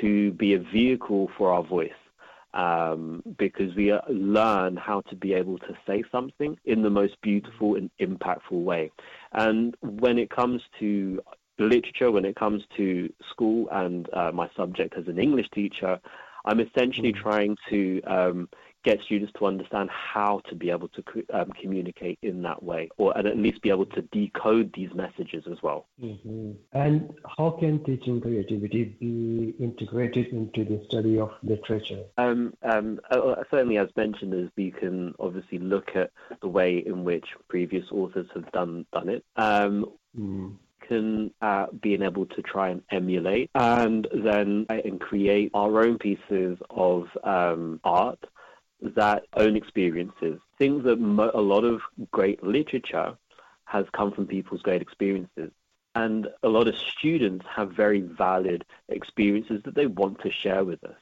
to 0.00 0.32
be 0.32 0.54
a 0.54 0.58
vehicle 0.58 1.30
for 1.36 1.52
our 1.52 1.62
voice. 1.62 1.90
Um, 2.54 3.22
because 3.36 3.74
we 3.74 3.92
uh, 3.92 4.00
learn 4.08 4.76
how 4.76 5.02
to 5.10 5.14
be 5.14 5.34
able 5.34 5.58
to 5.58 5.76
say 5.86 6.02
something 6.10 6.56
in 6.64 6.80
the 6.80 6.88
most 6.88 7.20
beautiful 7.20 7.74
and 7.74 7.90
impactful 8.00 8.62
way. 8.62 8.90
And 9.32 9.76
when 9.82 10.18
it 10.18 10.30
comes 10.30 10.62
to 10.80 11.20
literature, 11.58 12.10
when 12.10 12.24
it 12.24 12.36
comes 12.36 12.62
to 12.78 13.12
school 13.30 13.68
and 13.72 14.08
uh, 14.14 14.32
my 14.32 14.48
subject 14.56 14.94
as 14.96 15.06
an 15.06 15.18
English 15.18 15.48
teacher, 15.52 16.00
I'm 16.46 16.60
essentially 16.60 17.12
mm. 17.12 17.16
trying 17.16 17.56
to 17.70 18.02
um, 18.02 18.48
get 18.86 19.02
students 19.02 19.32
to 19.36 19.46
understand 19.46 19.90
how 19.90 20.40
to 20.48 20.54
be 20.54 20.70
able 20.70 20.86
to 20.88 21.02
um, 21.34 21.50
communicate 21.60 22.18
in 22.22 22.40
that 22.42 22.62
way, 22.62 22.88
or 22.96 23.18
and 23.18 23.26
at 23.26 23.36
least 23.36 23.60
be 23.60 23.68
able 23.68 23.84
to 23.84 24.00
decode 24.12 24.72
these 24.74 24.94
messages 24.94 25.44
as 25.50 25.60
well. 25.60 25.88
Mm-hmm. 26.00 26.52
And 26.72 27.12
how 27.36 27.50
can 27.50 27.82
teaching 27.84 28.20
creativity 28.20 28.84
be 29.00 29.54
integrated 29.58 30.28
into 30.28 30.64
the 30.64 30.84
study 30.88 31.18
of 31.18 31.32
literature? 31.42 32.04
Um, 32.16 32.54
um, 32.62 33.00
uh, 33.10 33.18
uh 33.18 33.42
certainly, 33.50 33.76
as 33.76 33.88
mentioned, 33.96 34.32
as 34.34 34.48
we 34.56 34.70
can 34.70 35.14
obviously 35.18 35.58
look 35.58 35.96
at 35.96 36.12
the 36.40 36.48
way 36.48 36.78
in 36.78 37.02
which 37.02 37.26
previous 37.48 37.86
authors 37.90 38.28
have 38.34 38.50
done 38.52 38.86
done 38.92 39.08
it. 39.08 39.24
Um, 39.36 39.86
mm 40.16 40.56
can 40.88 41.32
uh, 41.40 41.66
being 41.80 42.02
able 42.02 42.26
to 42.26 42.42
try 42.42 42.70
and 42.70 42.82
emulate 42.90 43.50
and 43.54 44.06
then 44.12 44.66
and 44.68 45.00
create 45.00 45.50
our 45.54 45.80
own 45.80 45.98
pieces 45.98 46.58
of 46.70 47.08
um, 47.24 47.80
art 47.84 48.24
that 48.80 49.24
own 49.36 49.56
experiences. 49.56 50.38
Things 50.58 50.84
that 50.84 50.96
mo- 50.96 51.30
a 51.34 51.40
lot 51.40 51.64
of 51.64 51.80
great 52.10 52.42
literature 52.42 53.16
has 53.64 53.86
come 53.92 54.12
from 54.12 54.26
people's 54.26 54.62
great 54.62 54.82
experiences. 54.82 55.50
And 55.94 56.28
a 56.42 56.48
lot 56.48 56.68
of 56.68 56.76
students 56.76 57.46
have 57.54 57.72
very 57.72 58.00
valid 58.00 58.64
experiences 58.88 59.62
that 59.64 59.74
they 59.74 59.86
want 59.86 60.20
to 60.20 60.30
share 60.30 60.64
with 60.64 60.82
us. 60.84 60.96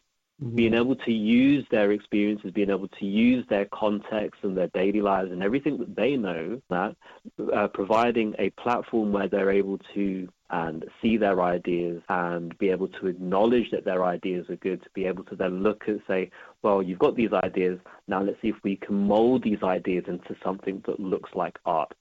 Being 0.54 0.74
able 0.74 0.96
to 0.96 1.12
use 1.12 1.64
their 1.70 1.92
experiences, 1.92 2.50
being 2.50 2.70
able 2.70 2.88
to 2.88 3.06
use 3.06 3.46
their 3.48 3.66
context 3.66 4.40
and 4.42 4.56
their 4.56 4.66
daily 4.68 5.00
lives 5.00 5.30
and 5.30 5.42
everything 5.42 5.78
that 5.78 5.94
they 5.94 6.16
know, 6.16 6.60
that 6.70 6.96
uh, 7.54 7.68
providing 7.68 8.34
a 8.38 8.50
platform 8.50 9.12
where 9.12 9.28
they're 9.28 9.50
able 9.50 9.78
to 9.94 10.28
and 10.50 10.84
see 11.00 11.16
their 11.16 11.42
ideas 11.42 12.02
and 12.08 12.56
be 12.58 12.70
able 12.70 12.88
to 12.88 13.06
acknowledge 13.06 13.70
that 13.70 13.84
their 13.84 14.04
ideas 14.04 14.48
are 14.50 14.56
good, 14.56 14.82
to 14.82 14.90
be 14.90 15.04
able 15.06 15.24
to 15.24 15.34
then 15.34 15.62
look 15.62 15.84
and 15.88 16.00
say, 16.06 16.30
well, 16.62 16.82
you've 16.82 16.98
got 16.98 17.16
these 17.16 17.32
ideas, 17.32 17.78
now 18.08 18.22
let's 18.22 18.40
see 18.42 18.48
if 18.48 18.56
we 18.62 18.76
can 18.76 18.94
mold 18.94 19.42
these 19.42 19.62
ideas 19.62 20.04
into 20.06 20.36
something 20.44 20.82
that 20.86 21.00
looks 21.00 21.30
like 21.34 21.58
art. 21.64 21.92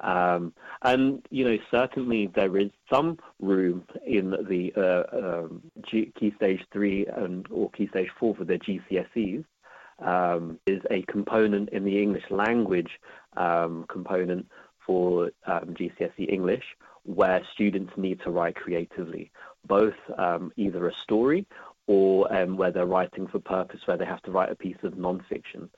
Um, 0.00 0.52
and 0.82 1.26
you 1.30 1.44
know, 1.44 1.58
certainly 1.70 2.30
there 2.34 2.56
is 2.56 2.70
some 2.90 3.18
room 3.40 3.84
in 4.06 4.30
the 4.30 4.72
uh, 4.76 5.16
um, 5.16 5.62
G- 5.88 6.12
Key 6.18 6.32
Stage 6.36 6.64
Three 6.72 7.06
and 7.06 7.46
or 7.50 7.70
Key 7.70 7.88
Stage 7.88 8.10
Four 8.18 8.34
for 8.36 8.44
the 8.44 8.58
GCSEs. 8.58 9.44
Um, 10.00 10.60
is 10.64 10.80
a 10.92 11.02
component 11.02 11.70
in 11.70 11.84
the 11.84 12.00
English 12.00 12.30
language 12.30 13.00
um, 13.36 13.84
component 13.88 14.46
for 14.86 15.32
um, 15.44 15.74
GCSE 15.74 16.32
English, 16.32 16.62
where 17.02 17.42
students 17.52 17.92
need 17.96 18.20
to 18.20 18.30
write 18.30 18.54
creatively, 18.54 19.32
both 19.66 19.96
um, 20.16 20.52
either 20.56 20.86
a 20.86 20.94
story 20.94 21.46
or 21.88 22.28
where 22.28 22.70
they're 22.70 22.86
writing 22.86 23.26
for 23.26 23.40
purpose, 23.40 23.80
where 23.86 23.96
they 23.96 24.04
have 24.04 24.22
to 24.22 24.30
write 24.30 24.52
a 24.52 24.54
piece 24.54 24.76
of 24.84 24.92
nonfiction. 24.92 25.68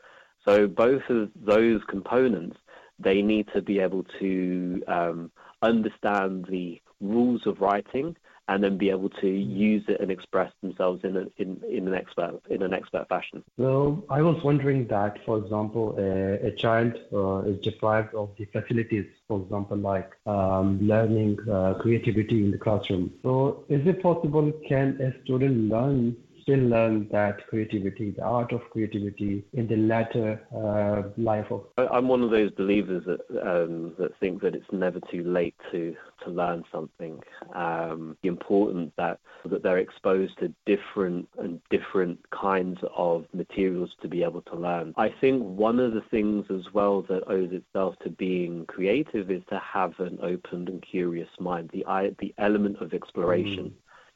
So 0.45 0.67
both 0.67 1.09
of 1.09 1.31
those 1.35 1.81
components 1.89 2.57
they 3.01 3.23
need 3.23 3.49
to 3.55 3.63
be 3.63 3.81
able 3.81 4.05
to 4.19 4.83
um, 4.87 5.31
understand 5.63 6.47
the 6.49 6.81
rules 7.01 7.47
of 7.47 7.61
writing 7.61 8.17
and 8.51 8.65
then 8.65 8.77
be 8.77 8.91
able 8.91 9.09
to 9.09 9.29
use 9.29 9.85
it 9.87 10.01
and 10.01 10.11
express 10.11 10.53
themselves 10.61 11.05
in, 11.05 11.17
a, 11.17 11.27
in, 11.37 11.63
in 11.71 11.87
an 11.87 11.95
expert 11.95 12.41
in 12.51 12.63
an 12.63 12.75
expert 12.75 13.09
fashion. 13.09 13.45
Well, 13.57 14.03
I 14.11 14.23
was 14.23 14.43
wondering 14.43 14.89
that, 14.89 15.25
for 15.25 15.39
example, 15.39 15.95
a, 15.97 16.49
a 16.49 16.51
child 16.57 16.99
uh, 17.13 17.49
is 17.49 17.61
deprived 17.61 18.13
of 18.15 18.31
the 18.37 18.47
facilities, 18.47 19.07
for 19.29 19.41
example, 19.41 19.77
like 19.77 20.11
um, 20.27 20.81
learning 20.83 21.39
uh, 21.49 21.75
creativity 21.75 22.45
in 22.45 22.51
the 22.51 22.59
classroom. 22.59 23.13
So, 23.23 23.65
is 23.69 23.87
it 23.87 24.03
possible 24.03 24.53
can 24.69 25.01
a 25.01 25.23
student 25.23 25.69
learn 25.69 26.17
still 26.43 26.59
learn 26.59 27.09
that 27.13 27.47
creativity, 27.49 28.11
the 28.11 28.23
art 28.23 28.53
of 28.53 28.61
creativity, 28.71 29.45
in 29.53 29.67
the 29.67 29.77
latter 29.77 30.41
uh, 30.55 31.11
life 31.21 31.47
of. 31.51 31.65
I'm 31.77 32.09
one 32.09 32.23
of 32.23 32.31
those 32.31 32.51
believers 32.53 33.05
that 33.07 33.21
um, 33.43 33.95
that 33.99 34.19
think 34.21 34.43
that 34.43 34.55
it's 34.55 34.73
never 34.73 35.01
too 35.11 35.25
late 35.25 35.55
to 35.73 35.95
to 36.25 36.31
learn 36.31 36.65
something. 36.73 37.21
Um, 37.55 38.17
important 38.23 38.93
that 38.97 39.19
that 39.45 39.63
they're 39.63 39.79
exposed 39.79 40.39
to 40.41 40.53
different 40.67 41.29
and 41.39 41.61
different 41.71 42.19
kinds 42.31 42.79
of 42.97 43.27
materials 43.33 43.91
to 44.03 44.09
be 44.09 44.23
able 44.23 44.43
to 44.43 44.57
learn. 44.57 44.95
I 44.97 45.09
think 45.21 45.43
one 45.43 45.79
of 45.79 45.95
the 45.95 46.03
things 46.11 46.47
as 46.51 46.73
well 46.73 47.03
that 47.03 47.23
owes 47.27 47.53
itself 47.53 47.97
to 48.05 48.11
being 48.11 48.67
creative 48.67 49.31
is 49.31 49.43
to 49.51 49.59
have 49.59 49.99
an 49.99 50.19
open 50.23 50.69
and 50.69 50.83
curious 50.83 51.29
mind. 51.39 51.71
The 51.73 51.85
the 52.19 52.35
element 52.39 52.81
of 52.81 52.95
exploration. 52.95 53.67
Mm 53.67 53.73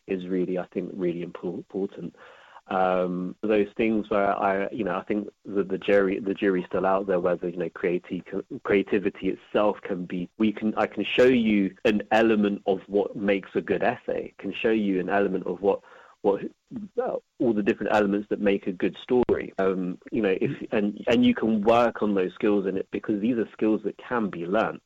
is 0.07 0.27
really, 0.27 0.59
I 0.59 0.67
think, 0.67 0.91
really 0.95 1.23
important. 1.23 2.15
Um, 2.69 3.37
those 3.43 3.67
things 3.77 4.09
where 4.09 4.35
I, 4.35 4.69
you 4.73 4.85
know, 4.85 4.97
I 4.97 5.03
think 5.03 5.29
the, 5.45 5.65
the 5.65 5.77
jury, 5.77 6.19
the 6.19 6.33
jury's 6.33 6.65
still 6.67 6.87
out 6.87 7.07
there 7.07 7.21
whether 7.21 7.49
you 7.49 7.59
know 7.59 7.69
creativity, 7.69 8.25
creativity 8.63 9.29
itself 9.29 9.77
can 9.83 10.07
be. 10.07 10.31
We 10.39 10.53
can, 10.53 10.75
I 10.77 10.87
can 10.87 11.05
show 11.05 11.27
you 11.27 11.75
an 11.85 12.03
element 12.11 12.63
of 12.67 12.81
what 12.87 13.17
makes 13.17 13.51
a 13.55 13.61
good 13.61 13.83
essay. 13.83 14.33
Can 14.39 14.55
show 14.55 14.71
you 14.71 14.99
an 14.99 15.11
element 15.11 15.47
of 15.47 15.61
what 15.61 15.81
what 16.23 16.41
all 17.39 17.53
the 17.53 17.63
different 17.63 17.95
elements 17.95 18.27
that 18.31 18.41
make 18.41 18.67
a 18.67 18.73
good 18.73 18.97
story. 19.03 19.53
Um, 19.59 19.99
you 20.11 20.23
know, 20.23 20.35
if 20.41 20.51
and 20.73 20.99
and 21.07 21.25
you 21.25 21.35
can 21.35 21.61
work 21.61 22.03
on 22.03 22.15
those 22.15 22.33
skills 22.35 22.67
in 22.67 22.79
it 22.79 22.89
because 22.91 23.21
these 23.21 23.37
are 23.37 23.49
skills 23.53 23.83
that 23.85 23.99
can 23.99 24.31
be 24.31 24.47
learned. 24.47 24.81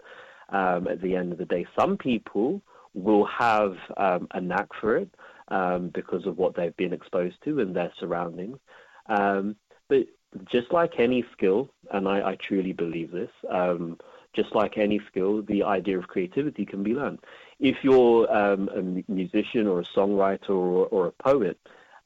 Um, 0.50 0.88
at 0.88 1.02
the 1.02 1.14
end 1.14 1.30
of 1.30 1.38
the 1.38 1.44
day, 1.44 1.66
some 1.78 1.96
people 1.96 2.62
will 2.94 3.24
have 3.26 3.76
um, 3.96 4.28
a 4.32 4.40
knack 4.40 4.68
for 4.80 4.96
it 4.96 5.10
um, 5.48 5.90
because 5.94 6.26
of 6.26 6.38
what 6.38 6.54
they've 6.54 6.76
been 6.76 6.92
exposed 6.92 7.36
to 7.44 7.60
and 7.60 7.74
their 7.74 7.92
surroundings. 7.98 8.58
Um, 9.06 9.56
but 9.88 10.06
just 10.50 10.72
like 10.72 10.94
any 10.98 11.24
skill, 11.32 11.70
and 11.90 12.06
I, 12.06 12.30
I 12.30 12.36
truly 12.36 12.72
believe 12.72 13.10
this, 13.10 13.30
um, 13.50 13.98
just 14.34 14.54
like 14.54 14.76
any 14.76 15.00
skill, 15.10 15.42
the 15.42 15.62
idea 15.62 15.98
of 15.98 16.08
creativity 16.08 16.66
can 16.66 16.82
be 16.82 16.94
learned. 16.94 17.20
If 17.58 17.76
you're 17.82 18.30
um, 18.34 18.68
a 18.74 19.10
musician 19.10 19.66
or 19.66 19.80
a 19.80 19.84
songwriter 19.84 20.50
or, 20.50 20.86
or 20.86 21.06
a 21.06 21.22
poet, 21.22 21.58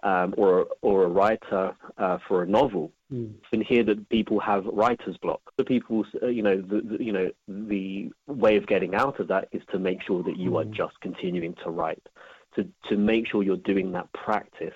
um, 0.02 0.34
or 0.36 0.66
or 0.82 1.04
a 1.04 1.08
writer 1.08 1.74
uh, 1.98 2.18
for 2.26 2.42
a 2.42 2.46
novel, 2.46 2.92
mm. 3.12 3.32
and 3.52 3.62
hear 3.62 3.84
that 3.84 4.08
people 4.08 4.40
have 4.40 4.64
writer's 4.66 5.16
block. 5.18 5.40
The 5.56 5.64
people, 5.64 6.04
uh, 6.22 6.26
you 6.26 6.42
know, 6.42 6.60
the, 6.60 6.80
the, 6.80 7.04
you 7.04 7.12
know, 7.12 7.30
the 7.48 8.10
way 8.26 8.56
of 8.56 8.66
getting 8.66 8.94
out 8.94 9.20
of 9.20 9.28
that 9.28 9.48
is 9.52 9.62
to 9.72 9.78
make 9.78 10.02
sure 10.02 10.22
that 10.24 10.36
you 10.36 10.50
mm. 10.50 10.60
are 10.60 10.64
just 10.64 11.00
continuing 11.00 11.54
to 11.64 11.70
write, 11.70 12.06
to 12.56 12.66
to 12.88 12.96
make 12.96 13.28
sure 13.28 13.42
you're 13.42 13.56
doing 13.56 13.92
that 13.92 14.12
practice 14.12 14.74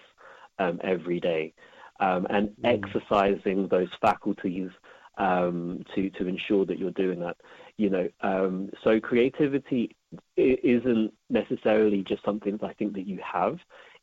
um, 0.58 0.78
every 0.84 1.20
day, 1.20 1.52
um, 2.00 2.26
and 2.30 2.48
mm. 2.48 2.54
exercising 2.64 3.68
those 3.68 3.90
faculties 4.00 4.70
um, 5.18 5.82
to 5.94 6.10
to 6.10 6.26
ensure 6.26 6.64
that 6.66 6.78
you're 6.78 6.90
doing 6.92 7.20
that. 7.20 7.36
You 7.78 7.90
know, 7.90 8.08
um, 8.22 8.70
so 8.84 9.00
creativity 9.00 9.94
isn't 10.36 11.12
necessarily 11.28 12.02
just 12.04 12.24
something 12.24 12.56
that 12.58 12.66
I 12.66 12.72
think 12.72 12.94
that 12.94 13.06
you 13.06 13.18
have 13.20 13.58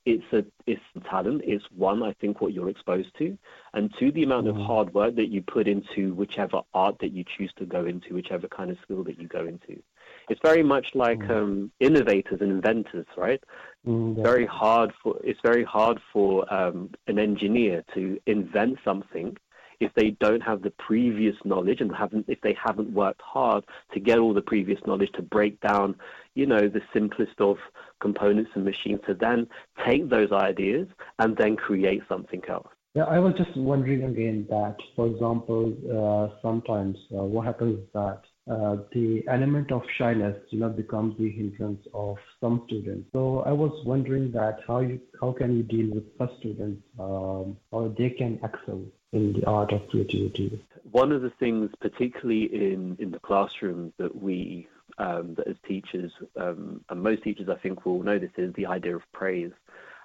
it's 0.05 0.23
a 0.33 0.43
it's 0.67 0.81
talent. 1.09 1.41
It's 1.45 1.63
one, 1.75 2.03
I 2.03 2.13
think, 2.13 2.41
what 2.41 2.53
you're 2.53 2.69
exposed 2.69 3.09
to, 3.17 3.37
and 3.73 3.93
two, 3.97 4.11
the 4.11 4.23
amount 4.23 4.47
mm. 4.47 4.51
of 4.51 4.57
hard 4.57 4.93
work 4.93 5.15
that 5.15 5.29
you 5.29 5.41
put 5.41 5.67
into 5.67 6.13
whichever 6.13 6.61
art 6.73 6.97
that 6.99 7.13
you 7.13 7.23
choose 7.37 7.51
to 7.57 7.65
go 7.65 7.85
into, 7.85 8.13
whichever 8.13 8.47
kind 8.47 8.69
of 8.71 8.77
skill 8.83 9.03
that 9.05 9.19
you 9.19 9.27
go 9.27 9.45
into. 9.45 9.81
It's 10.29 10.41
very 10.43 10.63
much 10.63 10.87
like 10.93 11.19
mm. 11.19 11.29
um, 11.31 11.71
innovators 11.79 12.41
and 12.41 12.51
inventors, 12.51 13.07
right? 13.17 13.41
Mm, 13.87 14.17
yeah. 14.17 14.23
Very 14.23 14.45
hard 14.45 14.93
for 15.01 15.17
it's 15.23 15.39
very 15.43 15.63
hard 15.63 15.99
for 16.11 16.51
um, 16.53 16.91
an 17.07 17.19
engineer 17.19 17.83
to 17.93 18.19
invent 18.25 18.79
something 18.83 19.37
if 19.79 19.93
they 19.95 20.11
don't 20.11 20.41
have 20.41 20.61
the 20.61 20.71
previous 20.71 21.35
knowledge 21.45 21.81
and 21.81 21.93
haven't 21.95 22.25
if 22.27 22.39
they 22.41 22.55
haven't 22.61 22.91
worked 22.91 23.21
hard 23.21 23.63
to 23.93 23.99
get 23.99 24.19
all 24.19 24.33
the 24.33 24.41
previous 24.41 24.79
knowledge 24.85 25.11
to 25.13 25.21
break 25.21 25.59
down 25.61 25.95
you 26.35 26.45
know 26.45 26.67
the 26.67 26.81
simplest 26.93 27.39
of 27.39 27.57
components 28.01 28.51
and 28.55 28.65
machines 28.65 28.99
to 29.07 29.13
then 29.13 29.47
take 29.85 30.09
those 30.09 30.31
ideas 30.31 30.87
and 31.19 31.37
then 31.37 31.55
create 31.55 32.01
something 32.07 32.41
else. 32.49 32.67
Yeah 32.95 33.05
i 33.05 33.19
was 33.19 33.33
just 33.35 33.55
wondering 33.57 34.03
again 34.03 34.45
that 34.49 34.77
for 34.95 35.07
example 35.07 35.73
uh, 35.99 36.39
sometimes 36.41 36.97
uh, 37.11 37.23
what 37.23 37.45
happens 37.45 37.79
is 37.79 37.85
that 37.93 38.21
the 38.47 39.23
element 39.27 39.71
of 39.71 39.83
shyness, 39.97 40.35
you 40.49 40.59
know, 40.59 40.69
becomes 40.69 41.17
the 41.17 41.29
hindrance 41.29 41.85
of 41.93 42.17
some 42.41 42.63
students. 42.67 43.07
So 43.13 43.39
I 43.45 43.51
was 43.51 43.71
wondering 43.85 44.31
that 44.33 44.59
how 44.67 44.79
you 44.79 44.99
how 45.19 45.31
can 45.31 45.55
you 45.55 45.63
deal 45.63 45.93
with 45.95 46.03
such 46.17 46.37
students, 46.39 46.81
um, 46.99 47.57
or 47.71 47.89
they 47.97 48.09
can 48.09 48.39
excel 48.43 48.83
in 49.13 49.33
the 49.33 49.45
art 49.45 49.71
of 49.71 49.87
creativity. 49.89 50.61
One 50.91 51.11
of 51.11 51.21
the 51.21 51.31
things, 51.39 51.71
particularly 51.79 52.43
in 52.43 52.97
in 52.99 53.11
the 53.11 53.19
classroom, 53.19 53.93
that 53.97 54.15
we 54.15 54.67
um, 54.97 55.35
that 55.35 55.47
as 55.47 55.55
teachers, 55.65 56.11
um, 56.35 56.81
and 56.89 57.01
most 57.01 57.23
teachers 57.23 57.47
I 57.49 57.55
think 57.55 57.85
will 57.85 58.03
know 58.03 58.19
this, 58.19 58.31
is 58.37 58.53
the 58.55 58.65
idea 58.65 58.95
of 58.95 59.03
praise. 59.13 59.51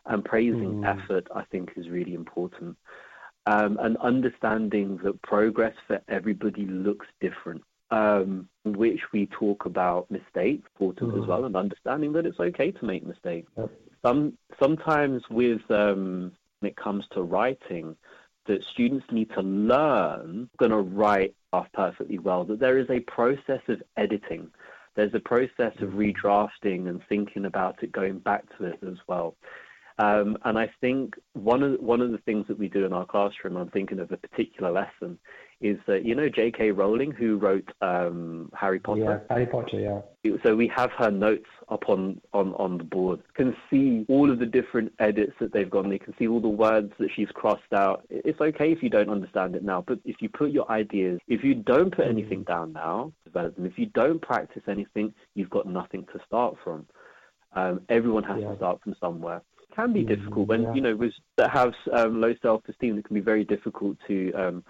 And 0.06 0.24
praising 0.24 0.80
mm. 0.80 0.86
effort, 0.86 1.26
I 1.34 1.42
think, 1.50 1.72
is 1.76 1.90
really 1.90 2.14
important. 2.14 2.78
Um, 3.44 3.78
and 3.78 3.98
understanding 3.98 4.98
that 5.02 5.20
progress 5.20 5.74
for 5.86 6.00
everybody 6.08 6.64
looks 6.66 7.06
different 7.20 7.62
um, 7.90 8.48
which 8.64 9.00
we 9.12 9.26
talk 9.26 9.66
about 9.66 10.10
mistakes, 10.10 10.68
important 10.74 11.12
mm-hmm. 11.12 11.22
as 11.22 11.28
well, 11.28 11.44
and 11.44 11.56
understanding 11.56 12.12
that 12.12 12.26
it's 12.26 12.40
okay 12.40 12.70
to 12.70 12.84
make 12.84 13.06
mistakes. 13.06 13.50
Yep. 13.56 13.70
Some 14.04 14.34
sometimes 14.60 15.22
with 15.30 15.60
um, 15.70 16.32
when 16.60 16.70
it 16.70 16.76
comes 16.76 17.04
to 17.12 17.22
writing, 17.22 17.96
that 18.46 18.64
students 18.72 19.06
need 19.10 19.30
to 19.30 19.42
learn 19.42 20.48
going 20.58 20.70
to 20.70 20.78
write 20.78 21.34
off 21.52 21.66
perfectly 21.72 22.18
well. 22.18 22.44
That 22.44 22.60
there 22.60 22.78
is 22.78 22.88
a 22.90 23.00
process 23.00 23.62
of 23.68 23.82
editing. 23.96 24.50
There's 24.94 25.14
a 25.14 25.20
process 25.20 25.74
of 25.80 25.90
mm-hmm. 25.90 26.00
redrafting 26.00 26.88
and 26.88 27.00
thinking 27.08 27.44
about 27.44 27.82
it, 27.82 27.92
going 27.92 28.18
back 28.18 28.44
to 28.58 28.64
it 28.64 28.78
as 28.86 28.98
well. 29.06 29.36
Um, 29.98 30.38
and 30.44 30.56
I 30.56 30.70
think 30.80 31.14
one 31.32 31.62
of 31.62 31.80
one 31.80 32.00
of 32.00 32.12
the 32.12 32.18
things 32.18 32.46
that 32.46 32.58
we 32.58 32.68
do 32.68 32.84
in 32.84 32.92
our 32.92 33.04
classroom, 33.04 33.56
I'm 33.56 33.70
thinking 33.70 33.98
of 33.98 34.12
a 34.12 34.16
particular 34.16 34.70
lesson, 34.70 35.18
is 35.60 35.76
that 35.88 36.04
you 36.04 36.14
know 36.14 36.28
J.K. 36.28 36.70
Rowling 36.70 37.10
who 37.10 37.36
wrote 37.36 37.68
um, 37.80 38.48
Harry 38.54 38.78
Potter. 38.78 39.00
Yeah, 39.28 39.34
Harry 39.34 39.46
Potter. 39.46 39.80
Yeah. 39.80 40.36
So 40.44 40.54
we 40.54 40.70
have 40.76 40.90
her 40.98 41.10
notes 41.10 41.48
up 41.68 41.88
on, 41.88 42.20
on, 42.32 42.54
on 42.54 42.78
the 42.78 42.84
board. 42.84 43.20
Can 43.34 43.56
see 43.70 44.04
all 44.08 44.30
of 44.30 44.38
the 44.38 44.46
different 44.46 44.92
edits 45.00 45.32
that 45.40 45.52
they've 45.52 45.68
gone. 45.70 45.88
They 45.88 45.98
can 45.98 46.14
see 46.18 46.28
all 46.28 46.40
the 46.40 46.48
words 46.48 46.92
that 46.98 47.08
she's 47.16 47.28
crossed 47.34 47.72
out. 47.74 48.04
It's 48.08 48.40
okay 48.40 48.70
if 48.70 48.82
you 48.82 48.90
don't 48.90 49.10
understand 49.10 49.56
it 49.56 49.64
now, 49.64 49.82
but 49.86 49.98
if 50.04 50.16
you 50.20 50.28
put 50.28 50.50
your 50.50 50.70
ideas, 50.70 51.18
if 51.26 51.42
you 51.42 51.54
don't 51.54 51.94
put 51.94 52.06
anything 52.06 52.42
mm. 52.42 52.46
down 52.46 52.72
now, 52.72 53.12
develop 53.24 53.56
them. 53.56 53.66
If 53.66 53.78
you 53.78 53.86
don't 53.86 54.22
practice 54.22 54.62
anything, 54.68 55.12
you've 55.34 55.50
got 55.50 55.66
nothing 55.66 56.04
to 56.12 56.20
start 56.26 56.56
from. 56.62 56.86
Um, 57.54 57.80
everyone 57.88 58.24
has 58.24 58.40
yeah. 58.40 58.50
to 58.50 58.56
start 58.56 58.82
from 58.82 58.94
somewhere 59.00 59.42
can 59.74 59.92
be 59.92 60.02
difficult 60.02 60.48
when 60.48 60.62
yeah. 60.62 60.74
you 60.74 60.80
know 60.80 60.96
with 60.96 61.12
that 61.36 61.50
have 61.50 61.72
um, 61.92 62.20
low 62.20 62.34
self-esteem. 62.42 62.98
It 62.98 63.04
can 63.04 63.14
be 63.14 63.20
very 63.20 63.44
difficult 63.44 63.96
to 64.06 64.32
um, 64.32 64.64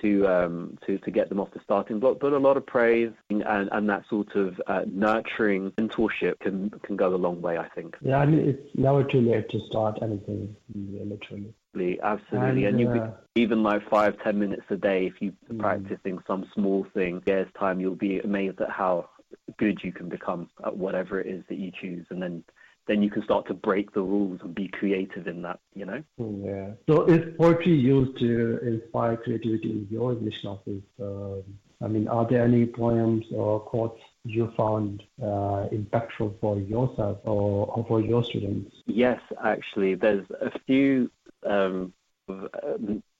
to 0.00 0.26
um, 0.26 0.78
to 0.86 0.98
to 0.98 1.10
get 1.10 1.28
them 1.28 1.40
off 1.40 1.50
the 1.52 1.60
starting 1.64 2.00
block. 2.00 2.18
But 2.20 2.32
a 2.32 2.38
lot 2.38 2.56
of 2.56 2.66
praise 2.66 3.12
and, 3.30 3.42
and 3.72 3.88
that 3.88 4.02
sort 4.08 4.34
of 4.36 4.60
uh, 4.66 4.82
nurturing 4.86 5.72
mentorship 5.72 6.38
can 6.40 6.70
can 6.82 6.96
go 6.96 7.14
a 7.14 7.16
long 7.16 7.40
way. 7.40 7.58
I 7.58 7.68
think. 7.68 7.96
Yeah, 8.00 8.18
I 8.18 8.26
mean 8.26 8.40
it's 8.40 8.76
never 8.76 9.04
too 9.04 9.20
late 9.20 9.48
to 9.50 9.60
start 9.68 9.98
anything. 10.02 10.54
Literally. 10.74 11.54
Absolutely, 12.02 12.64
and, 12.64 12.80
and 12.80 12.80
you 12.80 12.88
uh, 12.88 13.10
even 13.36 13.62
like 13.62 13.88
five 13.88 14.16
ten 14.24 14.38
minutes 14.38 14.64
a 14.70 14.76
day 14.76 15.06
if 15.06 15.14
you 15.20 15.32
mm. 15.52 15.60
practicing 15.60 16.18
some 16.26 16.44
small 16.54 16.86
thing. 16.92 17.22
There's 17.24 17.46
time 17.58 17.80
you'll 17.80 17.94
be 17.94 18.18
amazed 18.18 18.60
at 18.60 18.70
how 18.70 19.10
good 19.58 19.78
you 19.84 19.92
can 19.92 20.08
become 20.08 20.48
at 20.64 20.76
whatever 20.76 21.20
it 21.20 21.28
is 21.28 21.44
that 21.48 21.58
you 21.58 21.70
choose, 21.80 22.06
and 22.10 22.20
then 22.20 22.42
then 22.88 23.02
you 23.02 23.10
can 23.10 23.22
start 23.22 23.46
to 23.46 23.54
break 23.54 23.92
the 23.92 24.00
rules 24.00 24.40
and 24.42 24.54
be 24.54 24.66
creative 24.66 25.28
in 25.28 25.42
that, 25.42 25.60
you 25.74 25.84
know? 25.84 26.02
Yeah. 26.18 26.70
So 26.88 27.04
is 27.04 27.34
poetry 27.36 27.74
used 27.74 28.18
to 28.18 28.58
inspire 28.62 29.16
creativity 29.16 29.70
in 29.70 29.86
your 29.90 30.12
English 30.12 30.40
classes? 30.40 30.82
Um, 31.00 31.44
I 31.80 31.86
mean, 31.86 32.08
are 32.08 32.26
there 32.26 32.42
any 32.42 32.66
poems 32.66 33.26
or 33.30 33.60
quotes 33.60 34.00
you 34.24 34.52
found 34.56 35.04
uh, 35.22 35.68
impactful 35.70 36.40
for 36.40 36.58
yourself 36.58 37.18
or, 37.24 37.66
or, 37.66 37.84
for 37.86 38.00
your 38.00 38.24
students? 38.24 38.74
Yes, 38.86 39.20
actually. 39.44 39.94
There's 39.94 40.26
a 40.40 40.50
few, 40.66 41.10
um, 41.44 41.92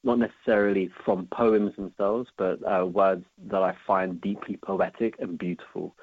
not 0.03 0.19
necessarily 0.19 0.91
from 1.05 1.27
poems 1.27 1.77
themselves, 1.77 2.31
but 2.37 2.59
uh, 2.67 2.87
words 2.87 3.27
that 3.47 3.63
I 3.63 3.77
find 3.87 4.21
deeply 4.21 4.57
poetic 4.57 5.21
and 5.21 5.39
beautiful 5.39 5.95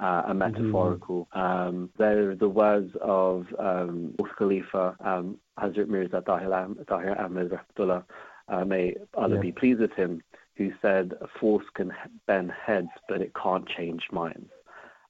uh, 0.00 0.22
and 0.26 0.38
metaphorical. 0.38 1.28
Mm-hmm. 1.34 1.68
Um, 1.68 1.90
they're 1.98 2.34
the 2.34 2.48
words 2.48 2.92
of 3.00 3.46
um, 3.58 4.14
Khalifa, 4.38 4.96
um, 5.00 5.38
Hazrat 5.58 5.88
Mirza 5.88 6.22
Tahir 6.26 6.52
Ahmad 6.52 7.50
Rahmatullah, 7.50 8.04
uh, 8.48 8.64
may 8.64 8.94
Allah 9.14 9.36
yeah. 9.36 9.40
be 9.40 9.52
pleased 9.52 9.80
with 9.80 9.92
him, 9.92 10.22
who 10.56 10.72
said, 10.82 11.14
Force 11.40 11.64
can 11.74 11.92
bend 12.26 12.52
heads, 12.52 12.88
but 13.08 13.20
it 13.20 13.32
can't 13.34 13.68
change 13.68 14.02
minds. 14.12 14.50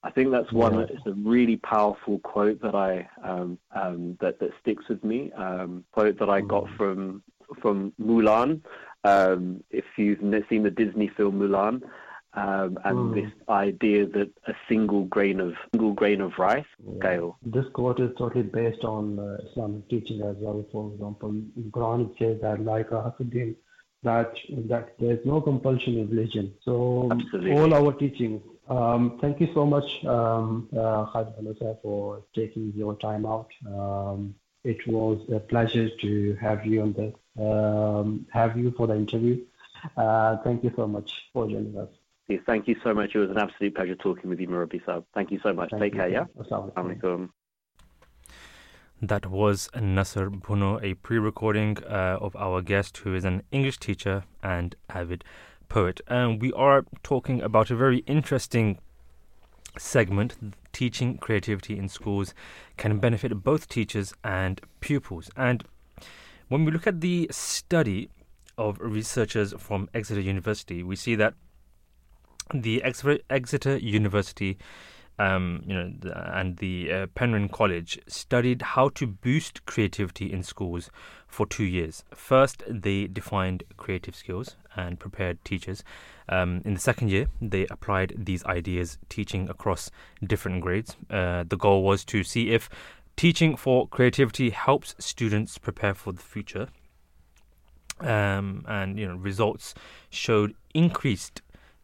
I 0.03 0.11
think 0.11 0.31
that's 0.31 0.53
one. 0.53 0.75
Yeah. 0.75 0.87
It's 0.91 1.07
a 1.07 1.13
really 1.13 1.57
powerful 1.57 2.19
quote 2.19 2.61
that 2.61 2.75
I 2.75 3.09
um, 3.23 3.59
um, 3.75 4.19
that 4.21 4.39
that 4.39 4.51
sticks 4.61 4.87
with 4.89 5.03
me. 5.03 5.33
Um, 5.33 5.83
quote 5.93 6.19
that 6.19 6.29
I 6.29 6.43
mm. 6.43 6.49
got 6.49 6.69
from 6.77 7.23
from 7.63 7.93
Mulan. 7.99 8.61
Um, 9.05 9.65
if 9.71 9.85
you've 9.97 10.21
seen 10.49 10.63
the 10.63 10.71
Disney 10.71 11.09
film 11.09 11.39
Mulan, 11.39 11.83
um, 12.37 12.79
and 12.85 12.97
mm. 12.97 13.15
this 13.15 13.33
idea 13.49 14.07
that 14.07 14.31
a 14.47 14.55
single 14.69 15.05
grain 15.05 15.41
of 15.41 15.55
single 15.73 15.93
grain 15.93 16.21
of 16.21 16.33
rice 16.39 16.65
yeah. 16.85 16.99
scale. 16.99 17.39
This 17.45 17.67
quote 17.73 18.01
is 18.01 18.11
totally 18.19 18.43
based 18.43 18.85
on 18.85 19.19
uh, 19.19 19.39
Islamic 19.51 19.89
teaching 19.89 20.23
as 20.23 20.37
well. 20.39 20.65
For 20.73 20.93
example, 20.93 21.31
in 21.31 21.71
Quran 21.71 22.11
it 22.11 22.19
says 22.19 22.41
that 22.43 22.65
like 22.65 22.91
Hasuddin, 22.91 23.55
that 24.03 24.35
that 24.69 24.99
there 24.99 25.13
is 25.13 25.25
no 25.25 25.41
compulsion 25.41 25.99
in 25.99 26.11
religion. 26.11 26.55
So 26.65 27.09
Absolutely. 27.11 27.53
all 27.53 27.73
our 27.73 27.93
teachings. 27.93 28.43
Um, 28.69 29.19
thank 29.21 29.41
you 29.41 29.51
so 29.53 29.67
much, 29.67 30.05
um, 30.07 30.69
uh, 30.77 31.05
for 31.83 32.23
taking 32.35 32.73
your 32.75 32.97
time 32.97 33.27
out. 33.27 33.49
Um, 33.67 34.35
it 34.65 34.87
was 34.87 35.21
a 35.31 35.39
pleasure 35.39 35.91
to 36.01 36.35
have 36.41 36.65
you 36.65 36.81
on 36.81 36.95
the 36.95 37.13
um, 37.45 38.27
have 38.33 38.57
you 38.57 38.73
for 38.77 38.87
the 38.87 38.95
interview. 38.95 39.45
Uh, 39.97 40.39
thank 40.39 40.65
you 40.65 40.73
so 40.77 40.87
much 40.87 41.13
for 41.33 41.47
joining 41.47 41.77
us. 41.77 41.91
Thank 42.47 42.69
you 42.69 42.77
so 42.83 42.95
much. 42.95 43.15
It 43.15 43.19
was 43.19 43.31
an 43.31 43.39
absolute 43.39 43.75
pleasure 43.75 43.95
talking 43.97 44.31
with 44.31 44.41
you, 44.41 44.49
Murabbi 44.49 44.83
Saab. 44.85 45.05
Thank 45.15 45.31
you 45.31 45.39
so 45.43 45.53
much. 45.53 45.71
Thank 45.71 45.83
Take 45.83 45.95
you. 45.95 46.01
care, 46.01 46.09
yeah? 46.09 46.25
Assalamualaikum. 46.39 47.29
That 49.03 49.27
was 49.27 49.69
Nassar 49.75 50.31
Bhunno, 50.31 50.83
a 50.83 50.95
pre 50.95 51.19
recording 51.19 51.77
uh, 51.85 52.19
of 52.21 52.35
our 52.37 52.63
guest 52.63 52.97
who 52.99 53.15
is 53.15 53.25
an 53.25 53.43
English 53.51 53.79
teacher 53.79 54.25
and 54.43 54.75
avid 54.89 55.25
poet. 55.69 56.01
And 56.07 56.41
we 56.41 56.53
are 56.55 56.87
talking 57.03 57.43
about 57.43 57.71
a 57.71 57.77
very 57.77 57.99
interesting 58.07 58.79
segment 59.79 60.37
teaching 60.73 61.19
creativity 61.19 61.77
in 61.77 61.89
schools 61.89 62.33
can 62.77 62.99
benefit 62.99 63.43
both 63.43 63.69
teachers 63.69 64.15
and 64.23 64.61
pupils. 64.81 65.31
And 65.37 65.65
when 66.49 66.65
we 66.65 66.73
look 66.73 66.87
at 66.87 67.01
the 67.01 67.29
study 67.31 68.09
of 68.57 68.79
researchers 68.81 69.53
from 69.59 69.91
Exeter 69.93 70.21
University, 70.21 70.83
we 70.83 70.97
see 70.97 71.15
that 71.17 71.35
the 72.53 72.83
Exeter 72.83 73.77
University 73.77 74.59
um, 75.19 75.63
you 75.67 75.75
know, 75.75 75.93
and 76.33 76.57
the 76.57 76.93
uh, 76.93 77.07
Penryn 77.15 77.49
College 77.49 78.01
studied 78.07 78.63
how 78.63 78.89
to 78.91 79.07
boost 79.07 79.65
creativity 79.67 80.33
in 80.33 80.43
schools 80.43 80.91
for 81.29 81.47
two 81.47 81.65
years. 81.65 82.05
First, 82.15 82.63
they 82.69 83.07
defined 83.07 83.65
creative 83.77 84.17
skills 84.17 84.57
and 84.77 84.99
prepared 84.99 85.45
teachers. 85.45 85.85
Um, 86.29 86.63
in 86.65 86.75
the 86.75 86.81
second 86.81 87.11
year, 87.11 87.27
they 87.41 87.67
applied 87.67 88.15
these 88.17 88.45
ideas 88.45 88.99
teaching 89.09 89.49
across 89.49 89.91
different 90.25 90.63
grades. 90.63 90.97
Uh, 91.11 91.45
the 91.47 91.57
goal 91.57 91.83
was 91.83 92.05
to 92.07 92.25
see 92.25 92.51
if 92.51 92.69
teaching 93.17 93.57
for 93.57 93.87
creativity 93.87 94.51
helps 94.51 94.95
students 94.99 95.59
prepare 95.59 95.95
for 95.95 96.13
the 96.13 96.23
future. 96.23 96.69
Um, 98.01 98.65
and 98.67 98.99
you 98.99 99.07
know, 99.07 99.15
results 99.15 99.75
showed 100.11 100.55
increased 100.75 101.43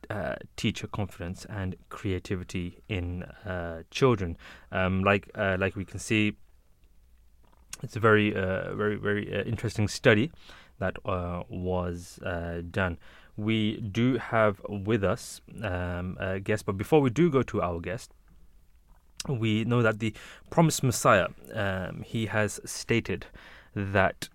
uh, 0.09 0.37
teacher 0.57 0.87
confidence 0.87 1.45
and 1.47 1.77
creativity 1.89 2.79
in 2.89 3.23
uh, 3.23 3.83
children. 3.91 4.37
Um, 4.73 5.05
like 5.05 5.31
uh, 5.35 5.57
like 5.59 5.77
we 5.77 5.85
can 5.85 5.99
see, 5.99 6.37
it's 7.83 7.97
a 7.97 8.01
very 8.01 8.35
uh, 8.35 8.75
very 8.75 8.97
very 8.97 9.35
uh, 9.35 9.43
interesting 9.45 9.89
study 9.89 10.31
that 10.79 10.97
uh, 11.05 11.43
was 11.49 12.19
done. 12.71 12.99
We 13.37 13.81
do 13.81 14.19
have 14.19 14.61
with 14.69 15.05
us 15.05 15.41
um, 15.63 16.17
a 16.21 16.41
guest, 16.41 16.67
but 16.67 16.77
before 16.77 17.01
we 17.01 17.11
do 17.11 17.31
go 17.31 17.43
to 17.43 17.63
our 17.63 17.81
guest, 17.81 18.13
we 19.29 19.65
know 19.65 19.83
that 19.83 19.99
the 19.99 20.15
promised 20.51 20.83
Messiah 20.83 21.29
um, 21.55 22.03
he 22.03 22.27
has 22.27 22.61
stated 22.65 23.27
that 23.75 24.29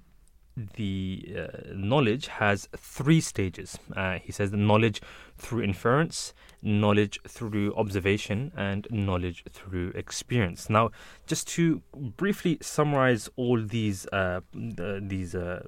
the 0.58 1.36
uh, 1.38 1.48
knowledge 1.74 2.28
has 2.28 2.70
three 2.78 3.20
stages. 3.20 3.78
Uh, 3.96 4.20
he 4.20 4.32
says 4.32 4.52
the 4.52 4.58
knowledge 4.58 5.02
through 5.38 5.64
inference, 5.64 6.34
knowledge 6.62 7.20
through 7.28 7.74
observation, 7.76 8.52
and 8.56 8.88
knowledge 8.90 9.44
through 9.52 9.90
experience. 9.96 10.70
Now, 10.70 10.92
just 11.28 11.48
to 11.50 11.82
briefly 11.94 12.58
summarize 12.62 13.30
all 13.36 13.62
these 13.62 14.06
uh, 14.08 14.42
these 14.54 15.36
uh, 15.36 15.62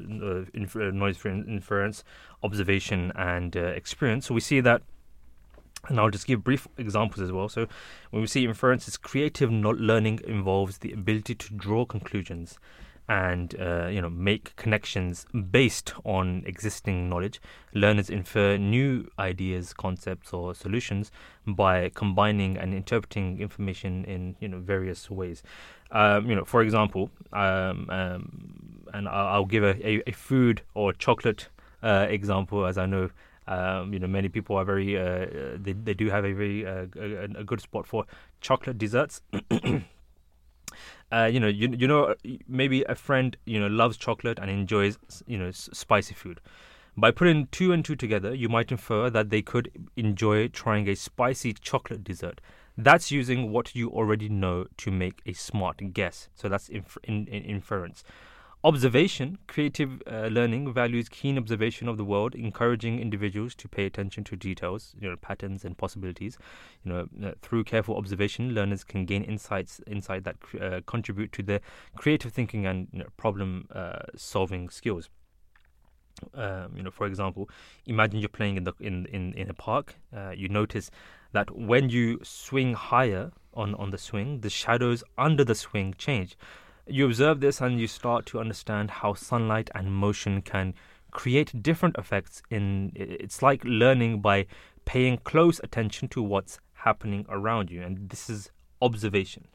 uh, 0.00 0.44
knowledge 0.54 1.16
through 1.16 1.44
inference, 1.48 2.04
observation, 2.42 3.12
and 3.16 3.56
uh, 3.56 3.60
experience, 3.60 4.26
so 4.26 4.34
we 4.34 4.40
see 4.40 4.60
that. 4.60 4.82
And 5.88 5.98
I'll 5.98 6.10
just 6.10 6.26
give 6.26 6.42
brief 6.42 6.66
examples 6.76 7.20
as 7.20 7.30
well. 7.32 7.48
So, 7.48 7.66
when 8.10 8.20
we 8.20 8.26
see 8.26 8.44
inference, 8.44 8.88
it's 8.88 8.96
creative 8.96 9.50
learning 9.50 10.20
involves 10.26 10.78
the 10.78 10.92
ability 10.92 11.36
to 11.36 11.54
draw 11.54 11.86
conclusions 11.86 12.58
and 13.08 13.58
uh, 13.58 13.86
you 13.86 14.02
know 14.02 14.10
make 14.10 14.54
connections 14.56 15.26
based 15.50 15.94
on 16.04 16.42
existing 16.46 17.08
knowledge. 17.08 17.40
Learners 17.74 18.10
infer 18.10 18.56
new 18.56 19.08
ideas, 19.18 19.72
concepts, 19.72 20.32
or 20.32 20.54
solutions 20.54 21.10
by 21.46 21.90
combining 21.94 22.58
and 22.58 22.74
interpreting 22.74 23.40
information 23.40 24.04
in 24.04 24.36
you 24.40 24.48
know 24.48 24.58
various 24.58 25.10
ways. 25.10 25.42
Um, 25.90 26.28
you 26.28 26.36
know, 26.36 26.44
for 26.44 26.60
example, 26.60 27.10
um, 27.32 27.88
um, 27.88 28.84
and 28.92 29.08
I'll, 29.08 29.46
give 29.46 29.64
a, 29.64 30.02
a, 30.06 30.12
food 30.12 30.60
or 30.74 30.92
chocolate 30.92 31.48
uh, 31.82 32.06
example, 32.10 32.66
as 32.66 32.76
I 32.76 32.84
know. 32.86 33.10
Um, 33.46 33.94
you 33.94 33.98
know, 33.98 34.06
many 34.06 34.28
people 34.28 34.56
are 34.56 34.64
very. 34.64 34.98
Uh, 34.98 35.56
they 35.56 35.72
they 35.72 35.94
do 35.94 36.10
have 36.10 36.26
a 36.26 36.32
very 36.32 36.66
uh, 36.66 36.86
a, 36.96 37.40
a 37.40 37.44
good 37.44 37.62
spot 37.62 37.86
for 37.86 38.04
chocolate 38.42 38.76
desserts. 38.76 39.22
uh, 41.10 41.28
you 41.32 41.40
know, 41.40 41.48
you 41.48 41.74
you 41.76 41.88
know, 41.88 42.14
maybe 42.46 42.82
a 42.84 42.94
friend 42.94 43.36
you 43.44 43.58
know 43.60 43.66
loves 43.66 43.96
chocolate 43.96 44.38
and 44.38 44.50
enjoys 44.50 44.98
you 45.26 45.38
know 45.38 45.50
spicy 45.50 46.14
food. 46.14 46.40
By 46.96 47.12
putting 47.12 47.46
two 47.46 47.72
and 47.72 47.84
two 47.84 47.94
together, 47.94 48.34
you 48.34 48.48
might 48.48 48.72
infer 48.72 49.08
that 49.10 49.30
they 49.30 49.40
could 49.40 49.70
enjoy 49.96 50.48
trying 50.48 50.88
a 50.88 50.96
spicy 50.96 51.52
chocolate 51.52 52.02
dessert. 52.02 52.40
That's 52.76 53.10
using 53.10 53.52
what 53.52 53.74
you 53.74 53.88
already 53.90 54.28
know 54.28 54.66
to 54.78 54.90
make 54.90 55.20
a 55.24 55.32
smart 55.32 55.80
guess. 55.92 56.28
So 56.34 56.48
that's 56.48 56.68
inf- 56.68 56.98
in, 57.04 57.26
in 57.28 57.42
inference. 57.44 58.02
Observation, 58.64 59.38
creative 59.46 60.02
uh, 60.10 60.26
learning 60.26 60.72
values 60.72 61.08
keen 61.08 61.38
observation 61.38 61.86
of 61.86 61.96
the 61.96 62.04
world, 62.04 62.34
encouraging 62.34 62.98
individuals 62.98 63.54
to 63.54 63.68
pay 63.68 63.86
attention 63.86 64.24
to 64.24 64.34
details, 64.34 64.96
you 65.00 65.08
know, 65.08 65.14
patterns 65.14 65.64
and 65.64 65.78
possibilities. 65.78 66.36
You 66.84 66.92
know, 66.92 67.28
uh, 67.28 67.32
through 67.40 67.64
careful 67.64 67.96
observation, 67.96 68.54
learners 68.54 68.82
can 68.82 69.04
gain 69.04 69.22
insights, 69.22 69.80
insight 69.86 70.24
that 70.24 70.36
uh, 70.60 70.80
contribute 70.86 71.30
to 71.32 71.42
their 71.44 71.60
creative 71.94 72.32
thinking 72.32 72.66
and 72.66 72.88
you 72.92 72.98
know, 72.98 73.06
problem 73.16 73.68
uh, 73.72 74.00
solving 74.16 74.70
skills. 74.70 75.08
Um, 76.34 76.72
you 76.76 76.82
know, 76.82 76.90
for 76.90 77.06
example, 77.06 77.48
imagine 77.86 78.18
you're 78.18 78.28
playing 78.28 78.56
in 78.56 78.64
the 78.64 78.72
in 78.80 79.06
in, 79.06 79.34
in 79.34 79.50
a 79.50 79.54
park. 79.54 79.94
Uh, 80.12 80.30
you 80.30 80.48
notice 80.48 80.90
that 81.30 81.56
when 81.56 81.90
you 81.90 82.18
swing 82.24 82.74
higher 82.74 83.30
on 83.54 83.76
on 83.76 83.90
the 83.90 83.98
swing, 83.98 84.40
the 84.40 84.50
shadows 84.50 85.04
under 85.16 85.44
the 85.44 85.54
swing 85.54 85.94
change 85.96 86.36
you 86.88 87.06
observe 87.06 87.40
this 87.40 87.60
and 87.60 87.80
you 87.80 87.86
start 87.86 88.26
to 88.26 88.40
understand 88.40 88.90
how 88.90 89.14
sunlight 89.14 89.70
and 89.74 89.92
motion 89.92 90.42
can 90.42 90.74
create 91.10 91.62
different 91.62 91.96
effects 91.96 92.42
in 92.50 92.92
it's 92.94 93.42
like 93.42 93.62
learning 93.64 94.20
by 94.20 94.46
paying 94.84 95.18
close 95.18 95.60
attention 95.64 96.08
to 96.08 96.22
what's 96.22 96.58
happening 96.72 97.24
around 97.28 97.70
you 97.70 97.82
and 97.82 98.08
this 98.10 98.30
is 98.30 98.50
observation. 98.80 99.48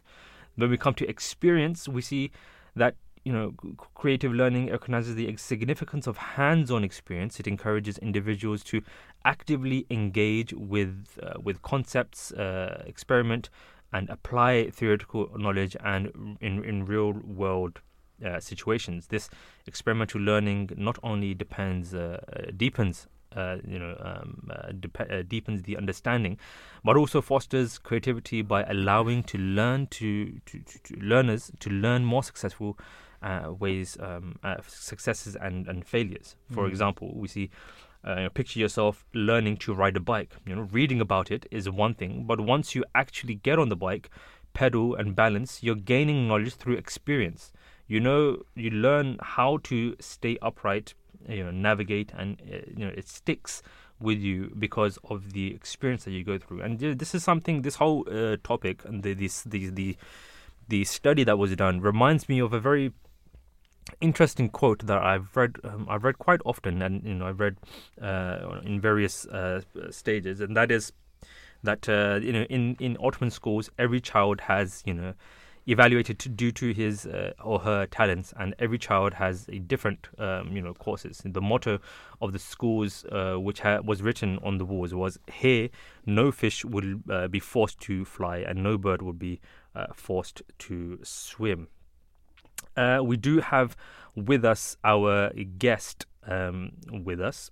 When 0.56 0.70
we 0.70 0.78
come 0.78 0.94
to 0.96 1.10
experience 1.10 1.88
we 1.88 2.02
see 2.02 2.32
that 2.76 2.96
you 3.24 3.32
know 3.32 3.54
creative 3.96 4.34
learning 4.34 4.70
recognizes 4.70 5.16
the 5.16 5.36
significance 5.38 6.08
of 6.08 6.18
hands-on 6.18 6.84
experience. 6.84 7.40
It 7.40 7.48
encourages 7.48 7.98
individuals 8.00 8.64
to 8.66 8.82
actively 9.26 9.86
engage 9.90 10.54
with 10.54 11.20
uh, 11.22 11.40
with 11.42 11.62
concepts 11.62 12.32
uh, 12.34 12.84
experiment 12.86 13.50
and 13.94 14.10
apply 14.10 14.70
theoretical 14.72 15.30
knowledge 15.38 15.78
and 15.84 16.38
in, 16.41 16.64
in 16.64 16.86
real 16.86 17.14
world 17.14 17.80
uh, 18.26 18.40
situations. 18.40 19.07
This 19.07 19.30
experimental 19.68 20.22
learning 20.22 20.72
not 20.78 20.98
only 21.03 21.34
depends 21.34 21.94
uh, 21.94 22.20
uh 22.32 22.52
deepens 22.56 23.07
uh, 23.36 23.57
you 23.68 23.80
know 23.80 23.95
um, 23.99 24.49
uh, 24.52 24.72
dep- 24.80 25.11
uh, 25.11 25.24
deepens 25.28 25.64
the 25.64 25.78
understanding, 25.78 26.38
but 26.84 26.95
also 26.95 27.22
fosters 27.22 27.78
creativity 27.78 28.41
by 28.41 28.64
allowing 28.64 29.24
to 29.24 29.38
learn 29.38 29.88
to, 29.88 30.40
to, 30.45 30.60
to, 30.60 30.80
to 30.84 30.95
learners 30.99 31.52
to 31.60 31.70
learn 31.70 32.06
more 32.06 32.24
successful 32.24 32.78
ways 33.60 33.98
um, 34.02 34.38
successes 34.68 35.38
and, 35.38 35.65
and 35.68 35.88
failures. 35.88 36.36
For 36.52 36.65
mm. 36.65 36.70
example, 36.70 37.14
we 37.15 37.30
see 37.30 37.49
uh, 38.04 38.30
picture 38.34 38.60
yourself 38.60 39.06
learning 39.14 39.58
to 39.58 39.74
ride 39.74 39.96
a 39.96 40.00
bike. 40.00 40.36
You 40.46 40.56
know, 40.56 40.68
reading 40.72 41.02
about 41.02 41.32
it 41.32 41.46
is 41.52 41.70
one 41.70 41.94
thing, 41.94 42.26
but 42.26 42.40
once 42.40 42.76
you 42.76 42.84
actually 42.94 43.36
get 43.36 43.60
on 43.60 43.70
the 43.70 43.76
bike, 43.76 44.10
pedal 44.54 44.96
and 44.96 45.16
balance, 45.16 45.64
you're 45.64 45.76
gaining 45.76 46.28
knowledge 46.28 46.56
through 46.56 46.76
experience. 46.76 47.52
You 47.88 48.00
know, 48.00 48.44
you 48.56 48.70
learn 48.72 49.18
how 49.22 49.58
to 49.64 49.96
stay 50.00 50.38
upright, 50.42 50.94
you 51.28 51.44
know, 51.44 51.52
navigate, 51.52 52.12
and 52.16 52.42
uh, 52.42 52.58
you 52.76 52.86
know 52.86 52.94
it 52.96 53.08
sticks 53.08 53.62
with 54.00 54.20
you 54.20 54.54
because 54.58 54.98
of 55.10 55.34
the 55.34 55.54
experience 55.54 56.04
that 56.06 56.12
you 56.12 56.24
go 56.24 56.38
through. 56.38 56.62
And 56.62 56.80
this 56.80 57.16
is 57.16 57.24
something. 57.24 57.62
This 57.62 57.76
whole 57.76 58.06
uh, 58.10 58.38
topic 58.44 58.84
and 58.86 59.04
the, 59.04 59.14
this 59.14 59.44
the 59.44 59.70
the 59.70 59.98
the 60.68 60.84
study 60.86 61.24
that 61.24 61.38
was 61.38 61.56
done 61.56 61.82
reminds 61.82 62.30
me 62.30 62.40
of 62.40 62.54
a 62.54 62.60
very 62.60 62.94
interesting 64.04 64.50
quote 64.50 64.86
that 64.86 65.02
I've 65.02 65.36
read 65.36 65.56
um, 65.64 65.88
I've 65.90 66.04
read 66.04 66.20
quite 66.20 66.42
often 66.46 66.82
and 66.82 67.04
you 67.04 67.16
know 67.16 67.26
I've 67.26 67.40
read 67.40 67.56
uh, 68.02 68.60
in 68.64 68.80
various 68.82 69.26
uh, 69.26 69.62
stages. 69.90 70.42
And 70.42 70.56
that 70.58 70.72
is 70.72 70.92
that 71.64 71.88
uh, 71.88 72.20
you 72.22 72.34
know 72.34 72.44
in 72.44 72.76
in 72.80 72.98
Ottoman 73.02 73.32
schools 73.32 73.70
every 73.80 74.02
child 74.02 74.42
has 74.42 74.84
you 74.86 74.94
know 74.94 75.14
evaluated 75.66 76.20
to, 76.20 76.28
due 76.28 76.52
to 76.52 76.74
his 76.74 77.06
uh, 77.06 77.32
or 77.42 77.60
her 77.60 77.86
talents. 77.86 78.34
And 78.38 78.54
every 78.60 78.78
child 78.78 79.14
has 79.14 79.48
a 79.48 79.60
different 79.60 80.10
um, 80.20 80.52
you 80.52 80.62
know 80.62 80.74
courses. 80.74 81.22
The 81.24 81.42
motto 81.42 81.80
of 82.22 82.34
the 82.34 82.40
schools 82.40 83.06
uh, 83.06 83.36
which 83.36 83.62
ha- 83.62 83.80
was 83.86 84.02
written 84.02 84.38
on 84.44 84.58
the 84.58 84.66
walls 84.66 84.94
was 84.94 85.18
here 85.32 85.70
no 86.06 86.30
fish 86.32 86.66
will 86.66 86.96
uh, 87.10 87.30
be 87.30 87.40
forced 87.40 87.80
to 87.80 88.04
fly 88.04 88.40
and 88.40 88.62
no 88.62 88.78
bird 88.78 89.02
will 89.02 89.14
be 89.14 89.40
forced 89.96 90.44
to 90.60 91.00
swim 91.02 91.68
uh, 92.76 93.00
we 93.04 93.18
do 93.18 93.40
have 93.40 93.76
with 94.16 94.45
us 94.45 94.78
our 94.84 95.32
guest 95.58 96.06
um, 96.28 96.72
with 97.04 97.22
us. 97.22 97.52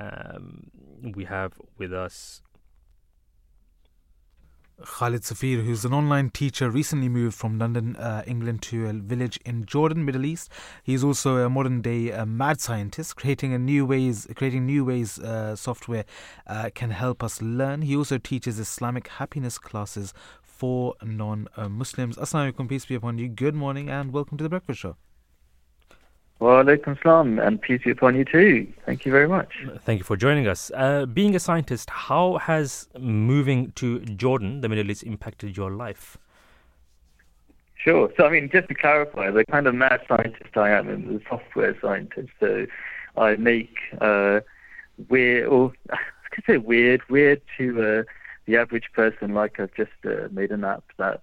Um, 0.00 0.70
we 1.02 1.24
have 1.24 1.54
with 1.76 1.92
us 1.92 2.42
Khalid 4.84 5.24
Safeer, 5.24 5.62
who's 5.62 5.84
an 5.84 5.92
online 5.92 6.30
teacher, 6.30 6.70
recently 6.70 7.08
moved 7.08 7.36
from 7.36 7.58
London, 7.58 7.96
uh, 7.96 8.22
England, 8.28 8.62
to 8.62 8.86
a 8.86 8.92
village 8.92 9.38
in 9.44 9.64
Jordan, 9.64 10.04
Middle 10.04 10.24
East. 10.24 10.52
He's 10.84 11.02
also 11.02 11.38
a 11.38 11.50
modern 11.50 11.82
day 11.82 12.12
uh, 12.12 12.24
mad 12.24 12.60
scientist, 12.60 13.16
creating 13.16 13.52
a 13.52 13.58
new 13.58 13.84
ways, 13.84 14.28
creating 14.36 14.66
new 14.66 14.84
ways 14.84 15.18
uh, 15.18 15.56
software 15.56 16.04
uh, 16.46 16.70
can 16.74 16.90
help 16.90 17.24
us 17.24 17.42
learn. 17.42 17.82
He 17.82 17.96
also 17.96 18.18
teaches 18.18 18.60
Islamic 18.60 19.08
happiness 19.08 19.58
classes 19.58 20.14
for 20.58 20.94
non 21.04 21.48
Muslims. 21.70 22.16
Assalamu 22.16 22.52
alaikum, 22.52 22.68
peace 22.68 22.84
be 22.84 22.96
upon 22.96 23.16
you. 23.16 23.28
Good 23.28 23.54
morning 23.54 23.88
and 23.88 24.12
welcome 24.12 24.36
to 24.38 24.44
the 24.44 24.50
Breakfast 24.50 24.80
Show. 24.80 24.96
Wa 26.40 26.62
alaikum 26.62 27.00
salam, 27.02 27.38
and 27.38 27.60
peace 27.60 27.82
be 27.84 27.92
upon 27.92 28.16
you 28.16 28.24
too. 28.24 28.66
Thank 28.84 29.06
you 29.06 29.12
very 29.12 29.28
much. 29.28 29.52
Thank 29.84 29.98
you 29.98 30.04
for 30.04 30.16
joining 30.16 30.48
us. 30.48 30.70
Uh, 30.74 31.06
being 31.06 31.34
a 31.36 31.40
scientist, 31.40 31.90
how 31.90 32.38
has 32.38 32.88
moving 32.98 33.72
to 33.72 34.00
Jordan, 34.00 34.60
the 34.60 34.68
Middle 34.68 34.90
East, 34.90 35.04
impacted 35.04 35.56
your 35.56 35.70
life? 35.70 36.18
Sure. 37.76 38.12
So, 38.16 38.26
I 38.26 38.30
mean, 38.30 38.50
just 38.52 38.68
to 38.68 38.74
clarify, 38.74 39.30
the 39.30 39.44
kind 39.44 39.68
of 39.68 39.74
mad 39.74 40.00
scientist 40.08 40.56
I 40.56 40.70
am, 40.70 40.88
I'm 40.88 41.16
a 41.16 41.28
software 41.28 41.76
scientist. 41.80 42.30
So, 42.40 42.66
I 43.16 43.36
make 43.36 43.76
uh, 44.00 44.40
weird, 45.08 45.46
or 45.46 45.72
I 45.90 45.98
could 46.32 46.44
say 46.46 46.56
weird, 46.58 47.08
weird 47.08 47.40
to 47.58 47.82
uh, 47.82 48.02
the 48.48 48.56
average 48.56 48.90
person. 48.94 49.34
Like 49.34 49.60
I've 49.60 49.74
just 49.74 49.92
uh, 50.04 50.28
made 50.32 50.50
an 50.50 50.64
app 50.64 50.84
that 50.96 51.20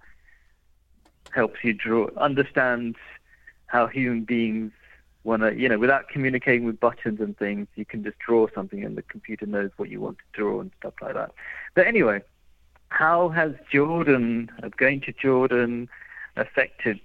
helps 1.32 1.62
you 1.62 1.74
draw, 1.74 2.08
understand 2.16 2.96
how 3.66 3.88
human 3.88 4.22
beings 4.22 4.72
want 5.24 5.42
to, 5.42 5.54
you 5.54 5.68
know, 5.68 5.78
without 5.78 6.08
communicating 6.08 6.64
with 6.64 6.78
buttons 6.78 7.20
and 7.20 7.36
things, 7.36 7.66
you 7.74 7.84
can 7.84 8.04
just 8.04 8.18
draw 8.20 8.46
something 8.54 8.84
and 8.84 8.96
the 8.96 9.02
computer 9.02 9.44
knows 9.44 9.70
what 9.76 9.90
you 9.90 10.00
want 10.00 10.18
to 10.18 10.24
draw 10.32 10.60
and 10.60 10.70
stuff 10.78 10.94
like 11.02 11.14
that. 11.14 11.32
But 11.74 11.88
anyway, 11.88 12.22
how 12.90 13.28
has 13.30 13.52
Jordan, 13.72 14.50
going 14.76 15.00
to 15.02 15.12
Jordan, 15.12 15.88
affected 16.36 17.00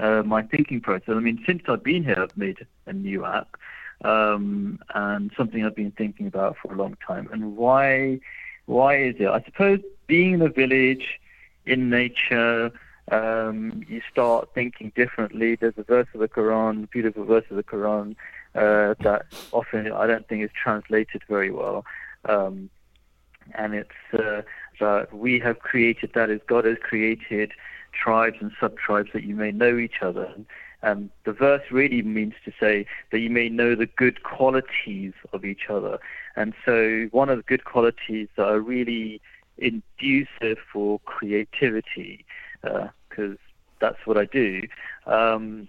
uh, 0.00 0.22
my 0.24 0.42
thinking 0.42 0.80
process? 0.80 1.14
I 1.14 1.20
mean, 1.20 1.42
since 1.46 1.62
I've 1.68 1.84
been 1.84 2.04
here, 2.04 2.18
I've 2.18 2.36
made 2.38 2.66
a 2.86 2.94
new 2.94 3.26
app 3.26 3.58
um, 4.02 4.78
and 4.94 5.30
something 5.36 5.62
I've 5.62 5.76
been 5.76 5.92
thinking 5.92 6.26
about 6.26 6.56
for 6.56 6.72
a 6.72 6.76
long 6.76 6.96
time. 7.06 7.28
And 7.30 7.54
why? 7.54 8.20
Why 8.68 8.98
is 8.98 9.14
it? 9.18 9.28
I 9.28 9.42
suppose 9.44 9.80
being 10.06 10.34
in 10.34 10.42
a 10.42 10.50
village, 10.50 11.18
in 11.64 11.88
nature, 11.88 12.70
um, 13.10 13.82
you 13.88 14.02
start 14.12 14.50
thinking 14.54 14.92
differently. 14.94 15.54
There's 15.54 15.78
a 15.78 15.82
verse 15.82 16.06
of 16.12 16.20
the 16.20 16.28
Quran, 16.28 16.90
beautiful 16.90 17.24
verse 17.24 17.46
of 17.48 17.56
the 17.56 17.62
Quran, 17.62 18.14
uh, 18.54 18.94
that 19.02 19.22
often 19.52 19.90
I 19.90 20.06
don't 20.06 20.28
think 20.28 20.42
is 20.44 20.50
translated 20.52 21.22
very 21.30 21.50
well. 21.50 21.86
Um, 22.26 22.68
and 23.54 23.72
it's 23.72 24.00
uh, 24.12 24.42
that 24.80 25.14
we 25.14 25.40
have 25.40 25.60
created, 25.60 26.10
that 26.14 26.28
is, 26.28 26.42
God 26.46 26.66
has 26.66 26.76
created 26.82 27.52
tribes 27.94 28.36
and 28.38 28.52
sub-tribes 28.60 29.08
that 29.14 29.24
you 29.24 29.34
may 29.34 29.50
know 29.50 29.78
each 29.78 30.02
other. 30.02 30.24
And 30.24 30.44
the 30.82 31.32
verse 31.32 31.62
really 31.70 32.02
means 32.02 32.34
to 32.44 32.52
say 32.58 32.86
that 33.10 33.18
you 33.18 33.30
may 33.30 33.48
know 33.48 33.74
the 33.74 33.86
good 33.86 34.22
qualities 34.22 35.12
of 35.32 35.44
each 35.44 35.68
other. 35.68 35.98
And 36.36 36.54
so 36.64 37.08
one 37.10 37.28
of 37.28 37.38
the 37.38 37.42
good 37.42 37.64
qualities 37.64 38.28
that 38.36 38.46
are 38.46 38.60
really 38.60 39.20
inducive 39.58 40.58
for 40.72 41.00
creativity 41.00 42.24
because 42.62 43.34
uh, 43.34 43.36
that's 43.80 44.06
what 44.06 44.16
I 44.16 44.24
do, 44.24 44.62
um, 45.06 45.68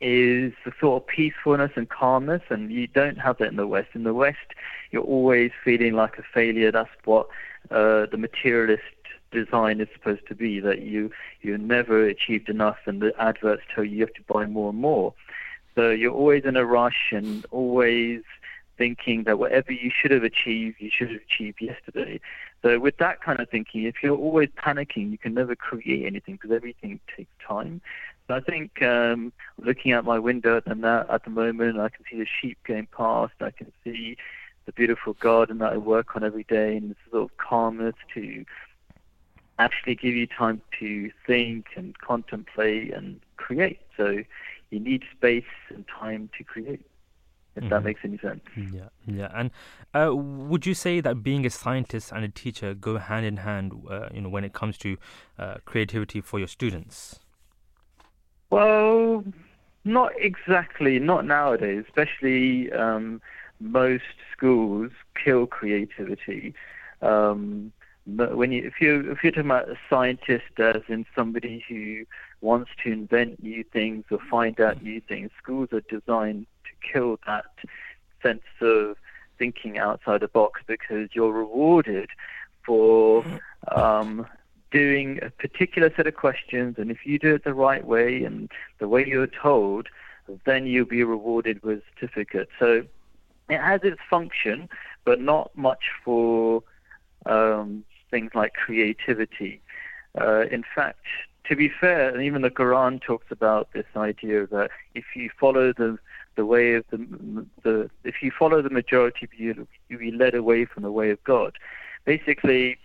is 0.00 0.52
the 0.64 0.72
sort 0.80 1.02
of 1.02 1.06
peacefulness 1.08 1.72
and 1.74 1.88
calmness, 1.88 2.42
and 2.50 2.70
you 2.70 2.86
don't 2.86 3.18
have 3.18 3.38
that 3.38 3.48
in 3.48 3.56
the 3.56 3.66
West. 3.66 3.88
In 3.94 4.04
the 4.04 4.14
West, 4.14 4.54
you're 4.90 5.02
always 5.02 5.50
feeling 5.64 5.94
like 5.94 6.18
a 6.18 6.22
failure. 6.22 6.70
That's 6.70 6.90
what 7.04 7.26
uh, 7.70 8.06
the 8.06 8.16
materialist 8.16 8.82
design 9.30 9.80
is 9.80 9.88
supposed 9.92 10.26
to 10.28 10.34
be. 10.34 10.60
That 10.60 10.82
you 10.82 11.10
you 11.42 11.56
never 11.58 12.04
achieved 12.06 12.48
enough, 12.48 12.78
and 12.86 13.00
the 13.00 13.12
adverts 13.20 13.62
tell 13.74 13.84
you 13.84 13.96
you 13.96 14.00
have 14.00 14.14
to 14.14 14.22
buy 14.32 14.46
more 14.46 14.70
and 14.70 14.78
more. 14.78 15.14
So 15.74 15.90
you're 15.90 16.12
always 16.12 16.44
in 16.44 16.56
a 16.56 16.64
rush 16.64 17.12
and 17.12 17.46
always 17.50 18.22
thinking 18.78 19.24
that 19.24 19.38
whatever 19.38 19.72
you 19.72 19.90
should 19.90 20.12
have 20.12 20.22
achieved, 20.22 20.76
you 20.80 20.90
should 20.90 21.10
have 21.10 21.20
achieved 21.20 21.60
yesterday. 21.60 22.20
So 22.62 22.78
with 22.78 22.96
that 22.98 23.20
kind 23.20 23.40
of 23.40 23.48
thinking, 23.50 23.84
if 23.84 23.96
you're 24.02 24.16
always 24.16 24.48
panicking, 24.50 25.10
you 25.10 25.18
can 25.18 25.34
never 25.34 25.54
create 25.54 26.06
anything 26.06 26.36
because 26.36 26.52
everything 26.52 27.00
takes 27.16 27.30
time. 27.46 27.80
So 28.26 28.34
I 28.34 28.40
think 28.40 28.82
um, 28.82 29.32
looking 29.58 29.92
out 29.92 30.04
my 30.04 30.18
window 30.18 30.56
at 30.56 30.64
the, 30.64 31.06
at 31.10 31.24
the 31.24 31.30
moment, 31.30 31.78
I 31.78 31.88
can 31.88 32.04
see 32.10 32.18
the 32.18 32.26
sheep 32.40 32.58
going 32.64 32.86
past. 32.96 33.34
I 33.40 33.50
can 33.50 33.72
see 33.84 34.16
the 34.66 34.72
beautiful 34.72 35.14
garden 35.14 35.58
that 35.58 35.72
I 35.72 35.76
work 35.76 36.14
on 36.14 36.22
every 36.22 36.44
day, 36.44 36.76
and 36.76 36.90
the 36.90 36.96
sort 37.10 37.22
of 37.24 37.36
calmness 37.38 37.94
to 38.14 38.44
actually 39.58 39.94
give 39.94 40.14
you 40.14 40.26
time 40.26 40.60
to 40.78 41.10
think 41.26 41.66
and 41.76 41.98
contemplate 41.98 42.92
and 42.92 43.20
create. 43.36 43.80
So 43.96 44.18
you 44.70 44.80
need 44.80 45.04
space 45.16 45.44
and 45.70 45.84
time 45.88 46.30
to 46.38 46.44
create 46.44 46.84
if 47.58 47.64
mm-hmm. 47.64 47.72
that 47.74 47.82
makes 47.82 48.00
any 48.04 48.18
sense. 48.18 48.40
Yeah, 48.56 48.88
yeah. 49.06 49.30
And 49.34 49.50
uh, 49.92 50.14
would 50.14 50.64
you 50.64 50.74
say 50.74 51.00
that 51.00 51.22
being 51.22 51.44
a 51.44 51.50
scientist 51.50 52.12
and 52.12 52.24
a 52.24 52.28
teacher 52.28 52.72
go 52.72 52.98
hand 52.98 53.26
in 53.26 53.38
hand, 53.38 53.72
uh, 53.90 54.08
you 54.14 54.20
know, 54.20 54.28
when 54.28 54.44
it 54.44 54.52
comes 54.52 54.78
to 54.78 54.96
uh, 55.38 55.56
creativity 55.64 56.20
for 56.20 56.38
your 56.38 56.48
students? 56.48 57.18
Well, 58.50 59.24
not 59.84 60.12
exactly. 60.16 61.00
Not 61.00 61.26
nowadays. 61.26 61.84
Especially 61.88 62.70
um, 62.72 63.20
most 63.60 64.04
schools 64.32 64.92
kill 65.22 65.46
creativity. 65.46 66.54
Um, 67.02 67.72
when 68.16 68.52
you, 68.52 68.64
if 68.64 68.80
you 68.80 69.12
if 69.12 69.22
you're 69.22 69.32
talking 69.32 69.50
about 69.50 69.68
a 69.68 69.76
scientist 69.90 70.58
as 70.58 70.82
in 70.88 71.04
somebody 71.14 71.64
who 71.68 72.04
wants 72.40 72.70
to 72.82 72.92
invent 72.92 73.42
new 73.42 73.62
things 73.64 74.04
or 74.10 74.18
find 74.30 74.58
out 74.60 74.82
new 74.82 75.00
things, 75.00 75.30
schools 75.42 75.68
are 75.72 75.82
designed 75.82 76.46
to 76.64 76.92
kill 76.92 77.18
that 77.26 77.46
sense 78.22 78.42
of 78.60 78.96
thinking 79.38 79.78
outside 79.78 80.20
the 80.20 80.28
box 80.28 80.62
because 80.66 81.10
you're 81.12 81.32
rewarded 81.32 82.08
for 82.64 83.24
um, 83.74 84.26
doing 84.70 85.18
a 85.22 85.30
particular 85.30 85.92
set 85.94 86.06
of 86.06 86.14
questions, 86.14 86.76
and 86.78 86.90
if 86.90 87.04
you 87.04 87.18
do 87.18 87.34
it 87.34 87.44
the 87.44 87.54
right 87.54 87.84
way 87.84 88.24
and 88.24 88.50
the 88.78 88.88
way 88.88 89.06
you're 89.06 89.26
told, 89.26 89.88
then 90.44 90.66
you'll 90.66 90.84
be 90.84 91.04
rewarded 91.04 91.62
with 91.62 91.78
a 91.78 91.82
certificate. 91.94 92.48
So 92.58 92.84
it 93.48 93.58
has 93.58 93.80
its 93.82 94.00
function, 94.08 94.68
but 95.04 95.20
not 95.20 95.50
much 95.56 95.84
for 96.04 96.62
um, 97.26 97.84
things 98.10 98.32
like 98.34 98.54
creativity. 98.54 99.60
Uh, 100.20 100.46
in 100.50 100.64
fact, 100.74 101.04
to 101.44 101.56
be 101.56 101.68
fair, 101.68 102.10
and 102.10 102.22
even 102.22 102.42
the 102.42 102.50
Quran 102.50 103.00
talks 103.00 103.26
about 103.30 103.72
this 103.72 103.86
idea 103.96 104.46
that 104.48 104.70
if 104.94 105.04
you 105.16 105.30
follow 105.38 105.72
the 105.72 105.98
the 106.36 106.46
way 106.46 106.74
of 106.74 106.84
the, 106.90 107.46
the 107.64 107.90
if 108.04 108.22
you 108.22 108.30
follow 108.30 108.62
the 108.62 108.70
majority 108.70 109.26
view, 109.26 109.66
you'll 109.88 109.98
be 109.98 110.12
led 110.12 110.34
away 110.34 110.64
from 110.64 110.84
the 110.84 110.92
way 110.92 111.10
of 111.10 111.22
God. 111.24 111.56
Basically, 112.04 112.78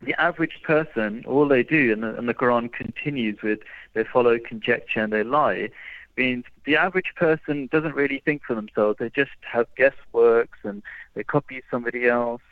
the 0.00 0.18
average 0.20 0.62
person, 0.64 1.24
all 1.26 1.46
they 1.46 1.62
do, 1.62 1.92
and 1.92 2.02
the, 2.02 2.16
and 2.16 2.28
the 2.28 2.34
Quran 2.34 2.72
continues 2.72 3.40
with, 3.42 3.60
they 3.92 4.04
follow 4.04 4.38
conjecture 4.38 5.00
and 5.00 5.12
they 5.12 5.22
lie, 5.22 5.70
means 6.16 6.44
the 6.64 6.76
average 6.76 7.12
person 7.16 7.68
doesn't 7.70 7.94
really 7.94 8.22
think 8.24 8.42
for 8.42 8.54
themselves. 8.54 8.98
They 8.98 9.10
just 9.10 9.30
have 9.42 9.66
guessworks 9.78 10.60
and 10.62 10.82
they 11.14 11.24
copy 11.24 11.62
somebody 11.70 12.08
else. 12.08 12.42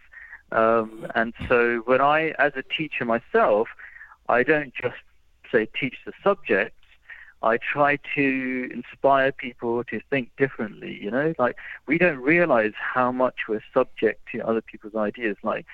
Um, 0.53 1.07
and 1.15 1.33
so 1.49 1.83
when 1.87 2.01
I, 2.01 2.35
as 2.39 2.53
a 2.57 2.63
teacher 2.63 3.05
myself, 3.05 3.69
I 4.29 4.43
don't 4.43 4.73
just 4.75 4.97
say 5.51 5.69
teach 5.79 5.97
the 6.05 6.13
subject. 6.23 6.77
I 7.43 7.57
try 7.57 7.99
to 8.15 8.71
inspire 8.73 9.33
people 9.33 9.83
to 9.85 10.01
think 10.11 10.31
differently. 10.37 10.99
You 11.01 11.11
know, 11.11 11.35
like 11.39 11.57
we 11.87 11.97
don't 11.99 12.19
realize 12.19 12.73
how 12.77 13.13
much 13.13 13.49
we're 13.49 13.63
subject 13.73 14.21
to 14.33 14.41
other 14.41 14.61
people's 14.61 14.95
ideas. 14.95 15.37
Like, 15.43 15.67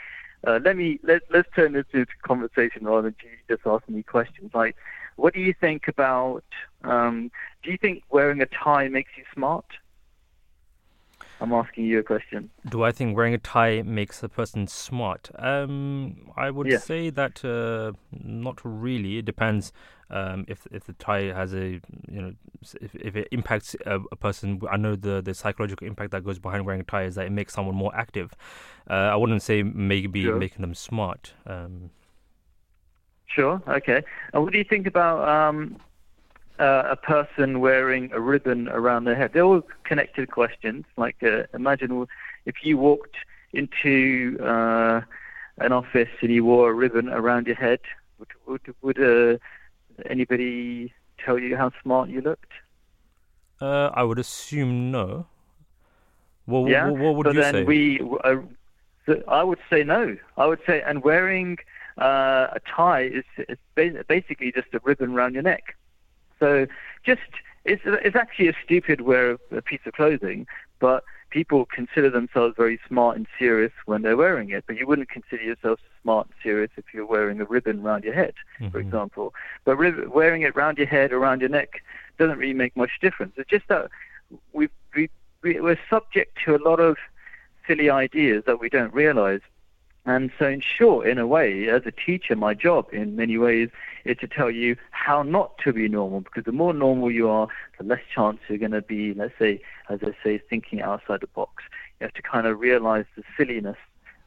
uh, 0.47 0.61
let 0.65 0.77
me 0.77 1.01
let 1.03 1.23
let's 1.31 1.49
turn 1.57 1.73
this 1.73 1.87
into 1.93 2.13
conversation 2.23 2.85
rather 2.85 3.03
than 3.03 3.17
just 3.49 3.67
asking 3.67 3.97
me 3.97 4.03
questions. 4.05 4.53
Like, 4.55 4.77
what 5.17 5.35
do 5.35 5.41
you 5.41 5.55
think 5.61 5.89
about? 5.89 6.45
Um, 6.85 7.33
do 7.63 7.73
you 7.73 7.79
think 7.79 8.05
wearing 8.11 8.41
a 8.41 8.47
tie 8.47 8.89
makes 8.89 9.11
you 9.17 9.25
smart? 9.35 9.67
I'm 11.41 11.53
asking 11.53 11.85
you 11.85 11.99
a 11.99 12.03
question. 12.03 12.51
Do 12.69 12.83
I 12.83 12.93
think 12.93 13.17
wearing 13.17 13.35
a 13.35 13.39
tie 13.39 13.83
makes 13.83 14.23
a 14.23 14.29
person 14.29 14.67
smart? 14.67 15.31
Um, 15.39 16.31
I 16.37 16.51
would 16.51 16.67
yeah. 16.67 16.79
say 16.79 17.11
that 17.11 17.45
uh, 17.45 17.93
not 18.11 18.61
really. 18.65 19.19
It 19.19 19.27
depends 19.27 19.73
um, 20.11 20.45
if 20.49 20.67
if 20.71 20.85
the 20.85 20.95
tie 20.95 21.33
has 21.33 21.53
a 21.53 21.81
you 22.11 22.23
know 22.23 22.33
if, 22.81 22.95
if 22.95 23.17
it 23.17 23.29
impacts 23.33 23.77
a, 23.85 24.01
a, 24.13 24.17
person. 24.17 24.61
I 24.71 24.77
know 24.77 24.97
the 24.97 25.21
the 25.21 25.35
psychological 25.35 25.87
impact 25.87 26.13
that 26.13 26.25
goes 26.25 26.39
behind 26.39 26.65
wearing 26.65 26.81
a 26.81 26.85
tie 26.85 27.05
is 27.05 27.17
that 27.17 27.27
it 27.27 27.33
makes 27.33 27.53
someone 27.53 27.75
more 27.75 27.95
active. 27.95 28.33
Uh, 28.89 28.95
I 28.95 29.17
wouldn't 29.17 29.43
say 29.43 29.63
maybe 29.63 30.23
sure. 30.23 30.37
making 30.37 30.63
them 30.63 30.75
smart. 30.75 31.35
Um, 31.47 31.91
sure. 33.27 33.61
Okay. 33.69 34.03
And 34.33 34.43
what 34.43 34.53
do 34.53 34.59
you 34.59 34.65
think 34.65 34.87
about 34.87 35.29
um, 35.29 35.77
uh, 36.59 36.85
a 36.89 36.97
person 36.97 37.61
wearing 37.61 38.11
a 38.13 38.21
ribbon 38.21 38.69
around 38.69 39.05
their 39.05 39.15
head. 39.15 39.33
They're 39.33 39.45
all 39.45 39.63
connected 39.85 40.31
questions. 40.31 40.85
Like, 40.97 41.23
uh, 41.23 41.45
imagine 41.55 42.07
if 42.45 42.57
you 42.63 42.79
walked 42.79 43.17
into 43.53 44.39
uh, 44.43 45.01
an 45.59 45.73
office 45.73 46.09
and 46.21 46.31
you 46.31 46.45
wore 46.45 46.71
a 46.71 46.75
ribbon 46.75 47.09
around 47.09 47.47
your 47.47 47.57
head, 47.57 47.81
would, 48.19 48.29
would, 48.47 48.75
would 48.83 49.01
uh, 49.01 49.39
anybody 50.09 50.93
tell 51.19 51.39
you 51.39 51.57
how 51.57 51.71
smart 51.83 52.09
you 52.09 52.21
looked? 52.21 52.53
Uh, 53.61 53.91
I 53.95 54.03
would 54.03 54.19
assume 54.19 54.91
no. 54.91 55.27
What, 56.45 56.71
yeah? 56.71 56.89
what, 56.89 57.01
what 57.01 57.15
would 57.17 57.27
so 57.27 57.33
you 57.33 57.41
then 57.41 57.55
say? 57.55 57.65
We, 57.65 58.01
uh, 58.25 58.37
I 59.29 59.43
would 59.43 59.59
say 59.71 59.83
no. 59.85 60.17
I 60.37 60.47
would 60.47 60.61
say, 60.67 60.83
and 60.83 61.03
wearing 61.03 61.59
a 61.99 62.61
tie 62.69 63.03
is, 63.03 63.25
is 63.49 63.59
basically 64.09 64.53
just 64.53 64.69
a 64.75 64.81
ribbon 64.85 65.13
around 65.13 65.35
your 65.35 65.43
neck. 65.43 65.77
So 66.39 66.67
just 67.05 67.21
it's 67.65 67.83
it's 67.85 68.17
actually 68.17 68.49
a 68.49 68.55
stupid 68.65 69.01
wear 69.03 69.31
of 69.33 69.41
a 69.51 69.63
piece 69.63 69.81
of 69.87 69.93
clothing, 69.95 70.47
but 70.79 71.05
people 71.31 71.67
consider 71.67 72.09
themselves 72.09 72.55
very 72.57 72.79
smart 72.87 73.17
and 73.17 73.27
serious 73.39 73.73
when 73.87 74.03
they're 74.03 74.17
wearing 74.17 74.51
it. 74.51 74.65
But 74.67 74.77
you 74.77 74.87
wouldn't 74.87 75.09
consider 75.09 75.43
yourself 75.43 75.81
smart 76.03 76.27
and 76.29 76.35
serious 76.43 76.71
if 76.77 76.85
you're 76.95 77.07
wearing 77.07 77.41
a 77.41 77.45
ribbon 77.45 77.81
around 77.85 78.05
your 78.05 78.15
head, 78.15 78.35
Mm-hmm. 78.61 78.71
for 78.71 78.79
example. 78.79 79.35
But 79.65 79.77
rib- 79.77 80.09
wearing 80.09 80.43
it 80.43 80.57
around 80.57 80.79
your 80.79 80.87
head, 80.87 81.13
or 81.13 81.19
around 81.19 81.41
your 81.41 81.51
neck, 81.51 81.83
doesn't 82.19 82.39
really 82.39 82.55
make 82.55 82.77
much 82.77 82.93
difference. 83.01 83.33
It's 83.37 83.51
just 83.51 83.69
that 83.69 83.91
we 84.53 84.69
we 84.95 85.11
we- 85.43 85.61
we're 85.61 85.79
subject 85.91 86.39
to 86.45 86.55
a 86.57 86.59
lot 86.69 86.81
of 86.81 86.97
silly 87.67 87.91
ideas 87.91 88.45
that 88.47 88.61
we 88.61 88.69
don't 88.69 88.95
realize. 88.95 89.41
And 90.07 90.31
so, 90.39 90.47
in 90.49 90.61
short, 90.61 91.09
in 91.09 91.19
a 91.19 91.27
way, 91.27 91.69
as 91.69 91.83
a 91.85 91.91
teacher, 91.91 92.37
my 92.37 92.55
job 92.55 92.87
in 92.93 93.17
many 93.17 93.37
ways 93.39 93.71
is 94.05 94.17
to 94.19 94.29
tell 94.29 94.53
you 94.53 94.77
how 94.93 95.25
not 95.25 95.59
to 95.59 95.73
be 95.73 95.89
normal. 95.89 96.21
Because 96.21 96.45
the 96.45 96.53
more 96.53 96.73
normal 96.73 97.11
you 97.11 97.29
are, 97.29 97.49
the 97.79 97.85
less 97.85 98.03
chance 98.15 98.39
you're 98.49 98.59
going 98.59 98.71
to 98.71 98.83
be, 98.83 99.15
let's 99.15 99.35
say, 99.37 99.61
as 99.89 99.99
I 100.05 100.15
say, 100.23 100.39
thinking 100.39 100.81
outside 100.81 101.23
the 101.23 101.27
box. 101.27 101.65
You 102.01 102.05
have 102.05 102.15
to 102.15 102.23
kind 102.23 102.47
of 102.47 102.61
realize 102.61 103.05
the 103.17 103.25
silliness 103.37 103.77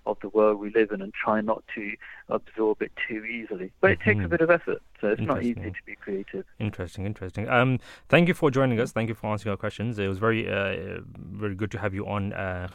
of 0.05 0.17
the 0.21 0.29
world 0.29 0.59
we 0.59 0.71
live 0.71 0.91
in 0.91 1.01
and 1.01 1.13
try 1.13 1.39
not 1.39 1.63
to 1.75 1.95
absorb 2.27 2.81
it 2.81 2.91
too 3.07 3.23
easily. 3.23 3.71
But 3.79 3.91
it 3.91 3.99
takes 4.01 4.19
a 4.19 4.27
Mhm. 4.27 4.29
bit 4.29 4.41
of 4.41 4.49
effort, 4.49 4.81
so 4.99 5.09
it's 5.09 5.21
not 5.21 5.43
easy 5.43 5.53
to 5.61 5.85
be 5.85 5.95
creative. 5.95 6.45
Interesting, 6.57 7.05
interesting. 7.05 7.47
Um, 7.47 7.79
thank 8.09 8.27
you 8.27 8.33
for 8.33 8.49
joining 8.51 8.79
us. 8.79 8.91
Thank 8.91 9.07
you 9.07 9.15
for 9.15 9.27
answering 9.27 9.51
our 9.51 9.57
questions. 9.57 9.99
It 9.99 10.07
was 10.07 10.17
very, 10.17 10.49
uh, 10.49 11.01
very 11.15 11.55
good 11.55 11.71
to 11.71 11.79
have 11.79 11.93
you 11.93 12.05
on, 12.07 12.33
uh. 12.33 12.67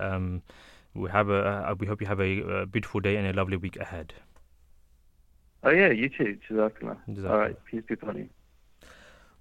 Um, 0.00 0.42
we 0.94 1.10
have 1.10 1.28
a, 1.28 1.70
uh, 1.70 1.74
we 1.78 1.86
hope 1.86 2.00
you 2.00 2.06
have 2.06 2.20
a, 2.20 2.42
uh 2.42 2.64
beautiful 2.66 3.00
day 3.00 3.16
and 3.16 3.26
a 3.26 3.32
lovely 3.32 3.56
week 3.56 3.76
ahead. 3.76 4.14
Oh, 5.62 5.70
yeah, 5.70 5.90
you 5.90 6.08
too. 6.08 6.38
Jazakallah. 6.48 6.96
Jazakallah. 7.08 7.30
All 7.30 7.38
right, 7.38 7.64
peace 7.66 7.82
be 7.86 7.94
upon 7.94 8.16
you. 8.16 8.28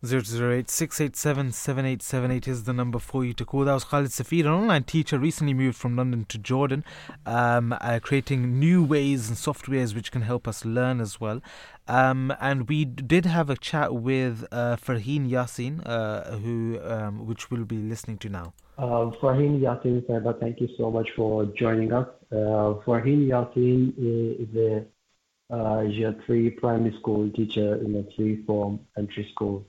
008 0.02 0.70
687 0.70 1.52
7878 1.52 2.48
is 2.48 2.64
the 2.64 2.72
number 2.72 3.00
for 3.00 3.26
you 3.26 3.34
to 3.34 3.44
call. 3.44 3.66
That 3.66 3.74
was 3.74 3.84
Khalid 3.84 4.14
Safeer, 4.14 4.48
an 4.48 4.54
online 4.54 4.86
teacher, 4.86 5.20
recently 5.20 5.54
moved 5.54 5.78
from 5.78 5.98
London 5.98 6.24
to 6.30 6.38
Jordan, 6.38 6.86
um, 7.26 7.76
uh, 7.82 8.00
creating 8.02 8.58
new 8.58 8.82
ways 8.82 9.28
and 9.28 9.38
softwares 9.38 9.94
which 9.94 10.10
can 10.10 10.22
help 10.22 10.48
us 10.48 10.64
learn 10.64 11.02
as 11.02 11.20
well. 11.20 11.42
Um, 11.90 12.34
and 12.40 12.70
we 12.70 12.86
did 12.86 13.26
have 13.26 13.50
a 13.50 13.58
chat 13.58 13.94
with 13.94 14.46
uh, 14.54 14.78
Farheen 14.78 15.30
Yasin, 15.30 15.86
uh, 15.86 16.38
who 16.38 16.80
um, 16.82 17.28
which 17.28 17.52
we'll 17.52 17.66
be 17.66 17.76
listening 17.76 18.20
to 18.20 18.30
now. 18.30 18.54
Uh, 18.80 19.12
Farheen 19.20 19.60
Yasin 19.60 20.02
Saiba, 20.08 20.40
thank 20.40 20.62
you 20.62 20.70
so 20.78 20.90
much 20.90 21.10
for 21.14 21.44
joining 21.48 21.92
us. 21.92 22.08
Uh, 22.32 22.80
Farheen 22.86 23.28
Yasin 23.28 23.94
is 24.40 24.56
a 24.56 25.54
uh, 25.54 25.82
year 25.82 26.16
three 26.26 26.50
primary 26.50 26.96
school 26.98 27.30
teacher 27.32 27.76
in 27.76 27.94
a 27.98 28.04
three 28.16 28.42
form 28.46 28.80
entry 28.98 29.30
school. 29.34 29.68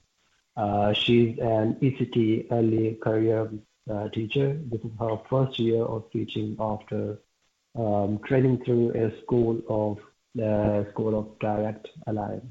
She's 0.95 1.37
an 1.41 1.75
ECT 1.83 2.47
early 2.53 2.99
career 3.03 3.51
teacher. 4.15 4.57
This 4.71 4.81
is 4.83 4.93
her 5.01 5.19
first 5.29 5.59
year 5.59 5.83
of 5.83 6.09
teaching 6.13 6.57
after 6.61 7.19
um, 7.77 8.21
training 8.25 8.63
through 8.65 8.93
a 8.93 9.11
school 9.23 9.61
of 9.69 9.99
School 10.93 11.19
of 11.19 11.37
Direct 11.41 11.89
Alliance. 12.07 12.47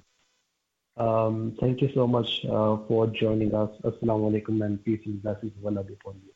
Um, 0.98 1.56
thank 1.62 1.82
you 1.82 1.90
so 1.94 2.06
much 2.06 2.42
for 2.42 3.08
joining 3.14 3.56
us. 3.56 3.70
Assalamu 3.86 4.44
and 4.62 4.84
peace 4.84 5.00
and 5.06 5.24
blessings 5.24 5.54
upon 5.64 6.20
you. 6.26 6.29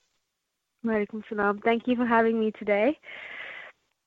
Walaikum 0.85 1.23
salam. 1.30 1.60
Thank 1.60 1.88
you 1.88 1.95
for 1.95 2.05
having 2.05 2.39
me 2.39 2.51
today. 2.51 2.97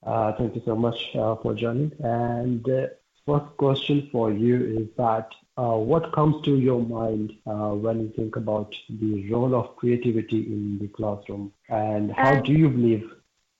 Uh, 0.07 0.32
Thank 0.36 0.55
you 0.55 0.62
so 0.65 0.77
much 0.77 0.98
uh, 1.15 1.36
for 1.36 1.55
joining. 1.55 1.93
And 2.01 2.69
uh, 2.69 2.86
first 3.27 3.57
question 3.57 4.09
for 4.12 4.31
you 4.31 4.57
is 4.81 4.89
that 4.97 5.32
uh, 5.57 5.77
what 5.77 6.12
comes 6.12 6.44
to 6.44 6.57
your 6.57 6.81
mind 6.82 7.32
uh, 7.47 7.70
when 7.70 8.01
you 8.01 8.12
think 8.15 8.36
about 8.36 8.74
the 8.89 9.31
role 9.32 9.55
of 9.55 9.74
creativity 9.77 10.40
in 10.43 10.78
the 10.81 10.89
classroom, 10.89 11.53
and 11.70 12.12
how 12.12 12.35
Um, 12.36 12.43
do 12.43 12.53
you 12.53 12.69
believe 12.69 13.11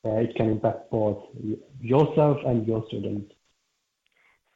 uh, 0.05 0.11
it 0.11 0.35
can 0.37 0.51
impact 0.51 0.91
both 0.91 1.25
yourself 1.81 2.39
and 2.45 2.67
your 2.67 2.85
students? 2.89 3.33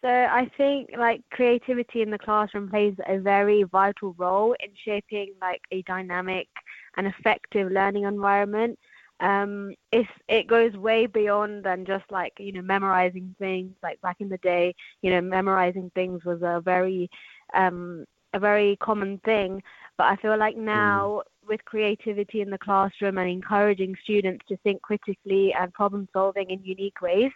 So 0.03 0.09
I 0.09 0.51
think 0.57 0.91
like 0.97 1.23
creativity 1.31 2.03
in 2.03 2.11
the 2.11 2.19
classroom 2.19 2.71
plays 2.71 2.95
a 3.07 3.19
very 3.19 3.65
vital 3.65 4.15
role 4.17 4.55
in 4.65 4.71
shaping 4.85 5.35
like 5.41 5.63
a 5.73 5.83
dynamic 5.83 6.49
and 6.97 7.07
effective 7.07 7.71
learning 7.71 8.05
environment. 8.05 8.79
Um, 9.21 9.75
it 9.93 10.47
goes 10.47 10.73
way 10.75 11.07
beyond 11.07 11.65
than 11.65 11.85
just 11.85 12.05
like 12.11 12.33
you 12.39 12.53
know 12.53 12.63
memorizing 12.63 13.35
things. 13.39 13.75
Like 13.83 14.01
back 14.01 14.17
in 14.21 14.29
the 14.29 14.39
day, 14.39 14.75
you 15.03 15.11
know, 15.11 15.21
memorizing 15.21 15.91
things 15.95 16.25
was 16.25 16.41
a 16.43 16.61
very 16.65 17.11
um, 17.55 18.07
a 18.33 18.39
very 18.39 18.77
common 18.77 19.19
thing. 19.25 19.63
But 19.99 20.07
I 20.07 20.17
feel 20.17 20.39
like 20.39 20.57
now 20.57 21.23
with 21.47 21.65
creativity 21.65 22.41
in 22.41 22.51
the 22.51 22.59
classroom 22.59 23.19
and 23.19 23.29
encouraging 23.29 23.95
students 24.03 24.45
to 24.49 24.57
think 24.59 24.81
critically 24.83 25.53
and 25.53 25.73
problem 25.75 26.09
solving 26.13 26.51
in 26.51 26.63
unique 26.65 27.01
ways, 27.03 27.33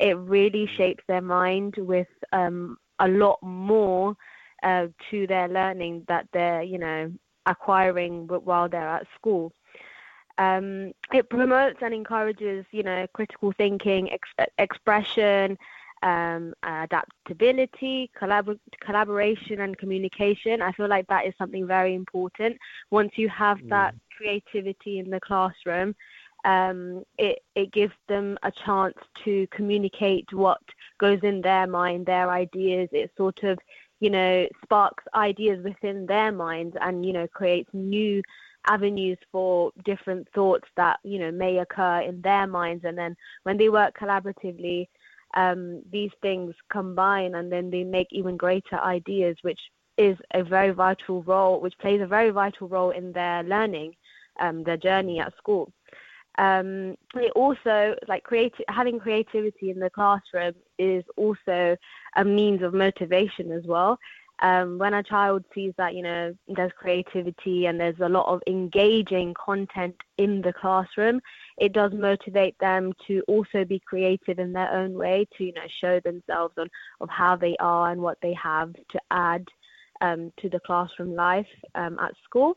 it 0.00 0.16
really 0.18 0.68
shapes 0.76 1.02
their 1.08 1.22
mind 1.22 1.74
with 1.78 2.08
um, 2.32 2.76
a 2.98 3.08
lot 3.08 3.38
more 3.42 4.14
uh, 4.62 4.86
to 5.10 5.26
their 5.26 5.48
learning 5.48 6.04
that 6.08 6.26
they're, 6.32 6.62
you 6.62 6.78
know, 6.78 7.10
acquiring 7.46 8.26
while 8.28 8.68
they're 8.68 8.88
at 8.88 9.06
school. 9.14 9.52
Um, 10.38 10.92
it 11.12 11.28
promotes 11.30 11.78
and 11.80 11.94
encourages, 11.94 12.64
you 12.72 12.82
know, 12.82 13.06
critical 13.12 13.52
thinking, 13.56 14.10
ex- 14.10 14.50
expression, 14.58 15.56
um, 16.02 16.52
adaptability, 16.62 18.10
collabor- 18.20 18.58
collaboration, 18.80 19.60
and 19.60 19.76
communication. 19.78 20.60
I 20.60 20.72
feel 20.72 20.88
like 20.88 21.06
that 21.06 21.26
is 21.26 21.34
something 21.38 21.66
very 21.66 21.94
important. 21.94 22.58
Once 22.90 23.12
you 23.16 23.28
have 23.28 23.58
that 23.70 23.94
creativity 24.16 24.98
in 24.98 25.10
the 25.10 25.20
classroom, 25.20 25.94
um, 26.44 27.04
it 27.16 27.38
it 27.54 27.72
gives 27.72 27.94
them 28.08 28.36
a 28.42 28.52
chance 28.66 28.94
to 29.24 29.46
communicate 29.50 30.30
what 30.32 30.60
goes 30.98 31.20
in 31.22 31.40
their 31.40 31.66
mind, 31.66 32.06
their 32.06 32.30
ideas. 32.30 32.88
It 32.92 33.10
sort 33.16 33.42
of, 33.44 33.58
you 34.04 34.10
know, 34.10 34.46
sparks 34.62 35.02
ideas 35.14 35.64
within 35.64 36.04
their 36.04 36.30
minds, 36.30 36.76
and 36.82 37.06
you 37.06 37.14
know, 37.14 37.26
creates 37.28 37.70
new 37.72 38.22
avenues 38.66 39.16
for 39.32 39.72
different 39.86 40.28
thoughts 40.34 40.68
that 40.76 40.98
you 41.04 41.18
know 41.18 41.32
may 41.32 41.56
occur 41.58 42.00
in 42.00 42.20
their 42.20 42.46
minds. 42.46 42.84
And 42.84 42.98
then 42.98 43.16
when 43.44 43.56
they 43.56 43.70
work 43.70 43.96
collaboratively, 43.98 44.88
um, 45.34 45.80
these 45.90 46.10
things 46.20 46.54
combine, 46.70 47.34
and 47.36 47.50
then 47.50 47.70
they 47.70 47.82
make 47.82 48.08
even 48.10 48.36
greater 48.36 48.78
ideas, 48.78 49.38
which 49.40 49.60
is 49.96 50.18
a 50.34 50.44
very 50.44 50.72
vital 50.72 51.22
role, 51.22 51.62
which 51.62 51.78
plays 51.80 52.02
a 52.02 52.06
very 52.06 52.28
vital 52.28 52.68
role 52.68 52.90
in 52.90 53.10
their 53.12 53.42
learning, 53.44 53.94
um, 54.38 54.64
their 54.64 54.76
journey 54.76 55.18
at 55.18 55.34
school 55.38 55.72
um, 56.38 56.96
it 57.14 57.32
also 57.36 57.94
like 58.08 58.24
creati- 58.24 58.68
having 58.68 58.98
creativity 58.98 59.70
in 59.70 59.78
the 59.78 59.90
classroom 59.90 60.54
is 60.78 61.04
also 61.16 61.76
a 62.16 62.24
means 62.24 62.62
of 62.62 62.74
motivation 62.74 63.52
as 63.52 63.64
well. 63.66 63.98
Um, 64.40 64.78
when 64.78 64.94
a 64.94 65.02
child 65.02 65.44
sees 65.54 65.74
that 65.78 65.94
you 65.94 66.02
know 66.02 66.34
there's 66.48 66.72
creativity 66.76 67.66
and 67.66 67.78
there's 67.78 68.00
a 68.00 68.08
lot 68.08 68.26
of 68.26 68.42
engaging 68.48 69.32
content 69.34 69.94
in 70.18 70.42
the 70.42 70.52
classroom, 70.52 71.20
it 71.58 71.72
does 71.72 71.92
motivate 71.92 72.58
them 72.58 72.92
to 73.06 73.22
also 73.28 73.64
be 73.64 73.80
creative 73.86 74.40
in 74.40 74.52
their 74.52 74.72
own 74.72 74.94
way 74.94 75.26
to 75.38 75.44
you 75.44 75.52
know 75.52 75.68
show 75.80 76.00
themselves 76.00 76.54
on 76.58 76.68
of 77.00 77.08
how 77.10 77.36
they 77.36 77.56
are 77.60 77.92
and 77.92 78.00
what 78.00 78.18
they 78.22 78.34
have 78.34 78.72
to 78.72 78.98
add 79.12 79.46
um, 80.00 80.32
to 80.40 80.48
the 80.48 80.60
classroom 80.66 81.14
life 81.14 81.46
um, 81.76 81.96
at 82.00 82.12
school. 82.24 82.56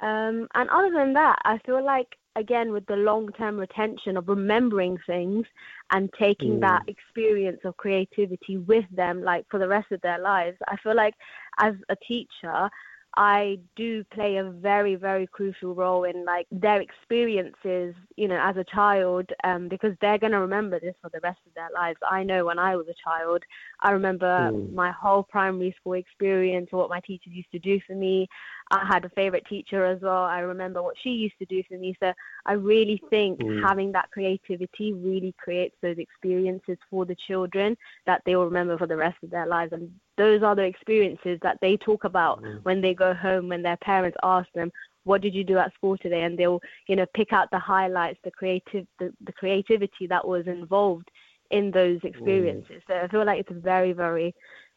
Um, 0.00 0.48
and 0.54 0.70
other 0.70 0.90
than 0.92 1.12
that, 1.14 1.38
I 1.44 1.58
feel 1.66 1.84
like 1.84 2.08
again 2.36 2.72
with 2.72 2.86
the 2.86 2.96
long-term 2.96 3.58
retention 3.58 4.16
of 4.16 4.28
remembering 4.28 4.98
things 5.06 5.46
and 5.90 6.10
taking 6.18 6.58
Mm. 6.58 6.60
that 6.60 6.82
experience 6.86 7.60
of 7.64 7.76
creativity 7.76 8.58
with 8.58 8.84
them, 8.90 9.22
like 9.22 9.46
for 9.50 9.58
the 9.58 9.68
rest 9.68 9.90
of 9.92 10.00
their 10.02 10.18
lives, 10.18 10.58
I 10.68 10.76
feel 10.76 10.94
like 10.94 11.14
as 11.58 11.74
a 11.88 11.96
teacher, 11.96 12.70
I 13.18 13.58
do 13.76 14.04
play 14.04 14.36
a 14.36 14.44
very, 14.44 14.94
very 14.94 15.26
crucial 15.26 15.74
role 15.74 16.04
in 16.04 16.24
like 16.26 16.46
their 16.52 16.82
experiences, 16.82 17.94
you 18.16 18.28
know, 18.28 18.38
as 18.42 18.56
a 18.58 18.64
child, 18.64 19.30
um, 19.42 19.68
because 19.68 19.94
they're 20.00 20.18
gonna 20.18 20.40
remember 20.40 20.78
this 20.78 20.94
for 21.00 21.08
the 21.10 21.20
rest 21.22 21.38
of 21.46 21.54
their 21.54 21.70
lives. 21.74 21.98
I 22.08 22.22
know 22.24 22.44
when 22.44 22.58
I 22.58 22.76
was 22.76 22.86
a 22.88 22.94
child, 23.02 23.42
I 23.80 23.92
remember 23.92 24.52
Mm. 24.52 24.74
my 24.74 24.90
whole 24.90 25.22
primary 25.22 25.74
school 25.80 25.94
experience, 25.94 26.68
what 26.72 26.90
my 26.90 27.00
teachers 27.00 27.32
used 27.32 27.50
to 27.52 27.58
do 27.58 27.80
for 27.86 27.94
me. 27.94 28.28
I 28.70 28.84
had 28.84 29.04
a 29.04 29.10
favorite 29.10 29.46
teacher 29.46 29.84
as 29.84 30.00
well. 30.00 30.24
I 30.24 30.40
remember 30.40 30.82
what 30.82 30.96
she 31.02 31.10
used 31.10 31.38
to 31.38 31.46
do 31.46 31.62
for 31.68 31.78
me. 31.78 31.96
So 32.00 32.12
I 32.46 32.52
really 32.54 33.00
think 33.10 33.40
Mm. 33.40 33.60
having 33.62 33.92
that 33.92 34.10
creativity 34.10 34.92
really 34.92 35.34
creates 35.38 35.76
those 35.82 35.98
experiences 35.98 36.76
for 36.90 37.04
the 37.04 37.14
children 37.26 37.76
that 38.06 38.22
they 38.24 38.34
will 38.36 38.46
remember 38.46 38.76
for 38.76 38.86
the 38.86 38.96
rest 38.96 39.18
of 39.22 39.30
their 39.30 39.46
lives. 39.46 39.72
And 39.72 39.90
those 40.16 40.42
are 40.42 40.54
the 40.54 40.62
experiences 40.62 41.38
that 41.42 41.58
they 41.60 41.76
talk 41.76 42.04
about 42.04 42.42
when 42.64 42.80
they 42.80 42.94
go 42.94 43.14
home, 43.14 43.48
when 43.48 43.62
their 43.62 43.76
parents 43.78 44.16
ask 44.22 44.50
them, 44.52 44.70
what 45.04 45.20
did 45.22 45.34
you 45.34 45.44
do 45.44 45.58
at 45.58 45.72
school 45.74 45.96
today? 45.96 46.22
And 46.22 46.36
they'll, 46.36 46.60
you 46.88 46.96
know, 46.96 47.06
pick 47.14 47.32
out 47.32 47.48
the 47.52 47.58
highlights, 47.58 48.18
the 48.24 48.30
creative, 48.32 48.86
the, 48.98 49.12
the 49.24 49.32
creativity 49.32 50.06
that 50.08 50.26
was 50.26 50.46
involved 50.46 51.08
in 51.50 51.70
those 51.70 52.00
experiences. 52.02 52.82
So 52.88 52.94
I 52.94 53.08
feel 53.08 53.24
like 53.24 53.40
it's 53.40 53.62
very, 53.62 53.92
very 53.92 54.34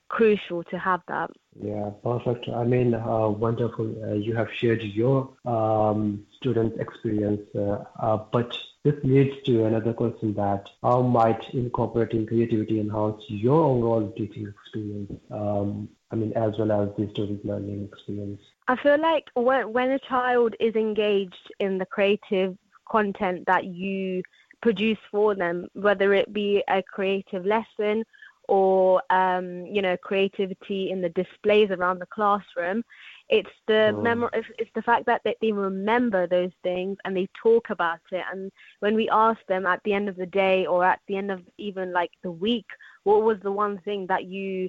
crucial 0.10 0.64
to 0.66 0.78
have 0.78 1.02
that. 1.08 1.30
Yeah, 1.62 1.92
perfect. 2.04 2.50
I 2.50 2.64
mean, 2.64 2.94
uh, 2.94 3.30
wonderful. 3.30 3.96
Uh, 4.04 4.14
you 4.14 4.36
have 4.36 4.48
shared 4.58 4.84
your 4.84 5.30
um, 5.46 6.26
student 6.38 6.80
experience, 6.80 7.42
uh, 7.56 7.84
uh, 8.00 8.18
but 8.32 8.56
this 8.84 8.96
leads 9.04 9.36
to 9.46 9.66
another 9.66 9.94
question 9.94 10.34
that 10.36 10.64
how 10.82 11.02
might 11.02 11.42
incorporating 11.54 12.26
creativity 12.26 12.80
enhance 12.80 13.22
your 13.28 13.64
overall 13.64 14.12
teaching 14.18 14.48
experience? 14.48 15.12
Um, 15.32 15.90
I 16.12 16.16
mean, 16.16 16.34
as 16.34 16.54
well 16.58 16.72
as 16.72 16.90
the 16.98 17.10
student 17.12 17.46
learning 17.46 17.90
experience. 17.92 18.42
I 18.68 18.76
feel 18.78 19.00
like 19.00 19.26
when 19.36 19.74
when 19.74 19.92
a 19.92 20.00
child 20.00 20.56
is 20.60 20.76
engaged 20.76 21.52
in 21.60 21.78
the 21.78 21.86
creative 21.86 22.58
content 22.90 23.44
that 23.48 23.66
you 23.66 24.24
produce 24.62 24.98
for 25.12 25.36
them, 25.36 25.68
whether 25.74 26.14
it 26.14 26.34
be 26.34 26.64
a 26.68 26.82
creative 26.82 27.46
lesson 27.46 28.04
or 28.50 29.04
um, 29.12 29.68
you 29.68 29.82
know 29.82 29.96
creativity 29.98 30.90
in 30.90 31.02
the 31.02 31.10
displays 31.10 31.70
around 31.70 32.00
the 32.00 32.08
classroom. 32.08 32.84
It's 33.30 33.50
the 33.68 33.94
mm. 33.94 34.02
mem- 34.02 34.30
it's, 34.34 34.48
it's 34.58 34.72
the 34.74 34.82
fact 34.82 35.06
that 35.06 35.22
they, 35.24 35.36
they 35.40 35.52
remember 35.52 36.26
those 36.26 36.52
things 36.64 36.98
and 37.06 37.16
they 37.16 37.28
talk 37.42 37.70
about 37.70 38.00
it. 38.12 38.24
And 38.32 38.52
when 38.80 38.96
we 38.96 39.08
ask 39.10 39.40
them 39.48 39.68
at 39.68 39.82
the 39.84 39.94
end 39.94 40.10
of 40.10 40.16
the 40.16 40.26
day 40.26 40.66
or 40.66 40.84
at 40.84 41.00
the 41.08 41.16
end 41.16 41.30
of 41.30 41.42
even 41.60 41.94
like 41.94 42.10
the 42.24 42.32
week, 42.32 42.66
what 43.04 43.22
was 43.22 43.38
the 43.44 43.52
one 43.52 43.78
thing 43.86 44.08
that 44.08 44.26
you 44.26 44.68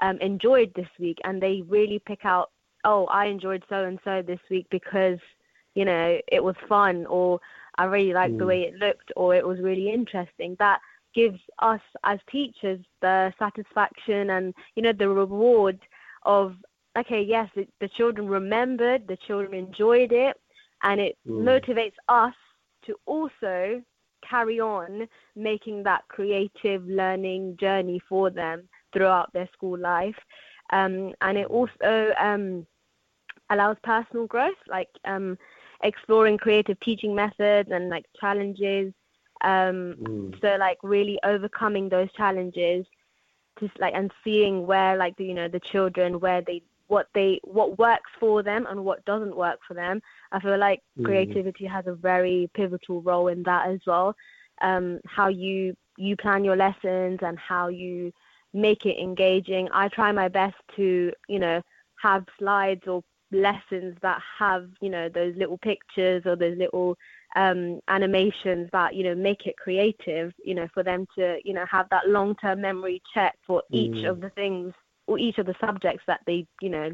um, 0.00 0.18
enjoyed 0.18 0.70
this 0.74 0.90
week, 0.98 1.18
and 1.24 1.42
they 1.42 1.62
really 1.66 2.00
pick 2.04 2.26
out, 2.26 2.50
oh, 2.84 3.06
I 3.06 3.26
enjoyed 3.26 3.64
so 3.70 3.84
and 3.84 3.98
so 4.04 4.20
this 4.20 4.40
week 4.50 4.66
because 4.70 5.18
you 5.74 5.86
know 5.86 6.18
it 6.30 6.44
was 6.44 6.56
fun, 6.68 7.06
or 7.06 7.40
I 7.78 7.84
really 7.84 8.12
liked 8.12 8.34
mm. 8.34 8.40
the 8.40 8.46
way 8.46 8.62
it 8.64 8.74
looked, 8.74 9.10
or 9.16 9.34
it 9.34 9.46
was 9.46 9.58
really 9.60 9.90
interesting. 9.90 10.54
That 10.58 10.80
gives 11.14 11.38
us 11.60 11.80
as 12.04 12.18
teachers 12.30 12.80
the 13.00 13.32
satisfaction 13.38 14.30
and 14.30 14.54
you 14.74 14.82
know 14.82 14.92
the 14.92 15.08
reward 15.08 15.78
of 16.24 16.54
okay 16.96 17.22
yes 17.22 17.48
it, 17.54 17.68
the 17.80 17.88
children 17.88 18.28
remembered 18.28 19.06
the 19.06 19.18
children 19.26 19.54
enjoyed 19.54 20.12
it 20.12 20.36
and 20.82 21.00
it 21.00 21.16
mm. 21.28 21.42
motivates 21.42 21.94
us 22.08 22.34
to 22.84 22.94
also 23.06 23.82
carry 24.28 24.60
on 24.60 25.06
making 25.36 25.82
that 25.82 26.02
creative 26.08 26.86
learning 26.86 27.56
journey 27.58 28.00
for 28.08 28.30
them 28.30 28.68
throughout 28.92 29.32
their 29.32 29.48
school 29.52 29.78
life 29.78 30.16
um, 30.72 31.12
and 31.20 31.36
it 31.38 31.46
also 31.48 32.12
um, 32.18 32.66
allows 33.50 33.76
personal 33.82 34.26
growth 34.26 34.54
like 34.68 34.88
um, 35.04 35.36
exploring 35.82 36.38
creative 36.38 36.78
teaching 36.80 37.14
methods 37.14 37.68
and 37.72 37.88
like 37.88 38.04
challenges 38.20 38.92
um, 39.42 39.96
mm. 40.00 40.40
So 40.40 40.56
like 40.58 40.78
really 40.82 41.18
overcoming 41.24 41.88
those 41.88 42.12
challenges, 42.12 42.86
just 43.60 43.78
like 43.80 43.94
and 43.94 44.10
seeing 44.24 44.66
where 44.66 44.96
like 44.96 45.16
the, 45.16 45.24
you 45.24 45.34
know 45.34 45.48
the 45.48 45.60
children 45.60 46.20
where 46.20 46.42
they 46.42 46.62
what 46.86 47.08
they 47.14 47.40
what 47.42 47.78
works 47.78 48.10
for 48.20 48.42
them 48.42 48.66
and 48.68 48.84
what 48.84 49.04
doesn't 49.04 49.36
work 49.36 49.58
for 49.66 49.74
them. 49.74 50.00
I 50.30 50.40
feel 50.40 50.58
like 50.58 50.80
mm. 50.98 51.04
creativity 51.04 51.66
has 51.66 51.86
a 51.86 51.94
very 51.94 52.50
pivotal 52.54 53.02
role 53.02 53.28
in 53.28 53.42
that 53.44 53.68
as 53.68 53.80
well. 53.86 54.14
Um, 54.60 55.00
how 55.06 55.28
you 55.28 55.76
you 55.96 56.16
plan 56.16 56.44
your 56.44 56.56
lessons 56.56 57.18
and 57.22 57.38
how 57.38 57.68
you 57.68 58.12
make 58.52 58.86
it 58.86 59.00
engaging. 59.00 59.68
I 59.72 59.88
try 59.88 60.12
my 60.12 60.28
best 60.28 60.56
to 60.76 61.12
you 61.28 61.38
know 61.38 61.62
have 62.00 62.24
slides 62.38 62.86
or 62.86 63.02
lessons 63.32 63.96
that 64.02 64.20
have 64.38 64.68
you 64.80 64.90
know 64.90 65.08
those 65.08 65.34
little 65.36 65.58
pictures 65.58 66.22
or 66.26 66.36
those 66.36 66.58
little 66.58 66.96
um, 67.36 67.80
animations 67.88 68.68
that 68.72 68.94
you 68.94 69.04
know 69.04 69.14
make 69.14 69.46
it 69.46 69.56
creative 69.56 70.32
you 70.44 70.54
know 70.54 70.68
for 70.74 70.82
them 70.82 71.06
to 71.16 71.38
you 71.44 71.54
know 71.54 71.64
have 71.70 71.86
that 71.90 72.08
long 72.08 72.34
term 72.36 72.60
memory 72.60 73.00
check 73.14 73.36
for 73.46 73.62
each 73.70 74.04
mm. 74.04 74.10
of 74.10 74.20
the 74.20 74.30
things 74.30 74.72
or 75.06 75.18
each 75.18 75.38
of 75.38 75.46
the 75.46 75.54
subjects 75.60 76.04
that 76.06 76.20
they 76.26 76.46
you 76.60 76.68
know 76.68 76.90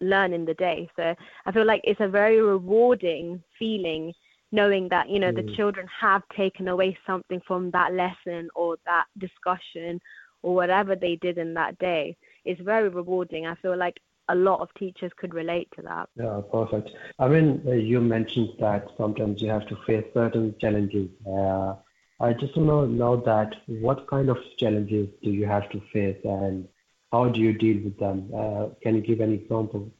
learn 0.00 0.32
in 0.32 0.44
the 0.44 0.54
day 0.54 0.88
so 0.96 1.14
i 1.44 1.52
feel 1.52 1.66
like 1.66 1.82
it's 1.84 2.00
a 2.00 2.08
very 2.08 2.40
rewarding 2.40 3.42
feeling 3.58 4.12
knowing 4.52 4.88
that 4.88 5.08
you 5.10 5.18
know 5.18 5.32
mm. 5.32 5.36
the 5.36 5.54
children 5.54 5.86
have 6.00 6.22
taken 6.34 6.68
away 6.68 6.96
something 7.06 7.40
from 7.46 7.70
that 7.70 7.92
lesson 7.92 8.48
or 8.54 8.76
that 8.86 9.04
discussion 9.18 10.00
or 10.42 10.54
whatever 10.54 10.96
they 10.96 11.16
did 11.16 11.36
in 11.36 11.52
that 11.52 11.76
day 11.78 12.16
it's 12.44 12.60
very 12.62 12.88
rewarding 12.88 13.46
i 13.46 13.54
feel 13.56 13.76
like 13.76 14.00
a 14.28 14.34
lot 14.34 14.60
of 14.60 14.72
teachers 14.74 15.12
could 15.16 15.34
relate 15.34 15.68
to 15.76 15.82
that. 15.82 16.08
Yeah, 16.16 16.40
perfect. 16.52 16.90
I 17.18 17.28
mean, 17.28 17.62
uh, 17.66 17.72
you 17.72 18.00
mentioned 18.00 18.50
that 18.60 18.88
sometimes 18.96 19.40
you 19.40 19.50
have 19.50 19.66
to 19.68 19.76
face 19.86 20.04
certain 20.14 20.54
challenges. 20.60 21.08
Uh, 21.26 21.74
I 22.20 22.32
just 22.32 22.56
want 22.56 22.90
to 22.90 22.94
know 22.94 23.16
that 23.16 23.54
what 23.66 24.06
kind 24.08 24.28
of 24.28 24.38
challenges 24.56 25.08
do 25.22 25.30
you 25.30 25.46
have 25.46 25.70
to 25.70 25.80
face 25.92 26.18
and 26.24 26.68
how 27.12 27.28
do 27.28 27.40
you 27.40 27.52
deal 27.52 27.82
with 27.82 27.98
them? 27.98 28.30
Uh, 28.34 28.68
can 28.82 28.96
you 28.96 29.00
give 29.00 29.20
an 29.20 29.32
example? 29.32 29.90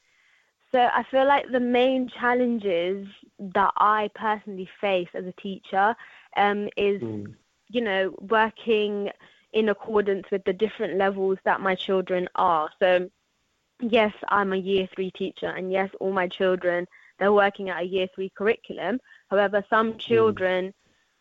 So 0.72 0.78
I 0.78 1.02
feel 1.10 1.26
like 1.26 1.50
the 1.50 1.60
main 1.60 2.09
challenges 2.09 3.06
that 3.38 3.72
I 3.76 4.10
personally 4.14 4.68
face 4.80 5.09
as 5.14 5.24
a 5.24 5.32
teacher 5.32 5.96
um, 6.36 6.68
is, 6.76 7.00
mm. 7.00 7.34
you 7.68 7.80
know, 7.80 8.14
working 8.20 9.10
in 9.52 9.70
accordance 9.70 10.26
with 10.30 10.44
the 10.44 10.52
different 10.52 10.98
levels 10.98 11.38
that 11.44 11.60
my 11.60 11.74
children 11.74 12.28
are. 12.34 12.68
So 12.78 13.09
yes, 13.80 14.12
I'm 14.28 14.52
a 14.52 14.56
year 14.56 14.88
three 14.94 15.10
teacher, 15.10 15.48
and 15.48 15.72
yes, 15.72 15.90
all 16.00 16.12
my 16.12 16.28
children 16.28 16.86
they're 17.18 17.32
working 17.32 17.68
at 17.68 17.82
a 17.82 17.86
year 17.86 18.06
three 18.14 18.30
curriculum. 18.30 19.00
However, 19.30 19.64
some 19.68 19.92
hmm. 19.92 19.98
children 19.98 20.66
mm. 20.66 20.72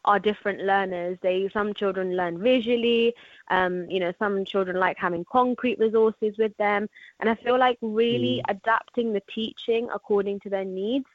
are 0.05 0.19
different 0.19 0.61
learners. 0.61 1.17
They 1.21 1.49
some 1.51 1.73
children 1.73 2.15
learn 2.15 2.39
visually. 2.41 3.13
Um, 3.49 3.89
you 3.89 3.99
know, 3.99 4.13
some 4.19 4.45
children 4.45 4.77
like 4.77 4.97
having 4.97 5.25
concrete 5.25 5.79
resources 5.79 6.38
with 6.38 6.55
them, 6.57 6.88
and 7.19 7.29
I 7.29 7.35
feel 7.35 7.57
like 7.57 7.77
really 7.81 8.41
mm. 8.47 8.51
adapting 8.51 9.13
the 9.13 9.23
teaching 9.34 9.89
according 9.93 10.39
to 10.41 10.49
their 10.49 10.65
needs 10.65 11.07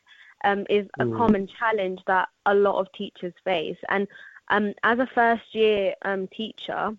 um, 0.45 0.67
is 0.69 0.87
a 0.99 1.05
mm. 1.05 1.17
common 1.17 1.47
challenge 1.47 2.01
that 2.07 2.29
a 2.47 2.55
lot 2.55 2.81
of 2.81 2.93
teachers 2.93 3.35
face. 3.45 3.79
And 3.89 4.09
um, 4.49 4.75
as 4.83 4.99
a 4.99 5.07
first 5.15 5.55
year 5.55 5.95
um, 6.03 6.27
teacher, 6.29 6.91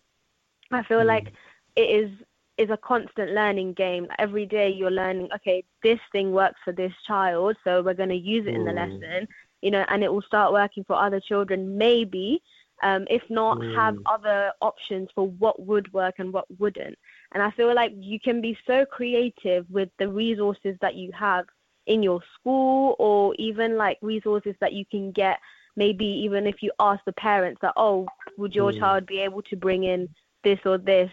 I 0.71 0.83
feel 0.83 1.01
hmm. 1.01 1.07
like 1.07 1.33
it 1.75 1.81
is 1.81 2.09
is 2.57 2.69
a 2.69 2.77
constant 2.77 3.31
learning 3.31 3.73
game. 3.73 4.07
Every 4.19 4.45
day 4.45 4.69
you're 4.69 4.91
learning, 4.91 5.29
okay, 5.35 5.63
this 5.81 5.99
thing 6.11 6.31
works 6.31 6.59
for 6.63 6.71
this 6.71 6.93
child, 7.07 7.57
so 7.63 7.81
we're 7.81 7.93
going 7.93 8.09
to 8.09 8.15
use 8.15 8.45
it 8.45 8.53
in 8.53 8.65
the 8.65 8.71
mm. 8.71 9.01
lesson, 9.01 9.27
you 9.61 9.71
know, 9.71 9.85
and 9.87 10.03
it 10.03 10.11
will 10.11 10.21
start 10.21 10.53
working 10.53 10.83
for 10.83 10.95
other 10.95 11.19
children, 11.19 11.77
maybe. 11.77 12.41
Um, 12.81 13.07
if 13.09 13.23
not, 13.29 13.57
mm. 13.57 13.75
have 13.75 13.97
other 14.05 14.51
options 14.61 15.09
for 15.15 15.27
what 15.27 15.59
would 15.65 15.91
work 15.93 16.15
and 16.19 16.33
what 16.33 16.45
wouldn't. 16.59 16.97
And 17.33 17.41
I 17.41 17.49
feel 17.51 17.73
like 17.73 17.93
you 17.95 18.19
can 18.19 18.41
be 18.41 18.57
so 18.67 18.85
creative 18.85 19.65
with 19.69 19.89
the 19.97 20.09
resources 20.09 20.77
that 20.81 20.95
you 20.95 21.11
have 21.13 21.45
in 21.87 22.03
your 22.03 22.21
school 22.39 22.95
or 22.99 23.35
even 23.35 23.77
like 23.77 23.97
resources 24.01 24.55
that 24.59 24.73
you 24.73 24.85
can 24.85 25.11
get 25.11 25.39
maybe 25.75 26.05
even 26.05 26.45
if 26.47 26.61
you 26.61 26.71
ask 26.79 27.03
the 27.05 27.13
parents 27.13 27.59
that 27.61 27.73
oh 27.75 28.07
would 28.37 28.55
your 28.55 28.71
mm. 28.71 28.79
child 28.79 29.05
be 29.05 29.19
able 29.19 29.41
to 29.41 29.57
bring 29.57 29.83
in 29.83 30.07
this 30.43 30.59
or 30.65 30.77
this 30.77 31.11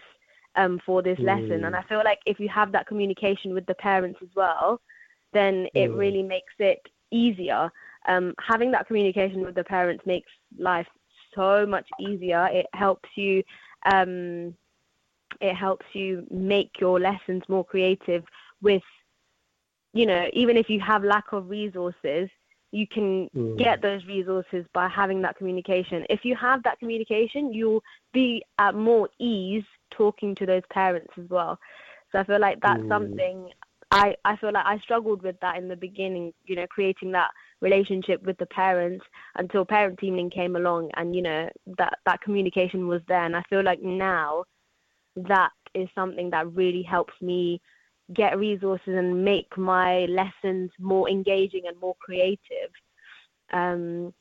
um, 0.57 0.81
for 0.85 1.03
this 1.03 1.19
mm. 1.19 1.25
lesson. 1.25 1.65
And 1.65 1.77
I 1.77 1.83
feel 1.83 2.03
like 2.05 2.21
if 2.27 2.41
you 2.41 2.49
have 2.49 2.73
that 2.73 2.87
communication 2.87 3.55
with 3.55 3.67
the 3.67 3.75
parents 3.75 4.19
as 4.23 4.29
well, 4.35 4.81
then 5.33 5.67
it 5.75 5.91
mm. 5.91 5.99
really 5.99 6.23
makes 6.23 6.53
it 6.59 6.81
easier. 7.11 7.71
Um, 8.09 8.35
having 8.41 8.71
that 8.73 8.87
communication 8.87 9.43
with 9.43 9.55
the 9.55 9.65
parents 9.65 10.05
makes 10.07 10.31
life 10.59 10.87
so 11.35 11.67
much 11.67 11.87
easier. 11.99 12.49
It 12.53 12.67
helps 12.73 13.09
you. 13.15 13.43
Um, 13.91 14.55
it 15.41 15.55
helps 15.55 15.87
you 15.93 16.27
make 16.31 16.73
your 16.81 16.99
lessons 16.99 17.43
more 17.49 17.65
creative 17.65 18.25
with 18.63 18.83
you 19.93 20.07
know 20.07 20.29
even 20.33 20.57
if 20.57 20.69
you 20.69 20.81
have 20.81 21.05
lack 21.05 21.33
of 21.33 21.49
resources 21.49 22.29
you 22.73 22.87
can 22.87 23.29
mm. 23.35 23.59
get 23.59 23.81
those 23.81 24.05
resources 24.07 24.65
by 24.73 24.89
having 24.89 25.23
that 25.23 25.37
communication 25.37 26.05
if 26.11 26.25
you 26.25 26.35
have 26.37 26.63
that 26.63 26.79
communication 26.79 27.53
you'll 27.53 27.83
be 28.13 28.43
at 28.59 28.75
more 28.75 29.09
ease 29.19 29.65
talking 29.91 30.35
to 30.37 30.47
those 30.47 30.63
parents 30.71 31.13
as 31.19 31.29
well. 31.29 31.59
So 32.13 32.19
I 32.19 32.25
feel 32.25 32.41
like 32.41 32.59
that's 32.61 32.81
mm. 32.81 32.89
something 32.89 33.51
I, 33.93 34.15
I 34.25 34.37
feel 34.37 34.53
like 34.53 34.67
I 34.67 34.79
struggled 34.79 35.23
with 35.23 35.39
that 35.41 35.57
in 35.57 35.69
the 35.69 35.77
beginning, 35.77 36.33
you 36.45 36.55
know, 36.55 36.67
creating 36.69 37.11
that 37.13 37.31
relationship 37.61 38.23
with 38.23 38.39
the 38.39 38.47
parents 38.47 39.05
until 39.37 39.65
parent 39.65 40.03
evening 40.03 40.31
came 40.31 40.55
along 40.55 40.91
and, 40.97 41.15
you 41.15 41.23
know, 41.23 41.49
that, 41.79 41.99
that 42.07 42.21
communication 42.21 42.87
was 42.87 43.03
there. 43.09 43.25
And 43.25 43.37
I 43.37 43.43
feel 43.51 43.65
like 43.65 43.83
now 43.83 44.45
that 45.17 45.51
is 45.75 45.89
something 45.95 46.31
that 46.31 46.53
really 46.53 46.83
helps 46.83 47.15
me 47.21 47.61
get 48.15 48.39
resources 48.39 48.95
and 48.95 49.25
make 49.25 49.57
my 49.59 50.05
lessons 50.07 50.71
more 50.79 51.09
engaging 51.11 51.63
and 51.67 51.79
more 51.81 51.97
creative. 52.01 52.71
Um, 53.53 54.15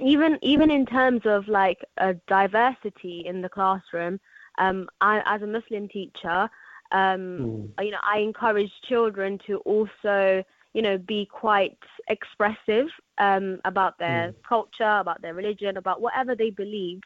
even 0.00 0.38
even 0.42 0.72
in 0.72 0.86
terms 0.86 1.20
of 1.24 1.46
like 1.46 1.78
a 1.98 2.14
diversity 2.26 3.22
in 3.26 3.40
the 3.42 3.48
classroom, 3.48 4.18
um, 4.58 4.88
I, 5.00 5.22
as 5.26 5.42
a 5.42 5.46
Muslim 5.46 5.88
teacher, 5.88 6.48
um, 6.92 7.72
mm. 7.78 7.84
you 7.84 7.90
know, 7.90 7.98
I 8.02 8.18
encourage 8.18 8.70
children 8.88 9.38
to 9.46 9.58
also, 9.58 10.44
you 10.74 10.82
know, 10.82 10.98
be 10.98 11.26
quite 11.30 11.78
expressive 12.08 12.86
um, 13.18 13.60
about 13.64 13.98
their 13.98 14.32
mm. 14.32 14.34
culture, 14.48 14.98
about 14.98 15.20
their 15.22 15.34
religion, 15.34 15.76
about 15.76 16.00
whatever 16.00 16.34
they 16.34 16.50
believe. 16.50 17.00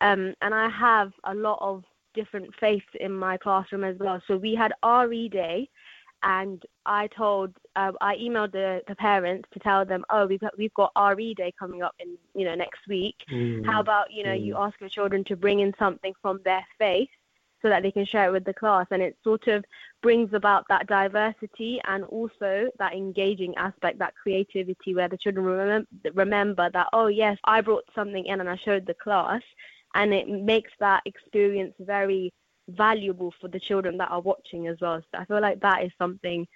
Um, 0.00 0.34
and 0.42 0.54
I 0.54 0.68
have 0.68 1.12
a 1.24 1.34
lot 1.34 1.58
of 1.60 1.84
different 2.14 2.52
faiths 2.58 2.86
in 2.98 3.12
my 3.12 3.36
classroom 3.36 3.84
as 3.84 3.96
well. 3.98 4.20
So 4.26 4.36
we 4.36 4.54
had 4.54 4.72
RE 4.84 5.28
day, 5.28 5.68
and 6.22 6.62
I 6.86 7.08
told, 7.08 7.54
uh, 7.76 7.92
I 8.00 8.16
emailed 8.16 8.52
the, 8.52 8.82
the 8.88 8.96
parents 8.96 9.48
to 9.52 9.58
tell 9.60 9.84
them, 9.84 10.04
oh, 10.10 10.26
we've 10.26 10.40
got, 10.40 10.56
we've 10.58 10.74
got 10.74 10.92
RE 11.16 11.34
day 11.34 11.52
coming 11.58 11.82
up 11.82 11.94
in, 11.98 12.16
you 12.34 12.44
know, 12.44 12.54
next 12.54 12.80
week. 12.88 13.16
Mm. 13.30 13.64
How 13.66 13.80
about, 13.80 14.12
you 14.12 14.24
know, 14.24 14.32
you 14.32 14.54
Mm. 14.54 14.66
ask 14.66 14.80
your 14.80 14.88
children 14.88 15.24
to 15.24 15.36
bring 15.36 15.60
in 15.60 15.74
something 15.78 16.14
from 16.22 16.40
their 16.44 16.66
faith 16.78 17.08
so 17.62 17.68
that 17.68 17.82
they 17.82 17.90
can 17.90 18.04
share 18.04 18.28
it 18.28 18.32
with 18.32 18.44
the 18.44 18.54
class. 18.54 18.86
And 18.90 19.02
it 19.02 19.16
sort 19.24 19.46
of 19.48 19.64
brings 20.02 20.32
about 20.32 20.66
that 20.68 20.86
diversity 20.86 21.80
and 21.84 22.04
also 22.04 22.68
that 22.78 22.92
engaging 22.92 23.54
aspect, 23.56 23.98
that 23.98 24.14
creativity 24.14 24.94
where 24.94 25.08
the 25.08 25.18
children 25.18 25.44
remember, 25.44 25.88
remember 26.14 26.70
that, 26.70 26.88
oh, 26.92 27.06
yes, 27.06 27.38
I 27.44 27.60
brought 27.60 27.84
something 27.94 28.24
in 28.26 28.40
and 28.40 28.48
I 28.48 28.56
showed 28.56 28.86
the 28.86 28.94
class. 28.94 29.42
And 29.94 30.12
it 30.12 30.28
makes 30.28 30.72
that 30.80 31.02
experience 31.06 31.74
very 31.80 32.32
valuable 32.68 33.32
for 33.40 33.48
the 33.48 33.60
children 33.60 33.96
that 33.98 34.10
are 34.10 34.20
watching 34.20 34.66
as 34.66 34.80
well. 34.80 35.00
So 35.00 35.18
I 35.18 35.24
feel 35.24 35.40
like 35.40 35.60
that 35.60 35.84
is 35.84 35.92
something 35.98 36.46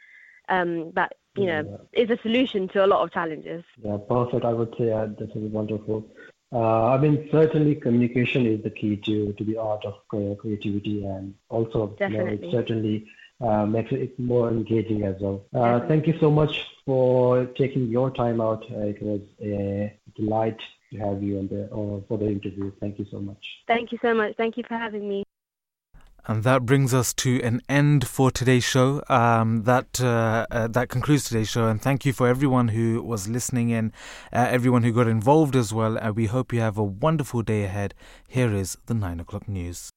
um, 0.48 0.92
that, 0.94 1.12
you 1.36 1.46
know, 1.46 1.80
is 1.92 2.10
a 2.10 2.18
solution 2.22 2.68
to 2.68 2.84
a 2.84 2.86
lot 2.86 3.02
of 3.02 3.12
challenges. 3.12 3.64
Yeah, 3.82 3.98
perfect. 4.08 4.44
I 4.44 4.52
would 4.52 4.74
say 4.76 4.90
uh, 4.92 5.06
this 5.18 5.30
is 5.30 5.50
wonderful. 5.52 6.04
Uh, 6.52 6.86
I 6.86 6.98
mean, 6.98 7.28
certainly 7.30 7.76
communication 7.76 8.44
is 8.46 8.62
the 8.62 8.70
key 8.70 8.96
to, 8.96 9.32
to 9.34 9.44
the 9.44 9.56
art 9.56 9.84
of 9.84 9.94
creativity, 10.08 11.04
and 11.04 11.34
also 11.48 11.96
you 12.00 12.18
know, 12.18 12.26
it 12.26 12.44
certainly 12.50 13.06
uh, 13.40 13.64
makes 13.66 13.92
it 13.92 14.18
more 14.18 14.48
engaging 14.48 15.04
as 15.04 15.14
well. 15.20 15.46
Uh, 15.54 15.80
thank 15.86 16.08
you 16.08 16.18
so 16.18 16.30
much 16.30 16.66
for 16.84 17.46
taking 17.56 17.86
your 17.86 18.10
time 18.10 18.40
out. 18.40 18.64
Uh, 18.70 18.80
it 18.80 19.00
was 19.00 19.20
a 19.40 19.96
delight 20.16 20.58
to 20.92 20.98
have 20.98 21.22
you 21.22 21.38
on 21.38 21.48
the 21.48 21.64
uh, 21.66 22.00
for 22.08 22.18
the 22.18 22.26
interview. 22.26 22.72
Thank 22.80 22.98
you 22.98 23.06
so 23.10 23.20
much. 23.20 23.44
Thank 23.68 23.92
you 23.92 23.98
so 24.02 24.12
much. 24.12 24.36
Thank 24.36 24.56
you 24.56 24.64
for 24.66 24.76
having 24.76 25.08
me. 25.08 25.22
And 26.26 26.44
that 26.44 26.64
brings 26.64 26.92
us 26.92 27.12
to 27.14 27.40
an 27.42 27.60
end 27.68 28.06
for 28.06 28.30
today's 28.30 28.64
show. 28.64 29.02
Um, 29.08 29.62
that 29.64 30.00
uh, 30.00 30.46
uh, 30.50 30.68
that 30.68 30.88
concludes 30.88 31.24
today's 31.24 31.48
show. 31.48 31.68
And 31.68 31.80
thank 31.80 32.04
you 32.04 32.12
for 32.12 32.28
everyone 32.28 32.68
who 32.68 33.02
was 33.02 33.28
listening 33.28 33.70
in, 33.70 33.92
uh, 34.32 34.46
everyone 34.50 34.82
who 34.82 34.92
got 34.92 35.08
involved 35.08 35.56
as 35.56 35.72
well. 35.72 35.98
Uh, 35.98 36.12
we 36.12 36.26
hope 36.26 36.52
you 36.52 36.60
have 36.60 36.78
a 36.78 36.84
wonderful 36.84 37.42
day 37.42 37.64
ahead. 37.64 37.94
Here 38.28 38.54
is 38.54 38.76
the 38.86 38.94
nine 38.94 39.20
o'clock 39.20 39.48
news. 39.48 39.90